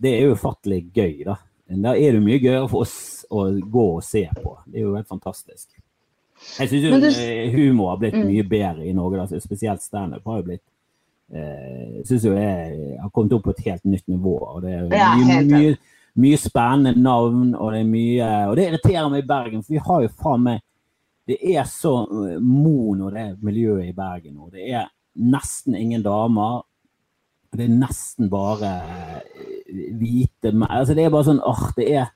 det 0.00 0.14
er 0.16 0.26
jo 0.26 0.34
ufattelig 0.34 0.80
gøy, 0.92 1.24
da. 1.24 1.36
Da 1.68 1.92
er 1.94 2.12
det 2.12 2.22
mye 2.22 2.38
gøyere 2.40 2.68
for 2.70 2.80
oss 2.82 3.24
å 3.30 3.46
gå 3.60 3.86
og 3.96 4.02
se 4.02 4.24
på. 4.34 4.56
Det 4.66 4.80
er 4.80 4.84
jo 4.86 4.94
helt 4.94 5.08
fantastisk. 5.08 5.68
Jeg 6.58 6.68
syns 6.70 7.18
eh, 7.18 7.50
humor 7.52 7.90
har 7.90 7.98
blitt 8.00 8.14
Mm. 8.16 8.26
mye 8.30 8.44
bedre 8.48 8.86
i 8.88 8.92
Norge, 8.96 9.26
da. 9.26 9.40
spesielt 9.40 9.82
standup 9.82 10.24
har 10.24 10.38
jo 10.40 10.46
blitt 10.46 10.62
eh, 11.34 12.02
synes 12.04 12.24
jo 12.24 12.32
jeg 12.36 12.98
har 13.02 13.10
kommet 13.10 13.32
opp 13.32 13.42
på 13.44 13.50
et 13.56 13.64
helt 13.66 13.84
nytt 13.84 14.06
nivå. 14.08 14.36
og 14.54 14.62
Det 14.62 14.72
er 14.72 14.88
Ja, 14.94 15.14
mye, 15.16 15.42
mye, 15.44 15.76
mye 16.16 16.36
spennende 16.38 16.94
navn, 17.02 17.54
og 17.54 17.72
det 17.72 17.80
er 17.80 17.90
mye 17.90 18.48
Og 18.48 18.56
det 18.56 18.68
irriterer 18.68 19.10
meg 19.10 19.24
i 19.24 19.26
Bergen, 19.26 19.62
for 19.62 19.72
vi 19.74 19.78
har 19.88 20.02
jo 20.02 20.08
faen 20.22 20.42
meg 20.42 20.60
Det 21.28 21.38
er 21.42 21.64
så 21.64 21.96
eh, 22.06 22.38
mono, 22.40 23.10
det 23.10 23.36
miljøet 23.42 23.88
i 23.88 23.92
Bergen 23.92 24.34
nå. 24.36 24.50
Det 24.52 24.70
er 24.72 24.86
nesten 25.16 25.74
ingen 25.74 26.02
damer. 26.02 26.62
Det 27.56 27.64
er 27.64 27.72
nesten 27.74 28.28
bare 28.30 28.70
eh, 28.84 29.90
hvite 29.98 30.52
menn. 30.52 30.68
Altså, 30.70 30.94
det 30.94 31.04
er 31.04 31.10
bare 31.10 31.24
sånn 31.26 31.40
åh, 31.42 31.72
det 31.76 31.88
er 31.96 32.06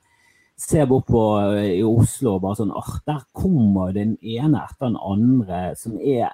Se 0.60 0.84
bort 0.86 1.08
på 1.08 1.24
eh, 1.40 1.78
i 1.78 1.82
Oslo 1.86 2.36
og 2.36 2.44
bare 2.44 2.58
sånn 2.58 2.74
åh, 2.76 2.92
der 3.08 3.24
kommer 3.32 3.94
den 3.96 4.16
ene 4.20 4.66
etter 4.66 4.90
den 4.90 5.00
andre 5.00 5.70
som 5.80 5.96
er 5.96 6.30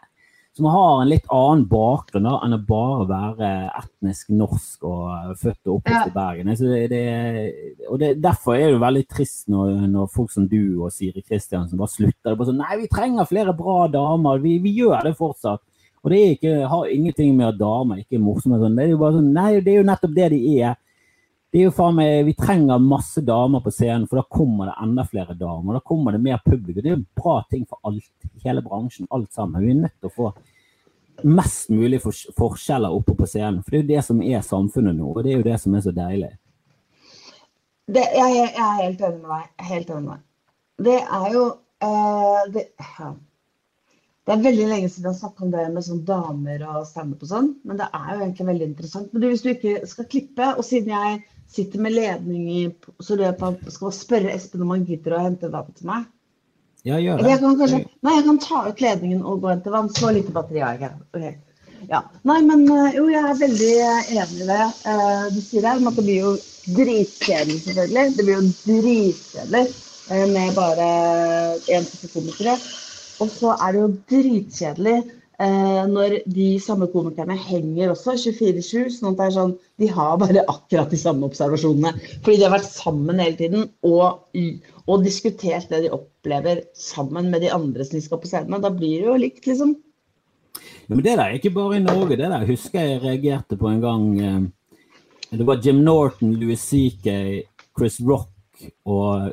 som 0.57 0.65
har 0.73 1.03
en 1.03 1.11
litt 1.11 1.27
annen 1.29 1.67
bakgrunn 1.69 2.25
da, 2.25 2.39
enn 2.41 2.57
å 2.57 2.63
bare 2.65 3.05
være 3.11 3.49
etnisk 3.77 4.31
norsk 4.33 4.87
og 4.89 5.35
født 5.37 5.69
og 5.69 5.75
oppvokst 5.75 6.09
i 6.09 6.15
Bergen. 6.15 6.53
Så 6.57 6.71
det, 6.71 6.87
det, 6.95 7.03
og 7.91 8.01
det, 8.01 8.15
Derfor 8.25 8.57
er 8.57 8.73
det 8.73 8.81
veldig 8.81 9.03
trist 9.11 9.51
når, 9.53 9.75
når, 9.93 10.09
folk 10.15 10.33
som 10.33 10.47
du 10.49 10.79
og 10.79 10.95
Siri 10.95 11.21
Kristiansen 11.21 11.77
bare 11.77 11.93
slutter. 11.93 12.31
Det 12.31 12.39
bare 12.39 12.49
sånn, 12.49 12.63
Nei, 12.63 12.79
vi 12.81 12.89
trenger 12.89 13.29
flere 13.29 13.53
bra 13.59 13.83
damer. 13.93 14.41
Vi, 14.41 14.57
vi 14.65 14.73
gjør 14.79 15.05
det 15.05 15.13
fortsatt. 15.21 15.61
Og 16.01 16.15
det 16.15 16.23
ikke, 16.39 16.57
har 16.73 16.89
ingenting 16.95 17.37
med 17.37 17.51
at 17.51 17.61
damer 17.61 18.01
ikke 18.01 18.17
er 18.17 18.25
morsomme. 18.25 18.63
Sånn. 18.63 18.81
Det 18.81 18.87
er 18.87 18.95
jo 18.95 19.03
bare 19.05 19.19
sånn, 19.19 19.31
nei, 19.37 19.51
det 19.61 19.75
er 19.75 19.81
jo 19.83 19.87
nettopp 19.91 20.17
det 20.17 20.33
de 20.33 20.41
er. 20.57 20.81
Det 21.57 21.63
er 21.63 21.71
jo 21.71 21.73
faen 21.73 21.95
meg, 21.97 22.27
Vi 22.27 22.35
trenger 22.37 22.83
masse 22.85 23.23
damer 23.25 23.63
på 23.65 23.71
scenen, 23.73 24.03
for 24.11 24.19
da 24.21 24.27
kommer 24.29 24.69
det 24.69 24.75
enda 24.85 25.07
flere 25.09 25.33
damer. 25.33 25.79
Da 25.79 25.81
kommer 25.89 26.13
det 26.13 26.19
mer 26.21 26.43
publikum. 26.45 26.83
Det 26.85 26.91
er 26.91 26.97
en 26.99 27.07
bra 27.17 27.37
ting 27.49 27.63
for 27.65 27.79
alt, 27.89 28.11
hele 28.45 28.61
bransjen, 28.61 29.07
alt 29.09 29.33
sammen. 29.33 29.63
Vi 29.65 29.71
er 29.73 29.79
nødt 29.87 29.95
til 29.97 30.11
å 30.11 30.13
få 30.13 30.27
mest 31.25 31.71
mulig 31.73 32.03
for, 32.03 32.19
forskjeller 32.37 32.93
oppe 32.93 33.15
på 33.17 33.29
scenen. 33.31 33.63
For 33.65 33.73
det 33.73 33.79
er 33.79 33.87
jo 33.87 33.89
det 33.95 34.03
som 34.05 34.21
er 34.21 34.45
samfunnet 34.45 34.99
nå, 34.99 35.09
og 35.15 35.25
det 35.25 35.33
er 35.33 35.39
jo 35.39 35.47
det 35.47 35.55
som 35.63 35.79
er 35.79 35.87
så 35.87 35.95
deilig. 35.97 36.29
Det, 37.89 38.03
jeg, 38.05 38.35
jeg, 38.37 38.51
er 38.53 38.75
helt 38.83 39.07
enig 39.09 39.23
med 39.23 39.33
deg. 39.33 39.47
Helt 39.71 39.95
enig 39.95 40.03
med 40.03 40.13
deg. 40.13 40.27
Det 40.89 40.99
er 41.21 41.27
jo 41.39 41.45
uh, 41.87 42.43
det, 42.53 42.67
ja. 42.99 43.09
det, 44.27 44.35
er 44.35 44.45
veldig 44.45 44.67
lenge 44.75 44.91
siden 44.91 45.09
jeg 45.09 45.15
har 45.15 45.17
snakket 45.23 45.49
om 45.49 45.57
det 45.57 45.65
med 45.73 45.89
sånn 45.89 46.05
damer 46.13 46.69
og 46.75 46.85
standup 46.91 47.25
og 47.25 47.33
sånn, 47.33 47.51
men 47.65 47.81
det 47.81 47.89
er 47.97 48.13
jo 48.13 48.21
egentlig 48.21 48.49
veldig 48.51 48.71
interessant. 48.75 49.09
Men 49.17 49.27
hvis 49.31 49.47
du 49.47 49.51
ikke 49.55 49.75
skal 49.89 50.11
klippe, 50.13 50.51
og 50.53 50.69
siden 50.69 50.93
jeg 50.93 51.25
sitter 51.53 51.83
med 51.83 51.95
ledning 51.97 52.51
i 52.51 52.63
så 53.01 53.17
løper 53.19 53.51
han 53.51 53.73
skal 53.73 53.95
spørre 53.95 54.35
Espen 54.35 54.65
om 54.67 54.75
han 54.75 54.85
gidder 54.89 55.17
å 55.17 55.25
hente 55.25 55.51
vann 55.53 55.73
til 55.77 55.89
meg. 55.91 56.07
Ja, 56.87 57.01
gjør 57.03 57.19
det. 57.19 57.31
Jeg 57.33 57.43
kan, 57.43 57.57
kanskje, 57.59 57.81
nei, 58.07 58.15
jeg 58.15 58.25
kan 58.29 58.39
ta 58.45 58.63
ut 58.69 58.83
ledningen 58.85 59.25
og 59.27 59.41
gå 59.43 59.51
inn 59.51 59.63
til 59.65 59.75
vann. 59.75 59.89
Så 59.91 60.13
lite 60.15 60.35
batteri 60.35 60.63
har 60.63 60.79
jeg 60.79 60.93
okay. 61.11 61.35
Ja. 61.91 62.03
Nei, 62.27 62.39
men 62.47 62.63
eh, 62.71 62.97
jo, 62.99 63.09
jeg 63.11 63.23
er 63.23 63.41
veldig 63.41 63.73
eh, 63.83 64.13
enig 64.17 64.45
i 64.45 64.49
det 64.49 64.63
uh, 64.87 65.27
du 65.35 65.41
sier 65.43 65.67
her. 65.67 65.83
at 65.83 65.99
det 65.99 66.05
blir 66.07 66.23
jo 66.23 66.33
dritkjedelig, 66.77 67.59
selvfølgelig. 67.65 68.15
Det 68.17 68.27
blir 68.27 68.39
jo 68.39 68.47
dritkjedelig 68.63 69.65
uh, 69.67 70.25
med 70.33 70.55
bare 70.57 70.89
én 71.75 71.91
type 71.91 72.13
komikere. 72.15 72.57
Og 73.23 73.31
så 73.33 73.55
er 73.57 73.75
det 73.75 73.83
jo 73.83 73.93
dritkjedelig 74.13 74.97
når 75.39 76.15
de 76.33 76.47
samme 76.63 76.87
komikerne 76.93 77.37
henger 77.37 77.91
også 77.93 78.15
24-7. 78.17 78.87
sånn 78.95 79.11
at 79.11 79.19
det 79.19 79.25
er 79.27 79.35
sånn, 79.35 79.57
De 79.77 79.89
har 79.93 80.15
bare 80.17 80.45
akkurat 80.49 80.89
de 80.91 80.97
samme 80.97 81.29
observasjonene. 81.29 81.93
Fordi 82.25 82.39
de 82.39 82.47
har 82.47 82.55
vært 82.55 82.71
sammen 82.71 83.21
hele 83.21 83.37
tiden. 83.37 83.69
og 83.83 84.25
og 84.87 85.03
diskutert 85.03 85.67
det 85.69 85.81
de 85.83 85.91
opplever 85.91 86.61
sammen 86.79 87.27
med 87.33 87.43
de 87.43 87.51
andre 87.51 87.85
som 87.85 87.97
de 87.99 88.05
skal 88.05 88.21
på 88.23 88.29
scenen. 88.31 88.63
Da 88.63 88.71
blir 88.71 89.01
det 89.01 89.09
jo 89.09 89.17
likt, 89.19 89.47
liksom. 89.49 89.73
Ja, 90.87 90.95
men 90.95 91.03
det 91.03 91.17
der 91.17 91.25
er 91.25 91.35
ikke 91.35 91.51
bare 91.51 91.81
i 91.81 91.83
Norge. 91.83 92.15
Det 92.17 92.31
der 92.31 92.47
husker 92.47 92.81
jeg 92.81 93.03
reagerte 93.03 93.59
på 93.59 93.67
en 93.67 93.81
gang. 93.83 94.05
Eh, 94.21 95.37
det 95.37 95.47
var 95.47 95.59
Jim 95.59 95.83
Norton, 95.83 96.37
Louis 96.39 96.63
C.K., 96.63 97.43
Chris 97.77 97.99
Rock 98.01 98.31
og 98.87 99.33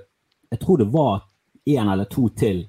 jeg 0.52 0.60
tror 0.62 0.80
det 0.82 0.90
var 0.94 1.24
en 1.66 1.90
eller 1.90 2.10
to 2.12 2.28
til 2.38 2.66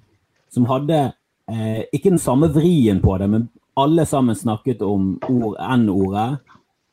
som 0.53 0.69
hadde 0.71 1.13
eh, 1.51 1.85
ikke 1.93 2.15
den 2.15 2.23
samme 2.23 2.49
vrien 2.53 3.01
på 3.03 3.17
det, 3.19 3.29
men 3.31 3.49
alle 3.77 4.07
sammen 4.07 4.37
snakket 4.37 4.83
om 4.83 5.17
N-ordet. 5.79 6.39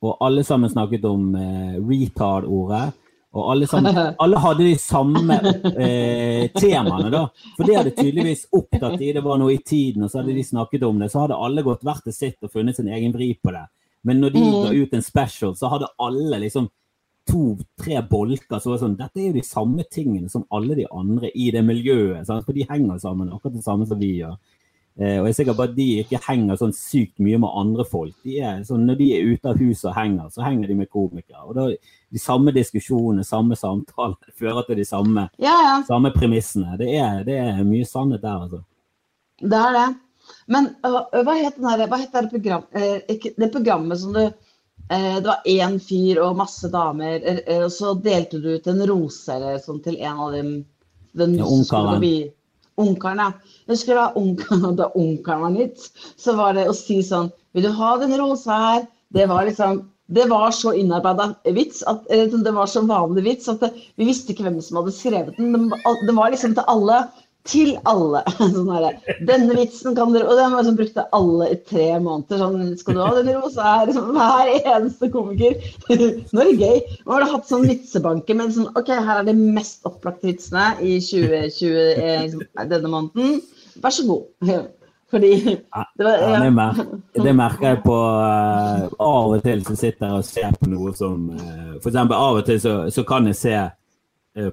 Og 0.02 0.18
alle 0.26 0.44
sammen 0.44 0.70
snakket 0.70 1.06
om 1.06 1.36
eh, 1.38 1.78
retard-ordet. 1.78 2.88
Og 3.32 3.52
alle, 3.52 3.68
sammen, 3.68 3.98
alle 4.24 4.40
hadde 4.44 4.66
de 4.66 4.78
samme 4.82 5.38
eh, 5.72 6.50
temaene, 6.58 7.12
da. 7.14 7.28
For 7.56 7.68
det 7.68 7.78
hadde 7.78 7.94
tydeligvis 7.96 8.48
opptatt 8.52 8.98
de, 9.00 9.14
Det 9.16 9.24
var 9.24 9.40
noe 9.40 9.54
i 9.54 9.62
tiden, 9.62 10.04
og 10.04 10.12
så 10.12 10.20
hadde 10.20 10.36
de 10.36 10.44
snakket 10.44 10.84
om 10.84 11.00
det. 11.00 11.12
Så 11.14 11.22
hadde 11.24 11.38
alle 11.38 11.64
gått 11.64 11.86
hvert 11.86 12.04
til 12.08 12.18
sitt 12.18 12.42
og 12.42 12.52
funnet 12.52 12.80
sin 12.80 12.90
egen 12.92 13.14
vri 13.16 13.32
på 13.38 13.54
det. 13.54 13.68
Men 14.04 14.20
når 14.24 14.34
de 14.34 14.44
ga 14.50 14.74
ut 14.74 14.96
en 14.98 15.06
special, 15.06 15.54
så 15.56 15.70
hadde 15.70 15.92
alle 16.02 16.42
liksom 16.42 16.68
to-tre 17.32 18.02
bolker 18.10 18.60
så 18.60 18.72
var 18.72 18.78
det 18.78 18.84
sånn 18.84 18.98
Dette 19.00 19.22
er 19.22 19.30
jo 19.30 19.38
de 19.38 19.46
samme 19.48 19.86
tingene 19.88 20.32
som 20.32 20.44
alle 20.54 20.76
de 20.78 20.88
andre 20.92 21.32
i 21.32 21.52
det 21.56 21.64
miljøet. 21.66 22.26
Sant? 22.28 22.44
For 22.48 22.58
de 22.58 22.68
henger 22.68 23.00
sammen, 23.02 23.32
akkurat 23.32 23.56
det 23.56 23.64
samme 23.66 23.88
som 23.88 24.00
vi 24.02 24.18
gjør. 24.20 24.36
Eh, 25.00 25.18
og 25.22 25.30
jeg 25.30 25.32
er 25.32 25.38
sikker 25.38 25.56
på 25.56 25.66
at 25.66 25.76
de 25.78 25.86
ikke 26.02 26.20
henger 26.26 26.58
sånn 26.60 26.74
sykt 26.76 27.22
mye 27.24 27.40
med 27.40 27.56
andre 27.62 27.86
folk. 27.88 28.14
De 28.28 28.42
er, 28.44 28.60
sånn, 28.68 28.84
når 28.90 29.00
de 29.00 29.08
er 29.16 29.30
ute 29.32 29.54
av 29.54 29.62
huset 29.62 29.88
og 29.88 29.96
henger, 29.96 30.28
så 30.34 30.44
henger 30.44 30.68
de 30.68 30.78
med 30.82 30.92
komikere. 30.92 31.46
Og 31.48 31.56
da, 31.58 31.70
De 32.12 32.20
samme 32.20 32.52
diskusjonene, 32.52 33.24
samme 33.24 33.56
samtaler 33.56 34.18
fører 34.40 34.68
til 34.68 34.82
de 34.82 34.86
samme, 34.88 35.30
ja, 35.40 35.56
ja. 35.56 35.76
samme 35.88 36.12
premissene. 36.16 36.76
Det 36.82 36.92
er, 37.00 37.24
det 37.28 37.40
er, 37.40 37.64
mye 37.64 37.88
sannhet 37.88 38.24
der, 38.26 38.48
altså. 38.48 38.64
Det 39.42 39.58
er 39.58 39.78
det. 39.78 39.90
Men 40.52 40.68
uh, 40.86 41.00
hva 41.26 41.34
het 41.40 41.58
det, 41.58 42.28
program, 42.30 42.68
uh, 42.76 43.22
det 43.40 43.50
programmet 43.56 44.00
som 44.04 44.14
du 44.14 44.26
Det 44.92 45.24
var 45.24 45.46
én 45.48 45.78
fyr 45.80 46.20
og 46.20 46.36
masse 46.36 46.68
damer, 46.68 47.24
og 47.62 47.70
så 47.72 47.94
delte 48.04 48.42
du 48.44 48.50
ut 48.58 48.66
en 48.68 48.82
rose 48.90 49.32
eller 49.32 49.62
sånn 49.64 49.80
til 49.86 49.96
en 50.04 50.20
av 50.26 50.34
dem. 50.36 50.50
Den 51.16 51.38
ja, 51.40 51.48
Ungkaren. 51.48 52.04
Ungkaren, 52.82 53.22
ja. 53.24 53.30
Jeg 53.66 53.76
husker 53.76 54.00
da 54.00 54.10
ungkaren, 54.20 54.76
da 54.82 54.90
ungkaren 55.00 55.46
var 55.46 55.56
nytt, 55.56 55.88
så 56.20 56.36
var 56.36 56.58
det 56.60 56.68
å 56.68 56.76
si 56.76 57.00
sånn 57.08 57.32
Vil 57.56 57.68
du 57.68 57.72
ha 57.76 57.94
den 58.00 58.16
rosa 58.20 58.60
her? 58.66 58.86
Det 59.16 59.28
var 59.32 59.48
liksom 59.48 59.86
det 60.12 60.26
var 60.28 60.52
så 60.52 60.74
innarbeida 60.76 61.30
vits, 61.56 61.84
at, 61.88 62.04
det 62.10 62.52
var 62.52 62.68
så 62.68 62.82
vanlig 62.84 63.24
vits 63.24 63.48
at 63.48 63.62
det, 63.64 63.70
vi 63.96 64.10
visste 64.10 64.34
ikke 64.34 64.44
hvem 64.44 64.58
som 64.60 64.82
hadde 64.82 64.92
skrevet 64.92 65.38
den. 65.40 65.70
Det 65.72 66.16
var 66.18 66.34
liksom 66.34 66.56
til 66.58 66.68
alle 66.68 66.98
til 67.48 67.74
alle. 67.90 68.22
Sånn 68.40 68.70
her, 68.72 68.98
Denne 69.28 69.56
vitsen 69.58 69.96
kan 69.98 70.14
dere 70.14 70.30
Og 70.30 70.40
den 70.40 70.56
var 70.56 70.66
sånn, 70.68 70.78
brukte 70.80 71.08
alle 71.18 71.52
i 71.54 71.60
tre 71.70 71.88
måneder. 72.04 72.42
Sånn, 72.42 72.74
skal 72.80 72.98
du 72.98 73.04
ha 73.04 73.14
den 73.18 73.32
rosa 73.38 73.68
her? 73.68 73.88
Liksom, 73.90 74.12
hver 74.18 74.52
eneste 74.76 75.12
komiker. 75.14 75.72
Nå 76.34 76.44
er 76.44 76.52
det 76.52 76.60
gøy. 76.60 76.84
Man 77.08 77.24
har 77.24 77.32
hatt 77.36 77.50
sånn 77.50 77.66
vitsebanke 77.70 78.38
med 78.38 78.54
sånn 78.58 78.70
OK, 78.76 78.92
her 78.92 79.24
er 79.24 79.32
de 79.32 79.38
mest 79.40 79.88
opplagte 79.90 80.30
vitsene 80.32 80.74
i 80.82 81.00
2020 81.04 81.82
eh, 81.96 82.22
liksom, 82.28 82.46
denne 82.62 82.94
måneden. 82.94 83.42
Vær 83.82 83.96
så 83.96 84.08
god. 84.10 84.30
Fordi 85.12 85.32
det, 85.44 86.04
var, 86.06 86.14
ja. 86.24 86.40
det, 86.40 86.52
mer, 86.56 86.78
det, 87.14 87.32
merker 87.36 87.66
jeg 87.68 87.80
på 87.84 87.96
uh, 88.00 88.86
Av 88.96 89.34
og 89.36 89.42
til 89.44 89.64
så 89.68 89.76
sitter 89.76 90.08
jeg 90.08 90.22
og 90.22 90.24
ser 90.24 90.54
på 90.56 90.70
noe 90.72 90.94
som 90.96 91.26
uh, 91.36 91.74
For 91.82 91.90
eksempel 91.92 92.16
av 92.16 92.40
og 92.40 92.46
til 92.48 92.62
så, 92.64 92.76
så 92.96 93.04
kan 93.10 93.28
jeg 93.28 93.36
se 93.36 93.58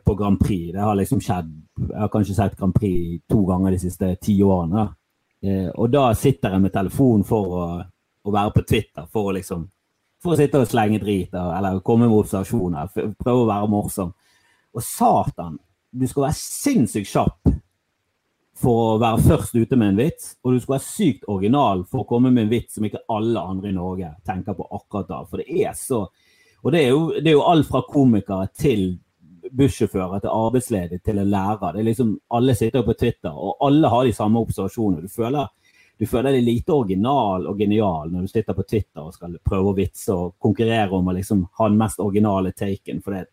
på 0.05 0.15
Grand 0.19 0.41
Prix. 0.41 0.73
Det 0.75 0.83
har 0.83 0.97
liksom 0.99 1.21
skjedd 1.23 1.53
jeg 1.79 2.01
har 2.01 2.11
kanskje 2.13 2.35
sett 2.35 2.57
Grand 2.59 2.75
Prix 2.75 3.23
to 3.31 3.45
ganger 3.47 3.75
de 3.75 3.81
siste 3.83 4.15
ti 4.23 4.35
årene. 4.43 4.89
Eh, 5.43 5.69
og 5.75 5.91
da 5.93 6.11
sitter 6.19 6.55
jeg 6.55 6.65
med 6.65 6.75
telefonen 6.75 7.25
for 7.27 7.55
å, 7.55 7.67
å, 8.25 8.33
være 8.35 8.55
på 8.57 8.65
Twitter, 8.67 9.07
for 9.13 9.31
å 9.31 9.37
liksom 9.37 9.69
for 10.19 10.35
å 10.35 10.39
sitte 10.41 10.59
og 10.59 10.67
slenge 10.67 10.99
drit 10.99 11.35
eller 11.39 11.79
komme 11.87 12.09
med 12.09 12.19
observasjoner. 12.19 12.91
Prøve 13.23 13.45
å 13.45 13.47
være 13.47 13.71
morsom. 13.71 14.11
Og 14.75 14.83
satan, 14.83 15.61
du 15.95 16.07
skal 16.11 16.27
være 16.27 16.39
sinnssykt 16.41 17.13
kjapp 17.13 17.53
for 18.59 18.97
å 18.97 18.97
være 18.99 19.23
først 19.23 19.55
ute 19.55 19.77
med 19.79 19.93
en 19.93 20.01
vits, 20.01 20.33
og 20.43 20.57
du 20.57 20.59
skal 20.59 20.75
være 20.75 20.87
sykt 20.89 21.29
original 21.31 21.85
for 21.87 22.03
å 22.03 22.09
komme 22.09 22.33
med 22.35 22.49
en 22.49 22.51
vits 22.51 22.75
som 22.75 22.89
ikke 22.89 23.05
alle 23.15 23.45
andre 23.53 23.71
i 23.71 23.77
Norge 23.77 24.11
tenker 24.27 24.59
på 24.59 24.67
akkurat 24.75 25.07
da. 25.13 25.21
For 25.31 25.39
det 25.39 25.63
er 25.63 25.79
så 25.79 26.09
Og 26.67 26.73
det 26.75 26.81
er 26.83 26.89
jo, 26.91 27.03
det 27.23 27.31
er 27.31 27.37
jo 27.37 27.47
alt 27.47 27.69
fra 27.69 27.85
komikere 27.87 28.49
til 28.51 28.97
bussjåfører 29.57 30.23
til 30.23 30.33
arbeidsledig 30.33 31.01
til 31.05 31.21
en 31.21 31.31
lærer. 31.31 31.73
Det 31.73 31.81
er 31.81 31.89
liksom, 31.91 32.19
Alle 32.35 32.55
sitter 32.55 32.85
på 32.87 32.95
Twitter, 32.99 33.33
og 33.33 33.57
alle 33.67 33.89
har 33.89 34.05
de 34.05 34.13
samme 34.13 34.41
observasjonene. 34.41 35.03
Du 35.03 35.09
føler, 35.09 35.49
du 35.99 36.07
føler 36.07 36.37
deg 36.37 36.47
lite 36.47 36.75
original 36.75 37.49
og 37.51 37.59
genial 37.59 38.13
når 38.13 38.27
du 38.27 38.33
sitter 38.33 38.55
på 38.55 38.67
Twitter 38.69 39.03
og 39.03 39.15
skal 39.15 39.39
prøve 39.45 39.73
å 39.73 39.79
vitse 39.79 40.15
og 40.15 40.37
konkurrere 40.43 40.95
om 40.95 41.09
å 41.09 41.17
liksom 41.17 41.47
ha 41.59 41.69
den 41.69 41.81
mest 41.81 42.01
originale 42.01 42.53
taken. 42.53 43.03
For 43.03 43.17
det, 43.17 43.27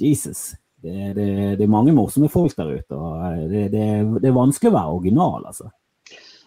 Jesus, 0.00 0.54
det, 0.82 1.14
det, 1.16 1.28
det 1.58 1.64
er 1.64 1.72
mange 1.72 1.94
morsomme 1.96 2.28
folk 2.28 2.56
der 2.58 2.74
ute. 2.74 2.98
og 2.98 3.48
det, 3.50 3.70
det, 3.72 3.86
det, 4.20 4.28
er 4.28 4.36
vanskelig 4.36 4.72
å 4.72 4.76
være 4.78 4.98
original, 4.98 5.48
altså. 5.52 5.70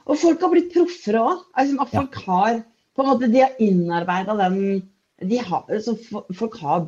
Og 0.07 0.15
folk 0.21 0.43
har 0.43 0.51
blitt 0.53 0.69
proffere 0.71 1.23
òg. 1.23 1.47
Altså, 1.57 1.79
at 1.83 1.95
folk 1.95 2.13
ja. 2.21 2.27
har 2.27 2.61
på 2.95 3.03
en 3.03 3.09
måte, 3.11 3.27
De 3.29 3.41
har 3.43 3.57
innarbeida 3.61 4.37
den 4.39 4.61
de 5.17 5.37
har, 5.41 5.65
altså, 5.73 5.95
Folk 6.37 6.59
har 6.61 6.87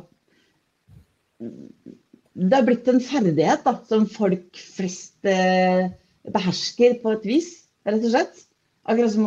det 2.40 2.56
har 2.56 2.66
blitt 2.66 2.88
en 2.88 3.02
ferdighet 3.04 3.64
da, 3.66 3.74
som 3.88 4.06
folk 4.08 4.60
flest 4.76 5.28
eh, 5.28 5.90
behersker 6.32 7.00
på 7.02 7.14
et 7.16 7.26
vis, 7.28 7.50
rett 7.88 8.00
og 8.00 8.14
slett. 8.14 8.46
Akkurat 8.88 9.12
som 9.12 9.26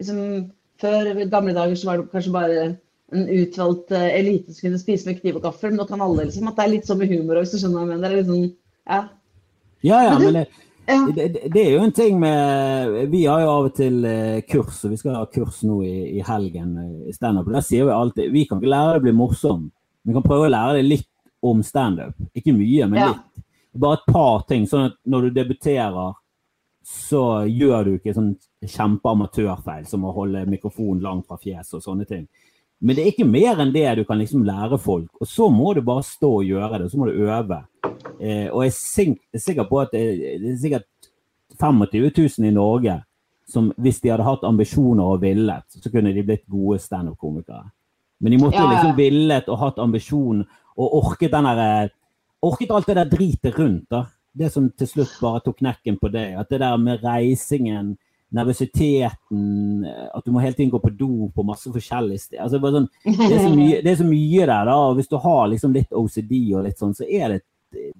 liksom, 0.00 0.50
Før 0.82 1.12
gamle 1.30 1.54
dager 1.54 1.78
så 1.78 1.86
var 1.86 2.00
det 2.00 2.10
kanskje 2.10 2.34
bare 2.34 2.62
en 3.12 3.28
utvalgt 3.30 3.92
eh, 3.94 4.08
elite 4.18 4.50
som 4.50 4.66
kunne 4.66 4.80
spise 4.80 5.08
med 5.08 5.20
kniv 5.20 5.38
og 5.38 5.46
gaffel. 5.46 5.70
Men 5.70 5.82
nå 5.82 5.86
kan 5.88 6.02
alle 6.02 6.26
liksom, 6.26 6.48
at 6.50 6.58
det 6.58 6.64
er 6.64 6.72
litt 6.72 6.88
sånn 6.88 6.98
med 7.00 7.12
humor 7.12 7.38
òg, 7.38 7.46
hvis 7.46 7.54
du 7.54 7.62
skjønner 7.62 7.78
hva 7.78 7.84
jeg 7.84 7.92
mener. 7.92 8.02
Det 8.02 8.10
er 8.10 8.20
liksom, 8.20 8.42
ja. 8.90 9.00
Ja, 9.82 10.00
ja, 10.06 10.16
men 10.18 10.36
det, 10.36 10.42
ja. 10.88 10.98
det, 11.16 11.28
det, 11.54 11.62
er 11.62 11.70
jo 11.72 11.84
en 11.86 11.94
ting 11.94 12.18
med 12.22 12.98
Vi 13.10 13.24
har 13.26 13.40
jo 13.42 13.48
av 13.50 13.68
og 13.70 13.76
til 13.78 14.02
eh, 14.06 14.42
kurs, 14.48 14.82
og 14.82 14.92
vi 14.92 14.98
skal 15.00 15.16
ha 15.20 15.22
kurs 15.30 15.62
nå 15.66 15.78
i, 15.86 15.94
i 16.18 16.26
helgen 16.26 16.74
eh, 16.82 16.98
i 17.12 17.16
standup. 17.16 17.50
Der 17.54 17.64
sier 17.66 17.86
vi 17.88 17.94
alltid 17.94 18.34
vi 18.34 18.44
kan 18.50 18.60
ikke 18.60 18.74
lære 18.74 18.96
deg 18.96 19.02
å 19.02 19.06
bli 19.06 19.16
morsom. 19.22 19.64
Vi 20.02 20.16
kan 20.16 20.26
prøve 20.26 20.50
å 20.50 20.54
lære 20.54 20.80
deg 20.80 20.90
litt 20.96 21.08
om 21.42 21.62
standup. 21.66 22.16
Ikke 22.34 22.54
mye, 22.54 22.86
men 22.88 23.00
ja. 23.00 23.08
litt. 23.12 23.44
Bare 23.82 23.98
et 24.00 24.12
par 24.12 24.44
ting. 24.48 24.66
Sånn 24.68 24.90
at 24.90 24.98
når 25.08 25.28
du 25.28 25.38
debuterer, 25.40 26.14
så 26.86 27.24
gjør 27.46 27.86
du 27.86 27.92
ikke 27.96 28.14
sånn 28.14 28.32
kjempeamatørfeil 28.66 29.84
som 29.88 30.06
å 30.06 30.14
holde 30.14 30.42
mikrofonen 30.50 31.02
langt 31.04 31.28
fra 31.28 31.38
fjeset 31.40 31.78
og 31.78 31.84
sånne 31.84 32.06
ting. 32.08 32.26
Men 32.82 32.98
det 32.98 33.04
er 33.04 33.12
ikke 33.12 33.28
mer 33.28 33.60
enn 33.62 33.70
det 33.74 33.86
du 34.00 34.02
kan 34.06 34.18
liksom 34.18 34.42
lære 34.46 34.78
folk. 34.82 35.10
Og 35.22 35.28
så 35.30 35.46
må 35.54 35.70
du 35.76 35.84
bare 35.86 36.02
stå 36.06 36.32
og 36.40 36.48
gjøre 36.48 36.80
det, 36.80 36.88
og 36.88 36.90
så 36.90 36.98
må 36.98 37.06
du 37.06 37.20
øve. 37.22 37.60
Eh, 38.18 38.48
og 38.50 38.64
jeg 38.64 38.72
er 38.74 39.38
sikker 39.38 39.68
på 39.70 39.80
at 39.84 39.94
det, 39.94 40.02
det 40.42 40.50
er 40.50 40.58
sikkert 40.58 40.88
25 41.60 42.10
000 42.10 42.48
i 42.48 42.54
Norge 42.54 42.98
som 43.52 43.70
hvis 43.76 44.00
de 44.00 44.10
hadde 44.12 44.26
hatt 44.26 44.44
ambisjoner 44.48 45.14
og 45.14 45.22
villet, 45.22 45.66
så 45.68 45.90
kunne 45.92 46.12
de 46.14 46.24
blitt 46.26 46.44
gode 46.50 46.80
standup-komikere. 46.82 47.68
Men 48.22 48.34
de 48.34 48.38
måtte 48.38 48.58
jo 48.58 48.64
ja, 48.64 48.68
ja. 48.68 48.74
liksom 48.76 48.96
villet 48.98 49.48
og 49.50 49.60
hatt 49.60 49.80
ambisjon 49.82 50.44
og 50.78 50.96
orket 51.02 51.32
den 51.32 51.50
derre 51.50 51.68
eh, 51.82 51.98
Orket 52.42 52.72
alt 52.74 52.88
det 52.90 52.96
der 52.98 53.06
dritet 53.06 53.54
rundt, 53.54 53.84
da. 53.86 54.00
Det 54.34 54.48
som 54.50 54.64
til 54.74 54.88
slutt 54.90 55.12
bare 55.22 55.38
tok 55.44 55.60
knekken 55.60 55.94
på 56.00 56.08
deg. 56.10 56.32
At 56.40 56.48
det 56.50 56.58
der 56.58 56.80
med 56.80 57.04
reisingen 57.06 57.92
nervøsiteten, 58.34 59.84
at 59.86 60.24
du 60.26 60.32
må 60.32 60.40
hele 60.42 60.56
tiden 60.56 60.72
gå 60.72 60.80
på 60.82 60.90
do 60.96 61.28
på 61.34 61.44
masse 61.46 61.70
forskjellige 61.72 62.24
steder. 62.24 62.42
Altså, 62.42 62.58
sånn, 62.58 62.88
det, 63.04 63.38
er 63.38 63.54
mye, 63.54 63.80
det, 63.84 63.92
er 63.92 63.98
så 64.00 64.06
mye 64.08 64.46
der, 64.48 64.68
da. 64.68 64.76
og 64.88 64.96
Hvis 64.98 65.10
du 65.12 65.18
har 65.22 65.50
liksom 65.52 65.74
litt 65.76 65.92
OCD, 65.94 66.34
og 66.56 66.66
litt 66.66 66.80
sånn, 66.80 66.96
så 66.96 67.06
er 67.06 67.34
det 67.36 67.42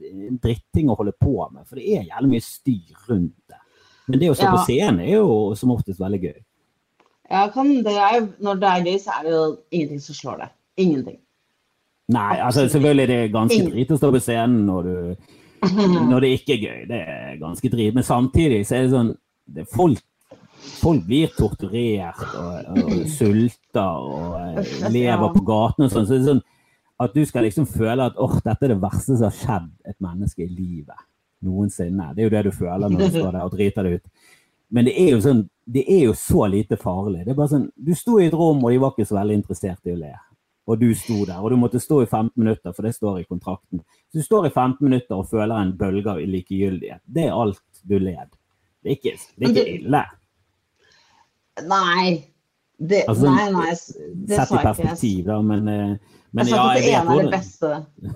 en 0.09 0.39
dritting 0.43 0.91
å 0.93 0.97
holde 0.99 1.15
på 1.21 1.37
med. 1.53 1.67
For 1.69 1.79
det 1.79 1.87
er 1.87 2.09
jævlig 2.09 2.33
mye 2.33 2.47
styr 2.47 3.11
rundt 3.11 3.37
det. 3.53 3.61
Men 4.09 4.23
det 4.23 4.33
å 4.33 4.39
stå 4.39 4.49
ja. 4.49 4.55
på 4.57 4.65
scenen 4.67 5.05
er 5.05 5.15
jo 5.21 5.37
som 5.59 5.75
oftest 5.75 6.01
veldig 6.03 6.23
gøy. 6.25 6.39
Ja, 7.33 7.47
kan, 7.53 7.71
det 7.85 7.95
er, 7.97 8.25
når 8.45 8.59
det 8.61 8.71
er 8.71 8.89
gøy, 8.89 8.97
så 9.01 9.19
er 9.19 9.29
det 9.29 9.37
jo 9.37 9.45
ingenting 9.71 10.03
som 10.05 10.19
slår 10.19 10.43
det. 10.43 10.49
Ingenting. 10.83 11.21
Nei, 12.13 12.37
altså 12.43 12.67
selvfølgelig 12.69 13.03
er 13.05 13.13
det 13.13 13.35
ganske 13.35 13.65
drit 13.71 13.93
å 13.93 13.99
stå 13.99 14.13
på 14.13 14.23
scenen 14.23 14.65
når, 14.69 14.89
du, 14.89 15.35
når 16.11 16.25
det 16.25 16.33
ikke 16.39 16.57
er 16.57 16.65
gøy. 16.67 16.81
Det 16.91 17.03
er 17.17 17.37
ganske 17.41 17.73
drit. 17.73 17.95
Men 17.97 18.07
samtidig 18.07 18.63
så 18.69 18.79
er 18.79 18.87
det 18.87 18.95
sånn 18.95 19.13
det 19.53 19.69
folk 19.73 20.01
folk 20.63 21.03
blir 21.07 21.31
torturert 21.35 22.21
og, 22.39 22.77
og 22.79 23.07
sulter 23.11 24.05
og 24.07 24.37
uh, 24.39 24.91
lever 24.95 25.33
på 25.35 25.45
gaten 25.47 25.87
og 25.87 25.95
sånn. 25.95 26.07
Så 26.07 26.15
det 26.15 26.21
er 26.21 26.29
sånn 26.33 26.45
at 27.03 27.17
du 27.17 27.25
skal 27.27 27.47
liksom 27.49 27.67
føle 27.67 28.07
at 28.07 28.19
åh, 28.21 28.37
dette 28.45 28.69
er 28.69 28.75
det 28.75 28.83
verste 28.83 29.17
som 29.17 29.27
har 29.27 29.35
skjedd 29.35 29.73
et 29.91 29.99
menneske 30.05 30.45
i 30.45 30.51
livet 30.51 31.09
noensinne. 31.43 32.13
Det 32.15 32.23
er 32.23 32.29
jo 32.29 32.35
det 32.37 32.45
du 32.47 32.53
føler 32.55 32.93
når 32.93 33.03
du 33.03 33.09
står 33.17 33.33
der 33.33 33.43
og 33.43 33.57
driter 33.57 33.89
det 33.89 33.99
ut. 33.99 34.29
Men 34.73 34.89
det 34.89 34.95
er 34.97 35.11
jo 35.13 35.23
sånn, 35.25 35.43
det 35.69 35.83
er 35.91 36.05
jo 36.07 36.15
så 36.17 36.47
lite 36.49 36.79
farlig. 36.81 37.25
Det 37.27 37.35
er 37.35 37.39
bare 37.39 37.53
sånn, 37.53 37.67
Du 37.77 37.93
sto 37.99 38.19
i 38.21 38.29
et 38.31 38.37
rom, 38.37 38.63
og 38.63 38.73
de 38.73 38.81
var 38.81 38.95
ikke 38.95 39.09
så 39.09 39.19
veldig 39.19 39.41
interessert 39.43 39.91
i 39.91 39.97
å 39.97 39.99
le. 39.99 40.13
Og 40.71 40.79
du 40.79 40.93
sto 40.95 41.25
der, 41.27 41.41
og 41.43 41.51
du 41.51 41.59
måtte 41.59 41.81
stå 41.83 42.05
i 42.05 42.07
15 42.07 42.31
minutter, 42.39 42.75
for 42.75 42.87
det 42.87 42.95
står 42.95 43.21
i 43.21 43.27
kontrakten. 43.27 43.83
Så 44.13 44.21
du 44.21 44.27
står 44.27 44.47
i 44.47 44.53
15 44.53 44.79
minutter 44.87 45.19
og 45.19 45.31
føler 45.31 45.57
en 45.59 45.73
bølge 45.79 46.11
av 46.13 46.21
likegyldighet. 46.23 47.03
Det 47.03 47.27
er 47.27 47.35
alt 47.35 47.63
du 47.83 47.97
led. 47.99 48.37
Det 48.83 48.93
er 48.93 48.99
ikke, 48.99 49.17
det 49.37 49.49
er 49.49 49.57
ikke 49.57 49.73
ille. 49.79 50.03
Nei. 51.67 52.07
Det, 52.83 53.05
altså, 53.07 53.31
nei, 53.31 53.51
nei, 53.55 53.75
det 54.27 54.39
sett 54.39 54.55
i 54.57 54.61
perspektiv, 54.65 55.27
da, 55.29 55.37
men, 55.47 55.69
eh, 55.71 56.15
men 56.35 56.49
jeg 56.51 56.57
vet 56.57 56.57
hvordan. 56.59 56.81
det 56.83 56.95
ene 56.97 57.13
er 57.15 57.21
det 57.21 57.35
beste, 57.37 57.69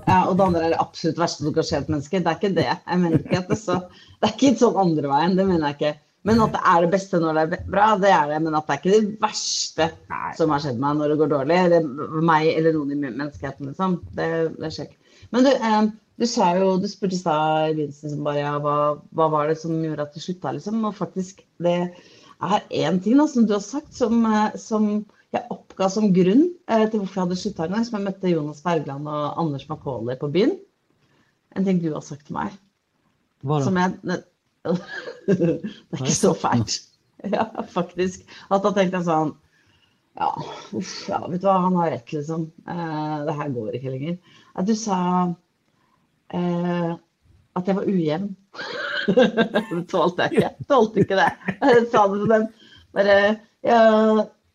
ja, 0.09 0.17
og 0.25 0.33
det 0.33 0.47
andre 0.47 0.63
er 0.65 0.73
det 0.73 0.81
absolutt 0.83 1.21
verste 1.23 1.45
som 1.45 1.55
kan 1.55 1.69
skje 1.69 1.79
et 1.79 1.93
menneske. 1.93 2.23
Det 2.25 2.33
er 2.33 2.41
ikke 2.41 2.57
det. 2.57 2.67
Jeg 2.73 3.03
mener 3.03 3.21
ikke 3.21 3.39
at 3.45 3.53
det, 3.53 3.59
så, 3.61 3.77
det 4.17 4.27
er 4.27 4.35
ikke 4.35 4.51
sånn 4.63 4.81
andre 4.83 5.13
veien. 5.13 5.37
Det 5.39 5.47
mener 5.47 5.69
jeg 5.69 5.79
ikke. 5.79 5.93
Men 6.27 6.43
at 6.43 6.57
det 6.57 6.62
er 6.66 6.83
det 6.83 6.91
beste 6.91 7.20
når 7.22 7.37
det 7.37 7.45
er 7.45 7.68
bra, 7.70 7.91
det 8.03 8.11
er 8.11 8.33
det. 8.33 8.41
Men 8.43 8.57
at 8.59 8.66
det 8.66 8.74
er 8.74 8.81
ikke 8.81 8.95
det 8.97 9.20
verste 9.22 9.87
nei. 10.11 10.33
som 10.39 10.53
har 10.53 10.64
skjedd 10.64 10.81
meg 10.83 10.99
når 10.99 11.12
det 11.12 11.18
går 11.20 11.33
dårlig. 11.33 11.59
Eller 11.68 12.22
meg 12.33 12.49
eller 12.51 12.74
noen 12.74 12.97
i 12.97 12.99
menneskeheten, 13.05 13.70
liksom. 13.70 14.01
Det, 14.18 14.29
det 14.59 14.72
skjer 14.74 14.91
ikke. 14.91 15.01
Men 15.35 15.47
du, 15.47 15.51
eh, 15.55 15.81
du 16.18 16.27
sa 16.31 16.51
jo, 16.59 16.74
du 16.83 16.89
spurte 16.91 17.14
i 17.14 17.20
stad 17.20 17.70
i 17.70 17.77
begynnelsen 17.77 18.11
liksom 18.11 18.27
bare, 18.27 18.43
ja, 18.43 18.55
hva, 18.62 18.77
hva, 19.16 19.29
var 19.33 19.51
det 19.51 19.59
som 19.62 19.79
gjorde 19.85 20.09
at 20.09 20.16
du 20.16 20.22
slutta, 20.22 20.55
liksom. 20.57 20.83
Og 20.89 20.99
faktisk, 20.99 21.45
det 21.62 21.77
er 21.87 22.66
én 22.83 23.01
ting 23.03 23.20
da, 23.20 23.29
som 23.31 23.47
du 23.47 23.55
har 23.57 23.64
sagt 23.64 23.95
som, 23.97 24.18
eh, 24.27 24.59
som 24.61 24.91
jeg 25.35 25.47
oppga 25.53 25.89
som 25.93 26.12
grunn 26.16 26.47
eh, 26.70 26.87
til 26.91 27.01
hvorfor 27.01 27.20
jeg 27.20 27.24
hadde 27.24 27.41
slutta 27.41 27.66
en 27.66 27.77
gang, 27.77 27.87
som 27.87 27.99
jeg 27.99 28.07
møtte 28.09 28.33
Jonas 28.33 28.62
Bergland 28.66 29.11
og 29.11 29.43
Anders 29.43 29.66
Macauley 29.70 30.18
på 30.18 30.31
byen. 30.35 30.57
En 31.57 31.66
ting 31.66 31.79
du 31.83 31.93
har 31.95 32.05
sagt 32.05 32.27
til 32.29 32.37
meg. 32.37 32.55
Hva 33.47 33.61
da? 34.03 34.24
Det 35.27 35.39
er 35.57 36.03
ikke 36.03 36.21
så 36.21 36.35
fælt. 36.37 36.83
Ja, 37.33 37.47
faktisk. 37.73 38.27
At 38.53 38.62
da 38.62 38.71
tenkte 38.77 39.01
jeg 39.01 39.07
sånn 39.07 39.31
ja, 40.17 40.29
uff, 40.77 40.93
ja, 41.09 41.19
vet 41.29 41.43
du 41.43 41.47
hva, 41.49 41.57
han 41.64 41.75
har 41.77 41.91
rett, 41.93 42.12
liksom. 42.12 42.47
Eh, 42.69 43.17
det 43.27 43.35
her 43.37 43.51
går 43.53 43.75
ikke 43.77 43.93
lenger. 43.93 44.39
At 44.57 44.69
du 44.69 44.73
sa 44.79 44.99
eh, 46.33 46.93
at 47.57 47.69
jeg 47.69 47.77
var 47.77 47.91
ujevn. 47.91 48.31
det 49.17 49.83
tålte 49.93 50.25
jeg 50.25 50.33
ikke. 50.33 50.45
Jeg 50.47 50.69
tålte 50.71 51.05
ikke 51.05 51.19
det. 51.21 51.29
Jeg 51.59 51.85
sa 51.93 52.07
det 52.12 52.23
til 52.23 52.33
dem. 52.33 52.47
Bare, 52.97 53.19
ja, 53.67 53.81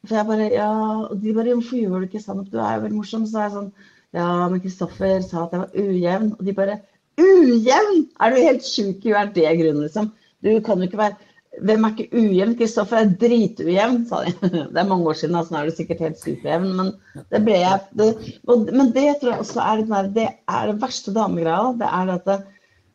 for 0.07 0.18
jeg 0.18 0.30
bare, 0.32 0.49
ja, 0.49 0.72
og 1.05 1.22
de 1.22 1.34
bare 1.38 1.53
'Hvorfor 1.53 1.78
gjør 1.78 1.99
du 1.99 2.09
ikke 2.09 2.24
standup? 2.24 2.51
Du 2.51 2.57
er 2.57 2.74
jo 2.76 2.86
veldig 2.86 2.97
morsom.' 2.97 3.28
Så 3.30 3.38
er 3.38 3.49
jeg 3.49 3.57
sånn 3.57 3.74
Ja, 4.12 4.49
men 4.49 4.59
Kristoffer 4.59 5.22
sa 5.24 5.45
at 5.45 5.53
jeg 5.53 5.62
var 5.62 5.78
ujevn. 5.78 6.34
Og 6.39 6.45
de 6.45 6.53
bare 6.53 6.82
'Ujevn? 7.22 8.07
Er 8.19 8.34
du 8.34 8.41
helt 8.41 8.65
sjuk 8.65 9.05
i 9.05 9.13
huet? 9.13 9.22
Er 9.22 9.34
det 9.36 9.59
grunnen, 9.61 9.84
liksom? 9.86 10.11
Du 10.41 10.49
kan 10.65 10.82
jo 10.82 10.89
ikke 10.89 11.01
være 11.01 11.19
hvem 11.59 11.84
er 11.84 11.91
ikke 11.93 12.15
ujevn? 12.15 12.53
Kristoffer 12.59 13.01
er 13.01 13.11
dritujevn, 13.19 13.97
sa 14.07 14.22
de. 14.24 14.32
Det 14.72 14.80
er 14.80 14.88
mange 14.88 15.09
år 15.11 15.17
siden, 15.19 15.36
altså, 15.36 15.53
nå 15.53 15.59
er 15.59 15.69
du 15.69 15.76
sikkert 15.76 16.03
helt 16.05 16.22
superjevn. 16.22 16.69
Men 16.78 16.91
det 17.34 17.41
ble 17.43 17.57
jeg 17.59 17.82
det, 17.99 18.09
Men 18.47 18.93
det 18.95 19.07
tror 19.19 19.34
jeg 19.34 19.43
også 19.43 19.65
er 19.65 19.84
det, 19.84 20.01
det, 20.15 20.28
er 20.47 20.72
det 20.72 20.78
verste 20.82 21.13
damegreia. 21.15 21.74
Det 21.82 21.89
er 21.89 22.07
det 22.07 22.17
at 22.22 22.47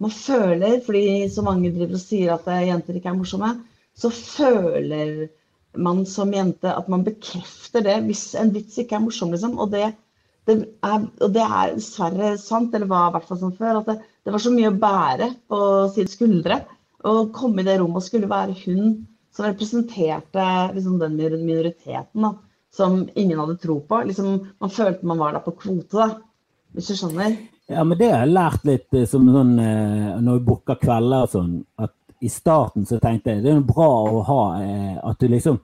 man 0.03 0.13
føler, 0.13 0.81
fordi 0.87 1.05
så 1.33 1.45
mange 1.45 1.73
driver 1.73 1.99
og 1.99 2.03
sier 2.03 2.35
at 2.35 2.49
jenter 2.69 2.97
ikke 2.99 3.13
er 3.13 3.19
morsomme, 3.21 3.53
så 3.97 4.11
føler 4.13 5.29
man 5.77 6.03
som 6.09 6.33
jente 6.33 6.73
at 6.73 6.89
man 6.93 7.05
bekrefter 7.05 7.85
det 7.85 7.97
hvis 8.09 8.31
en 8.41 8.53
vits 8.55 8.77
ikke 8.81 8.97
er 8.97 9.05
morsom, 9.05 9.33
liksom. 9.33 9.57
Og 9.61 9.73
det, 9.73 9.91
det 10.49 10.59
er, 10.85 11.07
og 11.21 11.33
det 11.33 11.45
er 11.45 11.77
dessverre 11.77 12.37
sant, 12.41 12.75
eller 12.77 12.89
var 12.89 13.11
i 13.11 13.17
hvert 13.17 13.29
fall 13.29 13.41
sånn 13.45 13.57
før, 13.57 13.83
at 13.83 13.91
det, 13.93 13.99
det, 14.27 14.33
var 14.35 14.43
så 14.43 14.51
mye 14.51 14.73
å 14.73 14.79
bære 14.83 15.31
på 15.47 15.59
sine 15.95 16.11
skuldre. 16.11 16.59
Å 17.07 17.29
komme 17.35 17.63
i 17.63 17.67
det 17.69 17.79
rommet 17.79 18.03
og 18.03 18.07
skulle 18.09 18.31
være 18.31 18.57
hun 18.65 18.97
som 19.31 19.47
representerte 19.47 20.47
liksom, 20.75 20.99
den 20.99 21.15
minoriteten 21.17 22.25
da, 22.25 22.33
som 22.75 23.05
ingen 23.15 23.39
hadde 23.39 23.59
tro 23.63 23.79
på. 23.87 24.01
Liksom, 24.09 24.41
man 24.59 24.73
følte 24.73 25.07
man 25.07 25.21
var 25.23 25.37
der 25.37 25.45
på 25.45 25.55
kvote, 25.61 26.01
da, 26.01 26.09
hvis 26.75 26.91
du 26.91 26.99
skjønner. 26.99 27.37
Ja, 27.67 27.85
men 27.85 27.99
det 27.99 28.11
har 28.11 28.25
jeg 28.25 28.35
lært 28.35 28.67
litt 28.67 28.95
eh, 28.95 29.07
som 29.11 29.27
sånn 29.31 29.57
eh, 29.59 30.11
når 30.23 30.39
vi 30.39 30.45
booker 30.47 30.79
kvelder 30.81 31.27
og 31.27 31.33
sånn, 31.33 31.55
at 31.83 31.95
i 32.23 32.31
starten 32.33 32.87
så 32.89 33.01
tenkte 33.03 33.35
jeg 33.35 33.43
det 33.45 33.53
er 33.53 33.65
bra 33.67 33.89
å 34.07 34.21
ha 34.27 34.43
eh, 34.63 34.93
at 35.03 35.19
du 35.21 35.27
liksom 35.31 35.59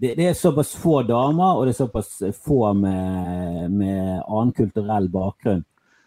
det, 0.00 0.14
det, 0.16 0.30
er 0.30 0.36
såpass 0.38 0.70
få 0.80 1.02
damer, 1.04 1.58
og 1.58 1.66
det 1.66 1.74
er 1.74 1.80
såpass 1.82 2.12
få 2.40 2.70
med, 2.72 3.66
med 3.68 4.22
annen 4.22 4.54
kulturell 4.56 5.10
bakgrunn, 5.12 5.60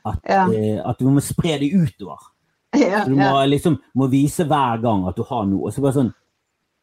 at, 0.10 0.20
ja. 0.28 0.44
at 0.84 1.00
du 1.00 1.10
må 1.10 1.24
spre 1.24 1.58
det 1.62 1.74
utover. 1.74 2.30
Ja, 2.74 3.04
du 3.06 3.14
må 3.14 3.22
ja. 3.22 3.46
liksom 3.46 3.76
må 3.94 4.08
vise 4.10 4.48
hver 4.50 4.80
gang 4.82 5.04
at 5.06 5.14
du 5.14 5.22
har 5.28 5.44
noe. 5.46 5.68
Og 5.68 5.76
så 5.76 5.82
bare 5.84 5.94
sånn 5.94 6.08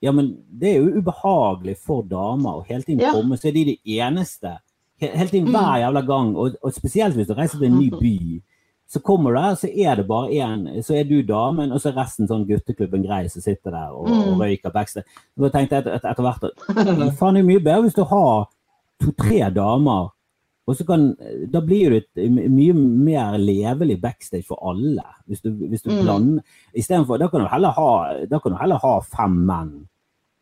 Ja, 0.01 0.13
men 0.15 0.29
det 0.47 0.69
er 0.71 0.85
jo 0.85 1.01
ubehagelig 1.03 1.75
for 1.83 2.07
damer 2.07 2.61
å 2.61 2.63
hele 2.69 2.87
tiden 2.87 3.03
komme, 3.11 3.35
så 3.37 3.51
er 3.51 3.57
de 3.57 3.65
de 3.73 3.97
eneste. 3.99 4.53
Hele 5.03 5.27
tiden 5.33 5.51
hver 5.51 5.67
mm. 5.67 5.81
jævla 5.83 6.03
gang, 6.07 6.31
og, 6.39 6.55
og 6.63 6.77
spesielt 6.77 7.19
hvis 7.19 7.27
du 7.27 7.35
reiser 7.35 7.59
til 7.59 7.73
en 7.73 7.81
ny 7.81 7.91
by 7.91 8.21
så 8.93 9.01
kommer 9.01 9.31
du 9.31 9.37
der, 9.39 9.55
så 9.55 9.69
er 9.71 9.95
det 9.95 10.07
bare 10.07 10.29
én. 10.29 10.83
Så 10.83 10.95
er 10.99 11.05
du 11.05 11.23
damen, 11.23 11.73
og 11.73 11.81
så 11.81 11.93
er 11.93 11.99
resten 12.01 12.27
sånn 12.27 12.43
gutteklubben 12.49 13.05
grei 13.07 13.29
som 13.31 13.43
sitter 13.45 13.71
der 13.71 13.93
og, 13.95 14.09
og 14.11 14.33
mm. 14.33 14.41
røyker 14.41 14.73
backstage. 14.75 15.07
Så 15.39 15.51
tenkte 15.55 15.79
jeg 15.79 15.85
et, 15.87 16.07
etter 16.11 16.27
hvert 16.27 16.47
at 16.49 16.65
faen 17.21 17.39
det 17.39 17.45
er 17.45 17.47
mye 17.47 17.63
bedre 17.63 17.85
hvis 17.85 17.95
du 17.95 18.03
har 18.11 18.49
to-tre 18.99 19.45
damer. 19.55 20.11
Og 20.71 20.79
så 20.79 20.87
kan, 20.87 21.09
Da 21.51 21.63
blir 21.67 21.91
det 21.91 22.05
et 22.15 22.31
mye 22.31 22.75
mer 22.79 23.35
levelig 23.43 23.99
backstage 24.03 24.47
for 24.47 24.63
alle. 24.71 25.03
Hvis 25.27 25.43
du, 25.43 25.51
hvis 25.67 25.83
du 25.83 25.91
mm. 25.91 26.03
blander. 26.05 26.59
For, 27.09 27.19
da 27.19 27.27
kan 27.33 27.43
du 27.43 27.51
heller 27.51 27.75
ha, 27.75 27.93
da 28.31 28.39
kan 28.39 28.55
du 28.55 28.61
heller 28.61 28.79
ha 28.83 28.99
fem 29.03 29.41
menn 29.49 29.73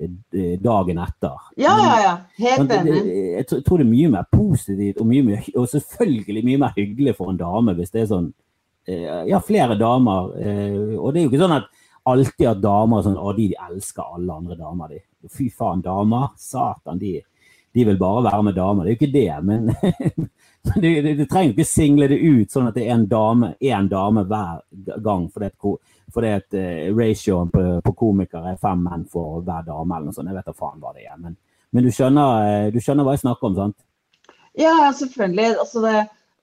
Eh, 0.01 0.59
dagen 0.61 0.99
etter. 0.99 1.33
Ja, 1.57 1.79
ja, 1.85 2.03
ja. 2.03 2.19
Helt 2.57 2.73
enig. 2.73 2.99
Jeg 3.35 3.47
tror 3.67 3.81
det 3.81 3.87
er 3.87 3.91
mye 3.91 4.11
mer 4.13 4.29
positivt 4.31 5.01
og, 5.03 5.09
mye 5.11 5.25
mer, 5.27 5.49
og 5.59 5.67
selvfølgelig 5.73 6.45
mye 6.47 6.61
mer 6.63 6.77
hyggelig 6.77 7.17
for 7.19 7.33
en 7.33 7.41
dame 7.41 7.75
hvis 7.75 7.91
det 7.91 8.05
er 8.05 8.13
sånn 8.13 8.29
eh, 8.87 9.25
Ja, 9.27 9.41
flere 9.43 9.75
damer. 9.81 10.31
Eh, 10.39 10.95
og 10.95 11.11
det 11.11 11.19
er 11.19 11.27
jo 11.27 11.33
ikke 11.33 11.43
sånn 11.43 11.57
at 11.57 11.67
alltid 12.13 12.47
at 12.47 12.63
damer 12.63 13.03
sånn, 13.09 13.19
å, 13.19 13.35
de 13.35 13.49
elsker 13.67 14.15
alle 14.15 14.37
andre 14.39 14.61
damer. 14.61 14.95
De. 14.95 15.03
Fy 15.35 15.49
faen, 15.51 15.83
damer. 15.83 16.31
Satan, 16.39 17.03
de, 17.03 17.17
de 17.79 17.85
vil 17.87 17.99
bare 18.01 18.25
være 18.27 18.45
med 18.49 18.57
damer. 18.59 18.85
Det 18.85 18.91
er 18.91 18.97
jo 18.97 18.99
ikke 18.99 19.15
det, 19.15 19.35
men 19.47 19.69
du, 20.83 20.89
du, 21.05 21.11
du 21.21 21.25
trenger 21.31 21.53
ikke 21.53 21.69
single 21.69 22.09
det 22.11 22.19
ut 22.19 22.53
sånn 22.53 22.69
at 22.71 22.77
det 22.77 22.89
er 22.89 22.97
en 22.97 23.07
dame, 23.11 23.53
en 23.71 23.91
dame 23.93 24.25
hver 24.29 24.99
gang. 25.05 25.29
Fordi 25.33 25.53
fordi 26.15 26.31
at 26.33 26.57
uh, 26.57 26.97
ratioen 26.97 27.51
på, 27.53 27.63
på 27.85 27.93
komikere 28.01 28.55
er 28.55 28.63
fem 28.63 28.81
menn 28.85 29.05
for 29.13 29.43
hver 29.45 29.67
dame, 29.67 29.93
eller 29.95 30.09
noe 30.09 30.17
sånt. 30.17 30.31
Jeg 30.31 30.39
vet 30.39 30.49
da 30.49 30.57
faen 30.57 30.81
hva 30.83 30.95
det 30.97 31.05
er. 31.05 31.19
Men, 31.21 31.37
men 31.77 31.85
du, 31.85 31.91
skjønner, 31.93 32.71
du 32.73 32.81
skjønner 32.81 33.07
hva 33.07 33.17
jeg 33.17 33.27
snakker 33.27 33.51
om, 33.51 33.59
sant? 33.59 33.77
Ja, 34.59 34.73
selvfølgelig. 34.97 35.51
Altså 35.61 35.85
det, 35.85 35.95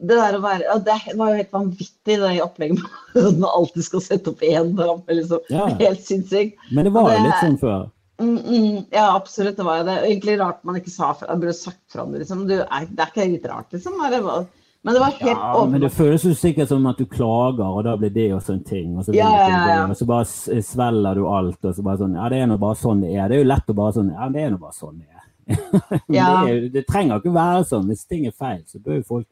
det 0.06 0.20
være 0.20 0.62
ja, 0.68 0.78
Det 0.86 1.18
var 1.18 1.32
jo 1.32 1.40
helt 1.42 1.58
vanvittig, 1.58 2.20
det 2.22 2.36
opplegget 2.46 2.80
med 2.84 3.26
at 3.32 3.42
man 3.42 3.50
alltid 3.50 3.90
skal 3.90 4.06
sette 4.06 4.32
opp 4.32 4.46
én 4.46 4.76
dame. 4.78 5.18
Liksom. 5.20 5.50
Ja. 5.50 5.68
Helt 5.82 6.06
sinnssykt. 6.06 6.62
Men 6.72 6.88
det 6.88 6.96
var 6.96 7.12
jo 7.12 7.26
litt 7.26 7.42
sånn 7.42 7.60
før. 7.62 7.90
Mm, 8.22 8.38
mm, 8.38 8.86
ja, 8.92 9.16
absolutt. 9.16 9.58
Det 9.58 9.64
var 9.68 9.78
jo 9.82 9.88
det. 9.90 9.96
Egentlig 10.08 10.38
rart 10.40 10.62
man 10.64 10.78
ikke 10.80 10.92
sa 10.94 11.14
fra. 11.14 11.28
Jeg 11.34 11.42
burde 11.42 11.54
sagt 11.58 11.82
fra 11.92 12.06
det. 12.08 12.22
Liksom. 12.24 12.46
Du, 12.48 12.54
er, 12.62 12.86
det 12.88 13.04
er 13.04 13.10
ikke 13.12 13.26
litt 13.34 13.48
rart, 13.52 13.74
liksom. 13.76 13.98
Det 14.12 14.22
bare- 14.24 14.46
Men 14.86 14.94
det 14.94 15.00
var 15.02 15.12
helt 15.18 15.40
Ja, 15.42 15.66
men 15.66 15.82
det 15.82 15.90
føles 15.92 16.24
jo 16.24 16.34
sikkert 16.38 16.70
som 16.70 16.86
at 16.86 16.98
du 17.02 17.06
klager, 17.10 17.66
og 17.66 17.84
da 17.84 17.96
blir 17.98 18.12
det 18.14 18.28
også 18.36 18.54
en 18.54 18.64
ting. 18.64 18.98
Og 18.98 19.06
så, 19.06 19.16
Ja, 19.16 19.32
ja, 19.50 19.68
ja. 19.68 19.88
og 19.90 19.96
så 19.98 20.06
bare 20.06 20.26
svelger 20.62 21.16
du 21.16 21.26
alt, 21.28 21.66
og 21.66 21.74
så 21.76 21.82
bare 21.84 21.98
sånn 21.98 22.14
Ja, 22.16 22.30
det 22.30 22.38
er 22.44 22.46
nå 22.52 22.58
bare 22.62 22.76
sånn 22.78 23.02
det 23.02 23.16
er. 23.16 23.28
Det 23.28 23.36
er 23.40 23.44
jo 23.44 23.50
lett 23.50 23.68
å 23.74 23.76
bare 23.76 23.94
sånn 23.98 24.12
Ja, 24.14 24.30
det 24.30 24.44
er 24.46 24.52
nå 24.54 24.60
bare 24.62 24.78
sånn 24.78 25.00
det 25.02 25.08
er. 25.10 25.22
Ja. 26.10 26.30
det, 26.46 26.54
er 26.54 26.70
det 26.70 26.86
trenger 26.88 27.18
ikke 27.20 27.34
være 27.34 27.66
sånn. 27.66 27.88
Hvis 27.90 28.06
ting 28.08 28.28
er 28.30 28.32
feil, 28.38 28.62
så 28.70 28.80
bør 28.80 29.00
jo 29.02 29.04
folk 29.10 29.28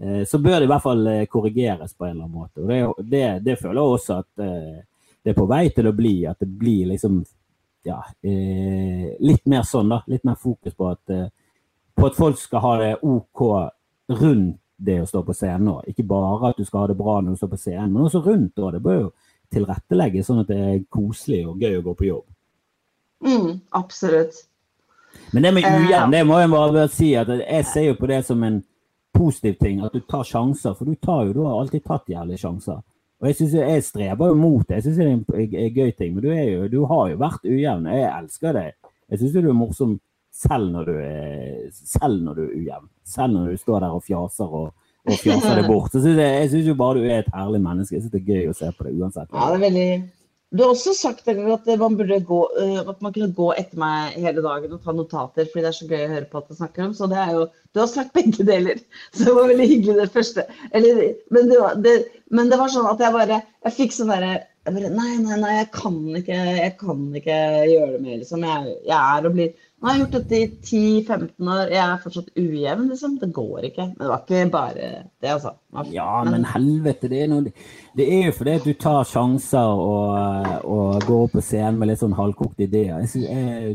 eh, 0.00 0.22
Så 0.28 0.38
bør 0.44 0.58
det 0.60 0.68
i 0.68 0.72
hvert 0.74 0.82
fall 0.84 1.06
eh, 1.06 1.24
korrigeres 1.26 1.94
på 1.96 2.04
en 2.06 2.10
eller 2.10 2.24
annen 2.28 2.38
måte. 2.38 2.60
Og 2.60 2.68
det, 2.68 3.10
det, 3.16 3.26
det 3.48 3.58
føler 3.64 3.80
jeg 3.80 3.96
også 3.96 4.18
at 4.20 4.44
eh, 4.44 4.82
det 5.24 5.32
er 5.32 5.40
på 5.40 5.48
vei 5.48 5.68
til 5.72 5.88
å 5.88 5.96
bli. 5.96 6.14
At 6.28 6.38
det 6.44 6.48
blir 6.52 6.86
liksom 6.92 7.22
ja, 7.86 7.98
eh, 8.22 9.12
litt 9.20 9.46
mer 9.50 9.66
sånn, 9.66 9.90
da. 9.92 10.02
Litt 10.10 10.24
mer 10.24 10.38
fokus 10.40 10.74
på 10.74 10.90
at, 10.90 11.02
eh, 11.10 11.28
på 11.96 12.06
at 12.08 12.18
folk 12.18 12.38
skal 12.38 12.64
ha 12.64 12.76
det 12.80 12.92
OK 13.02 13.42
rundt 14.08 14.58
det 14.82 15.00
å 15.02 15.06
stå 15.06 15.22
på 15.22 15.34
scenen 15.36 15.68
òg. 15.76 15.88
Ikke 15.92 16.06
bare 16.06 16.50
at 16.50 16.58
du 16.58 16.64
skal 16.66 16.84
ha 16.84 16.86
det 16.90 16.98
bra 16.98 17.20
når 17.20 17.36
du 17.36 17.42
står 17.42 17.52
på 17.52 17.60
scenen, 17.60 17.92
men 17.92 18.06
også 18.08 18.24
rundt 18.24 18.58
òg. 18.58 18.72
Det 18.72 18.82
bør 18.82 19.00
jo 19.00 19.10
tilrettelegges 19.52 20.26
sånn 20.26 20.40
at 20.42 20.50
det 20.50 20.58
er 20.58 20.80
koselig 20.90 21.44
og 21.46 21.60
gøy 21.62 21.76
å 21.78 21.84
gå 21.86 21.94
på 21.98 22.08
jobb. 22.08 22.24
Mm, 23.22 23.60
absolutt. 23.78 24.42
Men 25.30 25.42
det 25.42 25.54
med 25.54 25.64
Eh, 25.64 25.86
ujevn, 25.86 26.10
det 26.10 26.26
må 26.26 26.38
jeg 26.40 26.50
bare 26.50 26.88
si 26.88 27.14
at 27.14 27.28
jeg 27.28 27.64
ser 27.64 27.86
jo 27.86 27.94
på 27.94 28.08
det 28.08 28.24
som 28.26 28.42
en 28.42 28.62
positiv 29.14 29.58
ting. 29.60 29.84
At 29.84 29.92
du 29.92 30.00
tar 30.00 30.24
sjanser. 30.24 30.74
For 30.74 30.84
du 30.84 30.94
tar 30.94 31.26
jo, 31.26 31.32
du 31.32 31.44
har 31.44 31.60
alltid 31.60 31.84
tatt 31.84 32.08
jævlige 32.08 32.38
sjanser. 32.38 32.82
Og 33.22 33.28
jeg 33.30 33.36
synes 33.38 33.52
jeg 33.54 33.82
streber 33.86 34.32
jo 34.32 34.34
mot 34.34 34.64
det. 34.66 34.80
Jeg 34.80 34.82
syns 34.82 34.96
det 34.98 35.04
er 35.06 35.42
en 35.62 35.74
gøy 35.76 35.90
ting. 35.94 36.14
Men 36.14 36.24
du, 36.24 36.30
jo, 36.34 36.64
du 36.72 36.80
har 36.90 37.10
jo 37.12 37.18
vært 37.20 37.44
ujevn. 37.46 37.86
Jeg 37.94 38.08
elsker 38.10 38.56
deg. 38.56 38.72
Jeg 39.12 39.20
syns 39.20 39.36
du 39.36 39.46
er 39.46 39.54
morsom 39.54 39.92
selv 40.34 40.72
når 40.72 40.88
du 40.88 40.96
er, 40.96 41.68
selv 41.70 42.24
når 42.24 42.40
du 42.40 42.42
er 42.48 42.56
ujevn. 42.56 42.88
Selv 43.06 43.36
når 43.36 43.52
du 43.52 43.60
står 43.62 43.84
der 43.84 43.94
og 43.94 44.02
fjaser 44.02 44.56
og, 44.62 44.72
og 45.06 45.20
fjaser 45.22 45.60
det 45.60 45.68
bort. 45.68 45.92
Så 45.94 46.02
synes 46.02 46.18
jeg, 46.18 46.40
jeg 46.40 46.50
syns 46.56 46.72
jo 46.72 46.74
bare 46.82 46.98
du 46.98 47.06
er 47.06 47.22
et 47.22 47.30
herlig 47.36 47.62
menneske. 47.62 47.94
Jeg 47.94 48.02
syns 48.02 48.16
det 48.16 48.24
er 48.24 48.32
gøy 48.32 48.50
å 48.50 48.56
se 48.58 48.72
på 48.74 48.88
deg 48.88 48.98
uansett. 48.98 49.30
Ja, 49.30 49.46
det 49.52 49.60
er 49.60 49.64
veldig 49.68 49.86
Du 50.52 50.60
har 50.60 50.74
også 50.74 50.92
sagt 50.92 51.28
at 51.28 51.38
man 51.80 51.96
gå 51.96 52.40
øh, 52.60 52.80
At 52.80 53.00
man 53.00 53.12
kunne 53.12 53.32
gå 53.32 53.48
etter 53.56 53.78
meg 53.80 54.18
hele 54.20 54.44
dagen 54.44 54.74
og 54.76 54.82
ta 54.84 54.92
notater, 54.92 55.48
fordi 55.48 55.64
det 55.64 55.70
er 55.70 55.78
så 55.78 55.88
gøy 55.88 56.04
å 56.04 56.12
høre 56.12 56.28
på 56.28 56.42
at 56.42 56.48
du 56.50 56.58
snakker 56.58 56.84
om. 56.84 56.94
Så 56.94 57.08
det 57.08 57.18
er 57.18 57.32
jo 57.38 57.46
Du 57.72 57.80
har 57.80 57.88
sagt 57.88 58.12
begge 58.12 58.44
deler. 58.44 58.80
Så 59.14 59.24
det 59.24 59.36
var 59.38 59.48
veldig 59.48 59.68
hyggelig, 59.70 59.98
det 60.02 60.12
første. 60.12 60.46
Eller, 60.72 61.02
men, 61.32 61.48
det 61.48 61.60
var, 61.60 61.76
det, 61.80 61.94
men 62.30 62.52
det 62.52 62.60
var 62.60 62.72
sånn 62.72 62.90
at 62.90 63.00
jeg 63.00 63.16
bare 63.16 63.40
Jeg 63.40 63.78
fikk 63.80 63.96
sånn 63.96 64.12
derre 64.12 64.40
Nei, 64.62 65.16
nei, 65.18 65.36
nei, 65.40 65.56
jeg 65.56 65.70
kan 65.74 65.96
ikke, 66.14 66.36
jeg 66.38 66.74
kan 66.78 66.98
ikke 67.18 67.36
gjøre 67.66 67.96
det 67.96 68.02
mer, 68.04 68.18
liksom. 68.20 68.44
Jeg, 68.46 68.74
jeg 68.86 68.94
er 68.94 69.26
og 69.26 69.32
blir 69.34 69.48
Nå 69.82 69.88
har 69.88 69.96
jeg 69.96 70.02
gjort 70.04 70.12
dette 70.14 70.38
i 70.38 70.44
10-15 71.02 71.48
år, 71.50 71.70
jeg 71.74 71.82
er 71.82 72.02
fortsatt 72.04 72.36
ujevn, 72.38 72.84
liksom. 72.92 73.16
Det 73.18 73.28
går 73.34 73.64
ikke. 73.66 73.86
Men 73.88 73.98
det 73.98 74.10
var 74.12 74.20
ikke 74.22 74.42
bare 74.52 74.90
det, 75.02 75.30
altså. 75.32 75.50
Ja, 75.90 76.20
men 76.28 76.44
helvete, 76.46 77.08
det 77.10 77.24
er, 77.24 77.30
noe, 77.32 77.50
det 77.98 78.06
er 78.06 78.28
jo 78.28 78.34
fordi 78.36 78.54
at 78.60 78.68
du 78.68 78.76
tar 78.78 79.08
sjanser 79.10 79.82
og, 79.82 80.52
og 80.70 81.02
går 81.02 81.24
opp 81.24 81.34
på 81.34 81.42
scenen 81.42 81.80
med 81.80 81.90
litt 81.90 81.98
sånn 81.98 82.14
halvkokte 82.14 82.68
ideer. 82.68 83.02
Jeg, 83.02 83.24
jeg, 83.26 83.74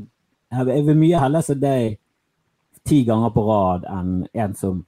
jeg, 0.56 0.86
vil 0.88 1.02
mye 1.04 1.26
heller 1.26 1.44
se 1.44 1.58
deg 1.60 2.00
ti 2.88 3.02
ganger 3.04 3.36
på 3.36 3.44
rad 3.50 3.92
enn 3.92 4.16
en 4.32 4.56
som, 4.56 4.80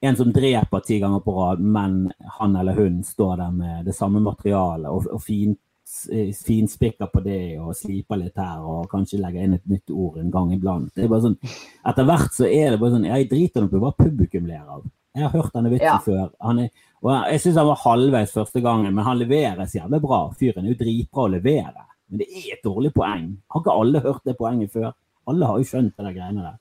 en 0.00 0.16
som 0.16 0.32
dreper 0.32 0.88
ti 0.88 0.96
ganger 1.04 1.20
på 1.28 1.36
rad, 1.42 1.60
men 1.60 2.06
han 2.38 2.56
eller 2.56 2.80
hun 2.80 3.02
står 3.04 3.36
der 3.42 3.52
med 3.52 3.84
det 3.84 3.98
samme 4.00 4.24
materialet 4.24 4.88
og, 4.88 5.12
og 5.12 5.20
fin, 5.28 5.52
finspikker 5.86 7.06
på 7.12 7.20
det 7.24 7.58
og 7.60 7.74
sliper 7.76 8.18
litt 8.20 8.36
her 8.40 8.62
og 8.64 8.88
kanskje 8.92 9.20
legger 9.20 9.44
inn 9.44 9.54
et 9.58 9.66
nytt 9.70 9.90
ord 9.92 10.18
en 10.22 10.30
gang 10.34 10.52
iblant. 10.54 10.90
Det 10.94 11.04
er 11.04 11.12
bare 11.12 11.26
sånn, 11.28 11.38
Etter 11.86 12.04
hvert 12.08 12.32
så 12.36 12.48
er 12.48 12.70
det 12.74 12.80
bare 12.80 12.94
sånn 12.96 13.04
Jeg 13.08 13.28
driter 13.30 13.68
på 13.68 13.80
hva 13.82 13.92
publikum 13.96 14.46
ler 14.48 14.64
av. 14.64 14.84
Jeg 15.14 15.22
har 15.28 15.30
hørt 15.36 15.52
denne 15.54 15.70
vitsen 15.70 15.86
Ja. 15.86 15.98
før. 16.02 16.30
Han 16.42 16.58
er, 16.64 16.70
og 17.02 17.10
jeg 17.30 17.40
syns 17.40 17.56
han 17.60 17.66
var 17.66 17.76
halvveis 17.84 18.32
første 18.34 18.62
gangen, 18.62 18.94
men 18.94 19.04
han 19.04 19.18
leveres 19.18 19.74
jævlig 19.76 20.00
bra. 20.02 20.30
Fyren 20.34 20.64
er 20.64 20.72
jo 20.74 20.80
dritbra 20.84 21.22
å 21.28 21.30
levere. 21.30 21.84
Men 22.10 22.18
det 22.18 22.26
er 22.28 22.52
et 22.56 22.64
dårlig 22.64 22.92
poeng. 22.92 23.36
Har 23.50 23.60
ikke 23.62 23.78
alle 23.80 24.00
hørt 24.00 24.24
det 24.24 24.36
poenget 24.38 24.72
før? 24.72 24.92
Alle 25.28 25.46
har 25.46 25.58
jo 25.58 25.64
skjønt 25.64 25.94
det 25.96 26.04
der 26.04 26.12
greiene 26.12 26.42
der. 26.42 26.58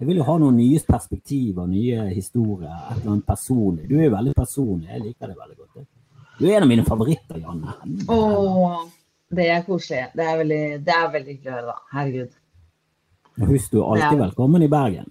Jeg 0.00 0.08
vil 0.08 0.16
jo 0.16 0.24
ha 0.24 0.38
noen 0.38 0.56
nye 0.56 0.80
perspektiver, 0.80 1.66
nye 1.68 2.08
historier, 2.12 2.74
et 2.90 2.98
eller 2.98 3.12
annet 3.12 3.26
personlig. 3.26 3.88
Du 3.88 3.94
er 3.96 4.08
jo 4.08 4.16
veldig 4.16 4.34
personlig. 4.34 4.88
Jeg 4.90 5.00
liker 5.02 5.28
det 5.30 5.36
veldig 5.38 5.56
godt. 5.56 5.86
Du 6.38 6.46
er 6.48 6.56
en 6.56 6.62
av 6.66 6.68
mine 6.68 6.84
favoritter, 6.84 7.38
Janne. 7.38 7.74
Åh, 8.10 8.80
det 9.34 9.48
er 9.54 9.62
koselig. 9.66 10.06
Det 10.18 10.24
er 10.26 10.38
veldig, 10.42 10.62
det 10.86 10.94
er 10.96 11.12
veldig 11.12 11.34
hyggelig 11.36 11.52
å 11.52 11.56
høre, 11.58 11.66
da. 11.66 11.76
Herregud. 11.94 12.32
Husk, 13.50 13.70
du 13.72 13.80
er 13.82 13.86
alltid 13.92 14.18
Ja. 14.18 14.24
velkommen 14.26 14.62
i 14.62 14.68
Bergen. 14.68 15.10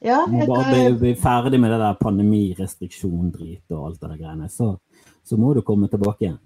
Ja, 0.00 0.24
Du 0.26 0.32
må 0.32 0.46
bare 0.46 0.68
bli, 0.90 0.98
bli 0.98 1.14
ferdig 1.18 1.58
med 1.60 1.70
det 1.72 1.78
der 1.82 1.96
pandemirestriksjon-drit 2.02 3.64
og 3.74 3.86
alt 3.86 4.00
det 4.00 4.10
der 4.12 4.16
greiene. 4.20 4.48
Så, 4.48 4.78
så 5.26 5.36
må 5.36 5.54
du 5.54 5.62
komme 5.62 5.88
tilbake 5.90 6.22
igjen. 6.28 6.38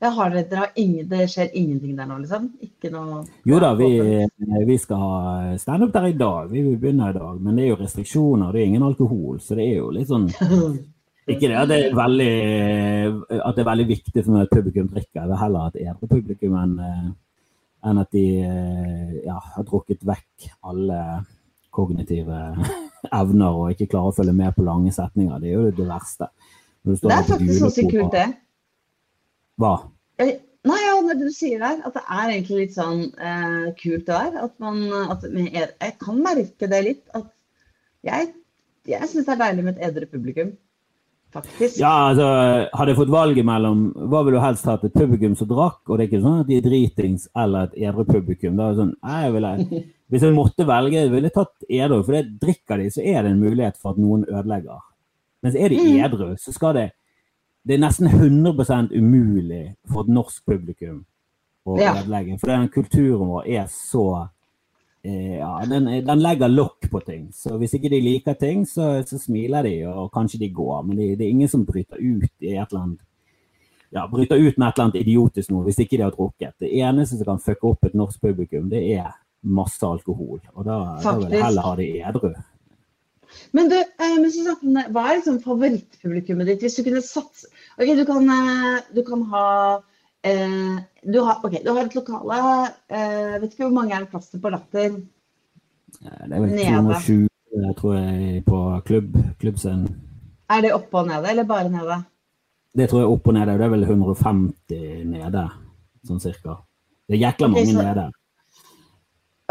jeg 0.00 0.12
har 0.12 0.30
dere 0.30 0.66
ingen, 0.76 1.08
det 1.08 1.28
skjer 1.30 1.50
ingenting 1.54 1.96
der 1.96 2.06
nå, 2.06 2.18
liksom? 2.20 2.50
Ikke 2.60 2.90
noe 2.92 3.24
Jo 3.44 3.58
da, 3.60 3.74
vi, 3.74 4.26
vi 4.66 4.76
skal 4.78 4.96
ha 4.96 5.56
standup 5.58 5.92
der 5.92 6.06
i 6.06 6.12
dag. 6.12 6.50
Vi 6.50 6.62
vil 6.62 6.76
begynne 6.78 7.10
i 7.10 7.12
dag. 7.18 7.40
Men 7.40 7.56
det 7.56 7.64
er 7.64 7.68
jo 7.74 7.76
restriksjoner, 7.82 8.52
det 8.52 8.60
er 8.62 8.66
ingen 8.66 8.82
alkohol. 8.82 9.38
Så 9.40 9.54
det 9.56 9.68
er 9.70 9.78
jo 9.78 9.90
litt 9.90 10.08
sånn 10.08 10.26
Ikke 11.24 11.48
det 11.48 11.56
at 11.56 11.70
det 11.70 11.76
er 11.86 11.94
veldig, 11.96 12.32
at 13.38 13.56
det 13.56 13.62
er 13.62 13.68
veldig 13.70 13.86
viktig 13.88 14.24
for 14.24 14.34
meg 14.34 14.42
at 14.44 14.52
publikum 14.52 14.88
drikker. 14.92 15.22
Jeg 15.22 15.30
vil 15.30 15.40
heller 15.40 15.70
at 15.70 15.78
edru 15.80 16.08
publikum 16.10 16.56
enn 16.60 16.74
eh, 16.84 17.12
enn 17.84 18.00
at 18.00 18.12
de 18.16 18.24
eh, 18.40 19.16
ja, 19.26 19.36
har 19.56 19.66
drukket 19.68 20.04
vekk 20.08 20.48
alle 20.70 21.00
kognitive 21.74 22.40
evner 23.20 23.58
og 23.58 23.74
ikke 23.74 23.90
klarer 23.92 24.12
å 24.12 24.16
følge 24.16 24.36
med 24.36 24.56
på 24.56 24.64
lange 24.66 24.92
setninger. 24.94 25.40
Det 25.42 25.50
er 25.50 25.58
jo 25.58 25.74
det 25.80 25.88
verste. 25.88 26.30
Det 26.84 27.12
er 27.12 27.28
faktisk 27.28 27.60
så 27.64 27.86
kult, 27.88 28.12
det. 28.14 28.26
Hva? 29.60 29.76
Eh, 30.20 30.36
Nei, 30.64 30.78
ja, 30.80 30.94
når 31.04 31.18
du 31.20 31.26
sier 31.28 31.60
der, 31.60 31.82
at 31.84 31.92
det 31.92 32.02
er 32.08 32.30
egentlig 32.30 32.62
litt 32.62 32.72
sånn 32.72 33.00
eh, 33.20 33.66
kult 33.76 34.06
det 34.08 34.14
er. 34.16 34.36
At 34.46 34.54
man 34.64 34.78
at 35.12 35.26
Jeg 35.28 35.96
kan 36.00 36.22
merke 36.24 36.68
det 36.72 36.78
litt. 36.86 37.02
At 37.12 37.28
jeg, 38.04 38.30
jeg 38.88 39.10
syns 39.10 39.26
det 39.26 39.34
er 39.34 39.42
deilig 39.42 39.66
med 39.66 39.74
et 39.76 39.90
edru 39.90 40.06
publikum. 40.08 40.54
Faktisk. 41.34 41.78
Ja, 41.80 41.90
altså, 42.12 42.26
Hadde 42.78 42.92
jeg 42.92 42.98
fått 43.00 43.10
valget 43.12 43.44
mellom 43.48 43.80
hva 44.08 44.20
vil 44.24 44.36
du 44.36 44.40
helst 44.42 44.66
hatt, 44.70 44.84
et 44.86 44.94
publikum 44.94 45.34
som 45.36 45.48
drakk, 45.50 45.80
og 45.88 45.98
det 45.98 46.04
er 46.04 46.10
ikke 46.12 46.22
sånn 46.22 46.40
at 46.44 46.46
de 46.50 46.58
er 46.60 46.66
dritings, 46.68 47.28
eller 47.36 47.66
et 47.68 47.78
edru 47.88 48.04
publikum. 48.06 48.56
Da 48.56 48.68
er 48.68 48.74
det 48.76 48.82
sånn, 48.84 48.94
jeg 49.02 49.32
ville, 49.34 49.52
Hvis 50.14 50.22
jeg 50.22 50.34
måtte 50.36 50.66
velge, 50.68 51.00
ville 51.10 51.26
jeg 51.30 51.34
tatt 51.34 51.64
edru. 51.68 52.02
For 52.04 52.12
det 52.14 52.38
drikker 52.38 52.78
de, 52.78 52.90
så 52.94 53.02
er 53.02 53.22
det 53.24 53.32
en 53.32 53.40
mulighet 53.40 53.78
for 53.80 53.94
at 53.96 53.98
noen 53.98 54.22
ødelegger. 54.28 54.82
Mens 55.42 55.56
er 55.58 55.68
de 55.72 55.78
Mm. 55.80 56.04
edru, 56.06 56.28
så 56.38 56.52
skal 56.54 56.74
det 56.74 56.90
Det 57.66 57.74
er 57.74 57.80
nesten 57.80 58.06
100% 58.12 58.92
umulig 58.92 59.74
for 59.90 60.02
et 60.04 60.08
norsk 60.12 60.44
publikum 60.46 61.04
å 61.66 61.78
ødelegge. 62.04 62.38
For 62.38 62.46
den 62.52 62.68
kulturen 62.68 63.26
vår 63.30 63.46
er 63.48 63.64
så 63.72 64.28
ja, 65.04 65.50
den, 65.68 65.88
den 66.06 66.22
legger 66.24 66.48
lokk 66.48 66.86
på 66.90 67.00
ting. 67.04 67.26
Så 67.36 67.58
hvis 67.60 67.74
ikke 67.76 67.90
de 67.92 68.00
liker 68.00 68.38
ting, 68.40 68.62
så, 68.68 69.02
så 69.04 69.18
smiler 69.20 69.66
de, 69.66 69.74
og 69.90 70.12
kanskje 70.14 70.40
de 70.40 70.48
går. 70.54 70.78
Men 70.86 70.96
det, 70.96 71.10
det 71.20 71.26
er 71.26 71.34
ingen 71.34 71.50
som 71.52 71.66
bryter 71.68 72.00
ut 72.00 72.30
i 72.40 72.54
et 72.54 72.72
eller 72.72 72.86
annet 72.86 73.02
ja, 73.94 74.08
bryter 74.10 74.36
ut 74.36 74.56
med 74.58 74.68
et 74.68 74.78
eller 74.78 74.88
annet 74.88 74.96
idiotisk 74.98 75.52
noe 75.54 75.68
hvis 75.68 75.78
ikke 75.84 75.98
de 75.98 76.06
har 76.06 76.14
drukket. 76.14 76.56
Det 76.58 76.70
eneste 76.82 77.18
som 77.18 77.28
kan 77.28 77.42
fucke 77.42 77.68
opp 77.70 77.86
et 77.86 77.94
norsk 77.98 78.24
publikum, 78.24 78.66
det 78.72 78.82
er 78.96 79.12
masse 79.44 79.84
alkohol. 79.86 80.40
Og 80.54 80.66
da, 80.66 80.78
da 81.04 81.14
vil 81.20 81.30
jeg 81.30 81.44
heller 81.44 81.68
ha 81.68 81.74
det 81.78 81.88
edru. 82.10 82.32
Men 83.54 83.70
du, 83.70 83.76
eh, 83.78 84.88
hva 84.94 85.04
er 85.08 85.18
liksom 85.18 85.40
favorittpublikummet 85.42 86.50
ditt? 86.50 86.62
Hvis 86.62 86.78
du 86.78 86.84
kunne 86.86 87.02
satse 87.02 87.48
Ok, 87.78 87.88
du 87.98 88.04
kan, 88.06 88.28
eh, 88.30 88.82
du 88.94 89.02
kan 89.06 89.24
ha 89.32 89.46
eh, 90.24 90.78
du, 91.04 91.18
har, 91.20 91.40
ok, 91.44 91.58
du 91.64 91.70
har 91.70 91.84
et 91.84 91.94
lokale 91.98 92.38
eh, 92.88 93.36
Vet 93.42 93.52
ikke 93.52 93.66
hvor 93.68 93.76
mange 93.76 93.94
er 93.94 94.04
det 94.04 94.10
plass 94.12 94.30
til 94.32 94.40
på 94.42 94.52
Latter? 94.54 94.96
Eh, 96.00 96.24
Det 96.28 96.34
er 96.34 96.40
vel 96.40 96.56
220, 96.56 97.28
tror 97.78 97.94
jeg, 98.00 98.42
på 98.48 98.62
klubb, 98.88 99.16
klubbscenen. 99.40 99.94
Er 100.50 100.60
det 100.64 100.74
oppe 100.76 101.00
og 101.00 101.08
nede, 101.08 101.30
eller 101.30 101.46
bare 101.48 101.70
nede? 101.72 102.00
Det 102.74 102.88
tror 102.90 103.04
jeg 103.04 103.12
opp 103.14 103.28
og 103.30 103.34
nede. 103.36 103.54
Det 103.58 103.64
er 103.64 103.72
vel 103.72 103.84
150 103.86 105.04
nede, 105.12 105.44
sånn 106.08 106.20
cirka. 106.20 106.58
Det 107.08 107.16
er 107.16 107.22
jækla 107.28 107.48
mange 107.48 107.66
mange 107.66 107.78
så- 107.78 107.88
nede. 107.94 108.10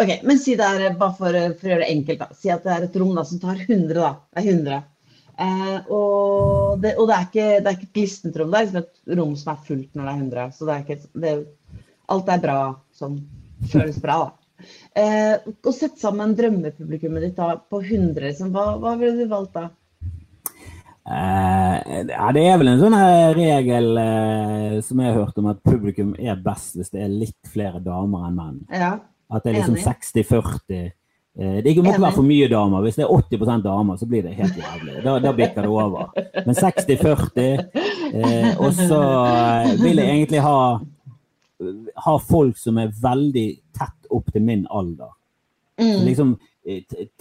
Ok, 0.04 0.24
men 0.26 0.40
si 0.41 0.56
det 0.58 0.66
er, 0.66 0.95
bare 0.98 1.14
for, 1.14 1.36
for, 1.60 1.68
å 1.68 1.70
gjøre 1.70 1.84
det 1.86 1.91
enkelt, 1.94 2.20
da. 2.20 2.28
Si 2.34 2.50
at 2.50 2.64
det 2.66 2.72
er 2.74 2.84
et 2.88 2.95
rom 2.98 3.14
da, 3.16 3.24
som 3.30 3.40
tar 3.40 3.60
100, 3.62 3.94
da. 3.94 4.16
Det 4.34 4.41
er 4.41 4.48
100. 4.52 4.80
Eh, 5.41 5.77
og, 5.89 6.77
det, 6.84 6.93
og 6.99 7.10
det, 7.10 7.15
er 7.15 7.27
ikke, 7.27 7.47
det 7.57 7.69
er 7.69 7.77
ikke 7.77 7.89
et 7.89 7.97
glistent 7.97 8.38
rom, 8.38 8.53
det 8.53 8.60
er 8.60 8.68
liksom 8.68 8.84
et 8.84 9.18
rom 9.18 9.35
som 9.39 9.53
er 9.53 9.68
fullt 9.68 9.97
når 9.97 10.05
det 10.05 10.14
er 10.14 10.22
100. 10.22 10.55
Så 10.57 10.69
det 10.69 10.76
er 10.76 10.85
ikke, 10.85 11.11
det, 11.26 11.35
alt 12.14 12.34
er 12.34 12.43
bra 12.43 12.57
som 12.93 13.19
føles 13.72 14.01
bra, 14.03 14.18
da. 14.26 14.39
Eh, 14.95 15.34
å 15.43 15.72
sette 15.76 15.99
sammen 15.99 16.35
drømmepublikummet 16.38 17.26
ditt 17.26 17.39
da, 17.39 17.55
på 17.57 17.81
100, 17.81 18.27
liksom, 18.30 18.53
hva, 18.53 18.76
hva 18.80 18.93
ville 18.99 19.26
du 19.26 19.31
valgt 19.31 19.57
da? 19.57 19.69
Eh, 21.03 22.03
ja, 22.07 22.27
det 22.31 22.43
er 22.47 22.60
vel 22.61 22.72
en 22.72 22.80
sånn 22.80 22.95
regel 23.35 23.97
eh, 23.99 24.77
som 24.85 25.01
jeg 25.01 25.10
har 25.10 25.18
hørt 25.19 25.39
om, 25.41 25.49
at 25.51 25.64
publikum 25.65 26.14
er 26.15 26.39
best 26.39 26.77
hvis 26.80 26.93
det 26.93 27.03
er 27.03 27.11
litt 27.11 27.51
flere 27.51 27.81
damer 27.84 28.30
enn 28.30 28.38
menn. 28.38 28.61
Ja. 28.72 28.95
At 29.34 29.43
det 29.43 29.51
er 29.51 29.60
liksom 29.60 29.81
60-40. 29.81 30.93
Eh, 31.39 31.64
det 31.65 31.73
må 31.81 31.89
ikke 31.89 32.03
være 32.03 32.15
for 32.18 32.27
mye 32.27 32.47
damer. 32.51 32.84
Hvis 32.85 32.99
det 32.99 33.05
er 33.07 33.14
80% 33.14 33.65
damer, 33.65 33.97
så 33.97 34.07
blir 34.10 34.26
det 34.26 34.35
helt 34.38 34.57
jævlig. 34.60 34.99
Da, 35.05 35.18
da 35.23 35.34
bikker 35.34 35.65
det 35.65 35.72
over. 35.72 36.11
Men 36.45 36.55
60-40. 36.60 37.47
Eh, 38.14 38.49
og 38.61 38.73
så 38.77 39.01
eh, 39.01 39.72
vil 39.81 39.97
jeg 39.97 40.10
egentlig 40.19 40.43
ha, 40.45 40.57
ha 42.05 42.15
folk 42.22 42.60
som 42.61 42.77
er 42.77 42.93
veldig 43.01 43.47
tett 43.73 44.14
opp 44.14 44.30
til 44.34 44.45
min 44.45 44.68
alder. 44.69 45.10
Mm. 45.81 46.03
Liksom 46.05 46.35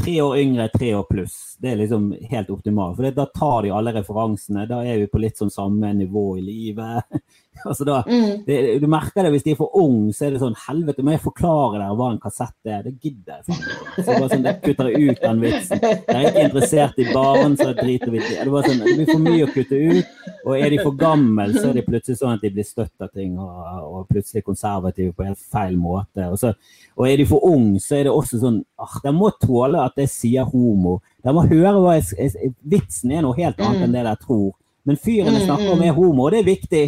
tre 0.02 0.22
år 0.22 0.38
yngre, 0.38 0.68
tre 0.68 0.94
år 0.94 1.02
pluss. 1.02 1.56
Det 1.58 1.72
er 1.72 1.76
liksom 1.80 2.12
helt 2.30 2.50
optimalt. 2.50 2.96
For 2.96 3.10
da 3.10 3.26
tar 3.26 3.62
de 3.62 3.72
alle 3.74 3.92
referansene. 3.96 4.66
Da 4.70 4.82
er 4.86 5.00
vi 5.02 5.08
på 5.10 5.20
litt 5.22 5.40
sånn 5.40 5.50
samme 5.50 5.90
nivå 5.98 6.36
i 6.38 6.44
livet. 6.46 7.18
altså 7.68 7.86
da, 7.86 7.98
mm. 8.06 8.44
det, 8.46 8.58
du 8.82 8.86
merker 8.90 9.26
det 9.26 9.32
hvis 9.34 9.46
de 9.46 9.54
er 9.54 9.58
for 9.58 9.74
unge, 9.82 10.12
så 10.14 10.28
er 10.28 10.36
det 10.36 10.42
sånn 10.42 10.58
Helvete, 10.62 11.02
må 11.04 11.16
jeg 11.16 11.24
forklare 11.24 11.80
dere 11.80 11.96
hva 11.98 12.12
en 12.12 12.22
kassett 12.22 12.70
er? 12.70 12.86
Det 12.86 12.94
gidder 13.02 13.40
jeg 13.40 13.56
ikke. 13.56 13.82
Så 13.96 14.08
bare 14.08 14.30
sånn, 14.30 14.46
jeg 14.46 14.60
kutter 14.62 14.92
ut 14.92 15.24
den 15.26 15.42
vitsen. 15.42 15.82
Jeg 15.82 16.14
er 16.14 16.28
ikke 16.30 16.46
interessert 16.48 17.02
i 17.02 17.08
barn, 17.10 17.58
så 17.58 17.72
driter 17.78 18.14
vi 18.14 18.22
i 18.22 18.26
det. 18.30 18.46
Sånn, 18.46 18.84
det 18.84 18.96
blir 19.00 19.10
for 19.10 19.26
mye 19.26 19.48
å 19.48 19.52
kutte 19.52 19.82
ut. 19.90 20.21
Og 20.42 20.56
er 20.58 20.72
de 20.72 20.78
for 20.82 20.96
gamle, 20.98 21.46
så 21.54 21.68
er 21.68 21.76
det 21.76 21.84
plutselig 21.86 22.18
sånn 22.18 22.34
at 22.34 22.42
de 22.42 22.50
blir 22.54 22.66
støtt 22.66 23.04
av 23.04 23.10
ting, 23.14 23.36
og, 23.38 23.82
og, 23.86 24.06
plutselig 24.10 24.42
konservative 24.46 25.14
på 25.14 25.26
helt 25.26 25.42
feil 25.52 25.76
måte. 25.78 26.26
Og, 26.26 26.38
så, 26.40 26.52
og 26.98 27.06
er 27.08 27.20
de 27.20 27.26
for 27.30 27.46
unge, 27.46 27.82
så 27.82 27.98
er 27.98 28.08
det 28.08 28.14
også 28.14 28.40
sånn 28.42 28.58
ah, 28.82 28.96
De 29.04 29.12
må 29.14 29.30
tåle 29.42 29.82
at 29.82 30.02
jeg 30.02 30.10
sier 30.10 30.48
homo. 30.48 30.98
De 31.22 31.34
må 31.36 31.46
høre 31.46 31.76
hva 31.78 31.94
jeg, 31.98 32.08
jeg, 32.18 32.54
Vitsen 32.74 33.14
er 33.14 33.22
noe 33.26 33.38
helt 33.38 33.62
annet 33.62 33.86
enn 33.86 33.94
det 33.94 34.04
de 34.08 34.16
tror. 34.24 34.50
Men 34.88 34.98
fyren 34.98 35.38
jeg 35.38 35.46
snakker 35.46 35.76
om, 35.76 35.84
er 35.86 35.94
homo, 35.94 36.26
og 36.26 36.34
det 36.34 36.42
er 36.42 36.50
viktig. 36.50 36.84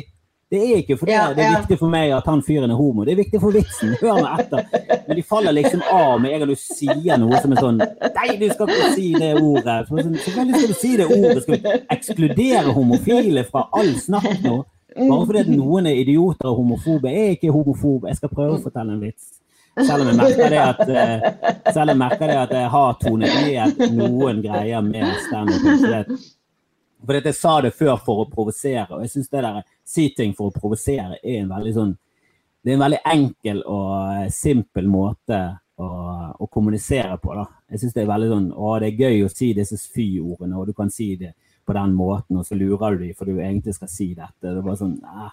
Det 0.53 0.61
er 0.61 0.81
ikke 0.83 0.97
fordi 1.01 1.15
ja, 1.15 1.23
det 1.35 1.43
er 1.43 1.55
viktig 1.57 1.79
for 1.81 1.91
meg 1.91 2.13
at 2.15 2.27
han 2.29 2.43
fyren 2.45 2.71
er 2.71 2.79
homo, 2.79 3.05
det 3.07 3.15
er 3.15 3.21
viktig 3.23 3.41
for 3.43 3.57
vitsen. 3.57 3.95
Hør 4.01 4.21
meg 4.21 4.43
etter. 4.45 4.83
Men 5.07 5.19
de 5.19 5.25
faller 5.27 5.57
liksom 5.57 5.83
av 5.89 6.21
med 6.23 6.35
en 6.35 6.45
gang 6.45 6.53
du 6.53 6.61
sier 6.61 7.21
noe 7.21 7.41
som 7.43 7.55
er 7.55 7.63
sånn 7.65 7.81
Nei, 7.81 8.29
du 8.41 8.45
skal 8.53 8.71
ikke 8.71 8.91
si 8.95 9.09
det 9.17 9.33
ordet. 9.41 9.79
Sånn, 9.89 10.19
Selvfølgelig 10.27 10.61
skal 10.61 10.71
du 10.71 10.79
si 10.83 10.93
det 11.01 11.09
ordet. 11.09 11.43
Skal 11.47 11.57
vi 11.57 11.81
ekskludere 11.97 12.77
homofile 12.77 13.47
fra 13.49 13.67
all 13.81 13.95
snakk 14.01 14.45
nå? 14.45 14.61
Bare 14.95 15.25
fordi 15.27 15.57
noen 15.57 15.89
er 15.91 15.99
idioter 16.05 16.53
og 16.53 16.61
homofobe. 16.61 17.11
Jeg 17.11 17.25
er 17.33 17.39
ikke 17.39 17.55
homofob. 17.55 18.07
Jeg 18.11 18.21
skal 18.21 18.31
prøve 18.31 18.59
å 18.59 18.63
fortelle 18.63 18.95
en 18.95 19.03
vits. 19.03 19.33
Selv 19.75 20.05
om 20.05 20.11
jeg 20.13 20.19
merker 20.21 20.53
det 20.53 20.61
at, 20.63 20.83
eh, 20.87 21.73
selv 21.75 21.91
om 21.91 21.97
jeg, 21.97 21.99
merker 22.05 22.31
det 22.31 22.37
at 22.45 22.53
jeg 22.55 22.69
har 22.71 22.93
tonet 23.01 23.33
ned 23.43 23.81
noen 23.97 24.43
greier 24.45 24.85
med 24.87 25.17
standup. 25.27 26.13
For 27.05 27.19
jeg 27.19 27.37
sa 27.37 27.59
det 27.65 27.75
før 27.77 27.99
for 28.05 28.23
å 28.23 28.31
provosere, 28.31 28.89
og 28.97 29.05
jeg 29.05 29.13
syns 29.13 29.31
det 29.33 29.43
der 29.45 29.61
si 29.85 30.09
ting 30.17 30.33
for 30.37 30.49
å 30.49 30.55
provosere 30.55 31.21
er 31.21 31.43
en 31.43 31.53
veldig 31.53 31.75
sånn 31.77 31.93
Det 32.65 32.73
er 32.73 32.79
en 32.79 32.85
veldig 32.87 33.01
enkel 33.13 33.59
og 33.69 33.89
eh, 34.23 34.29
simpel 34.33 34.87
måte 34.89 35.39
å, 35.77 35.89
å 36.41 36.47
kommunisere 36.49 37.19
på. 37.21 37.35
da. 37.37 37.45
Jeg 37.69 37.83
syns 37.83 37.97
det 37.97 38.05
er 38.05 38.09
veldig 38.09 38.31
sånn 38.31 38.47
Å, 38.57 38.71
det 38.81 38.89
er 38.89 39.03
gøy 39.05 39.25
å 39.27 39.33
si 39.33 39.51
disse 39.53 39.77
fy-ordene, 39.77 40.57
og 40.57 40.71
du 40.71 40.73
kan 40.73 40.93
si 40.93 41.11
det 41.21 41.35
på 41.65 41.77
den 41.77 41.93
måten, 41.97 42.39
og 42.41 42.47
så 42.49 42.57
lurer 42.57 42.97
du 42.97 43.05
dem 43.05 43.17
for 43.17 43.29
du 43.29 43.37
egentlig 43.41 43.75
skal 43.77 43.91
si 43.93 44.11
dette. 44.15 44.41
Det 44.41 44.55
er 44.55 44.65
bare 44.65 44.81
sånn 44.81 44.97
eh. 45.05 45.33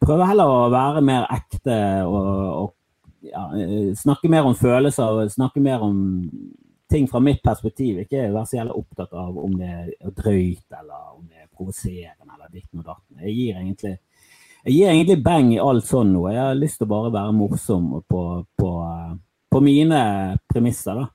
Prøv 0.00 0.24
heller 0.28 0.52
å 0.52 0.72
være 0.72 1.00
mer 1.04 1.24
ekte 1.32 1.76
og, 2.04 2.26
og 2.62 3.30
ja, 3.30 3.46
eh, 3.56 3.92
snakke 3.96 4.28
mer 4.32 4.48
om 4.48 4.56
følelser 4.56 5.28
snakke 5.32 5.62
mer 5.64 5.84
om 5.84 5.98
ting 6.90 7.08
fra 7.10 7.20
mitt 7.20 7.42
perspektiv. 7.44 8.02
Ikke 8.04 8.28
være 8.28 8.46
så 8.46 8.60
jævla 8.60 8.76
opptatt 8.78 9.14
av 9.16 9.38
om 9.42 9.56
det 9.58 9.70
er 9.70 10.14
drøyt 10.16 10.78
eller 10.78 11.12
om 11.16 11.24
det 11.26 11.44
er 11.44 11.50
provoserende 11.56 12.34
eller 12.34 12.52
ditten 12.52 12.82
og 12.82 12.90
datten. 12.92 13.22
Jeg 13.24 13.36
gir 13.36 13.60
egentlig 13.62 13.96
jeg 14.66 14.74
gir 14.74 14.90
egentlig 14.90 15.22
beng 15.22 15.52
i 15.54 15.62
alt 15.62 15.86
sånn 15.86 16.08
nå. 16.10 16.24
Jeg 16.32 16.42
har 16.42 16.56
lyst 16.58 16.80
til 16.80 16.88
å 16.88 16.90
bare 16.90 17.12
være 17.14 17.34
morsom 17.36 17.84
på, 18.10 18.22
på, 18.58 18.70
på 19.54 19.60
mine 19.62 20.00
premisser, 20.50 20.98
da. 20.98 21.06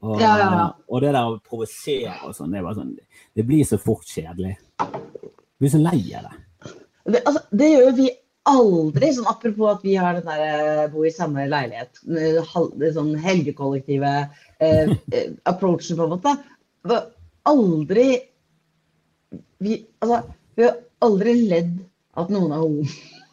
Og, 0.00 0.14
ja, 0.22 0.36
ja, 0.38 0.46
ja. 0.54 0.66
og 0.88 1.02
det 1.02 1.10
der 1.12 1.26
å 1.28 1.40
provosere 1.44 2.14
og 2.24 2.32
sånn, 2.32 2.54
det, 2.54 2.62
sånn, 2.78 2.94
det 3.36 3.44
blir 3.44 3.66
så 3.68 3.76
fort 3.80 4.06
kjedelig. 4.08 4.54
Du 4.78 5.64
blir 5.64 5.72
så 5.74 5.80
lei 5.82 5.98
av 6.16 6.28
det. 6.28 6.70
Det, 7.10 7.20
altså, 7.24 7.42
det 7.58 7.68
gjør 7.72 7.90
vi 7.98 8.06
aldri. 8.48 9.10
Sånn, 9.16 9.28
apropos 9.28 9.74
at 9.74 9.84
vi 9.84 9.98
har 10.00 10.16
den 10.16 10.30
der, 10.30 10.44
eh, 10.46 10.86
bor 10.94 11.08
i 11.10 11.12
samme 11.12 11.44
leilighet. 11.50 12.00
Sånn 12.94 13.12
helgekollektive 13.26 14.14
eh, 14.60 14.92
eh, 15.12 15.30
approachen, 15.50 15.98
på 15.98 16.06
en 16.06 16.14
måte. 16.16 17.00
Aldri 17.50 18.08
vi, 19.60 19.80
altså, 20.00 20.22
vi 20.56 20.66
har 20.66 20.76
aldri 21.04 21.34
ledd 21.50 21.72
at 22.20 22.30
noen 22.32 22.52
er 22.54 22.62
homo. 22.62 22.84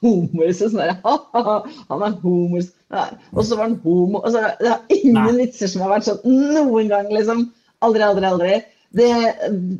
Homoer, 0.04 0.52
så 0.54 0.68
sånn 0.70 0.84
der, 0.84 0.91
han 1.02 2.04
er 2.06 2.18
homo. 2.22 2.60
Og 2.62 3.40
så 3.48 3.58
var 3.58 3.64
han 3.64 3.80
homo. 3.82 4.22
Altså, 4.22 4.44
det 4.62 4.74
er 4.74 4.99
ingen 4.99 5.40
vitser 5.40 5.72
som 5.72 5.86
har 5.86 5.95
vært 5.95 6.10
sånn 6.10 6.36
noen 6.54 6.91
gang, 6.91 7.10
liksom. 7.16 7.48
Aldri, 7.86 8.04
aldri, 8.06 8.28
aldri. 8.30 8.60
Det, 8.98 9.08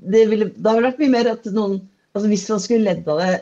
det, 0.10 0.24
ville, 0.32 0.49
det 0.56 0.72
har 0.72 0.82
vært 0.88 1.03
mye 1.03 1.14
mer 1.14 1.30
at 1.32 1.45
noen 1.53 1.78
altså 2.18 2.32
Hvis 2.32 2.48
man 2.49 2.61
skulle 2.64 2.88
ledd 2.88 3.07
av 3.14 3.19
det, 3.22 3.36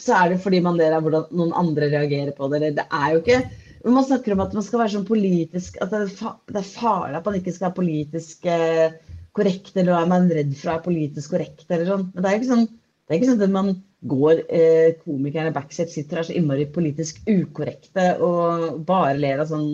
så 0.00 0.14
er 0.16 0.30
det 0.32 0.38
fordi 0.40 0.62
man 0.64 0.78
ler 0.78 0.94
av 0.96 1.04
hvordan 1.04 1.26
noen 1.36 1.52
andre 1.60 1.90
reagerer 1.92 2.32
på 2.36 2.48
det. 2.48 2.72
Det 2.78 2.86
er 2.86 3.10
jo 3.12 3.20
ikke 3.20 3.40
Man 3.86 4.04
snakker 4.04 4.34
om 4.34 4.42
at 4.42 4.54
man 4.56 4.64
skal 4.66 4.80
være 4.82 4.94
sånn 4.96 5.06
politisk 5.06 5.76
At 5.84 5.92
det 5.92 6.00
er, 6.02 6.70
farlig 6.72 7.20
at 7.20 7.28
man 7.28 7.36
ikke 7.38 7.54
skal 7.54 7.68
være 7.68 7.78
politisk 7.78 8.48
eh, 8.50 8.96
korrekt, 9.36 9.74
eller 9.76 9.98
er 9.98 10.08
man 10.10 10.30
redd 10.32 10.54
for 10.56 10.70
å 10.70 10.72
være 10.74 10.86
politisk 10.86 11.34
korrekt, 11.34 11.66
eller 11.68 11.86
sånn. 11.90 12.06
Men 12.14 12.24
det 12.24 12.30
er 12.30 12.38
ikke 12.38 12.48
sånn, 12.48 12.64
er 13.06 13.18
ikke 13.18 13.28
sånn 13.28 13.44
at 13.44 13.52
man 13.52 13.74
går 14.10 14.40
eh, 14.48 14.94
Komikerne 15.02 15.52
backstage 15.54 15.92
sitter 15.92 16.20
der 16.20 16.28
så 16.28 16.36
innmari 16.36 16.66
politisk 16.72 17.20
ukorrekte 17.28 18.14
og 18.24 18.80
bare 18.88 19.16
ler 19.18 19.42
av 19.42 19.50
sånn 19.50 19.68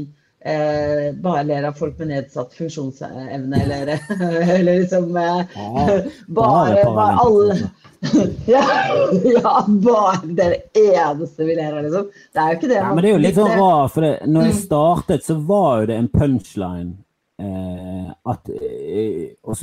eh, 0.45 1.13
Bare 1.23 1.45
ler 1.49 1.69
av 1.69 1.79
folk 1.79 1.99
med 1.99 2.13
nedsatt 2.13 2.55
funksjonsevne, 2.59 3.63
eller, 3.63 3.95
eller 4.59 4.83
liksom 4.83 5.17
eh, 5.17 5.45
ja, 5.55 6.01
bare, 6.41 6.85
bare 6.85 7.25
alle 7.25 7.59
ja, 8.51 8.65
ja, 9.25 9.53
bare 9.69 10.17
det 10.25 10.45
er 10.45 10.55
det 10.57 10.81
eneste 10.97 11.45
vi 11.47 11.55
ler 11.55 11.71
av, 11.71 11.85
liksom. 11.85 12.09
Det 12.35 12.41
er 12.43 12.49
jo 12.51 12.59
ikke 12.59 12.71
det. 12.73 12.81
Ja, 12.81 12.89
men 12.91 13.05
det 13.05 13.11
er 13.11 13.15
jo 13.15 13.23
litt 13.23 13.39
sånn 13.39 13.55
rart, 13.61 13.93
for 13.95 14.03
det, 14.03 14.13
når 14.27 14.49
jeg 14.49 14.57
mm. 14.57 14.63
startet, 14.65 15.27
så 15.29 15.37
var 15.47 15.85
jo 15.85 15.91
det 15.93 15.99
en 16.01 16.11
punchline 16.11 16.93
Eh, 17.43 18.11
at 18.23 18.49
eh, 18.49 19.23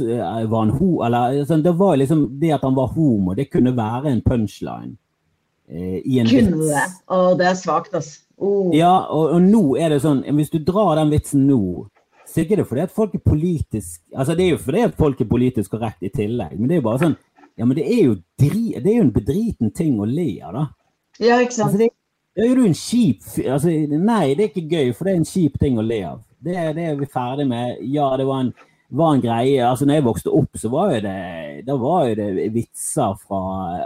eh, 0.10 0.50
var 0.50 0.60
han 0.60 0.72
ho, 0.76 0.90
eller, 1.06 1.44
sånn, 1.48 1.62
Det 1.64 1.72
var 1.80 2.00
liksom 2.02 2.26
det 2.42 2.52
at 2.58 2.66
han 2.66 2.76
var 2.76 2.90
homo, 2.96 3.36
det 3.38 3.52
kunne 3.54 3.76
være 3.78 4.12
en 4.12 4.24
punchline. 4.26 4.98
I 5.70 6.18
en 6.18 6.26
kunne 6.26 6.66
det. 6.66 6.86
Og 7.14 7.38
det 7.38 7.46
er 7.46 7.58
svakt, 7.60 7.94
altså. 7.94 8.26
Oh. 8.40 8.70
Ja, 8.72 8.94
og, 9.12 9.34
og, 9.36 9.42
nå 9.44 9.62
er 9.76 9.92
det 9.92 9.98
sånn 10.00 10.22
Hvis 10.38 10.52
du 10.54 10.62
drar 10.64 10.94
den 10.96 11.10
vitsen 11.12 11.42
nå, 11.44 11.90
så 12.24 12.40
er 12.40 12.46
det 12.48 12.56
ikke 12.56 12.70
fordi 12.70 12.84
at 12.86 12.94
folk 12.96 13.18
er 13.18 13.24
politisk 13.26 13.98
Altså, 14.16 14.36
det 14.38 14.46
er 14.46 14.54
jo 14.54 14.62
fordi 14.64 14.84
at 14.88 14.96
folk 14.96 15.20
er 15.20 15.28
politisk 15.28 15.74
korrekt 15.76 16.06
i 16.08 16.12
tillegg, 16.14 16.54
men 16.56 16.70
det 16.70 16.78
er 16.78 16.80
jo 16.80 16.86
bare 16.86 17.02
sånn 17.02 17.18
Ja, 17.60 17.68
men 17.68 17.76
det 17.76 17.84
er 17.84 18.00
jo, 18.06 18.14
dri, 18.40 18.70
det 18.78 18.88
er 18.88 19.02
jo 19.02 19.08
en 19.10 19.16
bedriten 19.18 19.74
ting 19.76 19.98
å 20.00 20.08
le 20.08 20.30
av, 20.48 20.56
da. 20.56 20.64
Ja, 21.20 21.42
ikke 21.44 21.58
sant. 21.58 21.66
Altså, 21.68 21.82
det, 21.82 21.90
det 22.40 22.46
er 22.46 22.56
jo 22.56 22.70
en 22.70 22.80
kjip 22.80 23.28
altså, 23.44 23.76
Nei, 23.92 24.24
det 24.40 24.46
er 24.46 24.52
ikke 24.54 24.70
gøy, 24.72 24.94
for 24.96 25.10
det 25.10 25.12
er 25.12 25.20
en 25.20 25.28
kjip 25.28 25.60
ting 25.60 25.76
å 25.76 25.84
le 25.84 26.00
av. 26.08 26.24
Det, 26.40 26.56
det 26.78 26.86
er 26.88 26.96
vi 26.96 27.10
ferdig 27.12 27.50
med. 27.50 27.82
Ja, 27.92 28.08
det 28.16 28.30
var 28.30 28.46
en, 28.46 28.54
var 28.96 29.18
en, 29.18 29.24
greie. 29.26 29.60
Altså, 29.68 29.84
når 29.84 30.00
jeg 30.00 30.06
vokste 30.06 30.32
opp, 30.40 30.56
så 30.62 30.72
var 30.72 30.94
jo 30.94 31.02
det, 31.04 31.18
da 31.68 31.76
var 31.82 32.08
jo 32.08 32.16
det 32.22 32.48
vitser 32.56 33.20
fra 33.20 33.42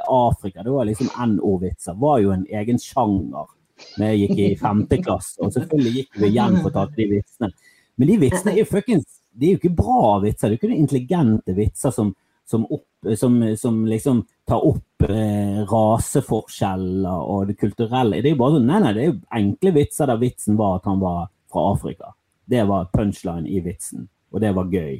Afrika. 0.05 0.61
Det 0.61 0.75
var 0.75 0.85
liksom 0.85 1.09
NO-vitser. 1.33 1.97
var 1.97 2.21
jo 2.21 2.35
en 2.35 2.45
egen 2.61 2.77
sjanger 2.77 3.49
når 3.97 4.07
jeg 4.09 4.21
gikk 4.23 4.41
i 4.41 4.49
femte 4.59 4.99
klasse. 5.03 5.37
Og 5.43 5.53
selvfølgelig 5.55 5.93
gikk 5.97 6.21
vi 6.23 6.31
hjem 6.35 6.59
for 6.61 6.71
å 6.71 6.75
ta 6.75 6.85
de 6.95 7.07
vitsene. 7.11 7.51
Men 7.99 8.09
de 8.09 8.17
vitsene 8.23 8.55
er 8.55 8.63
jo 8.63 8.69
fuckings 8.71 9.19
Det 9.33 9.47
er 9.47 9.55
jo 9.55 9.59
ikke 9.61 9.77
bra 9.77 10.17
vitser. 10.23 10.49
Det 10.49 10.55
er 10.55 10.57
jo 10.57 10.61
ikke 10.61 10.81
intelligente 10.81 11.55
vitser 11.57 11.93
som, 11.93 12.11
som, 12.49 12.65
opp, 12.69 12.85
som, 13.17 13.37
som 13.57 13.79
liksom 13.89 14.23
tar 14.49 14.65
opp 14.65 15.07
eh, 15.07 15.63
raseforskjeller 15.69 17.29
og 17.33 17.47
det 17.49 17.57
kulturelle. 17.61 18.21
Det 18.21 18.29
er 18.29 18.35
jo 18.35 18.41
bare 18.43 18.57
sånn, 18.59 18.67
nei, 18.69 18.81
nei, 18.83 18.93
det 18.93 19.03
er 19.03 19.09
jo 19.09 19.19
enkle 19.39 19.73
vitser 19.79 20.11
der 20.11 20.21
vitsen 20.21 20.59
var 20.59 20.77
at 20.77 20.89
han 20.91 21.01
var 21.01 21.25
fra 21.53 21.65
Afrika. 21.73 22.13
Det 22.45 22.61
var 22.69 22.89
punchline 22.93 23.49
i 23.49 23.61
vitsen, 23.63 24.05
og 24.33 24.43
det 24.43 24.51
var 24.53 24.69
gøy. 24.69 24.97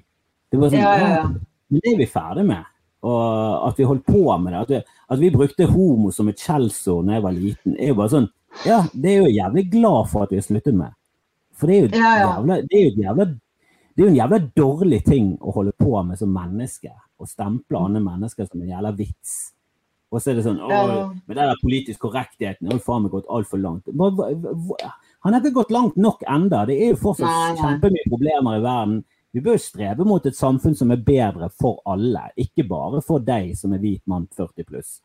Det 0.53 0.61
var 0.61 0.71
sånn, 0.71 0.81
ja, 0.81 0.93
ja, 0.97 1.09
ja. 1.19 1.25
Men 1.73 1.81
det 1.81 1.91
er 1.91 1.99
vi 1.99 2.09
ferdig 2.09 2.45
med. 2.47 2.69
Og 3.03 3.67
at 3.67 3.79
vi 3.79 3.87
holdt 3.87 4.05
på 4.07 4.23
med 4.39 4.53
det. 4.53 4.59
At 4.61 4.71
vi, 4.71 4.79
at 5.15 5.19
vi 5.19 5.31
brukte 5.33 5.67
homo 5.67 6.11
som 6.15 6.29
et 6.31 6.39
skjellsord 6.39 7.09
da 7.09 7.17
jeg 7.17 7.25
var 7.25 7.35
liten, 7.35 7.75
er 7.75 7.91
jo 7.91 7.97
bare 7.99 8.13
sånn 8.13 8.29
Ja, 8.65 8.83
det 8.93 9.11
er 9.11 9.17
jo 9.23 9.31
jævlig 9.33 9.71
glad 9.71 10.09
for 10.11 10.23
at 10.23 10.29
vi 10.31 10.37
har 10.39 10.45
sluttet 10.45 10.75
med. 10.77 10.93
For 11.57 11.67
det 11.67 11.75
er 11.77 11.81
jo 11.81 11.89
Ja, 11.97 12.11
ja. 12.19 12.27
jævla, 12.37 12.55
det 12.61 12.79
er 12.79 12.83
jo 12.89 13.01
jævla 13.03 13.25
det 13.95 14.03
er 14.05 14.07
en 14.09 14.15
jævla 14.17 14.37
dårlig 14.57 15.03
ting 15.05 15.37
å 15.39 15.51
holde 15.53 15.71
på 15.77 16.03
med 16.05 16.17
som 16.17 16.29
menneske. 16.33 16.89
Å 17.21 17.27
stemple 17.29 17.77
andre 17.77 17.99
mennesker 18.01 18.47
som 18.49 18.61
en 18.61 18.69
jævla 18.71 18.91
vits. 18.97 19.51
Og 20.11 20.19
så 20.21 20.31
er 20.31 20.35
det 20.35 20.45
sånn 20.45 20.59
Å, 20.59 20.69
Ja. 20.69 21.13
med 21.27 21.37
den 21.37 21.55
politisk 21.61 21.99
korrektheten 21.99 22.71
har 22.71 22.79
faen 22.79 23.03
meg 23.03 23.11
gått 23.11 23.27
altfor 23.29 23.61
langt. 23.61 23.85
Han 25.23 25.33
har 25.33 25.41
ikke 25.41 25.53
gått 25.53 25.71
langt 25.71 25.95
nok 25.95 26.23
enda. 26.27 26.65
Det 26.65 26.75
er 26.81 26.89
jo 26.93 26.95
fortsatt 26.95 27.57
kjempemye 27.57 28.09
problemer 28.09 28.57
i 28.57 28.61
verden. 28.61 29.03
Vi 29.33 29.41
bør 29.41 29.57
strebe 29.57 30.05
mot 30.05 30.25
et 30.25 30.35
samfunn 30.35 30.75
som 30.75 30.91
er 30.91 30.97
bedre 30.97 31.49
for 31.51 31.79
alle, 31.85 32.31
ikke 32.37 32.67
bare 32.67 33.01
for 33.01 33.19
deg 33.19 33.55
som 33.57 33.73
er 33.73 33.79
hvit 33.79 34.01
mann 34.05 34.27
40 34.35 34.63
pluss. 34.65 34.99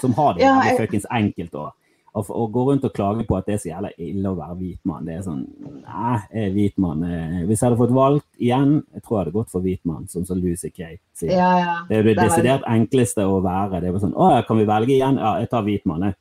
Som 0.00 0.12
har 0.14 0.34
det 0.34 0.42
Ja, 0.42 0.54
jævlig 0.60 0.64
jeg- 0.70 0.78
fuckings 0.78 1.06
enkelt. 1.10 1.54
Og, 1.54 1.72
og 2.14 2.52
gå 2.52 2.62
rundt 2.68 2.84
og 2.84 2.92
klage 2.92 3.24
på 3.26 3.36
at 3.38 3.46
det 3.48 3.54
er 3.54 3.60
så 3.62 3.68
jævla 3.70 3.90
ille 3.98 4.28
å 4.28 4.36
være 4.36 4.56
hvit 4.58 4.80
mann. 4.84 5.04
Det 5.08 5.14
er 5.16 5.22
sånn 5.24 5.42
Nei, 5.82 6.18
jeg 6.32 6.48
er 6.48 6.52
hvit 6.54 6.76
mann. 6.78 7.02
Eh, 7.08 7.38
Hvis 7.48 7.60
jeg 7.62 7.70
hadde 7.70 7.78
fått 7.80 7.94
valgt 7.96 8.26
igjen, 8.38 8.74
jeg 8.94 9.02
tror 9.02 9.16
jeg 9.16 9.22
hadde 9.24 9.36
gått 9.38 9.50
for 9.50 9.60
hvit 9.64 9.80
mann, 9.88 10.08
som 10.08 10.24
så 10.28 10.36
Lucy 10.36 10.70
Kay 10.70 10.98
sier. 11.16 11.32
Ja, 11.32 11.52
ja. 11.58 11.76
Det 11.88 11.96
er 11.96 12.02
jo 12.02 12.08
det 12.08 12.16
Det 12.16 12.22
er- 12.24 12.28
desidert 12.28 12.66
enkleste 12.68 13.24
å 13.24 13.40
være. 13.42 13.80
Det 13.80 13.88
er 13.88 13.92
jo 13.92 13.98
sånn 14.06 14.14
Å 14.14 14.30
ja, 14.36 14.42
kan 14.42 14.58
vi 14.58 14.64
velge 14.64 14.92
igjen? 14.98 15.16
Ja, 15.18 15.38
jeg 15.40 15.50
tar 15.50 15.62
hvit 15.62 15.86
mann, 15.86 16.02
jeg. 16.02 16.14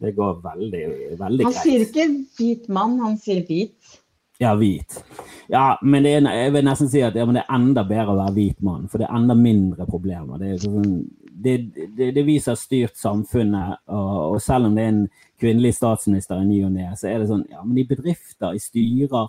Det 0.00 0.14
går 0.14 0.42
veldig, 0.42 0.84
veldig 1.18 1.44
greit. 1.44 1.54
Han 1.54 1.62
sier 1.64 1.80
ikke 1.86 2.04
hvit 2.38 2.68
mann, 2.68 2.98
han 3.00 3.16
sier 3.18 3.42
hvit. 3.48 3.98
Ja, 4.38 4.54
hvit. 4.54 5.02
Ja, 5.50 5.76
men 5.82 6.04
det 6.04 6.12
er, 6.14 6.28
jeg 6.44 6.52
vil 6.54 6.62
nesten 6.62 6.88
si 6.88 7.00
at 7.02 7.16
ja, 7.18 7.24
men 7.26 7.34
det 7.34 7.42
er 7.48 7.54
enda 7.56 7.82
bedre 7.82 8.12
å 8.14 8.18
være 8.20 8.34
hvit 8.36 8.60
mann, 8.62 8.86
for 8.86 8.98
det 8.98 9.08
er 9.08 9.16
enda 9.16 9.34
mindre 9.34 9.86
problemer. 9.88 10.38
Det, 10.38 10.52
er 10.52 10.58
sånn, 10.62 11.00
det, 11.42 11.56
det, 11.96 12.12
det 12.14 12.24
viser 12.24 12.54
styrt 12.54 12.94
samfunnet, 13.00 13.80
og, 13.88 14.34
og 14.36 14.40
selv 14.44 14.66
om 14.66 14.76
det 14.78 14.84
er 14.84 14.92
en 14.92 15.08
kvinnelig 15.40 15.74
statsminister 15.76 16.40
i 16.42 16.46
ny 16.48 16.62
og 16.66 16.72
ne, 16.74 16.88
så 16.98 17.10
er 17.10 17.20
det 17.20 17.28
sånn 17.30 17.46
Ja, 17.50 17.62
men 17.64 17.78
i 17.78 17.86
bedrifter, 17.88 18.54
i 18.54 18.62
styrer 18.62 19.28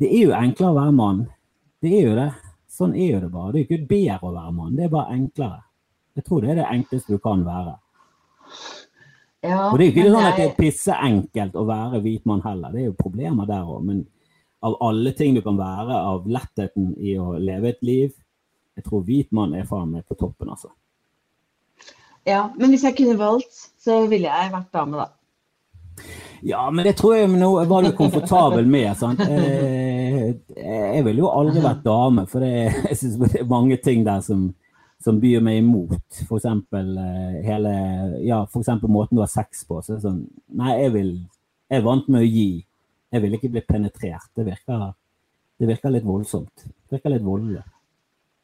Det 0.00 0.08
er 0.08 0.24
jo 0.26 0.32
enklere 0.34 0.72
å 0.72 0.78
være 0.80 0.94
mann. 0.96 1.26
Det 1.82 1.92
er 1.98 2.08
jo 2.08 2.14
det. 2.16 2.30
Sånn 2.72 2.94
er 2.96 3.10
jo 3.12 3.20
det 3.22 3.30
bare. 3.30 3.52
Det 3.52 3.60
er 3.60 3.62
jo 3.62 3.68
ikke 3.68 3.90
bedre 3.90 4.30
å 4.30 4.34
være 4.34 4.54
mann, 4.56 4.76
det 4.76 4.86
er 4.86 4.94
bare 4.94 5.16
enklere. 5.18 5.60
Jeg 6.16 6.24
tror 6.26 6.42
det 6.42 6.50
er 6.52 6.60
det 6.60 6.70
enkleste 6.72 7.14
du 7.14 7.22
kan 7.22 7.44
være. 7.46 7.76
Ja, 9.42 9.72
Og 9.72 9.78
det 9.78 9.84
er 9.84 9.88
jo 9.88 9.92
ikke 9.92 10.10
sånn 10.14 10.26
at 10.28 10.36
det 10.38 10.44
er 10.46 10.58
pisseenkelt 10.58 11.56
å 11.58 11.64
være 11.66 12.00
hvit 12.04 12.26
mann 12.30 12.42
heller. 12.44 12.74
Det 12.74 12.82
er 12.82 12.90
jo 12.90 12.98
problemer 12.98 13.48
der 13.48 13.66
òg. 13.66 13.80
Men 13.88 14.04
av 14.62 14.76
alle 14.86 15.12
ting 15.18 15.34
du 15.34 15.42
kan 15.42 15.58
være, 15.58 15.96
av 16.12 16.28
lettheten 16.30 16.92
i 17.02 17.16
å 17.18 17.32
leve 17.42 17.72
et 17.72 17.82
liv, 17.82 18.12
jeg 18.78 18.86
tror 18.86 19.02
hvit 19.08 19.32
mann 19.34 19.56
er 19.58 19.66
faen 19.68 19.90
meg 19.90 20.06
på 20.06 20.16
toppen, 20.20 20.52
altså. 20.54 20.70
Ja, 22.28 22.44
men 22.56 22.70
hvis 22.70 22.84
jeg 22.86 22.96
kunne 22.98 23.18
valgt, 23.18 23.52
så 23.82 24.04
ville 24.10 24.28
jeg 24.30 24.52
vært 24.52 24.72
dame, 24.74 25.02
da. 25.02 25.08
Ja, 26.42 26.64
men 26.74 26.86
det 26.86 26.96
tror 26.98 27.14
jeg 27.16 27.28
nå 27.30 27.48
var 27.70 27.84
du 27.86 27.92
komfortabel 27.98 28.66
med. 28.66 28.96
sant? 28.98 29.20
Eh, 30.22 30.94
Jeg 30.94 31.04
ville 31.04 31.22
jo 31.24 31.30
aldri 31.34 31.58
vært 31.64 31.80
dame, 31.82 32.22
for 32.30 32.44
det, 32.44 32.50
jeg 32.90 32.96
synes 33.00 33.16
det 33.32 33.40
er 33.40 33.48
mange 33.50 33.76
ting 33.82 34.04
der 34.06 34.20
som, 34.22 34.44
som 35.02 35.18
byr 35.22 35.40
meg 35.42 35.58
imot. 35.62 36.20
Eksempel 36.22 36.92
eh, 37.00 37.38
hele 37.46 37.72
Ja, 38.22 38.42
f.eks. 38.44 38.68
måten 38.86 39.16
du 39.18 39.22
har 39.24 39.30
sex 39.32 39.64
på. 39.66 39.80
Så 39.82 39.98
sånn 40.02 40.20
Nei, 40.54 40.76
jeg 40.84 40.92
vil 40.94 41.10
Jeg 41.72 41.80
er 41.80 41.86
vant 41.88 42.06
med 42.12 42.22
å 42.22 42.28
gi. 42.28 42.62
Jeg 43.12 43.24
vil 43.24 43.34
ikke 43.38 43.50
bli 43.56 43.64
penetrert. 43.66 44.28
Det 44.36 44.46
virker, 44.46 44.92
det 45.58 45.70
virker 45.72 45.94
litt 45.96 46.06
voldsomt. 46.06 46.66
Det 46.68 46.94
virker 46.98 47.16
litt 47.16 47.26
voldelig. 47.26 47.64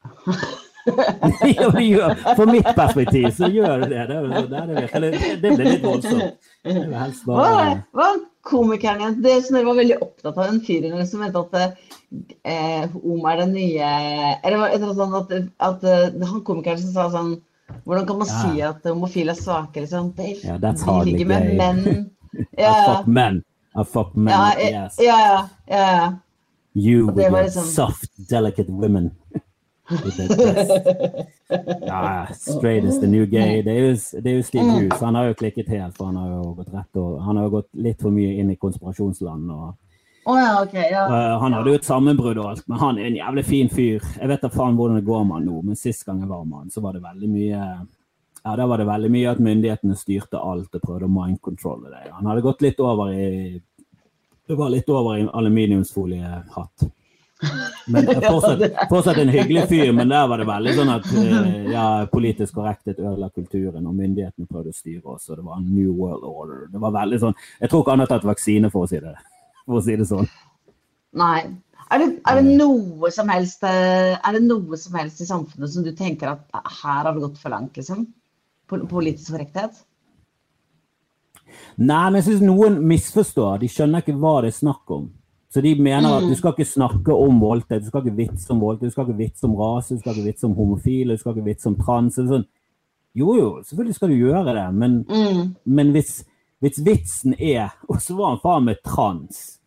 ja, 1.57 1.69
det 1.75 1.85
gjør, 1.85 2.15
for 2.37 2.49
mitt 2.49 2.69
perspektiv 2.77 3.29
så 3.37 3.49
gjør 3.53 3.83
det 3.85 3.89
det. 3.93 4.05
Det, 4.09 4.43
nei, 4.53 4.87
det, 5.05 5.11
det 5.43 5.53
blir 5.57 5.67
litt 5.69 5.85
voldsomt. 5.85 6.51
Vil 6.65 6.79
Hva 6.89 7.37
var, 7.37 7.73
hva 7.97 8.07
komikeren? 8.49 9.19
Det 9.23 9.35
som 9.45 9.59
dere 9.59 9.69
var 9.69 9.79
veldig 9.79 9.99
opptatt 10.01 10.33
av, 10.33 10.47
den 10.49 10.63
fyren 10.65 11.05
som 11.09 11.21
mente 11.23 11.43
at 11.43 11.59
eh, 12.45 12.87
homo 12.95 13.29
er 13.29 13.43
det 13.43 13.49
nye 13.53 13.91
Eller 14.41 14.57
var 14.63 14.71
det 14.71 14.79
et 14.79 14.81
eller 14.81 14.89
annet 14.89 15.03
sånn 15.03 15.19
at, 15.19 15.35
at 15.69 15.85
eh, 15.85 16.29
han 16.31 16.45
komikeren 16.47 16.81
som 16.81 16.95
sa 16.95 17.09
sånn 17.13 17.35
Hvordan 17.85 18.07
kan 18.09 18.23
man 18.23 18.31
Ja. 18.31 18.39
si 18.41 18.63
at 18.65 18.87
homofile 18.89 19.35
er 19.35 19.41
svake? 19.43 19.83
Liksom? 19.85 20.13
De, 20.17 20.31
Ja, 20.45 20.57
that's 20.63 20.85
de 20.87 20.97
ligger 21.05 21.29
med 21.29 21.53
menn. 21.59 22.09
I 22.33 22.47
Ja, 22.65 22.73
fuck 22.87 23.07
men. 23.07 23.43
I 23.77 23.85
fuck 23.85 24.15
men, 24.17 24.33
ja, 24.33 24.55
ja, 24.59 24.85
yes. 24.85 24.97
ja, 25.05 25.19
ja, 25.21 25.43
ja. 25.69 26.09
You 26.75 27.11
with 27.11 27.29
your 27.29 27.43
liksom- 27.43 27.69
soft, 27.69 28.11
delicate 28.31 28.73
women. 28.73 29.11
Ja, 31.87 32.27
straight 32.35 32.85
is 32.85 33.01
the 33.01 33.07
new 33.07 33.27
gay. 33.27 33.63
Det 33.63 33.73
er 33.73 33.81
jo, 33.89 33.97
det 34.23 34.31
er 34.31 34.37
jo 34.37 34.43
Steve 34.43 34.65
Mm. 34.65 34.75
Hughes. 34.75 35.01
Han 35.01 35.15
har 35.15 35.25
jo 35.25 35.35
klikket 35.35 35.69
helt, 35.69 35.97
for 35.97 36.05
han 36.07 36.17
har 36.17 36.29
jo 36.29 36.55
gått 36.55 36.73
rett 36.75 36.97
og 36.97 37.21
Han 37.23 37.37
har 37.37 37.45
jo 37.45 37.51
gått 37.51 37.69
litt 37.75 38.01
for 38.03 38.11
mye 38.11 38.39
inn 38.41 38.51
i 38.51 38.57
konspirasjonsland. 38.57 39.51
og 39.51 39.75
Oh, 40.29 40.37
ja, 40.37 40.63
okay, 40.63 40.91
Ja. 40.91 41.07
Uh, 41.09 41.39
han 41.41 41.53
hadde 41.53 41.71
jo 41.71 41.75
et 41.79 41.85
sammenbrudd 41.85 42.39
og 42.39 42.51
alt, 42.51 42.69
men 42.69 42.79
han 42.79 42.99
er 42.99 43.07
en 43.07 43.17
jævlig 43.17 43.45
fin 43.45 43.69
fyr. 43.69 44.03
Jeg 44.21 44.29
vet 44.29 44.43
da 44.43 44.49
faen 44.49 44.77
hvordan 44.77 44.97
det 44.97 45.05
går 45.07 45.25
med 45.25 45.35
han 45.39 45.47
nå, 45.47 45.63
men 45.65 45.77
sist 45.77 46.05
gang 46.05 46.21
jeg 46.21 46.29
var 46.29 46.45
med 46.45 46.59
han, 46.59 46.71
så 46.71 46.81
var 46.85 46.93
det 46.93 47.03
veldig 47.03 47.29
mye 47.33 47.87
ja, 48.45 48.57
da 48.57 48.67
var 48.67 48.79
det 48.79 48.85
veldig 48.87 49.11
mye 49.11 49.31
at 49.31 49.41
myndighetene 49.41 49.97
styrte 49.97 50.39
alt 50.39 50.75
og 50.75 50.83
prøvde 50.85 51.09
å 51.09 51.13
mind-controlle 51.13 51.91
det. 51.91 52.13
Han 52.13 52.27
hadde 52.27 52.45
gått 52.45 52.63
litt 52.63 52.79
over 52.81 53.11
i 53.13 53.61
Det 54.49 54.57
var 54.57 54.71
litt 54.71 54.89
over 54.89 55.17
i 55.19 55.27
aluminiumsfoliehatt. 55.29 56.87
Men 57.87 58.07
fortsatt, 58.25 58.89
fortsatt 58.91 59.21
en 59.23 59.31
hyggelig 59.33 59.69
fyr, 59.71 59.93
men 59.93 60.11
der 60.11 60.27
var 60.31 60.41
det 60.43 60.49
veldig 60.49 60.75
sånn 60.79 60.91
at 60.91 61.07
eh, 61.15 61.71
ja, 61.73 61.85
politisk 62.11 62.59
korrekthet 62.59 62.99
ødela 62.99 63.31
kulturen, 63.31 63.87
og 63.87 63.95
myndighetene 63.95 64.49
prøvde 64.51 64.75
å 64.75 64.77
styre 64.77 65.15
oss, 65.15 65.29
og 65.31 65.39
det 65.39 65.47
var 65.47 65.61
en 65.61 65.71
new 65.71 65.93
world 65.95 66.27
order. 66.27 66.67
Det 66.73 66.83
var 66.83 66.97
veldig 66.99 67.23
sånn 67.23 67.39
Jeg 67.61 67.71
tror 67.71 67.85
ikke 67.85 67.95
han 67.95 68.05
har 68.05 68.11
tatt 68.11 68.29
vaksine, 68.29 68.73
for 68.75 68.87
å 68.87 68.91
si 68.91 69.01
det, 69.05 69.15
for 69.65 69.81
å 69.81 69.85
si 69.87 69.97
det 70.01 70.09
sånn. 70.11 70.31
Nei. 71.19 71.41
Er 71.89 72.03
det, 72.03 72.09
er 72.29 72.43
det 72.43 72.57
noe 72.59 73.09
som 73.15 73.31
helst 73.33 73.63
eh, 73.65 74.13
Er 74.13 74.35
det 74.37 74.43
noe 74.45 74.77
som 74.77 74.99
helst 74.99 75.23
i 75.25 75.27
samfunnet 75.29 75.73
som 75.73 75.87
du 75.87 75.95
tenker 75.97 76.35
at 76.35 76.43
eh, 76.53 76.73
her 76.83 77.07
har 77.07 77.15
det 77.15 77.23
gått 77.23 77.39
for 77.41 77.55
langt, 77.55 77.79
liksom? 77.81 78.05
Politisk 78.69 79.31
korrekthet? 79.33 79.79
Nei, 81.79 82.11
men 82.11 82.19
jeg 82.19 82.27
syns 82.27 82.43
noen 82.45 82.77
misforstår. 82.91 83.63
De 83.63 83.71
skjønner 83.73 84.03
ikke 84.03 84.19
hva 84.21 84.35
det 84.45 84.51
er 84.53 84.59
snakk 84.59 84.93
om. 84.93 85.07
Så 85.51 85.63
de 85.63 85.75
mener 85.81 86.09
at 86.19 86.23
Mm. 86.25 86.29
du 86.29 86.35
skal 86.35 86.53
ikke 86.53 86.67
snakke 86.67 87.09
om 87.15 87.41
voldtekt, 87.41 87.83
du 87.85 87.87
skal 87.89 88.03
ikke 88.05 88.17
vitse 88.17 88.51
om 88.51 88.61
voldtekt, 88.61 88.91
du 88.91 88.91
skal 88.91 89.07
ikke 89.07 89.17
vitse 89.19 89.45
om 89.45 89.55
rase, 89.57 89.95
du 89.95 90.01
skal 90.01 90.15
ikke 90.15 90.25
vitse 90.33 90.45
om 90.45 90.55
homofile, 90.55 91.13
du 91.13 91.17
skal 91.17 91.35
ikke 91.35 91.45
vitse 91.45 91.67
om 91.67 91.77
trans. 91.77 92.17
Sånn. 92.17 92.45
Jo, 93.17 93.35
jo, 93.35 93.63
selvfølgelig 93.65 93.95
skal 93.95 94.09
du 94.09 94.15
gjøre 94.15 94.55
det, 94.55 94.75
men, 94.75 95.05
Mm. 95.09 95.57
men 95.65 95.93
hvis, 95.93 96.25
hvis 96.61 96.79
vitsen 96.85 97.35
er 97.41 97.71
Og 97.89 97.97
så 97.97 98.15
var 98.17 98.29
han 98.29 98.39
faen 98.43 98.65
meg 98.65 98.77
trans. 98.85 99.59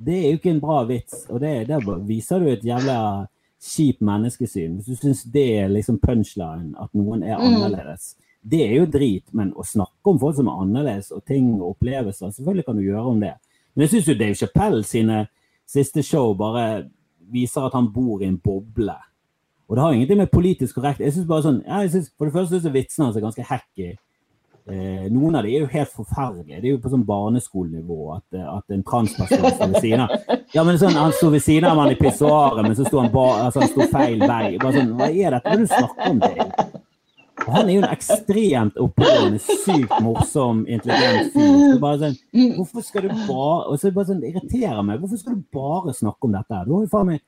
Det 0.00 0.14
er 0.14 0.30
jo 0.32 0.38
ikke 0.38 0.50
en 0.54 0.60
bra 0.60 0.84
vits, 0.84 1.26
og 1.30 1.40
det, 1.40 1.66
det 1.66 1.82
viser 2.06 2.38
du 2.40 2.46
et 2.46 2.62
jævla 2.62 3.26
kjipt 3.60 4.00
menneskesyn. 4.02 4.76
Hvis 4.76 4.86
du 4.86 4.94
syns 4.96 5.24
det 5.32 5.58
er 5.64 5.68
liksom 5.68 5.98
punchline, 5.98 6.74
at 6.80 6.90
noen 6.94 7.22
er 7.24 7.38
Mm. 7.38 7.54
annerledes. 7.54 8.14
Det 8.46 8.60
er 8.60 8.76
jo 8.76 8.86
drit, 8.86 9.24
men 9.32 9.52
å 9.54 9.64
snakke 9.64 10.04
om 10.06 10.18
folk 10.18 10.36
som 10.36 10.46
er 10.48 10.60
annerledes, 10.60 11.10
og 11.12 11.24
ting 11.24 11.54
og 11.60 11.76
opplevelser, 11.78 12.28
selvfølgelig 12.30 12.64
kan 12.66 12.76
du 12.76 12.82
gjøre 12.82 13.06
om 13.06 13.20
det. 13.20 13.34
Men 13.74 13.86
jeg 13.86 13.90
syns 13.90 14.08
jo 14.08 14.18
Dave 14.18 14.38
Chappelle 14.38 14.84
sine 14.86 15.24
siste 15.66 16.02
show 16.02 16.34
bare 16.38 16.84
viser 17.32 17.66
at 17.66 17.74
han 17.74 17.90
bor 17.92 18.22
i 18.22 18.28
en 18.28 18.38
boble. 18.38 18.94
Og 19.68 19.76
det 19.76 19.82
har 19.82 19.92
ingenting 19.96 20.18
med 20.20 20.28
politisk 20.28 20.76
korrekt 20.76 21.00
Jeg 21.00 21.14
synes 21.14 21.26
bare 21.26 21.42
sånn, 21.46 21.62
jeg 21.64 21.90
synes, 21.90 22.10
For 22.18 22.28
det 22.28 22.34
første 22.34 22.54
syns 22.54 22.66
jeg 22.68 22.74
vitsene 22.74 23.06
hans 23.06 23.16
er 23.16 23.24
ganske 23.24 23.46
hacky. 23.48 23.94
Eh, 24.64 25.08
noen 25.12 25.36
av 25.36 25.44
de 25.44 25.52
er 25.52 25.64
jo 25.64 25.68
helt 25.72 25.90
forferdelige. 25.92 26.60
Det 26.60 26.68
er 26.68 26.72
jo 26.72 26.80
på 26.80 26.92
sånn 26.92 27.04
barneskolenivå 27.04 28.14
at, 28.14 28.24
eh, 28.32 28.46
at 28.48 28.72
en 28.72 28.84
transperson 28.88 29.44
står 29.56 29.72
ved 29.74 29.80
siden 29.84 30.04
av 30.06 30.14
Ja, 30.54 30.64
men 30.64 30.78
sånn, 30.80 30.96
Han 30.96 31.12
sto 31.12 31.28
ved 31.32 31.42
siden 31.44 31.68
av 31.68 31.82
han 31.82 31.92
i 31.92 31.98
pissoaret, 31.98 32.62
men 32.64 32.76
så 32.76 32.86
sto 32.86 33.02
han, 33.02 33.10
ba, 33.12 33.26
altså, 33.44 33.60
han 33.60 33.68
sto 33.68 33.88
feil 33.92 34.24
vei. 34.24 34.56
Bare 34.62 34.78
sånn, 34.78 34.94
Hva 34.96 35.10
er 35.10 35.36
dette? 35.36 35.48
Hva 35.48 35.52
er 35.52 35.58
det 35.58 35.68
du 35.68 35.74
snakker 35.74 36.10
om? 36.10 36.18
det? 36.24 36.83
Og 37.44 37.52
han 37.52 37.68
er 37.68 37.74
jo 37.74 37.82
en 37.82 37.92
ekstremt 37.92 38.78
oppegående, 38.80 39.40
sykt 39.42 39.92
morsom, 40.04 40.62
intelligent 40.70 41.34
fyr. 41.34 41.76
Sånn, 42.00 42.16
hvorfor 42.56 42.86
skal 42.86 43.04
du 43.04 43.12
bare 43.28 43.68
Og 43.68 43.78
så 43.80 43.92
bare 43.92 44.08
sånn, 44.08 44.22
det 44.22 44.32
irriterer 44.32 44.80
meg. 44.86 45.02
Hvorfor 45.02 45.20
skal 45.20 45.36
du 45.36 45.44
bare 45.52 45.92
snakke 45.96 46.28
om 46.28 46.34
dette? 46.36 46.62
Du 46.64 46.74
har 46.76 46.86
jo 46.86 46.92
faen 46.92 47.10
meg 47.12 47.22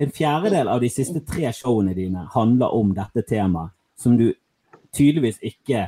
en 0.00 0.12
fjerdedel 0.16 0.68
av 0.72 0.80
de 0.80 0.88
siste 0.88 1.20
tre 1.28 1.50
showene 1.52 1.92
dine 1.94 2.24
handler 2.32 2.72
om 2.72 2.94
dette 2.96 3.20
temaet, 3.28 3.74
som 4.00 4.14
du 4.16 4.30
tydeligvis 4.96 5.42
ikke 5.44 5.82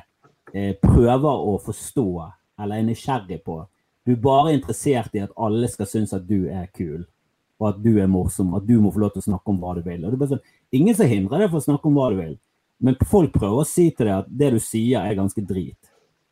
eh, 0.53 0.75
prøver 0.83 1.47
å 1.49 1.57
forstå 1.65 2.09
eller 2.61 2.77
er 2.77 2.85
nysgjerrig 2.91 3.41
på. 3.47 3.63
Du 4.05 4.13
er 4.13 4.21
bare 4.21 4.53
interessert 4.53 5.17
i 5.17 5.23
at 5.25 5.33
alle 5.41 5.71
skal 5.73 5.89
synes 5.89 6.13
at 6.13 6.27
du 6.29 6.45
er 6.51 6.69
kul, 6.77 7.07
og 7.63 7.69
at 7.71 7.81
du 7.81 7.95
er 8.03 8.11
morsom, 8.11 8.53
at 8.59 8.67
du 8.69 8.77
må 8.83 8.93
få 8.93 9.01
lov 9.05 9.15
til 9.15 9.25
å 9.25 9.29
snakke 9.31 9.53
om 9.53 9.61
hva 9.63 9.77
du 9.79 9.83
vil. 9.87 10.03
Og 10.03 10.11
det 10.11 10.17
er 10.19 10.23
bare 10.23 10.35
sånn, 10.35 10.47
ingen 10.77 10.99
som 10.99 11.09
hindrer 11.09 11.45
deg 11.45 11.53
for 11.55 11.63
å 11.63 11.67
snakke 11.71 11.89
om 11.89 11.97
hva 11.97 12.11
du 12.13 12.21
vil, 12.21 12.37
men 12.83 12.99
folk 13.09 13.35
prøver 13.35 13.63
å 13.63 13.69
si 13.69 13.89
til 13.95 14.09
deg 14.09 14.15
at 14.17 14.31
det 14.43 14.53
du 14.57 14.61
sier 14.63 15.05
er 15.07 15.19
ganske 15.19 15.45
drit. 15.47 15.79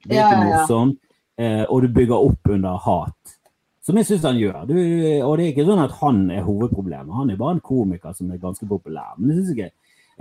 Det 0.04 0.16
er 0.16 0.26
ikke 0.26 0.48
morsomt, 0.48 0.98
eh, 1.38 1.62
og 1.68 1.84
du 1.84 1.92
bygger 1.94 2.16
opp 2.16 2.50
under 2.50 2.80
hat. 2.86 3.36
Som 3.84 3.96
jeg 3.96 4.08
syns 4.08 4.26
han 4.28 4.38
gjør. 4.38 4.64
Du, 4.68 4.74
og 5.24 5.36
det 5.38 5.44
er 5.44 5.52
ikke 5.54 5.66
sånn 5.68 5.82
at 5.82 5.94
han 6.02 6.24
er 6.34 6.44
hovedproblemet. 6.44 7.14
Han 7.16 7.30
er 7.32 7.38
bare 7.40 7.56
en 7.56 7.62
komiker 7.64 8.12
som 8.16 8.28
er 8.30 8.42
ganske 8.42 8.66
populær. 8.68 9.14
Men 9.16 9.32
jeg 9.32 9.40
syns 9.40 9.54
ikke, 9.54 9.70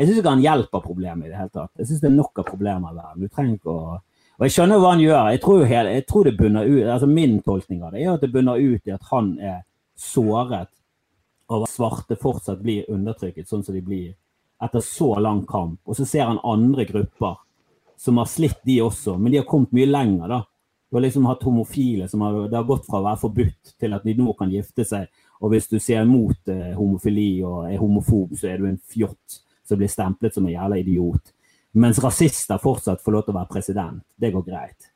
ikke 0.06 0.32
han 0.32 0.44
hjelper 0.46 0.86
problemet 0.86 1.28
i 1.28 1.32
det 1.34 1.40
hele 1.40 1.52
tatt. 1.52 1.74
Jeg 1.82 1.90
syns 1.90 2.06
det 2.06 2.10
er 2.12 2.16
nok 2.16 2.40
av 2.40 2.48
problemer 2.48 2.94
i 2.94 3.00
verden. 3.02 3.26
Du 3.26 3.34
trenger 3.34 3.60
ikke 3.60 3.74
å 3.74 3.98
Og 4.40 4.46
jeg 4.48 4.54
skjønner 4.56 4.80
hva 4.80 4.94
han 4.94 5.02
gjør. 5.04 5.26
Jeg 5.34 5.40
tror, 5.44 5.62
hele, 5.68 5.94
jeg 5.98 6.04
tror 6.08 6.24
det 6.24 6.38
bunner 6.40 6.64
ut, 6.64 6.84
altså 6.88 7.08
Min 7.12 7.42
tolkning 7.44 7.82
av 7.84 7.92
det 7.92 8.06
er 8.06 8.14
at 8.14 8.22
det 8.24 8.30
bunner 8.32 8.56
ut 8.56 8.88
i 8.88 8.94
at 8.96 9.10
han 9.10 9.34
er 9.44 9.58
såret 10.00 10.70
over 11.50 11.66
at 11.66 11.74
svarte 11.74 12.16
fortsatt 12.16 12.62
blir 12.64 12.88
undertrykket 12.88 13.50
sånn 13.50 13.66
som 13.66 13.76
de 13.76 13.82
blir 13.84 14.14
etter 14.64 14.84
så 14.84 15.14
lang 15.20 15.46
kamp. 15.48 15.80
Og 15.86 15.98
så 15.98 16.06
ser 16.06 16.28
han 16.28 16.42
andre 16.44 16.86
grupper 16.86 17.38
som 18.00 18.18
har 18.18 18.30
slitt, 18.32 18.62
de 18.64 18.80
også, 18.82 19.18
men 19.20 19.32
de 19.32 19.42
har 19.42 19.48
kommet 19.48 19.74
mye 19.76 19.90
lenger. 19.90 20.28
da. 20.28 20.44
Du 20.90 20.96
har 20.96 21.04
liksom 21.04 21.26
hatt 21.26 21.44
homofile 21.44 22.08
som 22.08 22.22
har, 22.22 22.48
det 22.48 22.58
har 22.58 22.68
gått 22.68 22.88
fra 22.88 23.02
å 23.02 23.06
være 23.06 23.22
forbudt 23.22 23.74
til 23.80 23.94
at 23.94 24.06
de 24.08 24.16
nå 24.18 24.34
kan 24.40 24.52
gifte 24.52 24.86
seg. 24.88 25.10
Og 25.40 25.54
hvis 25.54 25.68
du 25.72 25.78
ser 25.80 26.08
mot 26.10 26.52
eh, 26.52 26.72
homofili 26.76 27.44
og 27.46 27.68
er 27.70 27.80
homofob, 27.80 28.34
så 28.40 28.50
er 28.50 28.60
du 28.60 28.70
en 28.70 28.80
fjott 28.92 29.42
som 29.68 29.78
blir 29.80 29.92
stemplet 29.92 30.34
som 30.34 30.48
en 30.48 30.56
jævla 30.56 30.80
idiot. 30.82 31.36
Mens 31.78 32.00
rasister 32.02 32.58
fortsatt 32.62 33.04
får 33.04 33.16
lov 33.16 33.28
til 33.28 33.36
å 33.36 33.38
være 33.38 33.54
president. 33.54 34.02
Det 34.18 34.32
går 34.34 34.48
greit. 34.48 34.90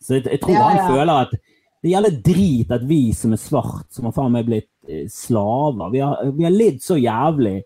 Så 0.00 0.18
jeg, 0.18 0.26
jeg 0.28 0.42
tror 0.42 0.58
Ja, 0.58 0.66
han 0.68 0.92
føler 0.92 1.24
at 1.24 1.34
det 1.80 1.94
gjelder 1.94 2.20
drit 2.24 2.72
at 2.76 2.84
vi 2.84 3.00
som 3.16 3.32
er 3.32 3.40
svart, 3.40 3.86
som 3.94 4.08
har 4.08 4.16
faen 4.16 4.34
meg 4.34 4.48
blitt 4.48 4.68
eh, 4.88 5.06
slaver 5.08 5.94
Vi 5.94 6.02
har, 6.04 6.26
vi 6.36 6.44
har 6.44 6.52
lidd 6.52 6.82
så 6.84 6.98
jævlig. 7.00 7.62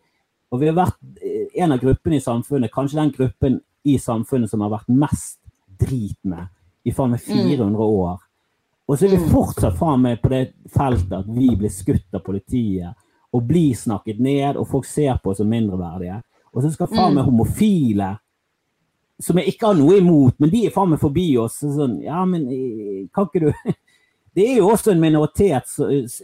Og 0.55 0.61
vi 0.63 0.69
har 0.71 0.77
vært 0.79 1.01
eh, 1.21 1.49
en 1.65 1.75
av 1.75 1.81
gruppene 1.83 2.21
i 2.21 2.23
samfunnet, 2.23 2.71
kanskje 2.75 3.01
den 3.01 3.11
gruppen 3.17 3.57
i 3.85 3.97
samfunnet 4.01 4.51
som 4.53 4.63
har 4.65 4.71
vært 4.77 4.93
mest 4.95 5.41
drit 5.81 6.19
med 6.23 6.47
i 6.87 6.93
faen 6.95 7.11
meg 7.17 7.21
400 7.25 7.89
år. 7.89 8.21
Og 8.87 8.99
så 9.01 9.07
er 9.09 9.15
vi 9.17 9.23
Mm. 9.25 9.31
fortsatt 9.33 9.79
faen 9.79 10.03
meg 10.05 10.21
på 10.23 10.29
det 10.31 10.43
feltet 10.71 11.13
at 11.19 11.27
vi 11.27 11.49
blir 11.57 11.73
skutt 11.73 12.15
av 12.15 12.23
politiet 12.23 12.95
og 13.33 13.47
blir 13.49 13.75
snakket 13.75 14.21
ned, 14.21 14.57
og 14.61 14.69
folk 14.69 14.85
ser 14.87 15.19
på 15.25 15.31
oss 15.33 15.39
som 15.41 15.49
mindreverdige. 15.51 16.21
Og 16.55 16.63
så 16.63 16.71
skal 16.73 16.87
faen 16.93 17.11
Mm. 17.11 17.15
meg 17.15 17.25
homofile 17.25 18.19
som 19.21 19.39
jeg 19.39 19.55
ikke 19.55 19.67
har 19.67 19.75
noe 19.75 19.97
imot, 19.99 20.35
men 20.39 20.51
de 20.51 20.67
er 20.67 20.71
faen 20.75 20.91
meg 20.91 21.01
forbi 21.01 21.37
oss. 21.39 21.61
Så 21.63 21.73
Sånn, 21.75 22.03
ja, 22.03 22.25
men 22.25 22.47
eh, 22.49 23.07
kan 23.15 23.27
ikke 23.27 23.41
du 23.41 23.53
Det 24.35 24.45
er 24.51 24.57
jo 24.59 24.71
også 24.73 24.91
en 24.91 25.01
minoritet 25.03 25.69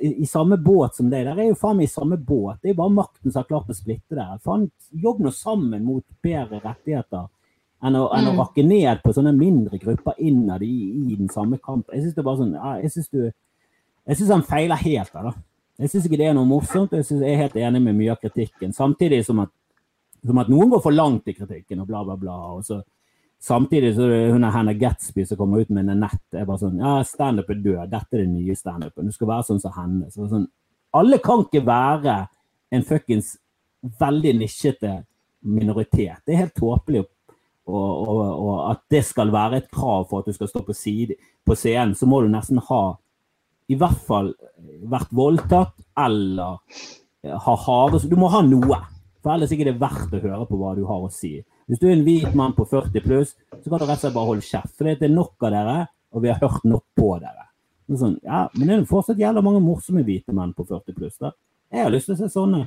i, 0.03 0.27
samme 0.27 0.57
båt 0.59 0.97
som 0.99 1.11
deg. 1.13 1.29
Der 1.29 1.39
er 1.39 1.51
jo 1.53 1.59
faen 1.59 1.77
meg 1.79 1.87
i 1.87 1.93
samme 1.93 2.17
båt. 2.19 2.59
Det 2.59 2.71
er 2.71 2.75
jo 2.75 2.81
bare 2.81 2.95
makten 2.97 3.31
som 3.31 3.41
har 3.45 3.47
klart 3.51 3.71
å 3.71 3.77
splitte 3.77 4.17
der. 4.19 4.41
Faen, 4.43 4.65
jobb 4.91 5.21
nå 5.23 5.31
sammen 5.35 5.85
mot 5.87 6.03
bedre 6.23 6.59
rettigheter 6.65 7.29
enn 7.87 7.97
å, 7.97 8.09
enn 8.17 8.27
å 8.29 8.33
Mm. 8.35 8.41
rakke 8.43 8.65
ned 8.67 9.03
på 9.05 9.15
sånne 9.15 9.33
mindre 9.37 9.79
grupper 9.79 10.19
innad 10.19 10.63
i, 10.63 10.75
i 11.13 11.17
den 11.17 11.31
samme 11.31 11.59
kampen. 11.63 11.95
Jeg 11.95 12.03
syns 12.03 12.15
det 12.17 12.21
er 12.25 12.27
bare 12.27 12.43
sånn 12.43 12.53
ja, 12.59 12.75
Jeg 12.83 12.91
syns 12.97 13.09
du 13.15 13.23
jeg 14.11 14.17
synes 14.17 14.31
han 14.31 14.43
feiler 14.43 14.77
helt 14.81 15.13
der, 15.13 15.23
da. 15.31 15.33
Jeg 15.79 15.91
syns 15.93 16.07
ikke 16.09 16.19
det 16.19 16.27
er 16.27 16.35
noe 16.35 16.49
morsomt. 16.49 16.93
Jeg, 16.93 17.05
synes, 17.07 17.23
jeg 17.23 17.33
er 17.37 17.43
helt 17.45 17.55
enig 17.57 17.81
med 17.85 17.95
mye 17.95 18.11
av 18.11 18.19
kritikken. 18.21 18.73
Samtidig 18.75 19.23
som 19.25 19.39
at, 19.45 19.53
som 20.27 20.39
at 20.43 20.49
noen 20.51 20.71
går 20.73 20.83
for 20.83 20.91
langt 20.91 21.29
i 21.31 21.35
kritikken 21.37 21.81
og 21.81 21.87
bla, 21.87 22.03
bla, 22.05 22.17
bla. 22.19 22.35
Og 22.57 22.65
så, 22.67 22.81
samtidig 23.41 23.95
så 23.97 24.07
hun 24.33 24.45
er 24.45 24.55
Hannah 24.55 24.77
Gatsby 24.77 25.25
som 25.27 25.39
kommer 25.41 25.63
ut 25.63 25.71
med 25.71 25.89
Nanette. 25.89 26.39
er 26.39 26.49
bare 26.49 26.63
sånn 26.63 26.81
Ja, 26.81 26.99
standup 27.05 27.51
er 27.51 27.63
død. 27.65 27.91
Dette 27.91 28.17
er 28.17 28.25
den 28.25 28.35
nye 28.37 28.57
standupen. 28.57 29.07
Du 29.07 29.13
skal 29.17 29.31
være 29.31 29.49
sånn 29.49 29.63
som 29.63 29.73
henne. 29.77 30.11
Så 30.11 30.29
sånn, 30.29 30.49
alle 30.93 31.19
kan 31.19 31.47
ikke 31.47 31.65
være 31.67 32.19
en 32.71 32.85
fuckings 32.87 33.37
veldig 34.01 34.35
nisjete 34.39 35.01
minoritet. 35.41 36.21
Det 36.27 36.35
er 36.35 36.45
helt 36.45 36.57
tåpelig. 36.59 37.05
Og, 37.71 38.09
og, 38.09 38.21
og 38.43 38.55
at 38.73 38.81
det 38.91 39.05
skal 39.07 39.31
være 39.33 39.61
et 39.61 39.69
krav 39.71 40.09
for 40.11 40.21
at 40.21 40.29
du 40.29 40.35
skal 40.35 40.49
stå 40.51 40.63
på, 40.67 40.75
side, 40.75 41.15
på 41.47 41.55
scenen, 41.55 41.95
så 41.95 42.09
må 42.09 42.21
du 42.25 42.31
nesten 42.33 42.59
ha 42.67 42.83
i 43.71 43.77
hvert 43.79 44.01
fall 44.09 44.33
vært 44.91 45.13
voldtatt 45.15 45.77
eller 46.01 46.59
ha 47.45 47.55
harde 47.67 48.01
Du 48.09 48.17
må 48.19 48.31
ha 48.33 48.41
noe. 48.43 48.81
For 49.23 49.35
ellers 49.35 49.51
ikke 49.53 49.67
er 49.67 49.73
det 49.73 49.81
verdt 49.83 50.15
å 50.17 50.21
høre 50.23 50.47
på 50.49 50.57
hva 50.61 50.75
du 50.79 50.85
har 50.89 51.03
å 51.05 51.11
si. 51.13 51.35
Hvis 51.69 51.79
du 51.83 51.87
er 51.89 51.93
en 51.99 52.05
hvit 52.07 52.35
mann 52.35 52.55
på 52.57 52.65
40 52.71 53.05
pluss, 53.05 53.35
så 53.53 53.69
kan 53.69 53.79
du 53.79 53.85
rett 53.85 53.99
og 53.99 54.03
slett 54.05 54.15
bare 54.17 54.31
holde 54.31 54.47
kjeft. 54.47 54.73
For 54.79 54.89
det 54.89 55.03
er 55.03 55.13
nok 55.13 55.35
av 55.47 55.53
dere, 55.55 55.77
og 56.15 56.23
vi 56.25 56.31
har 56.33 56.41
hørt 56.41 56.65
nok 56.65 56.85
på 56.97 57.13
dere. 57.21 57.47
Det 57.87 57.97
er 57.99 58.01
Sånn, 58.01 58.17
ja, 58.25 58.49
men 58.57 58.69
det 58.71 58.77
er 58.79 58.85
fortsatt 58.89 59.19
jævla 59.21 59.43
mange 59.45 59.61
morsomme 59.63 60.05
hvite 60.07 60.33
menn 60.33 60.55
på 60.57 60.65
40 60.69 60.95
pluss. 60.97 61.19
da. 61.21 61.33
Jeg 61.73 61.85
har 61.85 61.91
lyst 61.93 62.07
til 62.07 62.15
å 62.17 62.19
se 62.23 62.29
sånne. 62.33 62.65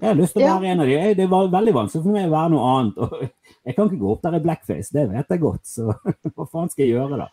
Jeg 0.00 0.08
har 0.10 0.18
lyst 0.18 0.34
til 0.36 0.42
å 0.42 0.46
Ja. 0.46 0.58
være 0.58 0.72
en 0.72 0.80
av 0.80 0.86
de. 0.86 1.14
Det 1.14 1.24
er 1.24 1.28
veldig 1.56 1.72
vanskelig 1.74 2.02
for 2.02 2.12
meg 2.12 2.26
å 2.28 2.34
være 2.34 2.50
noe 2.52 2.66
annet. 2.74 3.32
Jeg 3.66 3.74
kan 3.76 3.88
ikke 3.88 3.98
gå 4.02 4.10
opp 4.12 4.22
der 4.22 4.34
i 4.36 4.40
blackface, 4.44 4.92
det 4.92 5.08
vet 5.10 5.28
jeg 5.32 5.40
godt. 5.40 5.64
Så 5.66 5.86
hva 6.36 6.44
faen 6.50 6.68
skal 6.70 6.84
jeg 6.84 6.92
gjøre 6.94 7.16
da? 7.18 7.28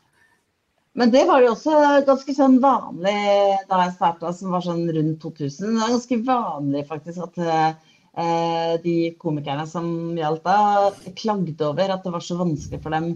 Men 0.95 1.09
det 1.09 1.23
var 1.27 1.41
jo 1.41 1.51
også 1.55 1.73
ganske 2.05 2.33
sånn 2.37 2.59
vanlig 2.61 3.13
da 3.69 3.79
jeg 3.83 3.93
starta, 3.95 4.31
som 4.33 4.51
var 4.53 4.61
sånn 4.61 4.83
rundt 4.93 5.19
2000. 5.21 5.73
Det 5.73 5.81
var 5.81 5.93
ganske 5.95 6.17
vanlig 6.27 6.83
faktisk 6.87 7.23
at 7.27 7.37
eh, 7.41 7.92
de 8.83 8.95
komikerne 9.17 9.65
som 9.69 9.87
gjaldt 10.17 10.43
da, 10.45 10.57
klagde 11.17 11.65
over 11.65 11.95
at 11.95 12.03
det 12.05 12.13
var 12.13 12.25
så 12.25 12.37
vanskelig 12.37 12.81
for 12.83 12.93
dem 12.93 13.07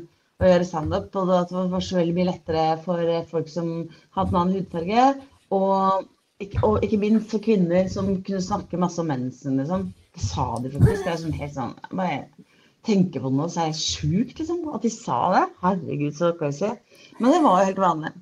å 0.41 0.51
gjøre 0.51 0.67
standup. 0.67 1.09
Og 1.15 1.33
at 1.37 1.53
det 1.53 1.65
var 1.73 1.85
så 1.85 1.99
veldig 1.99 2.15
mye 2.17 2.29
lettere 2.31 2.67
for 2.85 3.01
eh, 3.03 3.25
folk 3.29 3.49
som 3.51 3.73
hadde 4.17 4.33
en 4.33 4.39
annen 4.41 4.55
hudfarge. 4.59 5.09
Og 5.53 6.07
og 6.61 6.83
ikke 6.85 6.99
minst 7.01 7.31
for 7.31 7.41
kvinner 7.41 7.87
som 7.89 8.11
kunne 8.21 8.43
snakke 8.45 8.77
masse 8.77 9.01
om 9.01 9.07
mensen, 9.09 9.57
liksom. 9.57 9.87
Det 10.13 10.21
sa 10.21 10.43
de 10.61 10.69
faktisk. 10.69 11.01
Det 11.01 11.09
er 11.09 11.21
sånn 11.23 11.39
helt 11.39 11.55
sånn 11.55 11.71
Bare 11.89 12.19
tenker 12.85 13.23
på 13.23 13.31
det 13.31 13.39
nå, 13.39 13.47
så 13.49 13.63
er 13.63 13.71
det 13.71 13.81
sjukt, 13.81 14.37
liksom. 14.37 14.59
At 14.69 14.85
de 14.85 14.91
sa 14.93 15.17
det. 15.33 15.43
Herregud, 15.63 16.13
så 16.13 16.29
crazy. 16.37 16.69
Men 17.17 17.33
det 17.33 17.41
var 17.41 17.63
jo 17.63 17.69
helt 17.71 17.81
vanlig. 17.81 18.13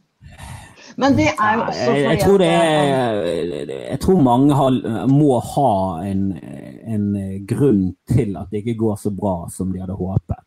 Men 0.95 1.15
det 1.17 1.27
er 1.33 1.55
jo 1.57 1.63
også 1.65 1.91
jeg, 1.91 2.03
jeg, 2.05 2.19
tror 2.21 2.41
det 2.41 2.49
er, 2.53 3.71
jeg 3.75 3.99
tror 4.03 4.21
mange 4.23 4.57
har, 4.57 4.79
må 5.11 5.39
ha 5.53 5.71
en, 6.05 6.25
en 6.85 7.07
grunn 7.49 7.85
til 8.11 8.35
at 8.39 8.51
det 8.51 8.63
ikke 8.63 8.77
går 8.83 8.99
så 9.01 9.11
bra 9.15 9.37
som 9.51 9.73
de 9.73 9.81
hadde 9.83 9.97
håpet. 9.99 10.41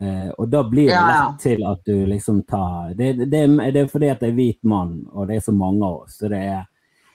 Eh, 0.00 0.28
og 0.36 0.48
da 0.52 0.60
blir 0.68 0.90
det 0.90 1.00
lett 1.08 1.38
til 1.40 1.62
at 1.64 1.80
du 1.88 2.02
liksom 2.04 2.42
tar 2.44 2.90
det, 2.98 3.14
det, 3.24 3.46
det 3.72 3.80
er 3.80 3.88
fordi 3.88 4.10
at 4.12 4.20
det 4.20 4.28
er 4.28 4.36
hvit 4.36 4.60
mann, 4.68 4.98
og 5.12 5.30
det 5.30 5.38
er 5.38 5.46
så 5.46 5.54
mange 5.56 5.86
av 5.86 6.02
oss. 6.02 6.18
Så 6.20 6.28
det 6.32 6.42
er, 6.42 6.66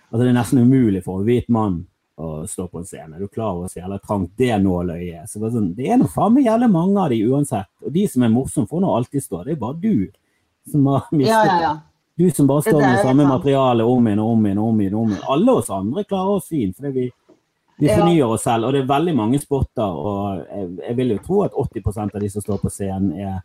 altså 0.09 0.23
det 0.23 0.31
er 0.31 0.39
nesten 0.39 0.63
umulig 0.65 1.03
for 1.05 1.21
en 1.21 1.27
hvit 1.27 1.49
mann 1.53 1.83
å 2.21 2.31
stå 2.49 2.67
på 2.69 2.81
en 2.81 2.87
scene. 2.87 3.19
Du 3.19 3.27
klarer 3.27 3.65
å 3.65 3.69
si 3.69 3.79
jævla 3.79 3.99
trangt 4.01 4.33
det 4.37 4.53
nåløyet. 4.61 5.29
Så 5.29 5.39
det, 5.39 5.47
er 5.49 5.55
sånn, 5.55 5.69
det 5.77 5.87
er 5.89 6.01
nå 6.01 6.09
faen 6.11 6.35
meg 6.35 6.49
jævlig 6.49 6.71
mange 6.73 7.05
av 7.05 7.13
de 7.13 7.21
uansett. 7.29 7.71
Og 7.85 7.93
de 7.93 8.07
som 8.09 8.25
er 8.25 8.33
morsomme, 8.33 8.69
får 8.69 8.83
nå 8.83 8.91
alltid 8.97 9.25
stå. 9.25 9.43
Det 9.45 9.55
er 9.55 9.61
bare 9.61 9.79
du 9.81 9.95
som 10.71 10.89
har 10.91 11.07
mistet 11.13 11.33
ja, 11.33 11.45
ja, 11.47 11.55
ja. 11.61 11.71
det. 11.77 11.90
Du 12.21 12.31
som 12.31 12.47
bare 12.47 12.61
står 12.61 12.81
med 12.81 12.99
samme 13.01 13.25
materiale 13.25 13.83
om 13.83 14.07
igjen 14.07 14.19
og 14.21 14.33
om 14.35 14.45
igjen. 14.45 14.59
og 14.61 14.69
om 14.69 14.81
igjen, 14.81 14.95
om 14.99 15.09
igjen. 15.09 15.23
Alle 15.35 15.55
oss 15.57 15.69
andre 15.73 16.03
klarer 16.03 16.35
oss 16.37 16.51
fint, 16.51 16.75
fordi 16.77 16.91
vi, 16.99 17.05
vi 17.81 17.87
fornyer 17.89 18.35
oss 18.35 18.45
selv. 18.45 18.67
Og 18.67 18.75
det 18.75 18.83
er 18.83 18.91
veldig 18.91 19.15
mange 19.17 19.39
spotter, 19.41 19.97
og 20.11 20.43
jeg, 20.43 20.67
jeg 20.83 20.97
vil 20.99 21.15
jo 21.15 21.23
tro 21.25 21.41
at 21.47 21.57
80% 21.57 22.15
av 22.15 22.21
de 22.21 22.29
som 22.29 22.45
står 22.45 22.61
på 22.61 22.73
scenen, 22.75 23.11
er, 23.17 23.41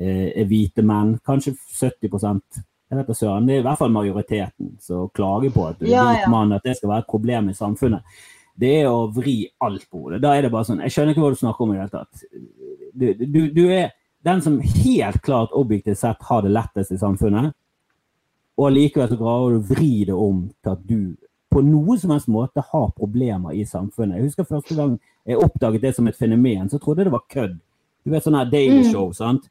er, 0.00 0.26
er 0.32 0.48
hvite 0.48 0.84
menn. 0.86 1.18
Kanskje 1.26 1.52
70 1.60 2.08
jeg 2.90 2.98
vet 2.98 3.12
ikke, 3.12 3.36
Det 3.46 3.54
er 3.54 3.60
i 3.60 3.62
hvert 3.62 3.78
fall 3.78 3.92
majoriteten 3.94 4.70
som 4.82 5.10
klager 5.14 5.52
på 5.54 5.66
at 5.68 5.78
du 5.78 5.86
Ja, 5.86 6.08
ja. 6.22 6.28
mann, 6.28 6.52
at 6.52 6.64
det 6.64 6.76
skal 6.76 6.88
være 6.90 7.04
et 7.04 7.12
problem 7.12 7.48
i 7.48 7.54
samfunnet. 7.54 8.02
Det 8.56 8.72
er 8.80 8.88
å 8.90 9.06
vri 9.14 9.44
alt 9.60 9.84
på 9.90 10.06
hodet. 10.06 10.22
Da 10.24 10.34
er 10.34 10.42
det 10.42 10.50
bare 10.50 10.66
sånn 10.66 10.80
Jeg 10.82 10.90
skjønner 10.90 11.14
ikke 11.14 11.22
hva 11.22 11.30
du 11.30 11.38
snakker 11.38 11.64
om 11.64 11.70
i 11.70 11.76
det 11.76 11.84
hele 11.84 11.90
tatt. 11.94 12.24
Du, 12.92 13.06
du, 13.14 13.40
du 13.54 13.64
er 13.70 13.92
den 14.26 14.42
som 14.42 14.58
helt 14.60 15.22
klart 15.22 15.52
objektivt 15.52 15.98
sett 15.98 16.22
har 16.28 16.42
det 16.42 16.50
lettest 16.50 16.92
i 16.92 16.98
samfunnet, 16.98 17.54
og 18.58 18.72
likevel 18.72 19.08
så 19.08 19.16
klarer 19.20 19.54
du 19.54 19.58
å 19.60 19.68
vri 19.70 20.04
det 20.08 20.14
om 20.16 20.48
til 20.62 20.72
at 20.72 20.86
du 20.86 21.16
på 21.50 21.62
noen 21.66 21.98
som 21.98 22.10
helst 22.14 22.28
måte 22.30 22.62
har 22.62 22.90
problemer 22.94 23.54
i 23.58 23.64
samfunnet. 23.66 24.16
Jeg 24.20 24.28
husker 24.28 24.44
første 24.46 24.74
gang 24.78 24.98
jeg 25.26 25.36
oppdaget 25.42 25.82
det 25.82 25.94
som 25.96 26.06
et 26.06 26.16
fenomen, 26.16 26.68
så 26.70 26.78
trodde 26.78 27.02
jeg 27.02 27.10
det 27.10 27.14
var 27.16 27.24
kødd. 27.30 27.56
Du 28.04 28.10
vet 28.10 28.22
sånn 28.24 28.36
her 28.38 28.50
Daily 28.50 28.84
Mm. 28.84 28.92
Show, 28.92 29.12
sant? 29.12 29.48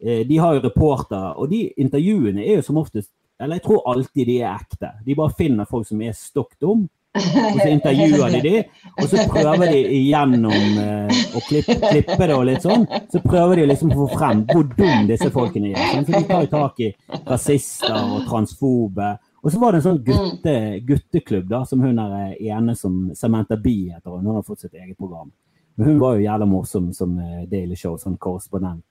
Eh, 0.00 0.24
De 0.24 0.36
har 0.38 0.54
jo 0.54 0.60
reportere, 0.68 1.34
og 1.36 1.50
de 1.50 1.72
intervjuene 1.76 2.40
er 2.46 2.56
jo 2.56 2.62
som 2.62 2.76
oftest 2.76 3.10
Eller 3.40 3.56
jeg 3.56 3.62
tror 3.64 3.82
alltid 3.88 4.26
de 4.26 4.38
er 4.42 4.54
ekte. 4.58 4.92
De 5.04 5.14
bare 5.14 5.32
finner 5.32 5.64
folk 5.64 5.86
som 5.86 6.00
er 6.02 6.12
stokk 6.12 6.58
dum, 6.60 6.88
og 7.18 7.56
så 7.58 7.68
intervjuer 7.72 8.34
de 8.36 8.40
de, 8.44 8.58
og 9.02 9.08
så 9.10 9.24
prøver 9.32 9.72
de 9.72 9.78
igjennom 9.98 10.76
eh, 10.78 11.16
å 11.34 11.42
klippe, 11.42 11.74
klippe 11.82 12.28
det 12.30 12.36
og 12.36 12.44
litt 12.46 12.62
sånn. 12.62 12.86
Så 13.10 13.22
prøver 13.24 13.58
de 13.58 13.66
liksom 13.66 13.90
å 13.90 14.04
få 14.04 14.06
frem 14.12 14.44
hvor 14.52 14.68
dum 14.76 15.08
disse 15.08 15.30
folkene 15.34 15.72
er. 15.72 15.90
Sånn, 15.90 16.06
så 16.06 16.14
de 16.20 16.28
tar 16.28 16.46
tak 16.52 16.80
i 16.86 16.92
rasister 17.26 17.98
og 17.98 18.28
transfobe. 18.30 19.10
Og 19.42 19.50
så 19.50 19.58
var 19.58 19.72
det 19.72 19.80
en 19.80 19.86
sånn 19.88 20.02
gutte, 20.06 20.56
gutteklubb 20.86 21.50
da, 21.50 21.64
som 21.66 21.82
hun 21.82 21.98
er 21.98 22.16
eh, 22.20 22.48
ene 22.52 22.76
som 22.78 23.02
Samantha 23.18 23.58
Bee 23.58 23.90
heter 23.90 24.14
hun. 24.14 24.26
Hun 24.28 24.38
har 24.38 24.46
fått 24.46 24.68
sitt 24.68 24.78
eget 24.78 24.98
program. 24.98 25.32
Men 25.74 25.88
hun 25.88 26.00
var 26.02 26.14
jo 26.14 26.26
jævla 26.28 26.46
morsom 26.46 26.90
som 26.94 27.18
eh, 27.18 27.46
Daily 27.50 27.78
Show, 27.78 27.98
sånn 27.98 28.20
korrespondent. 28.22 28.86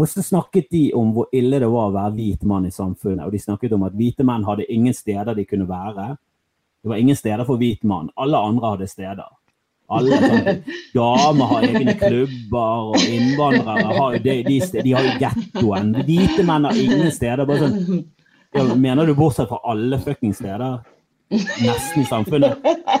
Og 0.00 0.08
så 0.10 0.24
snakket 0.24 0.72
de 0.72 0.84
om 0.96 1.12
hvor 1.14 1.28
ille 1.34 1.60
det 1.60 1.68
var 1.70 1.90
å 1.90 1.94
være 1.94 2.16
hvit 2.16 2.48
mann 2.48 2.64
i 2.66 2.72
samfunnet. 2.74 3.26
Og 3.26 3.34
de 3.34 3.40
snakket 3.42 3.76
om 3.76 3.84
at 3.86 3.94
hvite 3.98 4.24
menn 4.26 4.46
hadde 4.46 4.66
ingen 4.72 4.94
steder 4.96 5.36
de 5.36 5.44
kunne 5.46 5.68
være. 5.68 6.14
Det 6.84 6.90
var 6.92 7.00
ingen 7.00 7.16
steder 7.16 7.48
for 7.48 7.56
hvit 7.56 7.80
mann. 7.88 8.10
Alle 8.20 8.36
andre 8.36 8.74
hadde 8.74 8.86
steder. 8.90 9.28
Alle 9.88 10.18
sånn, 10.20 10.58
Damer 10.92 11.48
har 11.48 11.64
egne 11.64 11.94
klubber, 11.96 12.90
og 12.92 13.06
innvandrere 13.08 13.94
har 13.96 14.16
jo 14.16 14.20
de, 14.26 14.34
de, 14.44 14.58
de 14.84 14.92
har 14.92 15.08
jo 15.08 15.14
gettoen. 15.22 15.94
Hvite 16.04 16.44
menn 16.44 16.68
har 16.68 16.80
ingen 16.82 17.08
steder. 17.12 17.44
Bare 17.48 17.70
sånn, 17.70 18.76
mener 18.84 19.08
du 19.08 19.14
bortsett 19.16 19.48
fra 19.48 19.62
alle 19.72 19.96
fuckings 20.04 20.42
steder? 20.44 20.82
Nesten 21.34 22.02
i 22.02 22.06
samfunnet. 22.08 22.58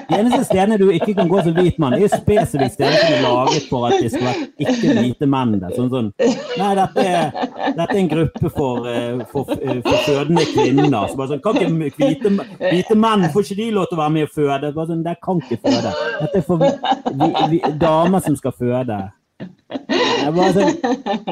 De 0.08 0.18
eneste 0.18 0.44
stedene 0.48 0.78
du 0.80 0.88
ikke 0.92 1.14
kan 1.16 1.30
gå 1.30 1.40
som 1.46 1.54
hvit 1.56 1.78
mann, 1.82 1.96
er 1.96 2.04
jo 2.04 2.10
spesifikt 2.12 2.76
steder 2.76 2.98
som 2.98 3.14
er 3.16 3.24
laget 3.24 3.68
for 3.70 3.88
at 3.88 3.96
det 4.02 4.10
skal 4.12 4.28
være 4.28 4.46
ikke 4.66 4.94
hvite 5.00 5.28
menn 5.30 5.56
der. 5.62 5.74
Sånn, 5.76 5.90
sånn. 5.92 6.10
Nei, 6.60 6.70
dette 6.78 7.04
er, 7.04 7.32
dette 7.78 7.88
er, 7.88 7.98
en 8.02 8.12
gruppe 8.12 8.52
for, 8.58 8.88
eh, 8.90 9.24
for, 9.32 9.56
eh, 9.58 9.80
for 9.86 10.06
fødende 10.06 10.46
kvinner. 10.52 11.08
Så 11.10 11.28
sånn, 11.32 11.42
kan 11.44 11.58
ikke 11.58 11.90
hvite, 11.98 12.34
hvite, 12.60 12.98
menn 13.06 13.28
får 13.34 13.48
ikke 13.48 13.60
de 13.62 13.70
lov 13.78 13.90
til 13.90 13.98
å 13.98 14.02
være 14.04 14.16
med 14.18 14.28
og 14.28 14.34
føde? 14.36 14.72
Bare 14.76 14.90
sånn, 14.92 15.04
Der 15.04 15.20
kan 15.24 15.42
ikke 15.42 15.60
føde. 15.64 15.92
Dette 16.20 16.40
er 16.40 16.46
for 16.46 16.64
vi, 16.64 17.30
vi, 17.50 17.60
damer 17.80 18.24
som 18.24 18.36
skal 18.36 18.56
føde. 18.56 19.02
Jeg, 19.38 20.52
sånn, 20.54 20.68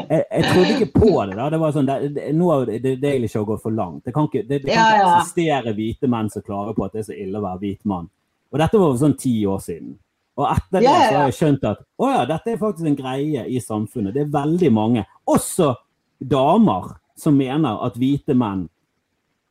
jeg, 0.08 0.22
jeg, 0.26 0.44
trodde 0.48 0.70
ikke 0.74 0.88
på 0.94 1.10
det. 1.28 1.36
da. 1.38 1.48
Det 1.52 1.60
var 1.62 1.74
sånn, 1.74 1.88
det, 1.88 1.96
det, 2.16 2.24
Nå 2.36 2.48
har 2.50 2.72
The 2.72 2.94
Daily 3.00 3.28
Show 3.30 3.44
gått 3.48 3.62
for 3.62 3.74
langt. 3.74 4.02
Det 4.06 4.14
kan 4.14 4.26
ikke, 4.28 4.42
det, 4.48 4.62
det 4.64 4.72
kan 4.72 4.72
ikke 4.72 4.96
ja, 4.98 5.04
ja. 5.04 5.12
eksistere 5.20 5.74
hvite 5.76 6.10
menn 6.10 6.30
som 6.32 6.44
klager 6.46 6.76
på 6.76 6.86
at 6.86 6.96
det 6.96 7.04
er 7.04 7.08
så 7.10 7.16
ille 7.16 7.38
å 7.38 7.44
være 7.44 7.62
hvit 7.62 7.86
mann. 7.92 8.08
Og 8.52 8.60
dette 8.60 8.80
var 8.80 8.98
sånn 9.00 9.16
ti 9.20 9.34
år 9.48 9.62
siden. 9.64 9.94
Og 10.40 10.48
etter 10.48 10.80
det 10.80 10.90
så 10.90 11.14
har 11.16 11.26
jeg 11.28 11.38
skjønt 11.38 11.64
at 11.68 11.80
å 12.00 12.10
ja, 12.10 12.26
dette 12.28 12.52
er 12.54 12.60
faktisk 12.60 12.88
en 12.88 12.98
greie 12.98 13.46
i 13.46 13.60
samfunnet. 13.60 14.14
Det 14.16 14.24
er 14.24 14.34
veldig 14.34 14.70
mange, 14.72 15.06
også 15.28 15.74
damer, 16.18 16.94
som 17.18 17.36
mener 17.36 17.82
at 17.84 17.98
hvite 18.00 18.34
menn 18.34 18.66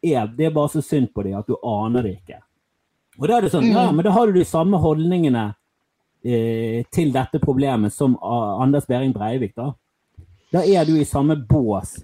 er 0.02 0.26
Det 0.34 0.48
er 0.48 0.53
bare 0.56 0.72
så 0.73 0.82
synd 0.82 1.11
på 1.14 1.22
dem 1.22 1.36
at 1.38 1.45
du 1.45 1.53
aner 1.61 2.02
det 2.02 2.15
ikke. 2.15 2.40
Og 3.19 3.28
da 3.30 3.36
er 3.38 3.45
det 3.45 3.52
sånn, 3.53 3.68
ja, 3.69 3.84
mm. 3.86 3.99
men 3.99 4.07
da 4.07 4.14
har 4.15 4.28
du 4.28 4.40
de 4.40 4.45
samme 4.49 4.80
holdningene 4.82 5.44
til 6.22 7.10
dette 7.14 7.39
problemet 7.41 7.93
som 7.93 8.14
Anders 8.22 8.85
Behring 8.85 9.14
Breivik, 9.15 9.56
da. 9.57 9.72
Da 10.52 10.61
er 10.68 10.85
du 10.85 10.98
i 10.99 11.06
samme 11.07 11.38
bås 11.49 11.95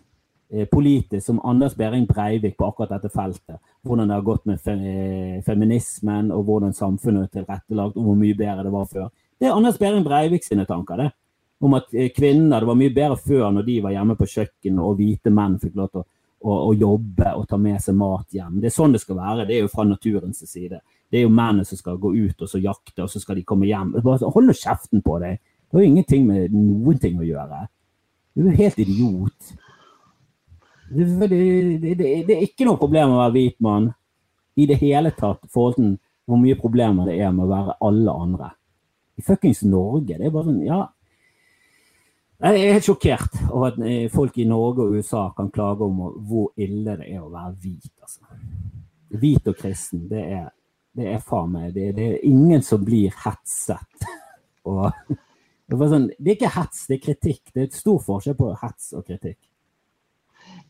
eh, 0.50 0.66
politisk 0.72 1.26
som 1.26 1.40
Anders 1.44 1.76
Behring 1.76 2.06
Breivik 2.08 2.58
på 2.58 2.66
akkurat 2.66 2.90
dette 2.90 3.10
feltet. 3.10 3.60
Hvordan 3.84 4.08
det 4.08 4.16
har 4.16 4.22
gått 4.22 4.46
med 4.46 4.68
eh, 4.72 5.44
feminismen, 5.44 6.32
og 6.32 6.46
hvordan 6.48 6.74
samfunnet 6.74 7.28
er 7.28 7.42
tilrettelagt, 7.42 7.98
og 7.98 8.04
hvor 8.04 8.16
mye 8.16 8.38
bedre 8.38 8.64
det 8.64 8.72
var 8.72 8.86
før. 8.88 9.10
Det 9.40 9.50
er 9.50 9.56
Anders 9.56 9.78
Behring 9.78 10.06
Breivik 10.06 10.48
sine 10.48 10.66
tanker, 10.66 11.04
det. 11.04 11.10
Om 11.60 11.74
at 11.74 11.94
eh, 11.94 12.12
kvinner 12.16 12.60
Det 12.60 12.70
var 12.70 12.80
mye 12.80 12.94
bedre 12.94 13.18
før 13.18 13.50
når 13.52 13.66
de 13.68 13.82
var 13.84 13.98
hjemme 13.98 14.16
på 14.16 14.30
kjøkkenet, 14.38 14.84
og 14.84 14.96
hvite 15.02 15.34
menn 15.34 15.60
fikk 15.60 15.76
lov 15.76 15.92
til 15.92 16.06
å, 16.06 16.08
å, 16.40 16.58
å 16.70 16.74
jobbe 16.74 17.34
og 17.36 17.48
ta 17.50 17.60
med 17.60 17.84
seg 17.84 18.00
mat 18.00 18.32
hjem. 18.32 18.62
Det 18.62 18.72
er 18.72 18.78
sånn 18.78 18.96
det 18.96 19.04
skal 19.04 19.20
være. 19.20 19.48
Det 19.50 19.58
er 19.58 19.66
jo 19.66 19.74
fra 19.74 19.84
naturens 19.84 20.40
side. 20.48 20.80
Det 21.12 21.20
er 21.22 21.24
jo 21.24 21.32
mennene 21.32 21.64
som 21.68 21.80
skal 21.80 22.00
gå 22.02 22.12
ut 22.14 22.42
og 22.44 22.50
så 22.52 22.60
jakte, 22.60 23.06
og 23.06 23.12
så 23.12 23.22
skal 23.24 23.40
de 23.40 23.46
komme 23.48 23.68
hjem. 23.70 23.94
Bare 24.04 24.32
Hold 24.34 24.50
nå 24.50 24.56
kjeften 24.58 25.04
på 25.06 25.20
deg! 25.24 25.40
Det 25.68 25.76
har 25.76 25.84
jo 25.84 25.92
ingenting 25.92 26.28
med 26.28 26.54
noen 26.56 27.00
ting 27.00 27.18
å 27.20 27.28
gjøre. 27.28 27.66
Du 28.36 28.44
er 28.46 28.52
jo 28.52 28.58
helt 28.62 28.78
idiot. 28.80 29.54
Det, 30.90 31.06
det, 31.28 31.40
det, 31.82 31.96
det, 32.28 32.36
er 32.36 32.44
ikke 32.46 32.68
noe 32.68 32.80
problem 32.80 33.16
å 33.16 33.22
være 33.26 33.34
hvit 33.36 33.58
mann 33.64 33.90
i 34.56 34.68
det 34.70 34.78
hele 34.80 35.12
tatt, 35.16 35.44
i 35.44 35.52
forhold 35.52 35.76
til 35.76 35.96
hvor 36.28 36.40
mye 36.40 36.60
problemer 36.60 37.08
det 37.08 37.18
er 37.24 37.34
med 37.36 37.48
å 37.48 37.52
være 37.52 37.76
alle 37.88 38.16
andre. 38.24 38.52
I 39.20 39.26
fuckings 39.26 39.64
Norge. 39.68 40.16
Det 40.16 40.28
er 40.28 40.34
bare 40.34 40.48
sånn, 40.50 40.64
ja 40.68 40.86
Jeg 42.38 42.62
er 42.62 42.76
helt 42.76 42.86
sjokkert 42.86 43.40
over 43.48 43.72
at 43.72 43.80
eh, 43.82 44.12
folk 44.14 44.36
i 44.38 44.46
Norge 44.46 44.86
og 44.86 45.00
USA 45.00 45.24
kan 45.36 45.50
klage 45.50 45.88
om 45.88 46.04
hvor 46.30 46.52
ille 46.56 46.94
det 47.00 47.08
er 47.10 47.24
å 47.24 47.32
være 47.34 47.56
hvit. 47.64 47.94
Altså. 48.04 48.28
Hvit 49.18 49.48
og 49.50 49.58
kristen, 49.58 50.04
det 50.12 50.22
er 50.22 50.52
det 50.98 51.10
er 51.14 51.24
faen 51.24 51.52
meg 51.54 51.74
det, 51.76 51.92
det, 51.98 52.08
er 52.16 52.26
ingen 52.26 52.64
som 52.66 52.84
blir 52.86 53.14
hetset. 53.24 54.08
Og, 54.68 54.90
det, 55.08 55.78
sånn, 55.78 56.10
det, 56.18 56.32
er 56.32 56.36
ikke 56.36 56.56
hets, 56.58 56.88
det 56.90 56.98
er 56.98 57.04
kritikk. 57.06 57.44
Det 57.54 57.62
er 57.62 57.70
et 57.70 57.78
stor 57.78 58.02
forskjell 58.04 58.36
på 58.40 58.50
hets 58.64 58.90
og 58.98 59.06
kritikk. 59.08 59.40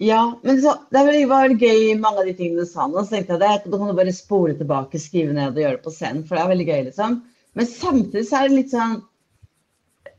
Ja, 0.02 0.22
men 0.44 0.60
så, 0.62 0.76
det 0.94 1.04
var 1.30 1.50
gøy 1.50 1.96
mange 1.98 2.22
av 2.22 2.28
de 2.28 2.36
tingene 2.38 2.66
du 2.66 2.70
sa 2.70 2.86
nå. 2.86 3.02
Så 3.02 3.16
tenkte 3.16 3.38
jeg 3.40 3.62
at 3.62 3.66
da 3.66 3.80
kan 3.80 3.90
du 3.90 3.98
bare 3.98 4.14
spole 4.14 4.54
tilbake, 4.58 5.02
skrive 5.02 5.34
ned 5.34 5.56
og 5.56 5.64
gjøre 5.64 5.80
det 5.80 5.86
på 5.86 5.94
scenen. 5.96 6.24
For 6.28 6.38
det 6.38 6.44
er 6.44 6.52
veldig 6.54 6.68
gøy, 6.68 6.82
liksom. 6.92 7.20
Men 7.58 7.70
samtidig 7.72 8.28
så 8.28 8.40
er 8.40 8.50
det 8.50 8.58
litt 8.60 8.74
sånn 8.74 8.98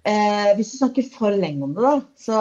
eh, 0.03 0.49
Hvis 0.59 0.73
du 0.73 0.81
snakker 0.81 1.11
for 1.15 1.37
lenge 1.39 1.69
om 1.69 1.77
det, 1.77 1.85
da, 1.85 1.95
så 2.19 2.41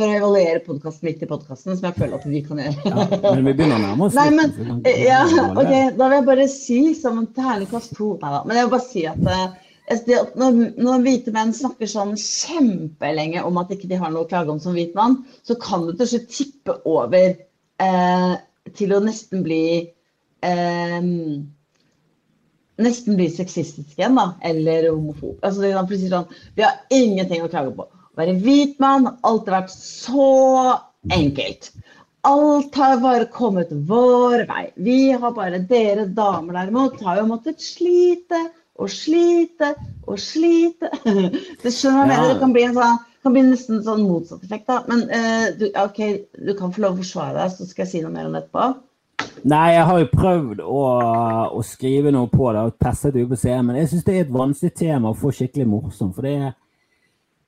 for 0.00 0.08
å 0.08 0.16
evaluere 0.16 0.60
podkasten 0.64 1.08
midt 1.08 1.24
i 1.24 1.28
podkasten, 1.28 1.76
som 1.76 1.88
jeg 1.88 1.96
føler 1.98 2.16
at 2.16 2.28
vi 2.28 2.42
kan 2.44 2.60
gjøre. 2.62 2.92
ja, 2.92 3.32
men 3.34 3.48
vi 3.48 3.54
begynner 3.58 3.76
å 3.76 3.82
nærme 3.84 4.06
oss 4.06 4.16
men, 4.16 4.54
Ja, 4.88 5.24
ok, 5.50 5.72
Da 5.98 6.06
vil 6.08 6.16
jeg 6.16 6.28
bare 6.30 6.46
si 6.52 6.78
som 6.98 7.20
en 7.20 7.28
terningkast 7.36 7.92
to 7.98 8.14
Nei 8.20 8.32
da. 8.32 8.40
Men 8.46 8.58
jeg 8.58 8.68
vil 8.68 8.72
bare 8.76 8.86
si 8.86 9.04
at 9.10 9.20
uh, 9.28 10.24
når, 10.40 10.58
når, 10.78 11.04
hvite 11.04 11.34
menn 11.34 11.52
snakker 11.56 11.90
sånn 11.90 12.16
kjempelenge 12.20 13.44
om 13.46 13.60
at 13.60 13.72
ikke 13.74 13.90
de 13.90 14.00
har 14.00 14.12
noe 14.14 14.24
å 14.24 14.30
klage 14.30 14.52
om 14.54 14.60
som 14.62 14.76
hvit 14.76 14.96
mann, 14.98 15.20
så 15.46 15.58
kan 15.60 15.88
det 15.88 15.98
til 16.00 16.12
slutt 16.14 16.28
tippe 16.32 16.76
over 16.88 17.32
uh, 17.82 18.34
til 18.78 18.96
å 18.96 19.04
nesten 19.04 19.46
bli 19.46 19.64
uh, 20.46 21.00
Nesten 22.80 23.12
bli 23.12 23.26
sexistisk 23.28 23.98
igjen, 23.98 24.14
da. 24.16 24.30
Eller 24.40 24.86
homofob. 24.88 25.34
Altså, 25.44 25.66
det 25.68 25.98
sånn, 26.08 26.30
vi 26.56 26.64
har 26.64 26.78
ingenting 26.88 27.42
å 27.44 27.50
klage 27.52 27.74
på 27.76 27.84
være 28.20 28.38
hvit 28.44 28.78
mann 28.82 29.08
Alt 29.26 29.48
har 29.48 29.62
vært 29.62 29.74
så 29.74 30.30
enkelt. 31.12 31.70
Alt 32.28 32.74
har 32.76 32.98
bare 33.00 33.28
kommet 33.32 33.70
vår 33.88 34.44
vei. 34.48 34.64
Vi 34.76 34.98
har 35.12 35.32
bare 35.36 35.62
Dere 35.68 36.04
damer 36.04 36.58
derimot 36.58 37.00
har 37.04 37.22
jo 37.22 37.28
måttet 37.30 37.62
slite 37.64 38.42
og 38.80 38.90
slite 38.92 39.72
og 40.06 40.18
slite. 40.20 40.90
Det 41.62 41.72
skjønner 41.72 42.12
jeg 42.12 42.18
ja. 42.18 42.28
Det 42.28 42.36
kan 42.42 42.52
bli, 42.56 42.66
en 42.68 42.76
sånn, 42.76 43.00
kan 43.24 43.36
bli 43.36 43.46
nesten 43.48 43.82
sånn 43.86 44.04
motsatt 44.04 44.44
effekt. 44.44 44.68
da. 44.68 44.82
Men 44.88 45.06
uh, 45.08 45.48
du, 45.56 45.66
ok, 45.80 46.00
du 46.36 46.54
kan 46.58 46.72
få 46.76 46.84
lov 46.84 46.96
å 46.96 47.02
forsvare 47.02 47.36
deg, 47.40 47.56
så 47.56 47.68
skal 47.68 47.86
jeg 47.86 47.92
si 47.94 48.04
noe 48.04 48.14
mer 48.14 48.28
om 48.28 48.36
det 48.36 48.44
etterpå. 48.44 48.70
Nei, 49.48 49.66
jeg 49.72 49.84
har 49.88 50.00
jo 50.00 50.08
prøvd 50.12 50.62
å, 50.64 50.80
å 51.56 51.60
skrive 51.64 52.12
noe 52.12 52.28
på 52.32 52.50
det 52.52 52.64
og 52.68 52.76
testet 52.80 53.16
det 53.16 53.24
på 53.28 53.38
scenen, 53.40 53.70
men 53.70 53.80
jeg 53.80 53.92
syns 53.92 54.06
det 54.06 54.16
er 54.16 54.26
et 54.26 54.34
vanskelig 54.34 54.72
tema 54.76 55.12
å 55.12 55.16
få 55.16 55.32
skikkelig 55.32 55.68
morsomt. 55.68 56.12
For 56.16 56.28
det 56.28 56.34
er 56.36 56.50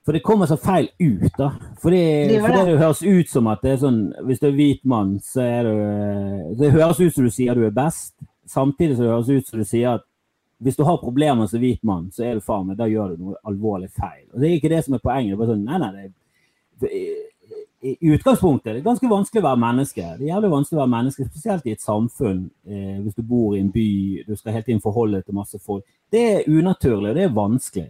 for 0.05 0.15
det 0.15 0.23
kommer 0.25 0.49
så 0.49 0.57
feil 0.59 0.89
ut, 0.99 1.31
da. 1.37 1.53
Fordi 1.81 1.99
det, 2.27 2.39
for 2.43 2.51
det, 2.51 2.63
det 2.67 2.79
høres 2.81 3.03
ut 3.03 3.29
som 3.31 3.47
at 3.47 3.61
det 3.63 3.71
er 3.71 3.83
sånn 3.85 3.99
Hvis 4.27 4.41
du 4.41 4.49
er 4.49 4.57
hvit 4.57 4.81
mann, 4.83 5.13
så 5.23 5.45
er 5.45 5.67
du 5.67 6.57
Det 6.59 6.73
høres 6.75 6.99
ut 6.99 7.15
som 7.15 7.27
du 7.27 7.31
sier 7.31 7.55
du 7.55 7.63
er 7.63 7.75
best, 7.75 8.15
samtidig 8.49 8.97
som 8.97 9.05
det 9.05 9.13
høres 9.13 9.31
ut 9.31 9.47
som 9.47 9.61
du 9.61 9.67
sier 9.67 9.99
at 9.99 10.09
hvis 10.63 10.77
du 10.79 10.83
har 10.87 11.01
problemer 11.01 11.47
som 11.51 11.59
hvit 11.59 11.81
mann, 11.83 12.05
så 12.15 12.23
er 12.23 12.37
du 12.37 12.43
faen 12.43 12.69
meg, 12.69 12.77
da 12.79 12.85
gjør 12.87 13.13
du 13.13 13.23
noe 13.25 13.39
alvorlig 13.49 13.89
feil. 13.91 14.23
Og 14.31 14.39
Det 14.39 14.47
er 14.47 14.53
ikke 14.55 14.71
det 14.71 14.83
som 14.85 14.95
er 14.95 15.01
poenget. 15.03 15.33
det 15.33 15.35
er 15.35 15.41
bare 15.41 15.55
sånn, 15.55 15.65
nei, 15.67 15.79
nei, 15.81 16.05
det, 16.79 16.91
i, 17.83 17.97
I 17.99 18.11
utgangspunktet 18.15 18.69
det 18.69 18.79
er 18.79 18.85
ganske 18.85 19.09
vanskelig 19.11 19.41
å 19.43 19.47
være 19.49 19.59
menneske. 19.59 20.05
Det 20.19 20.23
er 20.23 20.29
jævlig 20.29 20.51
vanskelig 20.53 20.77
å 20.77 20.81
være 20.83 20.93
menneske, 20.93 21.25
Spesielt 21.27 21.67
i 21.67 21.73
et 21.75 21.83
samfunn. 21.83 22.45
Eh, 22.63 23.01
hvis 23.03 23.17
du 23.17 23.25
bor 23.27 23.57
i 23.57 23.59
en 23.59 23.73
by, 23.73 23.89
du 24.27 24.37
skal 24.39 24.55
hele 24.55 24.67
tiden 24.69 24.83
forholde 24.83 25.19
deg 25.19 25.27
til 25.27 25.37
masse 25.41 25.59
folk. 25.59 25.83
Det 26.13 26.23
er 26.29 26.47
unaturlig, 26.47 27.11
og 27.11 27.19
det 27.19 27.27
er 27.27 27.35
vanskelig. 27.35 27.89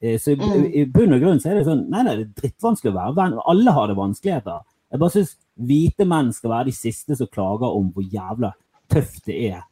Eh, 0.00 0.18
så 0.22 0.32
i, 0.32 0.38
mm. 0.38 0.66
i 0.72 0.84
bunn 0.94 1.16
og 1.16 1.22
grunn 1.22 1.40
så 1.42 1.50
er 1.50 1.58
det 1.58 1.66
sånn 1.66 1.86
Nei, 1.90 2.04
nei, 2.06 2.14
det 2.20 2.26
er 2.28 2.42
drittvanskelig 2.42 2.92
å 2.92 2.98
være 2.98 3.16
venn. 3.18 3.38
Alle 3.52 3.74
har 3.74 3.90
det 3.90 3.98
vanskeligheter. 3.98 4.66
Jeg 4.88 5.02
bare 5.02 5.14
syns 5.16 5.34
hvite 5.68 6.06
menn 6.08 6.30
skal 6.32 6.54
være 6.54 6.70
de 6.70 6.76
siste 6.76 7.16
som 7.18 7.30
klager 7.32 7.74
om 7.74 7.90
hvor 7.94 8.06
jævla 8.06 8.52
tøft 8.88 9.26
det 9.28 9.38
er 9.50 9.64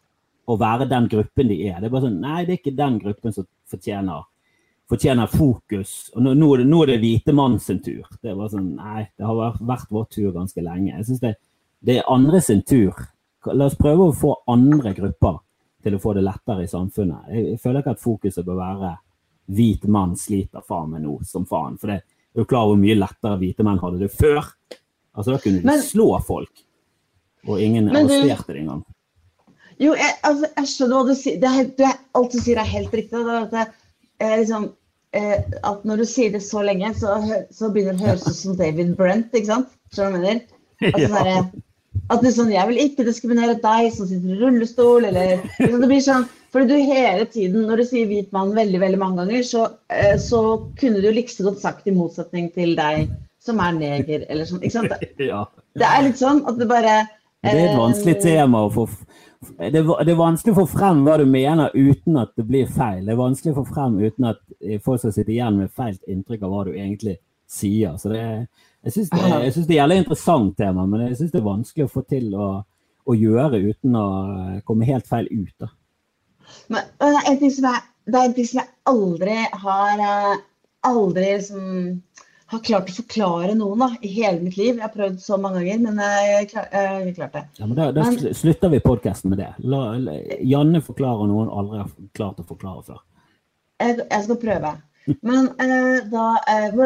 å 0.46 0.56
være 0.60 0.88
den 0.90 1.08
gruppen 1.10 1.50
de 1.50 1.60
er. 1.68 1.78
Det 1.80 1.88
er 1.88 1.94
bare 1.94 2.06
sånn 2.06 2.20
Nei, 2.22 2.40
det 2.46 2.54
er 2.54 2.60
ikke 2.60 2.78
den 2.78 2.98
gruppen 3.02 3.34
som 3.34 3.46
fortjener, 3.70 4.26
fortjener 4.90 5.30
fokus. 5.30 5.94
Og 6.14 6.22
nå, 6.22 6.34
nå, 6.38 6.52
er 6.54 6.62
det, 6.62 6.68
nå 6.70 6.82
er 6.82 6.92
det 6.92 7.00
hvite 7.02 7.34
mann 7.36 7.58
sin 7.62 7.80
tur. 7.82 8.04
Det 8.20 8.30
er 8.30 8.38
bare 8.38 8.52
sånn 8.54 8.68
Nei, 8.76 9.06
det 9.16 9.26
har 9.26 9.40
vært, 9.40 9.64
vært 9.72 9.96
vår 9.96 10.06
tur 10.12 10.30
ganske 10.36 10.62
lenge. 10.62 10.92
Jeg 10.92 11.08
syns 11.08 11.24
det, 11.24 11.34
det 11.86 11.98
er 11.98 12.12
andre 12.12 12.42
sin 12.44 12.62
tur. 12.66 12.94
La 13.54 13.70
oss 13.70 13.78
prøve 13.78 14.08
å 14.08 14.14
få 14.14 14.36
andre 14.50 14.94
grupper 14.94 15.42
til 15.86 15.96
å 15.96 16.02
få 16.02 16.16
det 16.16 16.24
lettere 16.26 16.66
i 16.66 16.70
samfunnet. 16.70 17.30
Jeg, 17.30 17.50
jeg 17.52 17.62
føler 17.62 17.82
ikke 17.82 17.94
at 17.94 18.02
fokuset 18.02 18.46
bør 18.46 18.62
være 18.62 18.94
hvit 19.46 19.86
mann 19.90 20.16
sliter 20.18 20.64
faen 20.66 20.92
meg 20.94 21.04
nå 21.04 21.18
som 21.26 21.46
faen. 21.48 21.78
For 21.80 21.92
det 21.92 22.00
er 22.00 22.42
jo 22.42 22.48
klar 22.48 22.68
hvor 22.68 22.78
mye 22.80 22.98
lettere 22.98 23.38
hvite 23.40 23.66
menn 23.66 23.80
hadde 23.82 24.02
det 24.02 24.12
før. 24.14 24.42
Altså 25.16 25.32
Da 25.32 25.40
kunne 25.42 25.62
de 25.62 25.68
men, 25.68 25.82
slå 25.84 26.10
folk, 26.26 26.64
og 27.46 27.62
ingen 27.62 27.88
arresterte 27.92 28.52
det 28.52 28.64
engang. 28.64 28.82
Jo, 29.80 29.92
jeg, 29.96 30.12
altså, 30.24 30.48
jeg 30.56 30.72
skjønner 30.72 30.96
hva 30.96 31.04
du 31.06 31.16
sier. 31.16 31.38
Det 31.40 31.52
er, 31.52 31.70
du 31.76 31.84
er, 31.84 31.96
alt 32.16 32.32
du 32.32 32.40
sier 32.40 32.60
er 32.60 32.68
helt 32.68 32.94
riktig. 32.96 33.22
Det 33.28 33.36
er, 33.36 33.48
det 33.52 34.26
er 34.26 34.36
liksom, 34.40 34.66
eh, 35.16 35.56
at 35.70 35.84
når 35.88 36.02
du 36.02 36.06
sier 36.08 36.32
det 36.32 36.42
så 36.44 36.64
lenge, 36.64 36.92
så, 36.96 37.16
så 37.52 37.70
begynner 37.72 37.98
det 37.98 38.04
å 38.04 38.10
høres 38.10 38.26
ut 38.28 38.38
som 38.40 38.56
David 38.60 38.94
Brent. 38.96 39.36
ikke 39.36 39.50
sant? 39.50 39.74
Skjønner 39.92 40.16
du 40.16 40.24
hva 40.24 40.34
jeg 40.34 40.40
mener? 40.40 40.52
Altså, 40.76 41.20
ja. 41.24 41.42
At 42.12 42.22
du 42.22 42.30
sånn, 42.30 42.52
Jeg 42.54 42.68
vil 42.70 42.82
ikke 42.84 43.06
diskriminere 43.06 43.56
deg 43.62 43.92
som 43.94 44.08
sitter 44.08 44.34
i 44.34 44.40
rullestol, 44.40 45.06
eller 45.08 45.40
liksom, 45.58 45.80
Det 45.82 45.90
blir 45.90 46.04
sånn 46.04 46.26
fordi 46.56 46.72
du 46.72 46.88
hele 46.88 47.24
tiden, 47.28 47.66
når 47.68 47.82
du 47.82 47.84
sier 47.84 48.06
hvit 48.08 48.30
mann 48.32 48.54
veldig 48.56 48.78
veldig 48.80 48.98
mange 49.00 49.18
ganger, 49.20 49.42
så, 49.44 49.66
eh, 49.92 50.14
så 50.16 50.40
kunne 50.80 51.02
du 51.04 51.10
like 51.12 51.42
godt 51.44 51.60
sagt 51.60 51.90
i 51.90 51.92
motsetning 51.92 52.46
til 52.54 52.72
deg 52.78 53.10
som 53.44 53.60
er 53.60 53.74
neger, 53.76 54.24
eller 54.30 54.48
sånn. 54.48 54.62
Ikke 54.62 54.78
sant? 54.78 54.94
Ja. 55.20 55.42
det 55.76 55.84
er 55.84 56.06
litt 56.06 56.22
sånn 56.22 56.40
at 56.48 56.56
det 56.56 56.70
bare 56.70 56.94
Det 57.44 57.52
er 57.52 57.60
et 57.66 57.76
vanskelig 57.76 58.16
eh, 58.16 58.22
tema 58.22 58.64
å 58.64 58.72
få 58.72 58.86
det, 59.58 59.82
det 59.84 60.10
er 60.10 60.16
vanskelig 60.18 60.54
å 60.54 60.62
få 60.62 60.66
frem 60.78 61.04
hva 61.04 61.18
du 61.20 61.26
mener 61.28 61.74
uten 61.76 62.16
at 62.18 62.32
det 62.40 62.46
blir 62.48 62.70
feil. 62.72 63.04
Det 63.04 63.12
er 63.12 63.20
vanskelig 63.20 63.52
å 63.52 63.58
få 63.60 63.66
frem 63.68 63.98
uten 64.00 64.30
at 64.32 64.40
folk 64.82 65.02
skal 65.02 65.12
sitte 65.12 65.34
igjen 65.34 65.60
med 65.60 65.74
feil 65.76 65.98
inntrykk 66.08 66.46
av 66.48 66.54
hva 66.54 66.64
du 66.66 66.72
egentlig 66.72 67.18
sier. 67.46 67.98
Så 68.00 68.10
det, 68.10 68.24
jeg 68.86 68.94
syns 68.94 69.10
det, 69.10 69.20
det, 69.66 69.76
er 69.82 69.90
et 69.90 70.00
interessant 70.00 70.56
tema, 70.56 70.86
men 70.86 71.08
jeg 71.08 71.18
syns 71.18 71.34
det 71.34 71.42
er 71.42 71.50
vanskelig 71.50 71.86
å 71.88 71.92
få 71.92 72.06
til 72.06 72.32
å 72.38 72.48
å 73.06 73.14
gjøre 73.14 73.60
uten 73.62 73.98
å 73.98 74.06
eh, 74.34 74.62
komme 74.66 74.88
helt 74.88 75.06
feil 75.08 75.28
ut. 75.30 75.54
da. 75.62 75.70
Men 76.72 76.90
det 76.98 77.12
er 77.12 77.30
en 77.30 77.38
ting 77.42 77.54
som 77.54 77.68
jeg, 77.70 77.84
det 78.06 78.18
er 78.18 78.28
en 78.28 78.36
ting 78.36 78.48
som 78.50 78.62
jeg 78.62 78.72
aldri 78.92 79.40
har 79.66 80.06
eh, 80.10 80.44
Aldri 80.86 81.22
liksom 81.32 81.62
har 82.52 82.60
klart 82.62 82.90
å 82.92 82.94
forklare 82.94 83.56
noen 83.58 83.80
da, 83.80 83.86
i 84.06 84.10
hele 84.12 84.38
mitt 84.38 84.54
liv. 84.54 84.76
Jeg 84.76 84.84
har 84.84 84.92
prøvd 84.92 85.16
så 85.18 85.34
mange 85.40 85.64
ganger, 85.64 85.80
men 85.82 85.96
jeg 85.98 86.36
har 86.52 87.08
klart 87.16 87.32
det. 87.34 87.42
Ja, 87.58 87.66
men 87.66 87.72
Da, 87.74 87.86
da 87.96 88.04
Men- 88.06 88.36
slutter 88.38 88.70
vi 88.70 88.78
podkasten 88.84 89.32
med 89.32 89.40
det. 89.42 89.48
La, 89.66 89.80
la, 89.98 90.14
Janne 90.46 90.78
forklarer 90.86 91.26
noe 91.26 91.42
hun 91.42 91.50
aldri 91.50 91.80
har 91.80 91.90
klart 92.14 92.38
å 92.38 92.46
forklare 92.46 92.84
før. 92.86 93.00
Jeg, 93.82 93.98
jeg 93.98 94.26
skal 94.28 94.38
prøve. 94.44 94.72
Men 95.22 95.48
eh, 95.62 95.98
da 96.10 96.24
eh, 96.50 96.78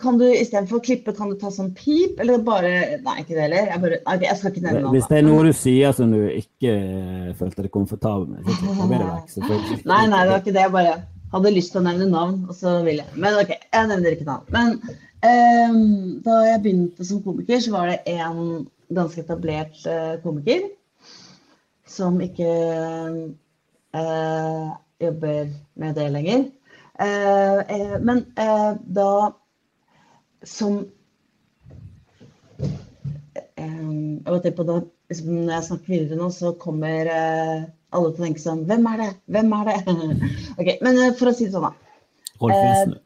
Kan 0.00 0.18
du 0.20 0.26
istedenfor 0.28 0.82
klippe, 0.84 1.14
kan 1.16 1.32
du 1.32 1.38
ta 1.38 1.50
sånn 1.50 1.72
pip, 1.74 2.20
eller 2.22 2.42
bare 2.46 3.00
Nei, 3.04 3.16
ikke 3.22 3.34
det 3.34 3.46
heller. 3.46 3.70
Jeg, 3.72 3.80
bare, 3.82 4.00
okay, 4.04 4.26
jeg 4.28 4.40
skal 4.40 4.52
ikke 4.52 4.66
nevne 4.66 4.84
noe. 4.84 4.92
Hvis 4.94 5.08
det 5.10 5.18
er 5.18 5.26
noe 5.26 5.46
du 5.48 5.56
sier 5.58 5.96
som 5.96 6.12
du 6.14 6.20
ikke 6.30 6.74
eh, 6.74 7.32
følte 7.38 7.66
deg 7.66 7.72
komfortabel 7.74 8.28
med, 8.30 8.46
så 8.46 8.76
vi 8.90 9.00
det 9.00 9.08
vekk. 9.08 9.34
selvfølgelig. 9.38 9.80
Nei, 9.92 10.04
nei, 10.12 10.22
det 10.22 10.34
var 10.34 10.44
ikke 10.44 10.54
det. 10.54 10.62
Jeg 10.66 10.74
bare 10.76 10.94
hadde 11.34 11.54
lyst 11.56 11.74
til 11.74 11.82
å 11.82 11.86
nevne 11.88 12.06
navn, 12.12 12.38
og 12.48 12.54
så 12.58 12.76
ville 12.86 13.02
jeg. 13.02 13.18
Men 13.26 13.40
ok, 13.40 13.52
jeg 13.58 13.90
nevner 13.90 14.16
ikke 14.16 14.28
navn. 14.28 14.46
Men 14.54 14.76
ehm, 15.26 15.82
da 16.24 16.38
jeg 16.46 16.62
begynte 16.64 17.08
som 17.08 17.22
komiker, 17.24 17.58
så 17.64 17.74
var 17.74 17.90
det 17.90 18.14
en 18.14 18.66
ganske 18.94 19.24
etablert 19.24 19.82
eh, 19.90 20.14
komiker 20.22 20.68
som 21.94 22.20
ikke 22.22 22.50
eh, 23.98 24.68
jobber 25.02 25.50
med 25.80 25.98
det 25.98 26.10
lenger. 26.14 26.44
Eh, 26.98 27.58
eh, 27.58 27.98
men 28.00 28.26
eh, 28.36 28.72
da 28.84 29.32
som 30.42 30.86
eh, 33.56 34.50
på 34.54 34.62
da, 34.62 34.80
liksom, 35.08 35.46
Når 35.46 35.52
jeg 35.56 35.64
snakker 35.68 35.88
videre 35.90 36.16
nå, 36.20 36.30
så 36.30 36.52
kommer 36.60 37.06
alle 37.10 38.12
til 38.12 38.20
å 38.20 38.20
tenke 38.20 38.40
sånn 38.42 38.66
Hvem 38.68 38.86
er 38.92 38.96
det? 39.02 39.10
Hvem 39.34 39.48
er 39.58 39.64
det? 39.72 39.78
ok, 40.60 40.68
Men 40.86 40.94
for 41.18 41.26
å 41.32 41.34
si 41.34 41.44
det 41.48 41.54
sånn, 41.56 41.66
da. 41.66 41.72
Rolf 42.44 42.54
Eh, 42.54 42.62
Wesenlund. 42.62 43.00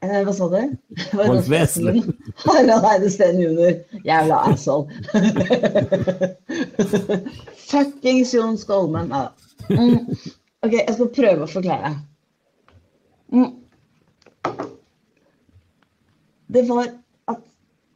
Eh, 0.00 0.20
hva 0.26 0.32
sa 0.36 0.44
du? 0.52 0.60
Rolf 1.16 1.48
Wesenlund. 1.48 1.54
Wesenlund? 1.54 2.04
Harald 2.44 2.84
Eide 2.90 3.08
Steen 3.12 3.36
jr. 3.40 3.74
Jævla 4.04 4.36
asshole. 4.50 4.86
Fuckings 7.70 8.32
Jon 8.36 8.56
Skolmen. 8.60 9.08
Ja. 9.12 9.24
Mm. 9.70 9.98
Ok, 10.64 10.72
jeg 10.72 10.94
skal 10.96 11.10
prøve 11.16 11.42
å 11.46 11.50
forklare. 11.52 11.90
Mm. 13.32 13.50
Det 16.50 16.62
var 16.68 16.86
at 17.30 17.42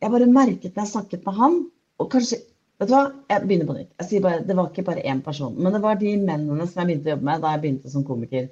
jeg 0.01 0.11
bare 0.11 0.31
merket 0.31 0.75
når 0.75 0.83
jeg 0.85 0.93
snakket 0.93 1.25
med 1.27 1.41
han, 1.43 1.63
og 1.99 2.11
kanskje 2.13 2.43
Vet 2.83 2.89
du 2.91 2.95
hva, 2.97 3.05
jeg 3.31 3.43
begynner 3.47 3.69
på 3.69 3.75
nytt. 3.77 3.91
Jeg 4.03 4.07
sier 4.09 4.23
bare, 4.25 4.41
Det 4.43 4.55
var 4.59 4.67
ikke 4.67 4.83
bare 4.83 5.03
én 5.07 5.21
person, 5.23 5.53
men 5.55 5.73
det 5.73 5.81
var 5.83 5.95
de 6.01 6.17
mennene 6.19 6.65
som 6.67 6.81
jeg 6.83 6.89
begynte 6.89 7.07
å 7.07 7.13
jobbe 7.13 7.29
med 7.29 7.45
da 7.45 7.53
jeg 7.53 7.63
begynte 7.63 7.93
som 7.93 8.07
komiker. 8.09 8.49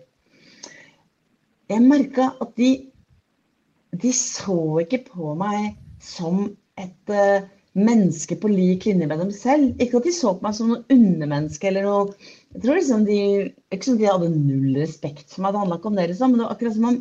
Jeg 1.73 1.83
merka 1.83 2.29
at 2.41 2.53
de 2.57 2.69
de 4.01 4.13
så 4.17 4.59
ikke 4.81 5.03
på 5.11 5.35
meg 5.37 5.75
som 6.01 6.47
et 6.81 7.13
uh, 7.13 7.45
menneske 7.77 8.39
på 8.41 8.51
lik 8.53 8.87
linje 8.89 9.09
med 9.09 9.21
dem 9.21 9.33
selv. 9.35 9.75
Ikke 9.81 10.01
at 10.01 10.09
de 10.09 10.15
så 10.17 10.33
på 10.37 10.47
meg 10.47 10.57
som 10.57 10.73
noe 10.73 10.87
undermenneske 10.93 11.69
eller 11.69 11.89
noe 11.89 12.31
Jeg 12.53 12.63
tror 12.63 12.77
liksom 12.77 13.05
de 13.09 13.19
Ikke 13.73 13.87
som 13.87 13.99
de 14.01 14.09
hadde 14.09 14.31
null 14.35 14.77
respekt 14.77 15.33
for 15.33 15.45
meg, 15.45 15.55
det 15.55 15.63
handla 15.63 15.81
ikke 15.81 15.91
om 15.91 15.99
det, 15.99 16.07
liksom, 16.13 16.33
men 16.33 16.41
det 16.41 16.47
var 16.47 16.57
akkurat 16.57 16.77
som 16.77 16.89
om 16.91 17.01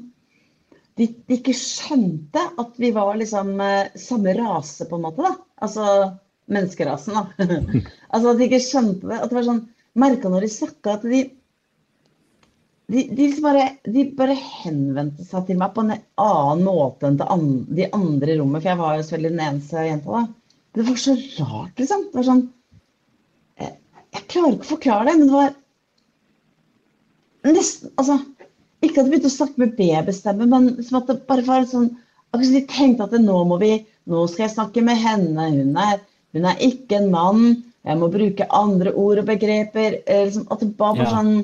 de, 0.99 1.07
de 1.07 1.38
ikke 1.38 1.56
skjønte 1.56 2.41
at 2.61 2.80
vi 2.80 2.91
var 2.95 3.15
liksom 3.19 3.53
eh, 3.64 3.94
samme 3.99 4.34
rase, 4.38 4.86
på 4.90 4.98
en 4.98 5.06
måte. 5.06 5.23
da. 5.23 5.32
Altså 5.64 5.86
menneskerasen, 6.52 7.15
da. 7.15 7.45
altså 8.14 8.34
at 8.34 8.41
de 8.41 8.48
ikke 8.48 8.64
skjønte 8.64 9.07
det. 9.07 9.19
At 9.19 9.32
det 9.32 9.40
var 9.40 9.48
sånn 9.48 9.64
Merka 10.02 10.30
når 10.32 10.45
de 10.45 10.49
snakka 10.53 10.98
at 10.98 11.07
de 11.07 11.22
de, 12.91 13.02
de, 13.07 13.23
liksom 13.23 13.45
bare, 13.45 13.65
de 13.88 14.03
bare 14.18 14.36
henvendte 14.36 15.23
seg 15.23 15.45
til 15.48 15.60
meg 15.60 15.72
på 15.76 15.84
en 15.86 15.94
annen 15.95 16.64
måte 16.65 17.07
enn 17.07 17.19
til 17.19 17.30
an, 17.32 17.45
de 17.72 17.86
andre 17.95 18.34
i 18.34 18.40
rommet. 18.40 18.60
For 18.60 18.72
jeg 18.72 18.80
var 18.82 18.98
jo 18.98 19.06
selvfølgelig 19.06 19.32
den 19.32 19.44
eneste 19.45 19.86
jenta 19.88 20.15
da. 20.18 20.23
Det 20.76 20.88
var 20.88 20.98
så 20.99 21.14
rart, 21.38 21.80
liksom. 21.80 22.03
Det 22.10 22.19
var 22.19 22.28
sånn 22.28 22.44
Jeg, 24.15 24.23
klarer 24.31 24.55
ikke 24.55 24.67
å 24.67 24.73
forklare 24.73 25.07
det, 25.07 25.15
men 25.19 25.29
det 25.29 25.38
var 25.39 25.53
nesten 27.55 27.91
Altså, 27.97 28.17
ikke 28.81 28.97
at 28.99 29.05
jeg 29.05 29.11
begynte 29.11 29.31
å 29.31 29.35
snakke 29.38 29.61
med 29.63 29.75
babystemme, 29.77 30.47
men 30.51 30.69
som 30.85 30.99
at 31.01 31.09
det 31.11 31.17
bare 31.29 31.45
var 31.47 31.67
sånn 31.69 31.89
Akkurat 32.31 32.47
som 32.47 32.55
de 32.55 32.63
tenkte 32.71 33.07
at 33.07 33.15
nå 33.19 33.39
må 33.49 33.57
vi 33.61 33.73
Nå 34.11 34.25
skal 34.31 34.45
jeg 34.47 34.53
snakke 34.55 34.81
med 34.83 34.97
henne. 34.97 35.43
Hun 35.53 35.75
er, 35.77 35.99
hun 36.33 36.45
er 36.49 36.61
ikke 36.65 36.97
en 36.97 37.11
mann. 37.13 37.43
Jeg 37.85 37.99
må 38.01 38.07
bruke 38.11 38.47
andre 38.57 38.93
ord 38.97 39.19
og 39.21 39.27
begreper. 39.27 39.99
Eh, 40.09 40.23
liksom, 40.25 40.47
at 40.49 40.63
det 40.63 40.71
bare 40.79 40.97
var 40.97 41.05
Ja. 41.05 41.11
sånn 41.19 41.35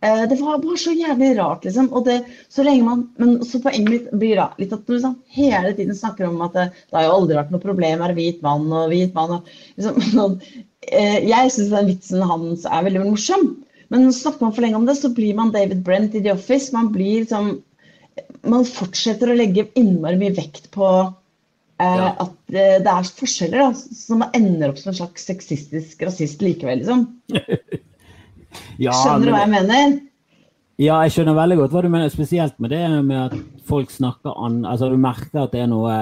Eh, 0.00 0.28
Det 0.28 0.36
var 0.40 0.58
bare 0.62 0.78
så 0.78 0.92
jævlig 0.94 1.32
rart, 1.38 1.64
liksom. 1.64 1.88
Og 1.92 2.04
det, 2.06 2.20
så 2.48 2.62
lenge 2.62 2.84
man, 2.86 3.00
men 3.18 3.40
så 3.44 3.58
poenget 3.62 3.90
mitt 3.90 4.10
blir 4.20 4.36
da 4.38 4.44
litt 4.60 4.72
at 4.72 4.84
du 4.86 4.92
liksom 4.94 5.16
hele 5.34 5.72
tiden 5.74 5.96
snakker 5.98 6.28
om 6.28 6.38
at 6.46 6.54
det, 6.54 6.66
det 6.90 6.98
har 6.98 7.08
jo 7.08 7.16
aldri 7.16 7.38
vært 7.38 7.50
noe 7.54 7.64
problem 7.64 7.98
å 7.98 8.04
være 8.04 8.18
hvit 8.18 8.44
mann 8.46 8.68
og 8.70 8.92
hvit 8.92 9.16
mann. 9.16 9.34
Og, 9.40 9.50
liksom, 9.74 9.98
sånn, 10.14 10.36
jeg 10.90 11.52
syns 11.54 11.70
den 11.72 11.88
vitsen 11.92 12.24
hans 12.26 12.64
er 12.68 12.84
veldig 12.86 13.04
morsom. 13.06 13.48
Men 13.92 14.10
snakker 14.12 14.44
man 14.44 14.52
for 14.56 14.64
lenge 14.64 14.76
om 14.76 14.84
det, 14.88 14.98
så 15.00 15.08
blir 15.16 15.36
man 15.38 15.52
David 15.54 15.80
Brent 15.86 16.14
i 16.18 16.20
The 16.24 16.34
Office. 16.34 16.72
Man 16.76 16.90
blir 16.92 17.22
liksom 17.24 17.54
Man 18.42 18.64
fortsetter 18.66 19.30
å 19.30 19.36
legge 19.38 19.68
innmari 19.78 20.18
mye 20.20 20.34
vekt 20.36 20.70
på 20.74 20.86
eh, 20.88 21.84
Ja. 21.84 22.08
at 22.24 22.52
eh, 22.52 22.76
det 22.82 22.90
er 22.90 23.08
forskjeller, 23.20 23.62
da. 23.62 23.70
Så 23.74 24.16
man 24.18 24.34
ender 24.36 24.72
opp 24.72 24.80
som 24.80 24.90
en 24.92 24.98
slags 24.98 25.24
sexistisk 25.28 26.02
rasist 26.02 26.42
likevel, 26.42 26.82
liksom. 26.82 27.06
Ja, 28.80 28.94
Skjønner 28.96 29.28
du 29.28 29.32
hva 29.34 29.42
jeg 29.44 29.52
mener? 29.52 29.96
Ja, 30.80 31.00
jeg 31.04 31.12
skjønner 31.14 31.34
veldig 31.36 31.56
godt 31.60 31.72
hva 31.74 31.82
du 31.84 31.88
mener, 31.92 32.10
spesielt 32.12 32.58
med 32.62 32.70
det 32.72 32.82
med 33.04 33.18
at 33.18 33.34
folk 33.68 33.90
snakker 33.92 34.36
an 34.38 34.60
Altså, 34.64 34.88
du 34.92 34.98
merker 35.00 35.42
at 35.44 35.52
det 35.54 35.64
er 35.64 35.70
noe 35.70 35.94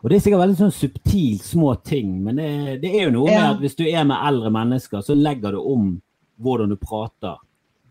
Og 0.00 0.08
det 0.08 0.16
er 0.16 0.22
sikkert 0.24 0.40
veldig 0.46 0.56
sånn 0.62 0.72
subtilt 0.72 1.44
små 1.44 1.74
ting, 1.84 2.14
men 2.24 2.38
det, 2.40 2.48
det 2.80 2.94
er 2.96 3.06
jo 3.08 3.14
noe 3.18 3.28
med 3.28 3.42
at 3.50 3.58
hvis 3.60 3.76
du 3.76 3.84
er 3.84 4.04
med 4.08 4.16
eldre 4.30 4.50
mennesker, 4.54 5.02
så 5.04 5.16
legger 5.18 5.52
du 5.52 5.60
om 5.60 5.90
hvordan 6.40 6.72
du 6.72 6.76
prater. 6.80 7.36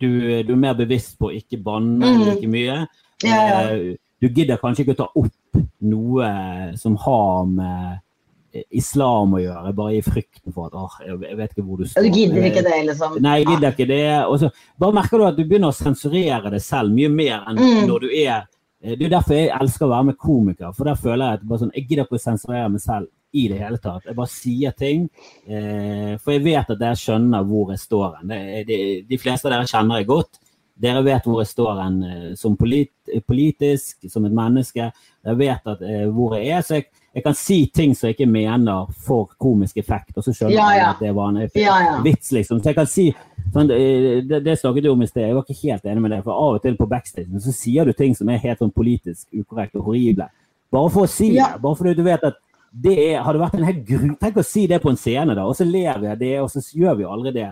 Du, 0.01 0.07
du 0.17 0.53
er 0.55 0.57
mer 0.57 0.73
bevisst 0.79 1.19
på 1.19 1.29
å 1.29 1.35
ikke 1.35 1.59
banne 1.61 1.99
mm. 2.15 2.21
like 2.31 2.49
mye. 2.49 2.77
Eh, 3.25 3.95
Du 4.19 4.27
gidder 4.27 4.57
kanskje 4.59 4.83
ikke 4.83 4.95
å 4.97 4.99
ta 4.99 5.05
opp 5.15 5.59
noe 5.79 6.29
som 6.75 6.97
har 7.05 7.45
med 7.47 8.59
islam 8.73 9.35
å 9.37 9.39
gjøre, 9.39 9.71
bare 9.77 9.93
i 9.99 10.01
frykten 10.03 10.51
for 10.51 10.67
at 10.67 10.75
åh, 10.75 10.95
jeg 11.05 11.37
vet 11.37 11.51
ikke 11.53 11.63
hvor 11.67 11.77
du 11.79 11.85
står. 11.87 12.07
Du 12.09 12.17
gidder 12.17 12.47
ikke 12.49 12.63
det, 12.65 12.79
liksom? 12.89 13.19
Nei, 13.21 13.35
jeg 13.43 13.47
gidder 13.51 13.75
ikke 13.75 13.87
det. 13.91 14.01
Og 14.25 14.39
så 14.41 14.49
bare 14.81 14.97
merker 14.97 15.21
du 15.21 15.27
at 15.29 15.37
du 15.37 15.43
begynner 15.45 15.69
å 15.71 15.77
sensurere 15.77 16.51
det 16.51 16.61
selv 16.65 16.91
mye 16.95 17.11
mer 17.13 17.45
enn 17.47 17.61
Mm. 17.61 17.85
når 17.87 18.07
du 18.07 18.09
er 18.25 18.47
Det 18.79 19.05
er 19.05 19.11
derfor 19.11 19.35
jeg 19.35 19.51
elsker 19.51 19.85
å 19.85 19.91
være 19.91 20.07
med 20.07 20.17
komikere, 20.19 20.73
for 20.75 20.87
der 20.87 20.99
føler 20.99 21.25
jeg 21.25 21.39
at 21.39 21.47
bare 21.47 21.61
sånn, 21.65 21.73
jeg 21.75 21.87
gidder 21.89 22.05
ikke 22.05 22.15
å 22.15 22.21
sensurere 22.23 22.69
meg 22.71 22.83
selv 22.83 23.09
i 23.35 23.47
det 23.51 23.57
hele 23.59 23.79
tatt. 23.81 24.05
Jeg 24.07 24.17
bare 24.17 24.31
sier 24.31 24.75
ting, 24.77 25.09
eh, 25.45 26.13
for 26.17 26.33
jeg 26.33 26.45
vet 26.45 26.71
at 26.71 26.79
dere 26.79 26.97
skjønner 26.97 27.43
hvor 27.49 27.73
jeg 27.73 27.81
står 27.83 28.21
hen. 28.21 28.31
De, 28.69 28.79
de 29.09 29.19
fleste 29.21 29.49
av 29.49 29.53
dere 29.53 29.69
kjenner 29.69 29.99
jeg 29.99 30.09
godt. 30.09 30.39
Dere 30.79 31.03
vet 31.03 31.27
hvor 31.27 31.41
jeg 31.43 31.51
står 31.51 31.81
hen 31.83 31.99
eh, 32.07 32.31
som 32.39 32.55
polit, 32.57 32.93
politisk, 33.27 34.07
som 34.09 34.25
et 34.25 34.35
menneske. 34.35 34.89
Dere 35.25 35.37
vet 35.43 35.69
at, 35.73 35.83
eh, 35.83 36.07
hvor 36.15 36.37
jeg 36.37 36.55
er, 36.55 36.63
så 36.65 36.79
jeg, 36.79 36.87
jeg 37.15 37.23
kan 37.25 37.33
si 37.35 37.55
ting 37.73 37.95
som 37.97 38.07
jeg 38.07 38.15
ikke 38.17 38.29
mener 38.29 38.89
for 39.05 39.29
komisk 39.41 39.77
effekt, 39.81 40.11
og 40.17 40.23
så 40.23 40.33
skjønner 40.35 40.55
Ja, 40.55 40.67
jeg 40.75 40.85
at 40.89 40.99
det 41.01 41.13
var 41.15 41.29
en 41.31 41.39
Ja, 41.55 41.77
ja. 41.81 42.01
vits, 42.05 42.31
liksom. 42.31 42.59
Så 42.61 42.69
jeg 42.69 42.75
kan 42.77 42.85
si 42.89 43.07
sånn, 43.53 43.71
eh, 43.73 44.19
det, 44.29 44.43
det 44.45 44.57
snakket 44.59 44.83
du 44.85 44.91
om 44.91 45.01
i 45.01 45.07
sted, 45.09 45.25
jeg 45.27 45.35
var 45.35 45.43
ikke 45.47 45.61
helt 45.63 45.85
enig 45.89 46.01
med 46.05 46.11
det. 46.11 46.23
For 46.23 46.31
av 46.33 46.59
og 46.59 46.61
til 46.61 46.77
på 46.77 46.87
backstage 46.89 47.41
så 47.41 47.53
sier 47.55 47.85
du 47.89 47.93
ting 47.93 48.13
som 48.15 48.29
er 48.29 48.37
helt 48.43 48.59
sånn 48.61 48.71
politisk 48.75 49.27
ukorrekt 49.33 49.75
og 49.79 49.87
horrible. 49.89 50.29
Bare 50.71 50.89
for 50.93 51.07
å 51.07 51.09
si 51.09 51.31
Ja. 51.33 51.53
det. 51.55 51.61
Bare 51.63 51.75
fordi 51.75 51.95
du 51.97 52.03
vet 52.03 52.23
at 52.23 52.37
det 52.71 52.93
er, 53.15 53.23
hadde 53.25 53.39
vært 53.41 53.55
en 53.57 53.65
helt 53.65 53.85
gru... 53.87 54.11
Tenk 54.21 54.35
å 54.37 54.45
si 54.45 54.67
det 54.69 54.77
på 54.83 54.91
en 54.91 54.97
scene, 55.01 55.33
da, 55.33 55.47
og 55.49 55.55
så 55.57 55.65
ler 55.65 55.97
vi 55.99 56.07
av 56.11 56.19
det, 56.19 56.35
og 56.43 56.51
så 56.53 56.61
gjør 56.61 56.95
vi 56.99 57.03
jo 57.07 57.09
aldri 57.15 57.31
det. 57.33 57.47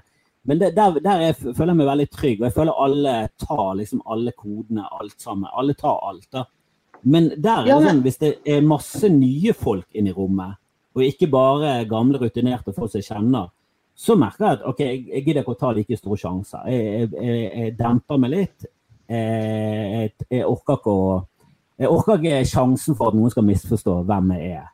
Men 0.46 0.60
det, 0.62 0.76
der, 0.78 1.00
der 1.02 1.24
jeg 1.26 1.36
føler 1.42 1.72
jeg 1.74 1.80
meg 1.82 1.88
veldig 1.90 2.06
trygg, 2.14 2.38
og 2.40 2.46
jeg 2.46 2.54
føler 2.56 2.78
alle 2.86 3.16
tar 3.42 3.72
liksom 3.80 4.04
alle 4.06 4.32
kodene, 4.38 4.86
alt 5.02 5.18
sammen. 5.20 5.50
Alle 5.58 5.74
tar 5.74 5.98
alt, 6.08 6.28
da. 6.32 6.46
Men 7.04 7.30
der 7.38 7.66
er 7.66 7.68
det 7.68 7.90
sånn, 7.90 8.02
hvis 8.06 8.20
det 8.22 8.32
er 8.48 8.66
masse 8.66 9.10
nye 9.12 9.54
folk 9.58 9.86
inne 9.98 10.12
i 10.12 10.16
rommet, 10.16 10.58
og 10.98 11.06
ikke 11.06 11.30
bare 11.30 11.84
gamle, 11.90 12.20
rutinerte 12.22 12.74
folk 12.74 12.90
som 12.92 13.02
jeg 13.02 13.10
kjenner, 13.12 13.52
så 13.98 14.16
merker 14.18 14.46
jeg 14.46 14.58
at 14.58 14.66
ok, 14.70 14.82
jeg, 14.86 15.22
gidder 15.26 15.42
ikke 15.42 15.54
å 15.56 15.60
ta 15.60 15.72
like 15.74 15.98
store 15.98 16.20
sjanser. 16.22 16.66
Jeg, 16.70 17.10
jeg, 17.14 17.46
jeg, 17.46 17.74
demper 17.78 18.22
meg 18.22 18.34
litt. 18.34 18.68
Jeg, 19.10 20.12
jeg, 20.28 20.44
orker 20.46 20.78
ikke 20.80 20.94
å 20.94 21.08
Jeg 21.78 21.90
orker 21.94 22.18
ikke 22.18 22.50
sjansen 22.50 22.98
for 22.98 23.12
at 23.12 23.18
noen 23.18 23.30
skal 23.30 23.46
misforstå 23.46 24.00
hvem 24.10 24.32
jeg 24.34 24.54
er. 24.58 24.70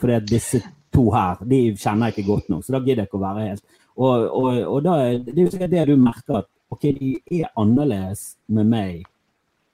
Fordi 0.00 0.14
at 0.16 0.28
disse 0.28 0.62
to 0.94 1.08
her, 1.12 1.42
de 1.44 1.58
kjenner 1.76 2.08
jeg 2.08 2.16
ikke 2.16 2.30
godt 2.30 2.48
nok, 2.52 2.62
så 2.64 2.72
da 2.72 2.80
gidder 2.80 3.02
jeg 3.02 3.10
ikke 3.10 3.18
å 3.18 3.26
være 3.26 3.48
helt 3.50 3.64
Og, 3.98 4.24
og, 4.38 4.48
og 4.62 4.78
da 4.86 4.94
det 5.18 5.34
er 5.34 5.42
jo 5.42 5.52
sikkert 5.52 5.74
det 5.74 5.84
du 5.90 5.96
merker, 6.00 6.40
at 6.40 6.48
ok, 6.72 6.86
de 6.96 7.42
er 7.42 7.52
annerledes 7.58 8.30
med 8.48 8.70
meg 8.70 9.04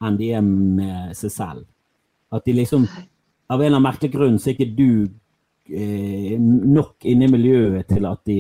enn 0.05 0.19
de 0.19 0.31
er 0.35 0.43
med 0.45 1.15
seg 1.19 1.33
selv. 1.33 1.63
At 2.35 2.47
de 2.47 2.57
liksom 2.57 2.89
Av 3.45 3.61
en 3.61 3.67
eller 3.67 3.77
annen 3.77 3.85
merkelig 3.85 4.13
grunn 4.15 4.39
så 4.41 4.51
er 4.51 4.55
ikke 4.55 4.73
du 4.73 5.05
eh, 5.69 6.37
nok 6.41 7.05
inne 7.05 7.27
i 7.27 7.33
miljøet 7.35 7.91
til 7.93 8.07
at 8.09 8.23
de 8.25 8.39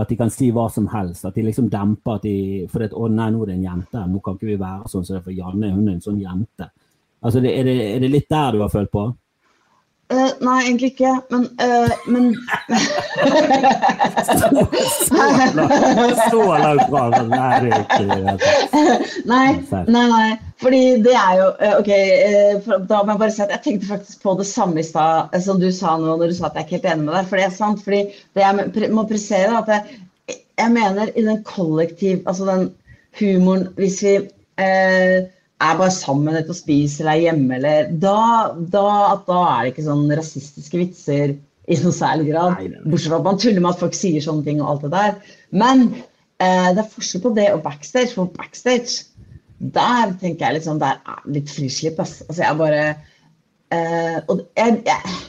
at 0.00 0.08
de 0.08 0.16
kan 0.16 0.30
si 0.32 0.50
hva 0.54 0.68
som 0.72 0.86
helst. 0.92 1.26
At 1.28 1.36
de 1.36 1.44
liksom 1.44 1.68
demper 1.72 2.18
at 2.18 2.26
de 2.26 2.66
For 2.70 2.82
det, 2.82 2.92
å 2.96 3.08
nei, 3.10 3.30
nå 3.32 3.42
er 3.42 3.50
det 3.50 3.56
en 3.58 3.66
jente. 3.66 4.04
Nå 4.08 4.20
kan 4.24 4.38
ikke 4.38 4.52
vi 4.52 4.60
være 4.60 4.90
sånn, 4.90 5.06
så 5.06 5.18
derfor 5.18 5.34
Janne 5.34 5.72
hun 5.74 5.88
er 5.88 5.96
en 5.96 6.04
sånn 6.04 6.20
jente. 6.22 6.70
Altså, 7.20 7.42
det, 7.44 7.52
er, 7.52 7.66
det, 7.68 7.74
er, 7.96 7.98
det, 8.00 8.12
litt 8.12 8.30
der 8.30 8.54
du 8.54 8.62
har 8.62 8.72
følt 8.72 8.92
på? 8.92 9.04
Uh, 10.10 10.30
nei, 10.42 10.64
egentlig 10.64 10.88
ikke. 10.90 11.10
Men, 11.30 11.44
uh, 11.62 11.90
men... 12.10 12.24
Så 16.30 16.40
langt 16.58 16.88
fra. 16.90 17.02
Det 17.14 17.20
er 17.38 17.66
ikke 17.78 18.00
Nei, 19.30 19.46
nei, 19.86 20.06
nei. 20.10 20.30
Fordi 20.60 20.82
det 21.04 21.14
er 21.14 21.38
jo 21.38 21.46
uh, 21.52 21.76
OK, 21.78 21.92
da 22.90 23.04
må 23.04 23.14
jeg 23.14 23.22
bare 23.22 23.36
si 23.36 23.44
at 23.46 23.54
jeg 23.54 23.64
tenkte 23.68 23.92
faktisk 23.92 24.26
på 24.26 24.34
det 24.40 24.48
samme 24.50 24.82
i 24.82 24.86
stad 24.88 25.38
som 25.46 25.62
du 25.62 25.70
sa 25.74 25.94
nå, 25.94 26.10
når 26.10 26.34
du 26.34 26.36
sa 26.40 26.50
at 26.50 26.58
jeg 26.58 26.64
er 26.64 26.66
ikke 26.66 26.78
helt 26.80 26.90
enig 26.96 27.06
med 27.06 27.14
deg. 27.14 27.30
For 27.30 27.38
det 27.38 27.46
er 27.46 27.54
sant. 27.60 27.86
fordi 27.86 28.02
det 28.34 28.44
jeg 28.44 28.92
må 28.96 29.06
presisere, 29.06 29.62
at 29.62 29.70
jeg, 29.76 30.40
jeg 30.58 30.74
mener 30.74 31.14
i 31.14 31.22
den 31.24 31.44
kollektiv 31.46 32.26
Altså 32.28 32.44
den 32.50 32.66
humoren 33.18 33.70
Hvis 33.78 34.02
vi 34.04 34.18
er 35.60 35.78
bare 35.78 35.92
sammen 35.94 36.36
etter 36.38 36.54
å 36.54 36.58
spise 36.58 37.02
eller 37.02 37.12
er 37.12 37.24
hjemme, 37.28 37.56
eller 37.58 37.90
da, 38.02 38.20
da, 38.72 38.84
da, 39.26 39.40
er 39.52 39.66
det 39.66 39.72
ikke 39.74 39.86
sånn 39.88 40.06
rasistiske 40.16 40.80
vitser 40.80 41.34
i 41.70 41.78
noe 41.82 41.94
særlig 41.94 42.30
grad. 42.30 42.62
Bortsett 42.86 43.12
fra 43.12 43.20
at 43.20 43.28
man 43.28 43.40
tuller 43.40 43.60
med 43.62 43.74
at 43.74 43.82
folk 43.82 43.96
sier 43.96 44.24
sånne 44.24 44.46
ting 44.46 44.62
og 44.62 44.72
alt 44.72 44.86
det 44.86 44.92
der. 44.94 45.36
Men 45.62 45.84
eh, 45.92 46.70
det 46.74 46.82
er 46.82 46.94
forskjell 46.94 47.24
på 47.26 47.34
det 47.36 47.50
og 47.54 47.64
backstage. 47.66 48.14
For 48.16 48.32
backstage, 48.38 49.04
der 49.60 50.16
tenker 50.22 50.46
jeg 50.46 50.56
liksom 50.56 50.80
Der 50.80 51.02
er 51.04 51.20
litt 51.28 51.52
frislipp, 51.52 52.00
ass. 52.00 52.22
Altså, 52.26 52.40
jeg 52.46 52.58
bare 52.62 52.84
eh, 52.88 54.16
Og 54.32 54.46
jeg, 54.56 54.80
jeg 54.88 55.20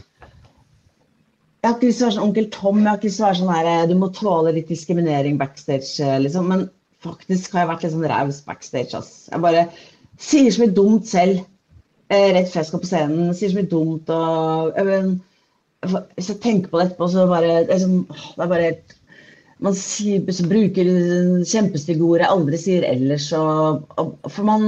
jeg 1.61 1.69
har 1.69 1.75
ikke 1.77 1.89
lyst 1.91 1.99
til 1.99 2.05
å 2.05 2.07
være 2.07 2.15
sånn 2.15 2.23
onkel 2.25 2.45
Tom, 2.49 2.77
jeg 2.79 2.89
har 2.89 2.95
ikke 2.97 3.05
lyst 3.05 3.19
til 3.19 3.23
å 3.23 3.27
være 3.27 3.37
sånn 3.37 3.51
her, 3.53 3.67
eh, 3.69 3.81
du 3.85 3.91
må 4.01 4.07
tåle 4.17 4.53
litt 4.55 4.71
diskriminering 4.71 5.35
backstage, 5.37 5.91
eh, 6.01 6.15
liksom. 6.23 6.47
Men 6.49 6.63
faktisk 7.05 7.53
har 7.53 7.61
jeg 7.61 7.69
vært 7.69 7.83
litt 7.85 7.93
sånn 7.93 8.07
raus 8.09 8.39
backstage. 8.47 8.97
Ass. 8.97 9.11
Jeg 9.29 9.43
bare, 9.43 9.67
sier 10.21 10.53
så 10.53 10.63
mye 10.63 10.75
dumt 10.77 11.09
selv 11.09 11.41
eh, 12.11 12.29
rett 12.35 12.49
før 12.51 12.61
jeg 12.61 12.69
skal 12.69 12.83
på 12.83 12.89
scenen. 12.89 13.35
Sier 13.37 13.53
så 13.53 13.59
mye 13.59 13.71
dumt 13.71 14.11
og 14.15 14.79
jeg, 14.79 15.11
Hvis 16.15 16.29
jeg 16.29 16.41
tenker 16.43 16.69
på 16.69 16.79
det 16.79 16.89
etterpå, 16.89 17.09
så 17.09 17.27
bare 17.29 17.61
liksom, 17.69 18.01
det 18.09 18.45
er 18.45 18.51
bare 18.55 18.73
man 19.61 19.75
sier, 19.77 20.23
bruker 20.49 20.87
kjempestygge 21.45 22.01
ord 22.01 22.23
jeg 22.23 22.33
aldri 22.33 22.57
sier 22.57 22.85
ellers. 22.87 23.27
Og, 23.37 23.83
og, 24.01 24.15
for 24.25 24.47
man, 24.47 24.63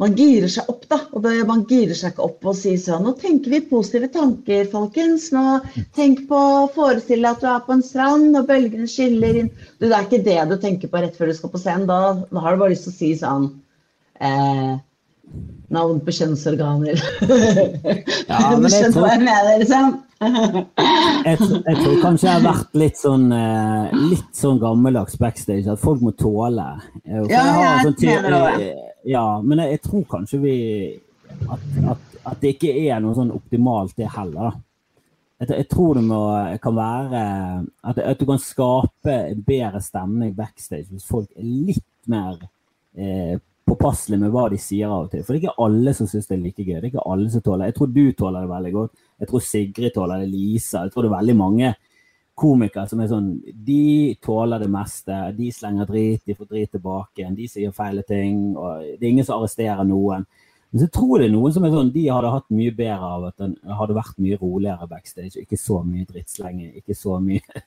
man, 0.00 0.14
girer 0.16 0.48
seg 0.52 0.70
opp, 0.72 0.86
da. 0.88 1.02
Og 1.12 1.24
det, 1.26 1.34
man 1.50 1.66
girer 1.68 1.96
seg 1.98 2.14
ikke 2.14 2.24
opp 2.24 2.48
og 2.48 2.56
sier 2.56 2.80
sånn 2.80 3.04
Nå 3.04 3.12
tenker 3.20 3.52
vi 3.52 3.60
positive 3.68 4.08
tanker, 4.14 4.64
folkens. 4.72 5.28
Nå 5.36 5.60
Tenk 5.96 6.24
på 6.30 6.38
å 6.38 6.66
forestille 6.72 7.28
at 7.28 7.44
du 7.44 7.48
er 7.50 7.60
på 7.66 7.76
en 7.76 7.84
strand, 7.84 8.32
og 8.40 8.48
bølgene 8.48 8.88
skiller 8.88 9.42
inn 9.42 9.52
du, 9.52 9.84
Det 9.84 9.92
er 9.92 10.08
ikke 10.08 10.24
det 10.24 10.40
du 10.48 10.56
tenker 10.62 10.92
på 10.92 11.04
rett 11.04 11.20
før 11.20 11.28
du 11.28 11.36
skal 11.36 11.52
på 11.52 11.60
scenen. 11.60 11.88
Da, 11.90 12.00
da 12.32 12.44
har 12.44 12.56
du 12.56 12.64
bare 12.64 12.72
lyst 12.72 12.88
til 12.88 12.94
å 12.94 12.98
si 13.02 13.12
sånn 13.20 13.50
eh, 14.24 14.78
navn 15.72 16.00
på 16.04 16.14
kjønnsorganer. 16.14 17.00
Ja, 18.28 18.52
du 18.56 18.68
skjønner 18.70 19.00
hva 19.00 19.14
jeg 19.14 19.24
mener, 19.28 19.56
liksom? 19.62 19.96
jeg, 20.18 21.38
jeg, 21.38 21.76
tror 21.78 21.96
kanskje 22.04 22.28
jeg 22.28 22.34
har 22.34 22.44
vært 22.44 22.78
litt 22.80 23.00
sånn, 23.00 23.26
eh, 23.34 23.98
litt 24.12 24.30
sånn 24.36 24.60
gammeldags 24.62 25.18
backstage, 25.20 25.66
at 25.70 25.82
folk 25.82 26.02
må 26.04 26.14
tåle. 26.18 26.68
Ja, 27.06 27.24
jeg, 27.28 27.84
sånn 27.86 27.98
mener 28.02 28.38
det. 28.58 28.70
Ja, 29.08 29.26
men 29.44 29.62
jeg, 29.62 29.76
jeg, 29.76 29.84
tror 29.86 30.06
kanskje 30.10 30.40
vi 30.42 30.56
at, 31.46 31.68
at, 31.92 32.16
at, 32.24 32.40
det 32.42 32.56
ikke 32.56 32.72
er 32.88 33.04
noe 33.04 33.16
sånn 33.16 33.32
optimalt, 33.34 33.94
det 33.96 34.10
heller. 34.16 34.58
Jeg, 35.38 35.52
jeg 35.52 35.68
tror 35.70 36.00
det 36.00 36.04
må, 36.08 36.22
kan 36.64 36.76
være 36.76 37.20
at, 37.86 38.00
at, 38.02 38.18
du 38.18 38.26
kan 38.26 38.40
skape 38.42 39.18
bedre 39.46 39.80
stemning 39.84 40.32
backstage 40.36 40.88
hvis 40.90 41.06
folk 41.06 41.30
er 41.38 41.46
litt 41.46 41.86
mer 42.10 42.40
eh, 42.98 43.36
påpasselig 43.68 44.18
med 44.20 44.32
hva 44.32 44.46
de 44.52 44.58
sier 44.60 44.88
av 44.88 45.06
og 45.06 45.12
til. 45.12 45.24
For 45.24 45.34
det 45.34 45.38
er 45.38 45.44
ikke 45.46 45.66
alle 45.66 45.92
som 45.96 46.08
syns 46.10 46.28
det 46.28 46.36
er 46.36 46.40
like 46.44 46.64
gøy. 46.64 46.78
Det 46.78 46.86
er 46.86 46.90
ikke 46.92 47.10
alle 47.12 47.28
som 47.32 47.44
tåler 47.44 47.70
Jeg 47.70 47.76
tror 47.76 47.92
du 47.92 48.04
tåler 48.16 48.46
det 48.46 48.52
veldig 48.54 48.72
godt. 48.74 49.04
Jeg 49.20 49.30
tror 49.30 49.44
Sigrid 49.44 49.94
tåler 49.94 50.24
det. 50.24 50.32
Lisa. 50.32 50.82
Jeg 50.86 50.94
tror 50.94 51.04
det 51.04 51.10
er 51.10 51.16
veldig 51.18 51.36
mange 51.38 51.74
komikere 52.38 52.86
som 52.86 53.00
er 53.02 53.08
sånn 53.10 53.30
De 53.66 54.16
tåler 54.24 54.62
det 54.62 54.70
meste. 54.72 55.20
De 55.38 55.52
slenger 55.54 55.88
drit, 55.88 56.24
de 56.24 56.36
får 56.38 56.50
drit 56.52 56.74
tilbake. 56.76 57.30
De 57.38 57.48
sier 57.50 57.74
feile 57.76 58.04
ting. 58.08 58.56
og 58.56 58.84
Det 58.98 59.02
er 59.02 59.10
ingen 59.12 59.28
som 59.28 59.38
arresterer 59.38 59.84
noen. 59.88 60.26
Men 60.70 60.82
så 60.82 60.90
tror 60.92 61.18
det 61.18 61.30
er 61.30 61.32
noen 61.32 61.54
som 61.54 61.64
er 61.64 61.72
sånn, 61.72 61.94
de 61.94 62.02
hadde 62.12 62.30
hatt 62.32 62.50
mye 62.52 62.74
bedre 62.76 63.06
av 63.16 63.22
at 63.30 63.38
den 63.40 63.54
hadde 63.78 63.96
vært 63.96 64.18
mye 64.20 64.36
roligere 64.36 64.88
backstage. 64.90 65.40
Ikke 65.40 65.56
så 65.56 65.80
mye 65.84 66.04
drittslenge, 66.08 66.74
Ikke 66.76 66.96
så 66.96 67.16
mye 67.24 67.62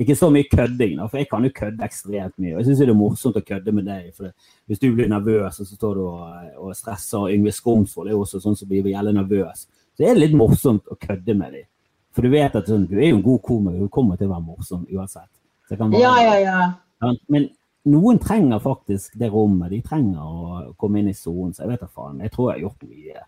ikke 0.00 0.16
så 0.16 0.30
mye 0.32 0.48
kødding, 0.48 0.94
da, 0.98 1.06
for 1.06 1.20
jeg 1.20 1.28
kan 1.28 1.44
jo 1.44 1.50
kødde 1.54 1.84
ekstremt 1.84 2.38
mye. 2.40 2.54
og 2.54 2.60
Jeg 2.60 2.68
syns 2.68 2.80
det 2.80 2.88
er 2.88 2.96
morsomt 2.96 3.36
å 3.36 3.44
kødde 3.44 3.74
med 3.76 3.86
deg. 3.86 4.08
for 4.16 4.32
Hvis 4.66 4.80
du 4.80 4.88
blir 4.94 5.10
nervøs 5.12 5.60
og 5.60 5.68
så 5.68 5.76
står 5.76 5.94
du 5.98 6.02
og, 6.06 6.48
og 6.56 6.76
stresser, 6.76 7.18
og 7.18 7.34
Yngve 7.34 7.52
Skomsvold 7.52 8.08
er 8.10 8.16
også 8.16 8.40
sånn 8.40 8.56
som 8.56 8.68
blir 8.70 8.88
jævlig 8.88 9.14
nervøs, 9.18 9.66
så 9.92 10.06
er 10.06 10.14
det 10.14 10.24
litt 10.24 10.38
morsomt 10.38 10.88
å 10.88 10.96
kødde 10.96 11.36
med 11.36 11.58
dem. 11.58 11.68
For 12.12 12.24
du 12.24 12.32
vet 12.32 12.56
at 12.56 12.68
sånn, 12.68 12.86
du 12.88 12.96
er 12.98 13.10
jo 13.10 13.18
en 13.18 13.24
god 13.24 13.42
komiker, 13.44 13.84
du 13.84 13.92
kommer 13.92 14.20
til 14.20 14.28
å 14.28 14.34
være 14.34 14.46
morsom 14.48 14.86
uansett. 14.88 15.30
Bare, 15.72 16.00
ja, 16.00 16.12
ja, 16.20 16.34
ja. 16.42 17.12
Men 17.32 17.46
noen 17.88 18.18
trenger 18.20 18.60
faktisk 18.62 19.14
det 19.18 19.30
rommet. 19.32 19.72
De 19.72 19.80
trenger 19.84 20.20
å 20.20 20.74
komme 20.78 21.00
inn 21.00 21.08
i 21.08 21.16
sonen. 21.16 21.54
Så 21.54 21.64
jeg 21.64 21.72
vet 21.72 21.84
da 21.84 21.88
faen. 21.88 22.20
Jeg 22.20 22.34
tror 22.34 22.50
jeg 22.50 22.58
har 22.58 22.66
gjort 22.66 22.90
mye. 22.90 23.24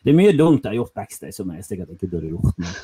Det 0.00 0.12
er 0.12 0.16
mye 0.16 0.34
dumt 0.36 0.64
jeg 0.64 0.72
har 0.72 0.78
gjort 0.80 0.96
backstage 0.96 1.36
som 1.36 1.52
jeg 1.54 1.66
sikkert 1.66 1.94
ikke 1.94 2.10
burde 2.10 2.32
gjort. 2.32 2.58
Men 2.58 2.74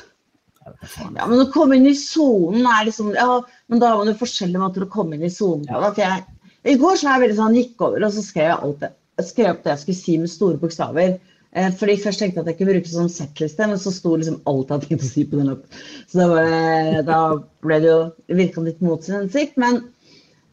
ja, 1.17 1.27
men 1.27 1.43
å 1.43 1.49
komme 1.53 1.77
inn 1.77 1.87
i 1.89 1.95
sonen 1.97 2.67
er 2.67 2.87
liksom 2.87 3.13
Ja, 3.15 3.39
men 3.71 3.81
da 3.83 3.93
var 3.97 4.07
det 4.07 4.17
forskjellige 4.19 4.61
måter 4.61 4.85
å 4.85 4.91
komme 4.91 5.17
inn 5.17 5.25
i 5.27 5.33
sonen 5.33 5.67
på. 5.69 5.93
Jeg, 5.99 6.25
I 6.67 6.77
går 6.81 6.99
så 6.99 7.07
var 7.07 7.17
jeg 7.17 7.25
veldig 7.27 7.39
sånn, 7.39 7.57
gikk 7.61 7.87
over 7.87 8.07
og 8.07 8.13
så 8.15 8.25
skrev 8.25 8.51
jeg 8.51 8.59
alt 8.59 8.85
det. 8.85 8.93
Jeg 9.17 9.31
skrev 9.31 9.51
opp 9.53 9.63
det 9.65 9.73
jeg 9.73 9.83
skulle 9.83 9.99
si 10.03 10.17
med 10.21 10.31
store 10.31 10.61
bokstaver. 10.61 11.17
Eh, 11.57 11.69
fordi 11.79 11.97
Først 12.03 12.21
tenkte 12.21 12.41
jeg 12.41 12.45
at 12.45 12.49
jeg 12.51 12.59
kunne 12.59 12.73
bruke 12.75 12.91
sånn 12.91 13.11
settliste, 13.11 13.67
men 13.69 13.79
så 13.81 13.93
sto 13.93 14.15
liksom 14.15 14.41
alt 14.49 14.67
jeg 14.67 14.75
hadde 14.75 14.89
tenkt 14.91 15.05
å 15.07 15.11
si 15.11 15.23
på 15.27 15.39
den 15.39 15.53
opp. 15.55 15.77
Så 16.09 16.19
da, 16.19 16.27
var, 16.31 16.97
da 17.07 17.21
ble 17.65 17.79
det 17.83 17.89
jo 17.89 18.01
virka 18.41 18.65
litt 18.65 18.83
mot 18.85 19.05
sin 19.05 19.17
hensikt. 19.17 19.57
Men, 19.61 19.81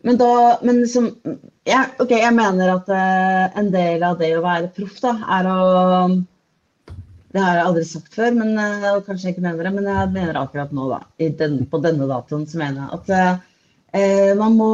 men, 0.07 0.21
da 0.21 0.61
Men 0.65 0.81
liksom 0.85 1.11
ja, 1.69 1.87
OK, 1.99 2.13
jeg 2.13 2.37
mener 2.37 2.77
at 2.77 2.89
eh, 2.93 3.59
en 3.61 3.73
del 3.75 4.05
av 4.07 4.19
det 4.21 4.33
å 4.37 4.45
være 4.45 4.73
proff, 4.77 4.97
da, 5.05 5.17
er 5.39 5.51
å 5.51 5.59
det 7.35 7.43
har 7.43 7.59
jeg 7.59 7.67
aldri 7.67 7.85
sagt 7.89 8.15
før, 8.15 8.31
men, 8.37 8.53
eh, 8.63 9.01
kanskje 9.07 9.27
jeg 9.27 9.35
ikke 9.35 9.43
mener 9.49 9.67
det, 9.67 9.73
men 9.75 9.89
jeg 9.91 10.13
mener 10.15 10.39
akkurat 10.39 10.75
nå, 10.75 10.87
da, 10.93 11.01
den, 11.41 11.57
på 11.71 11.81
denne 11.83 12.07
datoen, 12.07 12.47
så 12.47 12.61
mener 12.61 12.85
jeg 12.85 13.01
at 13.01 13.11
eh, 13.99 14.31
man 14.39 14.55
må 14.59 14.69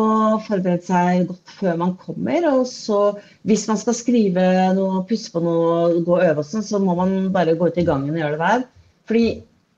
forberede 0.44 0.84
seg 0.84 1.24
godt 1.30 1.54
før 1.56 1.78
man 1.80 1.94
kommer. 2.02 2.50
Og 2.52 2.66
så, 2.68 3.00
hvis 3.48 3.64
man 3.70 3.80
skal 3.80 3.96
skrive 3.96 4.44
noe, 4.76 5.04
pusse 5.08 5.32
på 5.32 5.40
noe, 5.44 6.02
gå 6.04 6.18
og 6.18 6.26
øve 6.26 6.44
sånn, 6.44 6.66
så 6.66 6.82
må 6.84 6.98
man 7.00 7.30
bare 7.32 7.56
gå 7.56 7.70
ut 7.70 7.80
i 7.80 7.86
gangen 7.88 8.12
og 8.12 8.20
gjøre 8.20 8.36
det 8.36 8.44
der. 8.44 8.66
Fordi 9.08 9.26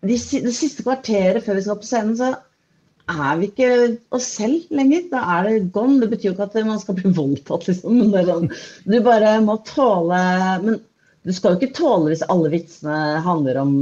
de, 0.03 0.19
det 0.49 0.57
siste 0.59 0.83
kvarteret 0.83 1.47
før 1.47 1.59
vi 1.61 1.67
skal 1.69 1.79
på 1.79 1.87
scenen, 1.87 2.19
så 2.19 2.35
er 3.13 3.39
vi 3.39 3.51
ikke 3.51 3.73
oss 4.15 4.27
selv 4.41 4.71
lenger. 4.75 5.07
Da 5.15 5.23
er 5.39 5.49
det 5.49 5.73
gone. 5.75 6.01
Det 6.03 6.11
betyr 6.11 6.33
jo 6.33 6.37
ikke 6.37 6.51
at 6.51 6.63
man 6.67 6.83
skal 6.83 6.99
bli 6.99 7.15
voldtatt, 7.15 7.71
liksom. 7.71 7.99
Men 7.99 8.11
det 8.11 8.25
er 8.25 8.33
sånn, 8.33 8.57
du 8.91 9.03
bare 9.07 9.37
må 9.47 9.63
tåle 9.71 10.25
men 10.67 10.83
du 11.23 11.33
skal 11.35 11.55
jo 11.55 11.61
ikke 11.61 11.77
tåle 11.77 12.11
hvis 12.11 12.25
alle 12.33 12.51
vitsene 12.53 12.99
handler 13.23 13.61
om, 13.63 13.73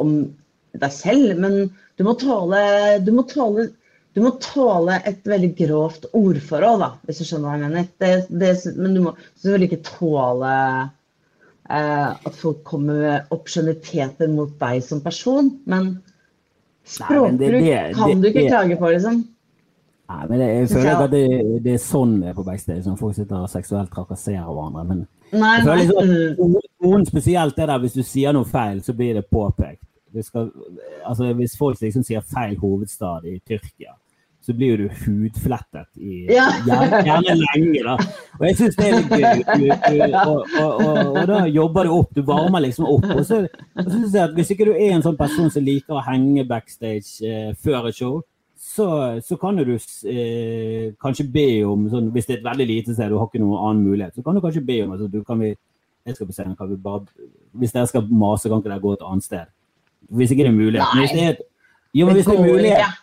om 0.00 0.14
deg 0.74 0.92
selv, 0.94 1.38
men 1.38 1.58
du 1.94 2.06
må 2.06 2.16
tåle, 2.18 2.60
du 3.04 3.12
må 3.14 3.26
tåle 3.30 3.68
du 4.14 4.20
må 4.22 4.30
tåle 4.38 5.00
et 5.08 5.24
veldig 5.26 5.50
grovt 5.58 6.04
ordforhold, 6.14 6.82
da, 6.84 6.90
hvis 7.02 7.18
du 7.18 7.26
skjønner 7.26 7.48
hva 7.48 7.54
jeg 7.56 7.62
mener. 7.64 7.86
Det, 7.98 8.10
det, 8.30 8.50
men 8.78 8.94
du 8.94 9.00
må 9.08 9.12
selvfølgelig 9.42 9.68
ikke 9.72 9.88
tåle 9.88 10.52
eh, 10.54 12.10
at 12.14 12.38
folk 12.38 12.60
kommer 12.68 13.00
med 13.02 13.34
obskjeniteter 13.34 14.30
mot 14.30 14.52
deg 14.60 14.84
som 14.86 15.02
person. 15.02 15.50
Men 15.66 15.96
språkbruk 16.86 17.66
kan 17.98 18.22
du 18.22 18.30
ikke 18.30 18.46
klage 18.46 18.78
på, 18.78 18.92
liksom. 18.94 19.24
Nei, 20.14 20.22
men 20.30 20.44
jeg 20.44 20.70
føler 20.70 20.92
ikke 20.92 21.08
at 21.08 21.16
det, 21.16 21.26
det, 21.64 21.74
er 21.74 21.82
sånn 21.82 22.18
det 22.20 22.30
er 22.30 22.38
på 22.38 22.46
backstage, 22.46 22.84
når 22.86 23.00
folk 23.00 23.18
sitter 23.18 23.40
og 23.40 23.50
seksuelt 23.50 23.90
trakasserer 23.90 24.46
hverandre. 24.46 24.86
men 24.92 25.06
Nei, 25.32 25.56
nei. 25.64 25.78
Liksom, 25.80 26.54
noen 26.84 27.06
spesielt 27.08 27.56
det 27.56 27.66
der 27.70 27.82
hvis 27.82 27.96
du 27.96 28.04
sier 28.06 28.34
noe 28.36 28.46
feil, 28.48 28.82
så 28.84 28.94
blir 28.96 29.18
det 29.18 29.26
påpekt. 29.30 29.82
Det 30.14 30.22
skal, 30.22 30.50
altså, 31.02 31.32
hvis 31.34 31.56
folk 31.58 31.80
liksom 31.82 32.04
sier 32.06 32.22
feil 32.22 32.54
hovedstad 32.60 33.26
i 33.26 33.40
Tyrkia, 33.42 33.96
så 34.44 34.52
blir 34.52 34.78
du 34.78 34.88
hudflettet 34.88 35.88
i 35.96 36.26
ja. 36.28 36.50
gjerne, 36.66 37.00
gjerne, 37.06 37.34
lenge. 37.40 37.80
da. 37.86 37.94
Og 38.38 38.44
jeg 38.46 38.58
syns 38.58 38.76
det 38.76 38.90
er 38.90 38.98
litt 38.98 39.14
gøy. 39.88 40.02
Og, 40.20 40.42
og, 40.60 40.82
og, 40.84 40.98
og, 40.98 41.20
da 41.30 41.38
jobber 41.48 41.88
du 41.88 41.94
opp. 41.94 42.10
Du 42.12 42.20
varmer 42.28 42.66
liksom 42.66 42.84
opp. 42.90 43.06
Og 43.14 43.24
så, 43.24 43.40
så 43.80 43.86
synes 43.88 44.12
jeg 44.12 44.20
at 44.20 44.36
Hvis 44.36 44.52
ikke 44.52 44.68
du 44.68 44.74
er 44.74 44.92
en 44.98 45.06
sånn 45.06 45.16
person 45.16 45.48
som 45.50 45.64
liker 45.64 45.96
å 45.96 46.04
henge 46.04 46.44
backstage 46.50 47.24
eh, 47.24 47.50
før 47.56 47.88
et 47.88 47.96
show, 47.96 48.20
så, 48.74 49.20
så 49.22 49.36
kan 49.36 49.56
du 49.56 49.74
eh, 49.74 50.94
kanskje 51.02 51.26
be 51.30 51.46
om, 51.66 51.86
sånn, 51.90 52.10
hvis 52.14 52.26
det 52.26 52.34
er 52.34 52.40
et 52.40 52.48
veldig 52.48 52.66
lite 52.66 52.94
sted, 52.94 53.12
du 53.12 53.20
har 53.20 53.28
ikke 53.28 53.42
noen 53.42 53.60
annen 53.60 53.86
mulighet, 53.86 54.16
så 54.16 54.24
kan 54.26 54.34
du 54.34 54.42
kanskje 54.42 54.64
be 54.66 54.80
om 54.82 54.96
altså, 54.96 55.06
du 55.10 55.20
kan 55.26 55.38
vi, 55.38 55.52
jeg 56.04 56.16
skal 56.16 56.28
på 56.28 56.34
scenen, 56.34 56.56
kan 56.58 56.70
vi 56.72 56.80
bare, 56.82 57.06
Hvis 57.54 57.72
dere 57.72 57.86
skal 57.86 58.08
mase, 58.10 58.50
kan 58.50 58.58
ikke 58.58 58.72
dere 58.72 58.82
gå 58.82 58.92
et 58.96 59.04
annet 59.06 59.24
sted. 59.24 59.46
Hvis 60.10 60.34
ikke 60.34 60.44
det 60.44 60.50
er 60.50 60.56
mulighet. 60.58 60.88
Men 60.90 61.04
hvis 61.04 61.14
det 61.14 61.22
er, 61.28 61.36
jo, 61.94 62.06
men 62.06 62.18
hvis 62.18 62.26
det 62.26 62.34
er 62.34 62.42
mulighet 62.42 63.00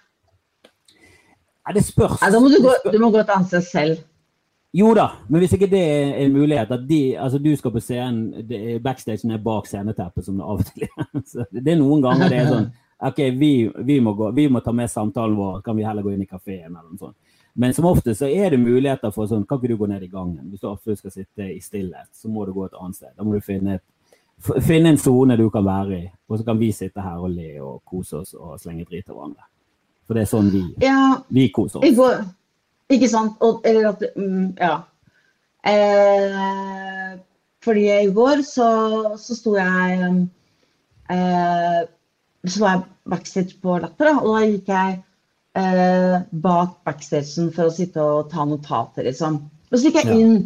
Ja, 1.61 1.73
det 1.73 1.85
spørs. 1.87 2.19
Nei, 2.19 2.31
da 2.33 2.41
må 2.43 2.51
du, 2.51 2.59
gå, 2.65 2.75
du 2.91 2.99
må 2.99 3.09
gå 3.13 3.21
et 3.21 3.31
annet 3.31 3.47
sted 3.47 3.65
selv. 3.69 4.03
Jo 4.75 4.93
da, 4.95 5.07
men 5.29 5.43
hvis 5.43 5.55
ikke 5.55 5.71
det 5.71 5.81
er 5.81 6.13
en 6.25 6.35
mulighet, 6.35 6.69
at 6.71 6.83
de, 6.89 7.01
altså 7.19 7.39
du 7.39 7.49
skal 7.59 7.71
på 7.71 7.79
scenen, 7.83 8.29
backstagen 8.83 9.31
er 9.31 9.41
bak 9.43 9.67
sceneteppet, 9.67 10.25
som 10.25 10.37
det 10.39 10.45
av 10.47 10.61
og 10.61 10.67
til 10.67 10.87
er. 10.87 11.49
Det 11.57 11.73
er 11.73 11.79
noen 11.79 12.03
ganger 12.03 12.31
det 12.31 12.43
er 12.43 12.51
sånn 12.51 12.69
OK, 13.01 13.17
vi, 13.17 13.71
vi, 13.75 14.01
må, 14.01 14.13
gå, 14.13 14.31
vi 14.31 14.47
må 14.49 14.59
ta 14.61 14.71
med 14.71 14.91
samtalen 14.91 15.35
vår, 15.35 15.61
kan 15.65 15.77
vi 15.77 15.85
heller 15.85 16.05
gå 16.05 16.11
inn 16.13 16.21
i 16.21 16.29
kafeen 16.29 16.67
eller 16.69 16.89
noe 16.89 16.99
sånt. 16.99 17.17
Men 17.53 17.73
som 17.73 17.85
ofte 17.89 18.13
så 18.15 18.27
er 18.29 18.53
det 18.53 18.59
muligheter 18.61 19.11
for 19.11 19.27
sånn, 19.27 19.43
kan 19.47 19.57
ikke 19.59 19.71
du 19.73 19.79
gå 19.79 19.87
ned 19.89 20.03
i 20.05 20.11
gangen? 20.11 20.51
Hvis 20.51 20.61
du 20.61 20.69
absolutt 20.69 21.01
skal 21.01 21.13
sitte 21.15 21.47
i 21.49 21.57
stillhet, 21.63 22.11
så 22.15 22.29
må 22.31 22.45
du 22.45 22.53
gå 22.55 22.67
et 22.67 22.77
annet 22.77 22.99
sted. 22.99 23.11
Da 23.17 23.25
må 23.25 23.33
du 23.33 23.41
finne, 23.43 23.79
finne 24.63 24.93
en 24.93 25.01
sone 25.01 25.35
du 25.39 25.47
kan 25.51 25.65
være 25.65 25.97
i, 25.97 26.03
og 26.29 26.39
så 26.39 26.45
kan 26.47 26.61
vi 26.61 26.69
sitte 26.75 27.03
her 27.03 27.17
og 27.19 27.33
le 27.33 27.55
og 27.59 27.81
kose 27.89 28.21
oss 28.21 28.35
og 28.37 28.59
slenge 28.61 28.85
drit 28.85 29.09
av 29.09 29.17
hverandre. 29.17 29.49
For 30.05 30.17
det 30.17 30.23
er 30.23 30.29
sånn 30.31 30.51
vi, 30.53 30.61
Ja, 30.85 31.01
vi 31.33 31.49
koser 31.55 31.81
oss. 31.81 31.97
går 31.97 32.21
Ikke 32.91 33.09
sant? 33.09 33.35
Og, 33.41 33.65
eller 33.65 33.91
at 33.93 34.05
mm, 34.15 34.47
Ja. 34.59 34.75
Eh, 35.61 37.17
fordi 37.61 37.83
i 37.93 38.09
går 38.13 38.41
så, 38.41 38.69
så 39.21 39.35
sto 39.37 39.53
jeg 39.53 40.07
eh, 41.13 41.81
Så 42.47 42.63
var 42.63 42.75
jeg 42.75 42.85
backstage 43.11 43.57
på 43.61 43.77
Latter, 43.81 44.09
da, 44.09 44.17
og 44.21 44.37
da 44.37 44.45
gikk 44.47 44.71
jeg 44.71 44.97
eh, 45.61 46.17
bak 46.43 46.79
backstagen 46.87 47.51
for 47.55 47.69
å 47.69 47.75
sitte 47.75 48.01
og 48.01 48.31
ta 48.31 48.45
notater, 48.49 49.05
liksom. 49.09 49.43
Og 49.71 49.77
så 49.77 49.87
gikk 49.87 50.01
jeg 50.01 50.17
inn. 50.17 50.37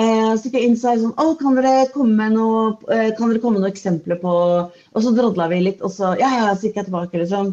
Eh, 0.00 0.32
så 0.34 0.48
gikk 0.48 0.56
jeg 0.58 0.70
inn 0.70 0.78
så 0.78 0.88
er 0.90 0.96
jeg 0.96 1.04
sånn 1.04 1.20
Å, 1.22 1.36
kan 1.38 1.54
dere 1.54 1.84
komme 1.94 2.16
med 2.18 2.32
noe 2.34 2.62
eh, 2.90 3.12
Kan 3.14 3.30
dere 3.30 3.38
komme 3.38 3.60
med 3.60 3.62
noen 3.62 3.70
eksempler 3.70 4.18
på 4.18 4.32
Og 4.34 5.04
så 5.04 5.12
drodla 5.14 5.46
vi 5.52 5.60
litt, 5.62 5.84
og 5.86 5.92
så 5.94 6.16
Ja, 6.18 6.32
ja, 6.34 6.48
så 6.50 6.66
gikk 6.66 6.80
jeg 6.80 6.88
tilbake, 6.88 7.20
liksom. 7.20 7.52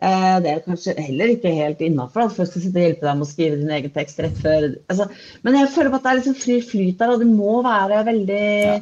Eh, 0.00 0.36
det 0.44 0.50
er 0.50 0.60
kanskje 0.66 0.92
heller 1.00 1.32
ikke 1.32 1.54
helt 1.56 1.80
innafor. 1.84 2.28
Først 2.36 2.58
å 2.58 2.60
sitte 2.60 2.76
og 2.76 2.84
hjelpe 2.84 3.06
deg 3.06 3.16
med 3.16 3.24
å 3.24 3.30
skrive 3.30 3.58
din 3.62 3.72
egen 3.78 3.94
tekst 3.96 4.20
rett 4.20 4.36
før 4.44 4.68
altså, 4.92 5.08
Men 5.44 5.56
jeg 5.56 5.72
føler 5.72 5.92
på 5.92 6.00
at 6.00 6.04
det 6.04 6.12
er 6.12 6.20
liksom 6.20 6.38
fri 6.40 6.58
flyt 6.64 7.00
der, 7.00 7.14
og 7.14 7.24
det 7.24 7.30
må 7.32 7.60
være 7.64 8.04
veldig 8.10 8.44
Ja. 8.44 8.80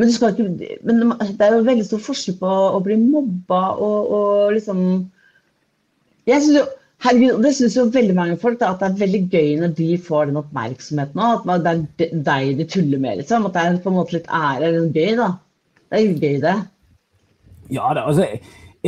Men, 0.00 0.08
ikke, 0.08 0.76
men 0.88 1.02
det 1.20 1.44
er 1.44 1.56
jo 1.58 1.64
veldig 1.66 1.84
stor 1.84 2.00
forskjell 2.00 2.38
på 2.40 2.52
å 2.76 2.78
bli 2.84 2.96
mobba 2.96 3.60
og, 3.76 4.14
og 4.16 4.54
liksom 4.56 4.78
Jeg 6.30 6.40
synes 6.40 6.56
jo 6.62 6.68
Herregud, 7.02 7.40
det 7.42 7.50
syns 7.56 7.74
jo 7.74 7.88
veldig 7.90 8.14
mange 8.14 8.36
folk, 8.38 8.60
da, 8.60 8.68
at 8.70 8.82
det 8.82 8.88
er 8.92 9.00
veldig 9.00 9.20
gøy 9.32 9.48
når 9.58 9.72
de 9.74 9.86
får 10.06 10.28
den 10.28 10.38
oppmerksomheten 10.38 11.18
òg. 11.18 11.48
At 11.50 11.64
det 11.64 11.72
er 12.06 12.20
deg 12.28 12.60
de 12.60 12.66
tuller 12.70 13.00
med, 13.02 13.18
liksom. 13.18 13.48
At 13.48 13.56
det 13.56 13.64
er 13.64 13.78
på 13.82 13.90
en 13.90 13.96
måte 13.96 14.14
litt 14.14 14.28
ære. 14.30 14.68
Eller 14.68 14.84
gøy, 14.94 15.16
da. 15.18 15.26
Det 15.90 15.98
er 15.98 16.04
jo 16.04 16.12
gøy, 16.22 16.36
det. 16.44 16.54
Ja, 17.74 17.88
det, 17.98 18.04
altså, 18.06 18.28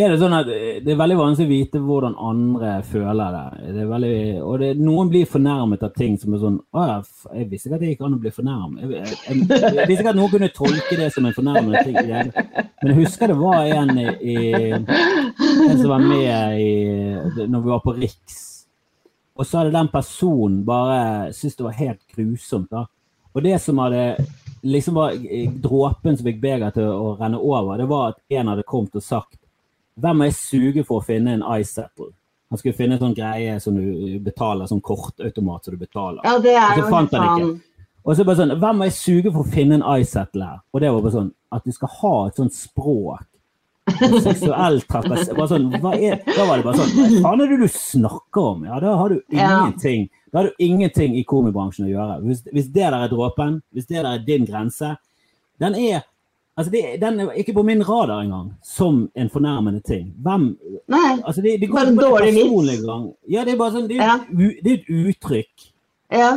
er 0.02 0.10
det 0.10 0.18
sånn 0.18 0.32
at 0.34 0.48
eh, 0.50 0.78
det 0.82 0.90
er 0.90 0.98
veldig 0.98 1.16
vanskelig 1.20 1.46
å 1.46 1.52
vite 1.52 1.80
hvordan 1.82 2.16
andre 2.18 2.70
føler 2.88 3.36
det. 3.36 3.74
det 3.76 3.84
veldig, 3.86 4.16
og 4.42 4.56
det, 4.58 4.70
noen 4.80 5.10
blir 5.12 5.28
fornærmet 5.30 5.84
av 5.86 5.92
ting 5.94 6.16
som 6.18 6.34
er 6.34 6.40
sånn 6.42 6.56
Å 6.74 6.86
ja, 6.88 6.96
jeg 7.38 7.46
visste 7.52 7.68
ikke 7.68 7.78
at 7.78 7.84
det 7.84 7.92
gikk 7.92 8.02
an 8.02 8.16
å 8.16 8.22
bli 8.24 8.32
fornærmet. 8.34 8.80
Jeg, 8.82 9.04
jeg, 9.04 9.44
jeg, 9.52 9.60
jeg 9.78 9.86
visste 9.90 10.02
ikke 10.02 10.14
at 10.14 10.18
noen 10.18 10.32
kunne 10.32 10.48
tolke 10.56 10.98
det 10.98 11.10
som 11.14 11.28
en 11.28 11.36
fornærmende 11.36 11.84
ting. 11.86 12.00
Men 12.00 12.90
jeg 12.90 12.98
husker 12.98 13.30
det 13.30 13.38
var 13.38 13.70
en 13.76 13.94
i, 14.02 14.08
i 14.34 14.38
En 14.74 15.78
som 15.78 15.92
var 15.92 16.02
med 16.02 16.58
i 16.58 17.46
Når 17.46 17.62
vi 17.62 17.70
var 17.70 17.84
på 17.84 17.94
Riks. 18.00 18.40
Og 19.38 19.46
så 19.46 19.60
hadde 19.60 19.74
den 19.74 19.92
personen 19.94 20.58
bare 20.66 21.30
syntes 21.34 21.56
det 21.58 21.68
var 21.68 21.78
helt 21.78 22.02
grusomt. 22.14 22.70
da. 22.70 22.84
Og 23.34 23.42
det 23.42 23.60
som 23.62 23.78
hadde 23.82 24.16
liksom 24.64 24.98
var 24.98 25.14
eh, 25.14 25.50
dråpen 25.50 26.16
som 26.16 26.26
fikk 26.26 26.42
begeret 26.42 26.78
til 26.78 26.90
å 26.90 27.14
renne 27.18 27.38
over, 27.38 27.78
det 27.78 27.88
var 27.90 28.12
at 28.12 28.22
en 28.34 28.50
hadde 28.52 28.66
kommet 28.66 28.94
og 28.98 29.06
sagt 29.06 29.38
hvem 30.00 30.20
må 30.20 30.28
jeg 30.28 30.36
suge 30.38 30.84
for 30.86 31.00
å 31.00 31.06
finne 31.06 31.36
en 31.36 31.44
iSettle? 31.60 32.10
Han 32.52 32.60
skulle 32.60 32.76
finne 32.76 32.98
en 32.98 33.02
sånn 33.02 33.16
greie 33.16 33.54
som 33.62 33.76
du 33.76 34.18
betaler, 34.22 34.68
sånn 34.70 34.82
kortautomat 34.84 35.64
som 35.64 35.74
du 35.74 35.80
betaler. 35.80 36.20
Ja, 36.26 36.38
det 36.42 36.54
er 36.54 36.78
jo 36.78 36.88
fant 36.92 37.14
han 37.16 37.30
ikke. 37.32 37.54
Og 38.04 38.18
så 38.18 38.26
bare 38.28 38.36
sånn, 38.42 38.52
hvem 38.60 38.78
må 38.78 38.88
jeg 38.90 38.96
suge 38.98 39.30
for 39.32 39.42
å 39.42 39.52
finne 39.54 39.78
en 39.78 39.86
iSettle 39.96 40.44
her? 40.44 40.58
Og 40.74 40.82
det 40.82 40.90
var 40.92 41.06
bare 41.06 41.14
sånn, 41.14 41.30
at 41.56 41.64
du 41.64 41.72
skal 41.72 41.90
ha 42.02 42.12
et 42.28 42.42
sånt 42.42 42.56
språk. 42.56 43.24
Seksuell 44.24 44.78
trakassering. 44.88 45.48
Sånn, 45.48 45.70
da 45.72 45.80
var 45.80 45.96
det 46.60 46.66
bare 46.66 46.78
sånn, 46.82 46.92
hva 46.94 47.22
faen 47.24 47.44
er 47.44 47.52
det 47.52 47.58
du 47.62 47.66
snakker 47.72 48.50
om? 48.52 48.66
Ja, 48.68 48.80
da 48.84 48.94
har 49.00 49.14
du 49.14 49.22
ingenting. 49.32 50.06
Da 50.30 50.40
har 50.40 50.50
du 50.50 50.64
ingenting 50.66 51.16
i 51.16 51.24
komibransjen 51.28 51.88
å 51.88 51.92
gjøre. 51.92 52.18
Hvis, 52.28 52.44
hvis 52.52 52.68
det 52.74 52.84
der 52.84 52.98
er 52.98 53.12
dråpen, 53.12 53.58
hvis 53.72 53.88
det 53.88 53.98
der 54.00 54.10
er 54.12 54.24
din 54.26 54.46
grense, 54.48 54.94
den 55.62 55.76
er 55.78 56.04
Altså, 56.56 56.70
det, 56.70 56.82
den 57.02 57.16
er 57.20 57.32
ikke 57.40 57.52
på 57.56 57.64
min 57.66 57.82
radar 57.82 58.20
engang 58.22 58.52
som 58.62 59.08
en 59.18 59.30
fornærmende 59.30 59.80
ting. 59.82 60.12
Hvem 60.22 60.52
Nei. 60.88 61.16
Altså, 61.26 61.42
det, 61.42 61.56
det 61.60 61.68
går 61.70 61.80
Bare 61.80 61.88
en 61.88 61.96
dårlig 61.98 62.76
vits. 62.78 63.16
Ja, 63.34 63.42
det 63.44 63.54
er 63.54 63.58
bare 63.58 63.72
sånn, 63.74 63.88
det 63.90 63.96
er, 63.98 64.04
Ja. 64.04 64.18
u- 64.30 64.60
det 64.62 64.70
er 64.70 64.78
et 64.78 64.88
uttrykk. 65.16 65.66
Ja. 66.12 66.28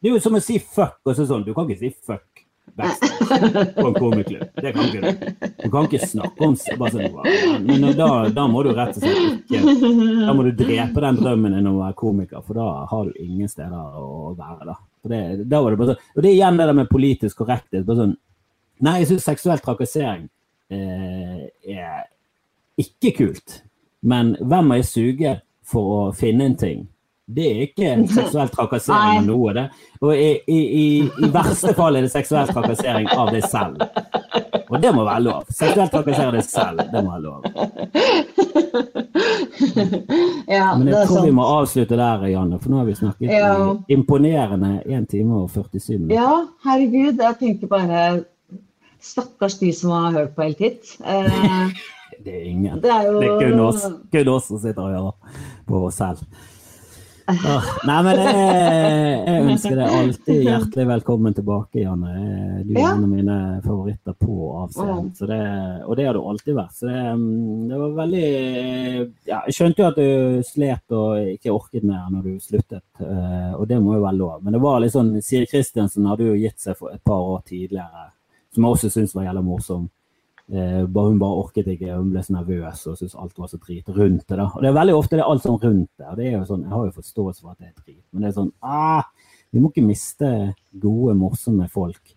Det 0.00 0.08
er 0.10 0.14
jo 0.14 0.20
som 0.24 0.34
å 0.38 0.40
si 0.40 0.58
fuck, 0.58 0.96
og 1.04 1.16
så 1.16 1.26
sånn. 1.28 1.44
Du 1.44 1.52
kan 1.52 1.68
ikke 1.68 1.78
si 1.82 1.90
fuck 2.06 2.24
best 2.76 3.00
på 3.76 3.86
en 3.88 3.94
komiklubb. 3.96 4.48
Det 4.60 4.72
kan 4.74 4.88
ikke 4.88 5.00
du. 5.00 5.46
Du 5.64 5.70
kan 5.72 5.86
ikke 5.88 6.00
snakke 6.08 6.44
om 6.48 6.56
bare 6.80 6.90
sånn. 6.92 7.64
Men 7.66 7.86
da, 7.96 8.08
da 8.36 8.44
må 8.48 8.62
du 8.64 8.72
rett 8.76 8.96
og 8.96 9.04
slett 9.04 9.48
ikke 9.48 10.26
Da 10.26 10.34
må 10.36 10.44
du 10.44 10.52
drepe 10.56 11.00
den 11.04 11.20
drømmen 11.20 11.56
din 11.56 11.66
om 11.70 11.78
å 11.78 11.84
være 11.86 11.96
komiker, 12.00 12.42
for 12.44 12.54
da 12.60 12.66
har 12.90 13.08
du 13.08 13.12
ingen 13.24 13.48
steder 13.48 13.76
å 13.76 14.32
være. 14.36 14.66
Da, 14.72 14.76
for 15.02 15.12
det, 15.12 15.22
da 15.48 15.60
var 15.64 15.72
det 15.76 15.80
bare 15.82 15.94
sånn. 15.94 16.12
Og 16.16 16.22
det 16.22 16.30
er 16.32 16.36
igjen 16.38 16.60
det 16.60 16.66
der 16.68 16.78
med 16.80 16.88
politisk 16.92 17.42
korrekthet. 17.44 17.84
Bare 17.88 18.02
sånn, 18.04 18.16
nei, 18.80 18.98
jeg 19.02 19.08
syns 19.12 19.24
seksuell 19.30 19.58
trakassering 19.64 20.28
eh, 20.70 21.46
er 21.76 22.04
ikke 22.80 23.14
kult. 23.16 23.62
Men 24.06 24.34
hvem 24.40 24.68
må 24.70 24.74
jeg 24.80 24.90
suge 24.90 25.32
for 25.66 25.82
å 25.96 26.12
finne 26.14 26.44
en 26.50 26.56
ting? 26.60 26.84
Det 27.26 27.42
er 27.50 27.62
ikke 27.64 27.94
seksuell 28.18 28.50
trakassering 28.54 29.18
av 29.22 29.24
noe. 29.26 29.52
det. 29.56 29.64
Og 30.00 30.12
i, 30.14 30.28
i, 30.46 30.58
i, 31.08 31.30
verste 31.34 31.72
fall 31.74 31.96
er 31.98 32.06
det 32.06 32.12
seksuell 32.12 32.46
trakassering 32.52 33.08
av 33.16 33.32
deg 33.34 33.42
selv. 33.50 33.82
Og 34.66 34.78
det 34.82 34.92
må 34.94 35.02
være 35.06 35.22
lov. 35.24 35.48
Seksuelt 35.54 35.90
trakassere 35.94 36.36
deg 36.36 36.46
selv, 36.46 36.84
det 36.92 37.02
må 37.02 37.16
være 37.16 37.24
lov. 37.26 37.40
ja, 40.46 40.76
Men 40.76 40.86
det 40.86 40.92
jeg 40.92 41.00
er 41.02 41.06
tror 41.10 41.24
vi 41.26 41.34
må 41.34 41.44
avslutte 41.56 41.98
der, 41.98 42.24
Janne, 42.30 42.58
for 42.62 42.70
nå 42.72 42.80
har 42.80 42.88
vi 42.88 42.94
snakket 42.98 43.30
Ja. 43.32 43.52
imponerende 43.88 44.72
1 44.86 45.06
time 45.10 45.42
og 45.42 45.50
47 45.50 45.98
minutter. 45.98 46.16
Ja, 46.16 46.46
herregud. 46.64 47.18
Jeg 47.22 47.38
tenker 47.42 47.66
bare 47.70 48.24
Stakkars 49.06 49.58
de 49.60 49.70
som 49.76 49.92
har 49.94 50.16
hørt 50.20 50.34
på 50.36 50.42
helt 50.48 50.58
hit. 50.66 50.96
Eh, 51.04 51.70
Det 52.24 52.32
er 52.32 52.44
ingen. 52.48 52.78
det 52.80 52.88
er 52.90 53.06
jo 53.10 53.18
Det 53.20 53.28
er 53.28 53.40
kun 53.50 53.60
oss, 53.60 53.82
kun 54.14 54.28
oss 54.32 54.46
som 54.48 54.58
sitter 54.62 54.82
og 54.82 54.94
hører 54.94 55.40
på 55.68 55.80
oss 55.88 55.98
selv. 56.00 56.22
Ah, 57.26 57.64
nei, 57.82 57.96
men 58.06 58.20
jeg, 58.22 58.34
jeg 59.26 59.42
ønsker 59.50 59.74
deg 59.80 59.94
alltid 59.98 60.44
hjertelig 60.46 60.84
velkommen 60.92 61.34
tilbake, 61.34 61.80
Janne. 61.82 62.12
Du 62.62 62.70
er 62.70 62.78
Ja. 62.84 62.92
en 62.94 63.02
av 63.02 63.10
mine 63.10 63.38
favoritter 63.64 64.14
på 64.14 64.36
avscenen. 64.62 65.10
av 65.10 65.28
det, 65.32 65.40
og 65.88 65.96
det 65.98 66.06
har 66.06 66.14
du 66.14 66.20
alltid 66.22 66.54
vært. 66.54 66.76
Så 66.78 66.86
det, 66.86 67.02
mm, 67.18 67.68
det 67.68 67.80
var 67.82 67.96
veldig 67.98 68.26
ja, 69.26 69.40
Jeg 69.48 69.54
skjønte 69.58 69.82
jo 69.82 69.88
at 69.90 69.98
du 69.98 70.42
slet 70.46 70.94
og 71.02 71.32
ikke 71.34 71.50
orket 71.58 71.82
mer 71.90 72.06
når 72.14 72.22
du 72.30 72.36
sluttet, 72.46 72.84
eh, 73.02 73.52
og 73.58 73.66
det 73.68 73.82
må 73.82 73.98
jo 73.98 74.04
være 74.06 74.20
lov. 74.22 74.38
Men 74.46 74.54
det 74.54 74.62
var 74.62 74.78
litt 74.80 74.94
sånn 74.94 75.10
Siri 75.20 75.50
Kristiansen 75.50 76.06
hadde 76.06 76.30
jo 76.30 76.38
gitt 76.38 76.60
seg 76.62 76.78
for 76.78 76.94
et 76.94 77.02
par 77.04 77.18
år 77.34 77.42
tidligere, 77.50 78.12
som 78.56 78.64
jeg 78.64 78.76
også 78.76 78.90
syntes 78.94 79.14
var 79.16 79.28
jævla 79.28 79.44
morsom. 79.44 79.86
Eh, 80.46 80.84
bare 80.86 81.10
hun 81.10 81.18
bare 81.18 81.40
orket 81.42 81.66
ikke, 81.72 81.94
hun 81.98 82.12
ble 82.12 82.22
så 82.22 82.36
nervøs 82.36 82.84
og 82.86 82.96
syntes 82.96 83.16
alt 83.18 83.38
var 83.38 83.48
så 83.50 83.58
drit 83.58 83.88
rundt 83.90 84.28
det. 84.28 84.36
da. 84.38 84.46
Og 84.54 84.62
Det 84.62 84.68
er 84.68 84.76
veldig 84.76 84.94
ofte 84.94 85.16
det 85.18 85.24
er 85.24 85.30
alt 85.32 85.42
sånn 85.42 85.58
rundt 85.62 85.90
det. 85.98 86.06
og 86.06 86.16
det 86.16 86.26
er 86.26 86.36
jo 86.36 86.44
sånn, 86.46 86.62
Jeg 86.62 86.72
har 86.72 86.84
jo 86.86 86.98
forståelse 87.00 87.40
for 87.40 87.50
at 87.50 87.58
det 87.58 87.66
er 87.66 87.80
drit, 87.82 88.04
men 88.12 88.22
det 88.22 88.28
er 88.28 88.36
sånn 88.36 88.52
ah, 88.62 89.02
Vi 89.52 89.60
må 89.60 89.72
ikke 89.72 89.86
miste 89.86 90.30
gode, 90.72 91.16
morsomme 91.18 91.68
folk 91.68 92.14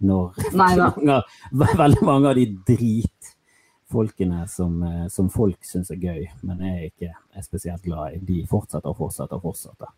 når 0.00 0.36
Nei 0.56 0.76
mange, 0.80 1.22
veldig 1.52 2.04
mange 2.04 2.28
av 2.28 2.36
de 2.36 2.46
dritfolkene 2.68 4.44
som, 4.48 4.76
eh, 4.84 5.08
som 5.08 5.32
folk 5.32 5.64
syns 5.64 5.90
er 5.90 6.04
gøy, 6.04 6.28
men 6.42 6.60
jeg 6.60 6.76
er 6.76 6.86
ikke 6.92 7.10
er 7.36 7.48
spesielt 7.48 7.82
glad 7.84 8.14
i, 8.16 8.20
de 8.20 8.44
fortsetter 8.48 8.92
og 8.92 8.96
fortsetter 9.00 9.40
og 9.40 9.48
fortsetter. 9.48 9.92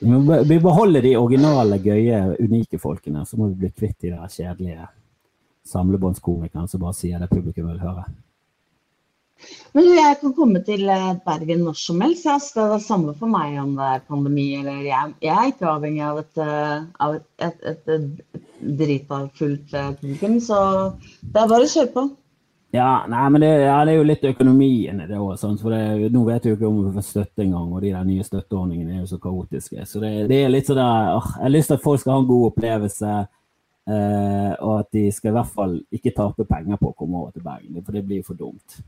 Vi 0.00 0.58
beholder 0.58 1.04
de 1.04 1.16
originale, 1.18 1.78
gøye, 1.82 2.20
unike 2.40 2.80
folkene, 2.80 3.26
så 3.26 3.38
må 3.38 3.50
vi 3.52 3.64
bli 3.64 3.70
kvitt 3.70 3.98
de 4.02 4.14
der 4.14 4.32
kjedelige 4.32 4.88
samlebåndskomikerne 5.68 6.68
som 6.68 6.82
bare 6.82 6.96
sier 6.96 7.22
det 7.22 7.30
publikum 7.30 7.68
vil 7.70 7.82
høre. 7.82 8.06
Men 9.74 9.86
du, 9.86 9.92
jeg 9.96 10.18
kan 10.20 10.34
komme 10.36 10.60
til 10.66 10.84
eh, 10.92 11.12
Bergen 11.26 11.64
når 11.66 11.78
som 11.80 12.02
helst. 12.04 12.26
Ja. 12.28 12.36
Det 12.38 12.62
er 12.62 12.74
det 12.76 12.84
samme 12.84 13.14
for 13.18 13.30
meg 13.32 13.56
om 13.62 13.72
det 13.78 13.88
er 13.88 14.04
pandemi 14.08 14.46
eller 14.60 14.82
Jeg, 14.86 15.14
jeg 15.24 15.34
er 15.34 15.50
ikke 15.50 15.70
avhengig 15.72 16.04
av 16.06 16.20
et, 16.22 16.42
eh, 16.44 16.84
av 17.06 17.16
et, 17.18 17.26
et, 17.48 17.94
et, 17.96 18.84
et 18.96 19.38
fullt 19.38 19.74
eh, 19.74 19.92
publikum, 20.00 20.38
så 20.44 20.58
det 21.22 21.42
er 21.42 21.50
bare 21.54 21.66
å 21.66 21.72
kjøre 21.74 21.94
på. 21.96 22.06
Ja, 22.72 23.04
nei, 23.08 23.24
men 23.30 23.42
det, 23.42 23.48
ja, 23.66 23.74
det 23.84 23.92
er 23.92 23.98
jo 23.98 24.04
litt 24.08 24.22
økonomien 24.24 25.02
i 25.04 25.06
det 25.08 25.18
òg. 25.20 25.34
For 25.60 25.74
nå 26.14 26.22
vet 26.24 26.46
vi 26.46 26.52
jo 26.54 26.56
ikke 26.56 26.70
om 26.70 26.78
vi 26.86 26.92
får 26.94 27.04
støtte 27.04 27.44
engang, 27.44 27.66
og 27.68 27.82
de 27.84 27.90
der 27.92 28.06
nye 28.08 28.24
støtteordningene 28.24 28.94
er 28.94 29.02
jo 29.02 29.10
så 29.10 29.18
kaotiske. 29.20 29.84
Så 29.90 30.00
det, 30.00 30.12
det 30.30 30.38
er 30.40 30.52
litt 30.54 30.70
sånn 30.70 30.80
der 30.80 31.10
Jeg 31.10 31.42
har 31.42 31.52
lyst 31.52 31.68
til 31.68 31.76
at 31.76 31.84
folk 31.84 32.00
skal 32.00 32.14
ha 32.14 32.22
en 32.22 32.30
god 32.30 32.46
opplevelse, 32.48 33.10
eh, 33.92 34.54
og 34.56 34.72
at 34.78 34.88
de 34.96 35.04
skal 35.12 35.34
i 35.34 35.36
hvert 35.36 35.52
fall 35.58 35.76
ikke 35.92 36.14
tape 36.16 36.48
penger 36.48 36.80
på 36.80 36.94
å 36.94 36.96
komme 36.96 37.20
over 37.20 37.36
til 37.36 37.44
Bergen, 37.44 37.84
for 37.84 37.92
det 37.92 38.06
blir 38.08 38.22
jo 38.22 38.30
for 38.30 38.40
dumt. 38.40 38.80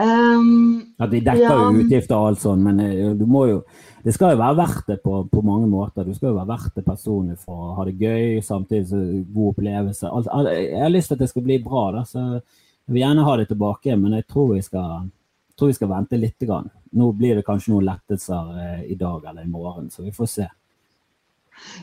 Um, 0.00 0.94
At 0.98 1.10
de 1.10 1.18
dekker 1.20 1.42
Ja. 1.42 1.56
jo 1.60 1.82
utgifter 1.82 2.16
og 2.16 2.28
alt 2.30 2.40
sånt, 2.40 2.62
men 2.64 2.78
eh, 2.80 3.12
du 3.18 3.26
må 3.28 3.42
jo 3.50 3.62
Det 4.02 4.14
skal 4.14 4.30
jo 4.32 4.38
være 4.40 4.56
verdt 4.56 4.86
det 4.88 5.02
på, 5.02 5.28
på 5.28 5.42
mange 5.44 5.66
måter. 5.68 6.06
Du 6.08 6.14
skal 6.14 6.30
jo 6.30 6.38
være 6.38 6.48
verdt 6.48 6.74
det 6.74 6.84
personlig 6.86 7.34
for 7.42 7.52
å 7.52 7.74
ha 7.76 7.84
det 7.84 7.98
gøy, 8.00 8.38
samtidig 8.40 8.86
som 8.88 9.02
god 9.34 9.50
opplevelse. 9.50 10.08
Alt, 10.08 10.30
alt, 10.32 10.48
jeg 10.56 10.80
har 10.80 10.88
lyst 10.88 11.10
til 11.10 11.18
at 11.18 11.20
det 11.20 11.28
skal 11.28 11.44
bli 11.44 11.58
bra, 11.60 11.82
da, 11.92 12.04
så 12.08 12.22
jeg 12.40 12.94
vil 12.94 13.02
gjerne 13.02 13.26
ha 13.26 13.34
det 13.36 13.48
tilbake, 13.50 13.98
men 14.00 14.16
jeg 14.16 14.26
tror 14.32 14.54
vi 14.54 14.62
skal, 14.64 15.10
tror 15.52 15.68
vi 15.68 15.76
skal 15.76 15.92
vente 15.92 16.16
litt. 16.16 16.38
Grann. 16.40 16.70
Nå 16.96 17.10
blir 17.12 17.36
det 17.36 17.44
kanskje 17.44 17.74
noen 17.74 17.90
lettelser 17.90 18.56
eh, 18.64 18.80
i 18.88 18.96
dag 18.96 19.20
eller 19.28 19.44
i 19.44 19.52
morgen, 19.52 19.92
så 19.92 20.06
vi 20.06 20.16
får 20.16 20.32
se. 20.32 20.48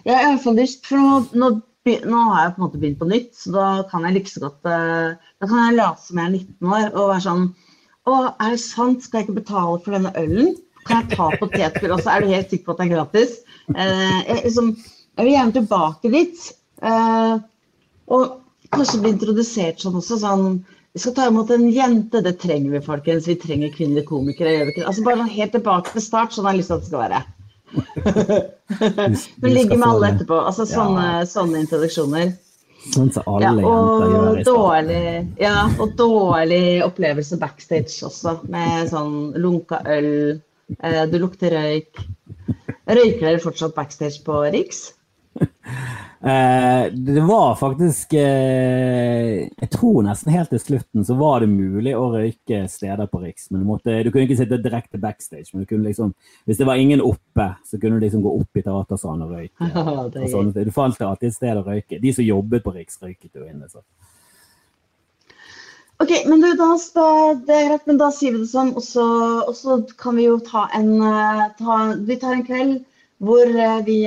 Ja, 0.02 0.18
Jeg 0.18 0.40
er 0.40 0.42
i 0.42 0.56
lyst, 0.58 0.90
for 0.90 0.98
nå, 0.98 1.22
nå, 1.38 1.52
nå 1.86 2.26
har 2.34 2.48
jeg 2.48 2.56
på 2.56 2.64
en 2.64 2.66
måte 2.66 2.82
begynt 2.82 3.00
på 3.00 3.12
nytt, 3.14 3.32
så 3.38 3.54
da 3.54 3.68
kan 3.94 4.10
jeg 4.10 4.18
like 4.18 4.34
så 4.34 4.42
godt 4.48 4.66
eh, 4.66 5.14
Da 5.38 5.46
kan 5.46 5.62
jeg 5.62 5.78
late 5.78 6.02
som 6.02 6.18
jeg 6.18 6.26
er 6.26 6.38
19 6.42 6.74
år 6.82 6.90
og 6.98 7.12
være 7.14 7.26
sånn 7.30 7.48
Å, 8.08 8.16
er 8.40 8.56
det 8.56 8.62
sant? 8.64 9.04
Skal 9.04 9.22
jeg 9.22 9.28
ikke 9.28 9.42
betale 9.42 9.78
for 9.84 9.98
denne 9.98 10.14
ølen? 10.20 10.56
Kan 10.88 11.04
jeg 11.04 11.18
ta 11.18 11.30
potetgull 11.42 11.98
også? 11.98 12.14
Er 12.14 12.24
du 12.24 12.32
helt 12.32 12.54
sikker 12.54 12.70
på 12.70 12.76
at 12.76 12.82
det 12.82 12.88
er 12.88 12.94
gratis? 12.96 13.38
Eh, 13.74 14.18
jeg, 14.30 14.42
liksom, 14.46 14.74
jeg 15.18 15.28
vil 15.28 15.34
gjerne 15.34 15.56
tilbake 15.58 16.12
dit. 16.14 16.50
Eh, 16.88 17.34
og 18.16 18.26
kanskje 18.72 19.02
bli 19.04 19.14
introdusert 19.16 19.84
sånn 19.84 20.00
også. 20.00 20.20
sånn 20.24 20.50
vi 20.96 21.02
skal 21.04 21.14
ta 21.14 21.26
imot 21.30 21.52
en 21.54 21.68
jente, 21.70 22.24
det 22.26 22.40
trenger 22.42 22.72
vi, 22.74 22.80
folkens. 22.82 23.28
Vi 23.30 23.36
trenger 23.38 23.74
kvinnelige 23.76 24.08
komikere. 24.08 24.72
Altså 24.82 25.04
Bare 25.06 25.28
helt 25.30 25.54
tilbake 25.54 25.94
til 25.94 26.02
start, 26.02 26.34
sånn 26.34 26.48
har 26.48 26.56
jeg 26.56 26.64
lyst 26.64 26.72
til 26.72 26.78
at 26.78 26.86
det 26.86 26.90
skal 26.90 27.04
være. 27.04 27.20
Men 29.44 29.54
ligge 29.54 29.78
med 29.78 29.86
alle 29.86 30.10
etterpå. 30.16 30.40
Altså 30.50 30.66
sånne, 30.66 31.26
sånne 31.30 31.62
introduksjoner. 31.66 32.32
Sånn 32.94 33.12
som 33.14 33.24
alle 33.28 33.44
Ja, 33.44 33.52
jenter 33.54 34.12
gjør 34.12 34.28
og 34.28 34.38
i 34.40 34.44
starten. 34.44 34.54
dårlig, 34.54 35.28
ja, 35.42 35.56
og 35.80 35.96
dårlig 36.00 36.62
opplevelse 36.86 37.40
backstage 37.42 38.06
også, 38.08 38.38
med 38.50 38.90
sånn 38.92 39.34
lunka 39.38 39.82
øl. 39.86 40.42
Eh, 40.84 41.06
du 41.12 41.18
lukter 41.20 41.52
røyk. 41.56 42.04
Røyker 42.88 43.26
dere 43.28 43.40
fortsatt 43.44 43.76
backstage 43.76 44.24
på 44.24 44.40
Riks? 44.54 44.94
Eh, 46.22 46.94
det 46.94 47.22
var 47.22 47.56
faktisk 47.56 48.14
eh, 48.14 49.48
Jeg 49.62 49.70
tror 49.72 50.02
nesten 50.02 50.34
helt 50.34 50.50
til 50.50 50.60
slutten 50.60 51.06
så 51.06 51.14
var 51.14 51.44
det 51.44 51.50
mulig 51.52 51.94
å 51.94 52.08
røyke 52.10 52.64
steder 52.72 53.06
på 53.12 53.22
Riks. 53.22 53.52
Men 53.52 53.62
du, 53.62 53.68
måtte, 53.70 54.00
du 54.04 54.10
kunne 54.10 54.26
ikke 54.26 54.40
sitte 54.40 54.58
direkte 54.64 54.98
backstage. 55.02 55.52
Men 55.54 55.64
du 55.64 55.70
kunne 55.70 55.86
liksom, 55.88 56.16
hvis 56.50 56.58
det 56.58 56.68
var 56.68 56.82
ingen 56.82 57.04
oppe, 57.06 57.52
så 57.70 57.78
kunne 57.78 58.00
du 58.00 58.08
liksom 58.08 58.26
gå 58.26 58.34
opp 58.42 58.60
i 58.60 58.66
teatersalen 58.66 59.28
og 59.28 59.38
røyke. 59.38 59.72
Og 60.24 60.28
sånne 60.34 60.66
du 60.66 60.74
fant 60.74 60.98
alltid 61.06 61.30
et 61.30 61.38
sted 61.38 61.62
å 61.62 61.66
røyke. 61.68 62.02
De 62.02 62.14
som 62.18 62.26
jobbet 62.26 62.66
på 62.66 62.74
Riks, 62.76 63.00
røyket 63.06 63.38
jo 63.38 63.46
inne. 63.46 63.70
Så. 63.70 63.86
Ok, 66.02 66.12
men 66.26 66.42
du, 66.42 66.50
da, 66.58 66.74
det 67.46 67.56
er 67.56 67.72
greit, 67.72 67.88
men 67.90 68.02
da 68.02 68.10
sier 68.14 68.34
vi 68.34 68.42
det 68.42 68.52
sånn, 68.52 68.74
og 68.78 68.84
så, 68.86 69.06
og 69.46 69.56
så 69.58 69.80
kan 70.02 70.18
vi 70.18 70.28
jo 70.28 70.38
ta 70.46 70.68
en 70.78 70.92
eh, 71.02 71.48
ta, 71.58 71.78
Vi 72.06 72.18
tar 72.22 72.36
en 72.36 72.46
kveld 72.46 72.80
hvor 73.18 73.50
vi 73.86 74.02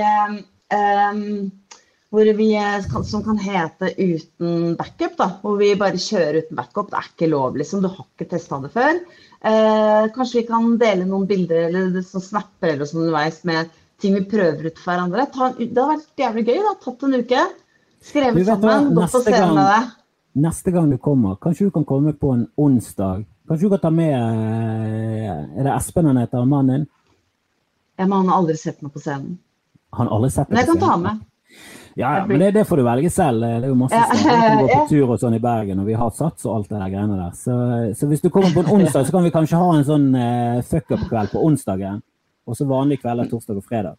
vi 2.37 2.49
eh, 2.57 3.03
Som 3.05 3.25
kan 3.25 3.39
hete 3.39 3.93
uten 3.97 4.77
backup, 4.77 5.17
da. 5.19 5.29
Hvor 5.43 5.59
vi 5.61 5.75
bare 5.79 5.99
kjører 5.99 6.43
uten 6.45 6.57
backup. 6.57 6.91
Det 6.91 6.99
er 6.99 7.11
ikke 7.13 7.31
lov, 7.31 7.57
liksom. 7.57 7.83
Du 7.83 7.89
har 7.89 8.07
ikke 8.07 8.31
testa 8.31 8.61
det 8.63 8.73
før. 8.75 9.01
Eh, 9.41 10.11
kanskje 10.15 10.41
vi 10.41 10.47
kan 10.49 10.77
dele 10.81 11.07
noen 11.09 11.27
bilder 11.29 11.69
eller 11.69 12.03
sånn 12.05 12.25
snapper 12.25 12.75
eller 12.75 12.89
sånn 12.89 13.07
underveis 13.07 13.43
med 13.49 13.71
ting 14.01 14.17
vi 14.17 14.25
prøver 14.29 14.71
ut 14.71 14.79
for 14.79 14.93
hverandre. 14.93 15.27
Ta 15.33 15.51
det 15.57 15.71
hadde 15.71 15.89
vært 15.95 16.25
jævlig 16.25 16.47
gøy. 16.49 16.61
da, 16.67 16.75
Tatt 16.85 17.03
en 17.07 17.19
uke. 17.21 17.49
Skrevet 18.01 18.39
vet 18.41 18.49
sammen. 18.49 18.95
Gått 18.97 19.13
på 19.13 19.25
scenen 19.25 19.57
med 19.59 19.67
det. 19.69 19.83
Neste 20.41 20.71
gang 20.71 20.91
du 20.91 20.97
kommer, 21.03 21.35
kanskje 21.43 21.67
du 21.67 21.75
kan 21.75 21.85
komme 21.85 22.15
på 22.15 22.31
en 22.37 22.47
onsdag. 22.57 23.25
Kanskje 23.51 23.67
du 23.67 23.73
kan 23.75 23.83
ta 23.83 23.91
med 23.91 24.15
eh, 24.15 25.59
Er 25.59 25.67
det 25.67 25.73
Espen 25.75 26.07
han 26.07 26.21
heter, 26.21 26.45
mannen 26.47 26.75
din? 26.75 26.89
Ja, 27.99 28.07
men 28.07 28.13
han 28.21 28.29
har 28.31 28.39
aldri 28.39 28.55
sett 28.57 28.79
meg 28.81 28.93
på 28.95 29.03
scenen. 29.03 29.41
Han 29.97 30.07
har 30.07 30.17
aldri 30.17 30.31
sett 30.35 30.51
Men 30.51 30.63
jeg 30.63 30.71
kan 30.71 30.81
ta 30.83 30.97
med. 31.01 31.27
Ja, 31.99 32.11
ja, 32.17 32.27
men 32.27 32.39
det, 32.39 32.51
det 32.55 32.65
får 32.65 32.79
du 32.81 32.85
velge 32.87 33.11
selv. 33.11 33.43
Det 33.43 33.67
er 33.67 33.73
jo 33.73 33.79
masse 33.79 34.03
steder. 34.15 34.39
Kan 34.39 34.61
gå 34.61 34.69
på 34.73 34.85
tur 34.93 35.11
og 35.11 35.19
sånn 35.21 35.37
i 35.37 35.43
Bergen, 35.43 35.81
og 35.83 35.89
vi 35.91 35.97
har 35.99 36.13
sats 36.15 36.47
og 36.47 36.55
alt 36.55 36.71
det 36.71 36.79
der 36.79 36.93
greiene 36.93 37.19
der. 37.19 37.33
Så, 37.37 37.57
så 37.99 38.11
hvis 38.11 38.23
du 38.23 38.31
kommer 38.31 38.55
på 38.55 38.63
en 38.63 38.71
onsdag, 38.77 39.09
så 39.09 39.17
kan 39.17 39.27
vi 39.27 39.33
kanskje 39.35 39.61
ha 39.61 39.73
en 39.75 39.89
sånn 39.89 40.07
uh, 40.15 40.61
fuck-up-kveld 40.71 41.35
på 41.35 41.43
onsdagen. 41.49 41.99
Og 42.47 42.57
så 42.57 42.67
vanlig 42.71 43.01
kveld 43.03 43.25
er 43.25 43.31
torsdag 43.31 43.59
og 43.59 43.67
fredag. 43.67 43.99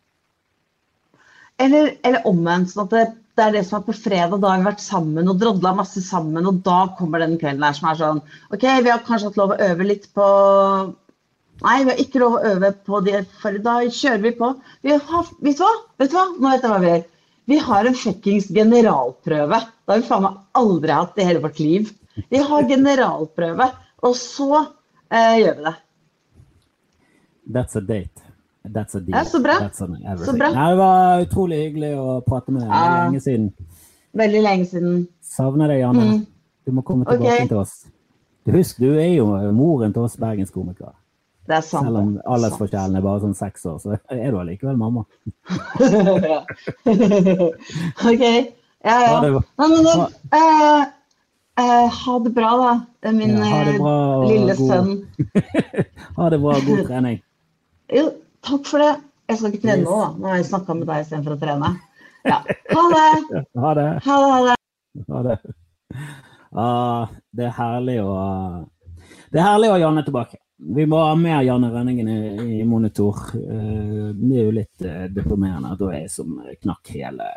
Eller, 1.62 1.92
eller 2.08 2.26
omvendt. 2.30 2.72
sånn 2.72 2.88
at 2.88 2.96
det, 2.96 3.04
det 3.38 3.46
er 3.46 3.56
det 3.58 3.66
som 3.68 3.82
er 3.82 3.86
på 3.86 3.98
fredag. 3.98 4.40
Da 4.40 4.54
har 4.54 4.64
vi 4.64 4.70
vært 4.72 4.84
sammen 4.84 5.30
og 5.30 5.44
drodla 5.44 5.76
masse 5.78 6.04
sammen, 6.06 6.48
og 6.48 6.64
da 6.66 6.80
kommer 6.98 7.22
den 7.22 7.38
kvelden 7.42 7.68
her 7.68 7.78
som 7.78 7.92
er 7.92 8.00
sånn 8.00 8.24
OK, 8.50 8.66
vi 8.66 8.94
har 8.94 9.06
kanskje 9.06 9.30
hatt 9.30 9.40
lov 9.40 9.54
å 9.56 9.62
øve 9.68 9.88
litt 9.88 10.10
på 10.16 10.28
Nei, 11.62 11.78
vi 11.86 11.94
har 11.94 12.00
ikke 12.02 12.22
lov 12.24 12.36
å 12.38 12.44
øve 12.56 12.72
på 12.88 13.00
det, 13.06 13.24
for 13.42 13.58
da 13.62 13.78
kjører 13.86 14.24
vi 14.24 14.32
på. 14.38 14.52
Vi 14.86 14.96
har, 14.96 15.32
vet 15.46 15.60
du 15.60 15.64
hva? 15.66 15.74
Vet 16.02 16.14
du 16.14 16.18
hva? 16.18 16.26
Nå 16.34 16.54
vet 16.54 16.66
jeg 16.66 16.72
hva 16.72 16.80
vi 16.82 16.90
gjør. 16.92 17.04
Vi 17.52 17.58
har 17.68 17.90
en 17.90 17.98
fuckings 17.98 18.48
generalprøve. 18.54 19.60
Det 19.62 19.94
har 19.94 20.02
vi 20.02 20.08
faen 20.08 20.26
meg 20.26 20.40
aldri 20.62 20.96
hatt 20.96 21.20
i 21.20 21.28
hele 21.28 21.44
vårt 21.44 21.62
liv. 21.62 21.92
Vi 22.32 22.42
har 22.50 22.68
generalprøve, 22.70 23.68
og 24.08 24.18
så 24.18 24.50
eh, 24.58 25.38
gjør 25.42 25.60
vi 25.60 25.66
det. 25.68 25.76
That's 27.52 27.78
a 27.78 27.82
date. 27.82 28.26
That's 28.64 28.96
a 28.96 29.02
deal. 29.02 29.18
Ja, 29.18 29.26
så 29.26 29.42
bra. 29.42 29.58
Så 29.74 30.34
bra. 30.38 30.52
Nei, 30.54 30.68
det 30.70 30.80
var 30.82 31.26
utrolig 31.26 31.62
hyggelig 31.66 31.94
å 31.98 32.20
prate 32.26 32.54
med 32.54 32.66
deg. 32.66 32.74
Ja. 32.74 32.98
lenge 33.04 33.24
siden. 33.26 33.50
Veldig 34.22 34.44
lenge 34.46 34.70
siden. 34.70 35.00
Savner 35.26 35.72
deg, 35.72 35.82
Janne. 35.82 36.08
Mm. 36.08 36.24
Du 36.66 36.76
må 36.78 36.86
komme 36.86 37.08
tilbake 37.10 37.36
okay. 37.38 37.50
til 37.50 37.62
oss. 37.62 37.78
Du 38.46 38.54
Husk, 38.56 38.82
du 38.82 38.94
er 38.96 39.16
jo 39.16 39.28
moren 39.54 39.94
til 39.94 40.06
oss 40.06 40.18
bergenskomikere. 40.22 40.94
Det 41.52 41.58
er 41.58 41.64
sant. 41.68 41.88
Selv 41.90 42.00
om 42.00 42.12
aldersforskjellen 42.32 42.96
er 42.96 43.04
bare 43.04 43.20
sånn 43.26 43.34
seks 43.36 43.66
år, 43.68 43.78
så 43.84 43.98
er 44.16 44.32
du 44.32 44.38
allikevel 44.40 44.78
mamma. 44.80 45.02
ja. 46.24 46.38
OK. 48.12 48.24
Ja, 48.82 48.96
ja. 49.04 49.10
Ha 49.12 49.20
det. 49.26 49.32
Nei, 49.60 49.68
men 49.72 49.84
da, 49.86 50.06
eh, 50.38 50.86
eh, 51.60 51.88
ha 51.98 52.16
det 52.24 52.32
bra, 52.38 52.52
da, 53.04 53.12
min 53.14 53.36
Ja, 53.36 53.64
bra, 53.78 53.92
eh, 54.24 54.30
lille 54.32 54.56
god- 54.56 54.72
sønn. 54.72 54.94
Ha 56.18 56.30
det 56.34 56.40
bra. 56.46 56.56
God 56.66 56.86
trening. 56.90 57.20
Jo, 57.92 58.06
takk 58.48 58.66
for 58.72 58.80
det. 58.86 58.94
Jeg 59.30 59.38
skal 59.42 59.52
ikke 59.54 59.64
trene 59.68 59.84
nå, 59.86 59.98
da. 60.00 60.10
Nå 60.24 60.32
har 60.32 60.40
jeg 60.40 60.48
snakka 60.50 60.76
med 60.80 60.88
deg 60.90 61.04
istedenfor 61.06 61.36
å 61.36 61.42
trene. 61.44 61.74
Ja. 62.28 62.40
Ha 62.72 62.86
det. 62.96 63.06
Ha 63.60 63.74
det. 63.78 63.88
Ha 64.08 64.18
det. 64.24 64.28
Ha 64.32 64.40
det. 64.48 64.58
Ha 65.12 65.22
det. 65.28 65.38
Ah, 66.52 67.12
det 67.36 67.46
er 67.48 67.54
herlig 67.56 68.00
å 68.04 68.12
Det 69.32 69.40
er 69.40 69.46
herlig 69.46 69.70
å 69.70 69.76
ha 69.78 69.84
Janne 69.86 70.02
tilbake. 70.08 70.41
Vi 70.62 70.86
må 70.86 71.00
ha 71.02 71.16
mer 71.18 71.42
Janne 71.42 71.72
Rønningen 71.74 72.10
i, 72.10 72.60
i 72.62 72.64
monitor. 72.70 73.18
Eh, 73.34 74.12
det 74.14 74.38
er 74.38 74.46
jo 74.46 74.54
litt 74.54 74.86
eh, 74.86 75.08
deprimerende 75.10 75.74
at 75.74 75.82
hun 75.82 75.96
er 75.98 76.08
som 76.12 76.38
knakk 76.62 76.94
hele 76.94 77.28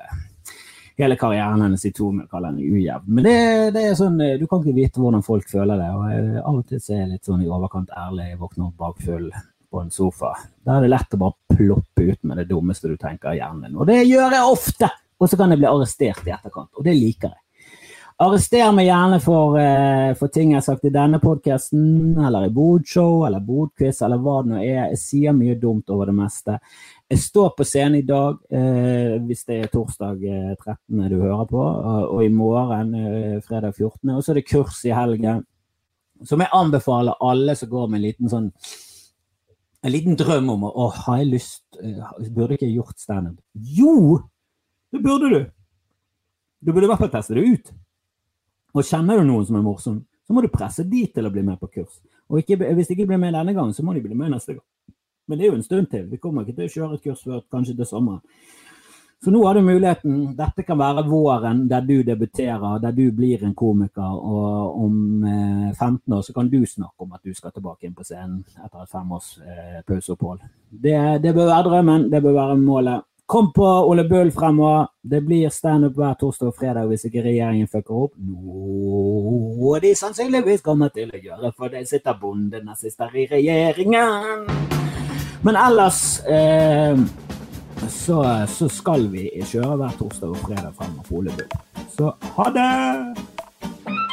hele 0.96 1.16
karrieren 1.18 1.62
hennes 1.64 1.84
i 1.88 1.90
to 1.92 2.12
med 2.14 2.28
å 2.28 2.30
kalle 2.30 2.52
henne 2.52 2.68
ujevn. 2.68 3.08
Men 3.16 3.26
det, 3.26 3.38
det 3.74 3.86
er 3.88 3.96
sånn, 3.98 4.20
eh, 4.22 4.36
du 4.38 4.44
kan 4.50 4.60
ikke 4.62 4.76
vite 4.76 5.02
hvordan 5.02 5.24
folk 5.26 5.48
føler 5.50 5.80
det. 5.80 5.88
og 5.90 6.42
Av 6.44 6.58
og 6.60 6.66
til 6.68 6.82
så 6.82 6.94
er 6.94 7.02
jeg 7.02 7.12
litt 7.14 7.30
sånn 7.30 7.42
i 7.42 7.50
overkant 7.50 7.94
ærlig. 7.96 8.28
Jeg 8.30 8.40
våkner 8.42 8.68
opp 8.68 8.76
bakfull 8.84 9.30
på 9.74 9.82
en 9.82 9.94
sofa. 9.94 10.34
Da 10.62 10.76
er 10.76 10.84
det 10.84 10.92
lett 10.92 11.16
å 11.16 11.22
bare 11.24 11.56
ploppe 11.56 12.04
ut 12.04 12.20
med 12.28 12.38
det 12.38 12.48
dummeste 12.52 12.92
du 12.92 12.98
tenker 13.00 13.32
i 13.32 13.40
hjernen. 13.40 13.74
Og 13.74 13.88
det 13.90 14.02
gjør 14.04 14.36
jeg 14.36 14.52
ofte! 14.52 14.90
Og 15.22 15.30
så 15.30 15.38
kan 15.40 15.54
jeg 15.54 15.62
bli 15.62 15.70
arrestert 15.70 16.26
i 16.28 16.32
etterkant, 16.34 16.72
og 16.74 16.84
det 16.84 16.92
liker 16.98 17.30
jeg. 17.30 17.43
Arrester 18.22 18.70
meg 18.70 18.86
gjerne 18.86 19.16
for, 19.18 19.56
eh, 19.58 20.14
for 20.14 20.30
ting 20.30 20.52
jeg 20.52 20.60
har 20.60 20.62
sagt 20.62 20.84
i 20.86 20.92
denne 20.94 21.18
podkasten, 21.18 22.14
eller 22.14 22.46
i 22.46 22.52
bodshow, 22.54 23.24
eller 23.26 23.42
bodquiz, 23.42 24.00
eller 24.06 24.20
hva 24.22 24.36
det 24.44 24.52
nå 24.52 24.60
er. 24.60 24.90
Jeg 24.92 25.00
sier 25.02 25.34
mye 25.34 25.56
dumt 25.58 25.90
over 25.90 26.06
det 26.06 26.14
meste. 26.14 26.60
Jeg 27.10 27.18
står 27.18 27.56
på 27.56 27.66
scenen 27.66 27.98
i 27.98 28.06
dag, 28.06 28.38
eh, 28.50 29.18
hvis 29.18 29.44
det 29.44 29.64
er 29.64 29.72
torsdag 29.72 30.22
eh, 30.22 30.54
13. 30.54 31.08
du 31.10 31.18
hører 31.22 31.44
på, 31.50 31.58
og, 31.58 32.14
og 32.14 32.24
i 32.24 32.28
morgen, 32.28 32.94
eh, 32.94 33.40
fredag 33.40 33.74
14. 33.74 34.14
Og 34.14 34.22
så 34.22 34.30
er 34.30 34.34
det 34.34 34.46
kurs 34.46 34.84
i 34.84 34.94
helgen, 34.94 35.44
som 36.22 36.38
jeg 36.38 36.54
anbefaler 36.54 37.18
alle 37.20 37.56
som 37.56 37.68
går 37.68 37.88
med 37.88 37.98
en 37.98 38.06
liten 38.06 38.30
sånn 38.30 38.52
en 39.84 39.92
liten 39.92 40.14
drøm 40.16 40.48
om 40.54 40.62
å, 40.70 40.86
har 40.88 41.18
jeg 41.20 41.32
lyst 41.34 41.76
eh, 41.82 42.28
Burde 42.30 42.54
ikke 42.54 42.64
jeg 42.70 42.78
gjort 42.78 43.02
standup? 43.02 43.42
Jo! 43.52 44.22
Det 44.94 45.02
burde 45.02 45.28
du! 45.28 45.40
Du 46.62 46.72
burde 46.72 46.86
i 46.86 46.88
hvert 46.94 47.02
fall 47.02 47.10
teste 47.12 47.34
det 47.34 47.42
ut. 47.44 47.74
Og 48.74 48.86
kjenner 48.86 49.20
du 49.20 49.28
noen 49.28 49.46
som 49.46 49.58
er 49.58 49.64
morsom, 49.64 50.02
så 50.26 50.34
må 50.34 50.42
du 50.42 50.50
presse 50.52 50.84
de 50.88 51.04
til 51.14 51.26
å 51.26 51.32
bli 51.32 51.44
med 51.46 51.60
på 51.60 51.70
kurs. 51.76 52.00
Og 52.30 52.40
ikke, 52.40 52.58
hvis 52.74 52.88
de 52.88 52.96
ikke 52.96 53.08
blir 53.12 53.20
med 53.20 53.34
denne 53.36 53.54
gangen, 53.54 53.74
så 53.76 53.84
må 53.84 53.94
de 53.94 54.02
bli 54.02 54.16
med 54.16 54.32
neste 54.32 54.56
gang. 54.56 54.64
Men 55.28 55.38
det 55.38 55.46
er 55.46 55.52
jo 55.52 55.58
en 55.60 55.64
stund 55.64 55.88
til. 55.92 56.04
Vi 56.10 56.20
kommer 56.20 56.44
ikke 56.44 56.58
til 56.58 56.68
å 56.68 56.74
kjøre 56.74 56.98
et 56.98 57.04
kurs 57.04 57.24
før 57.24 57.44
kanskje 57.52 57.76
til 57.78 57.88
sommeren. 57.88 58.22
Så 59.24 59.30
nå 59.32 59.40
har 59.46 59.56
du 59.56 59.62
muligheten. 59.64 60.16
Dette 60.36 60.66
kan 60.68 60.76
være 60.76 61.06
våren 61.08 61.62
der 61.68 61.80
du 61.80 62.02
debuterer, 62.04 62.78
der 62.82 62.92
du 62.92 63.06
blir 63.16 63.44
en 63.46 63.54
komiker. 63.56 64.18
Og 64.20 64.82
om 64.84 65.24
eh, 65.24 65.70
15 65.72 66.12
år 66.12 66.20
så 66.26 66.34
kan 66.36 66.50
du 66.52 66.58
snakke 66.68 67.06
om 67.06 67.14
at 67.16 67.24
du 67.24 67.32
skal 67.32 67.54
tilbake 67.54 67.88
inn 67.88 67.94
på 67.96 68.04
scenen 68.04 68.42
etter 68.58 68.82
et 68.82 68.92
fem 68.92 69.14
års 69.16 69.30
eh, 69.40 69.80
pauseopphold. 69.88 70.44
Det, 70.68 70.98
det 71.24 71.32
bør 71.32 71.48
være 71.54 71.68
drømmen, 71.70 72.10
det 72.12 72.20
bør 72.20 72.36
være 72.36 72.58
målet. 72.60 73.08
Kom 73.26 73.52
på 73.52 73.66
Ole 73.66 74.04
Bull 74.04 74.32
fremover. 74.32 74.86
Det 75.02 75.20
blir 75.20 75.48
standup 75.48 75.96
hver 75.96 76.14
torsdag 76.20 76.50
og 76.50 76.56
fredag 76.58 76.90
hvis 76.90 77.06
ikke 77.08 77.22
regjeringen 77.24 77.70
fucker 77.72 78.02
opp. 78.04 78.12
Noe 78.20 79.80
de 79.80 79.94
sannsynligvis 79.96 80.64
kommer 80.64 80.92
til 80.92 81.08
å 81.08 81.20
gjøre, 81.20 81.52
for 81.56 81.72
det 81.72 81.86
sitter 81.88 82.18
bondenazister 82.20 83.16
i 83.16 83.24
regjeringen. 83.32 84.44
Men 85.44 85.60
ellers 85.60 86.02
eh, 86.28 87.00
så, 87.88 88.20
så, 88.48 88.68
skal 88.68 89.08
vi 89.12 89.30
kjøre 89.40 89.78
hver 89.80 89.96
torsdag 90.02 90.28
og 90.28 90.44
fredag 90.44 90.76
fremover 90.76 91.08
på 91.08 91.22
Ole 91.22 91.38
Bull. 91.38 91.88
Så 91.96 92.12
ha 92.36 92.50
det! 92.52 94.03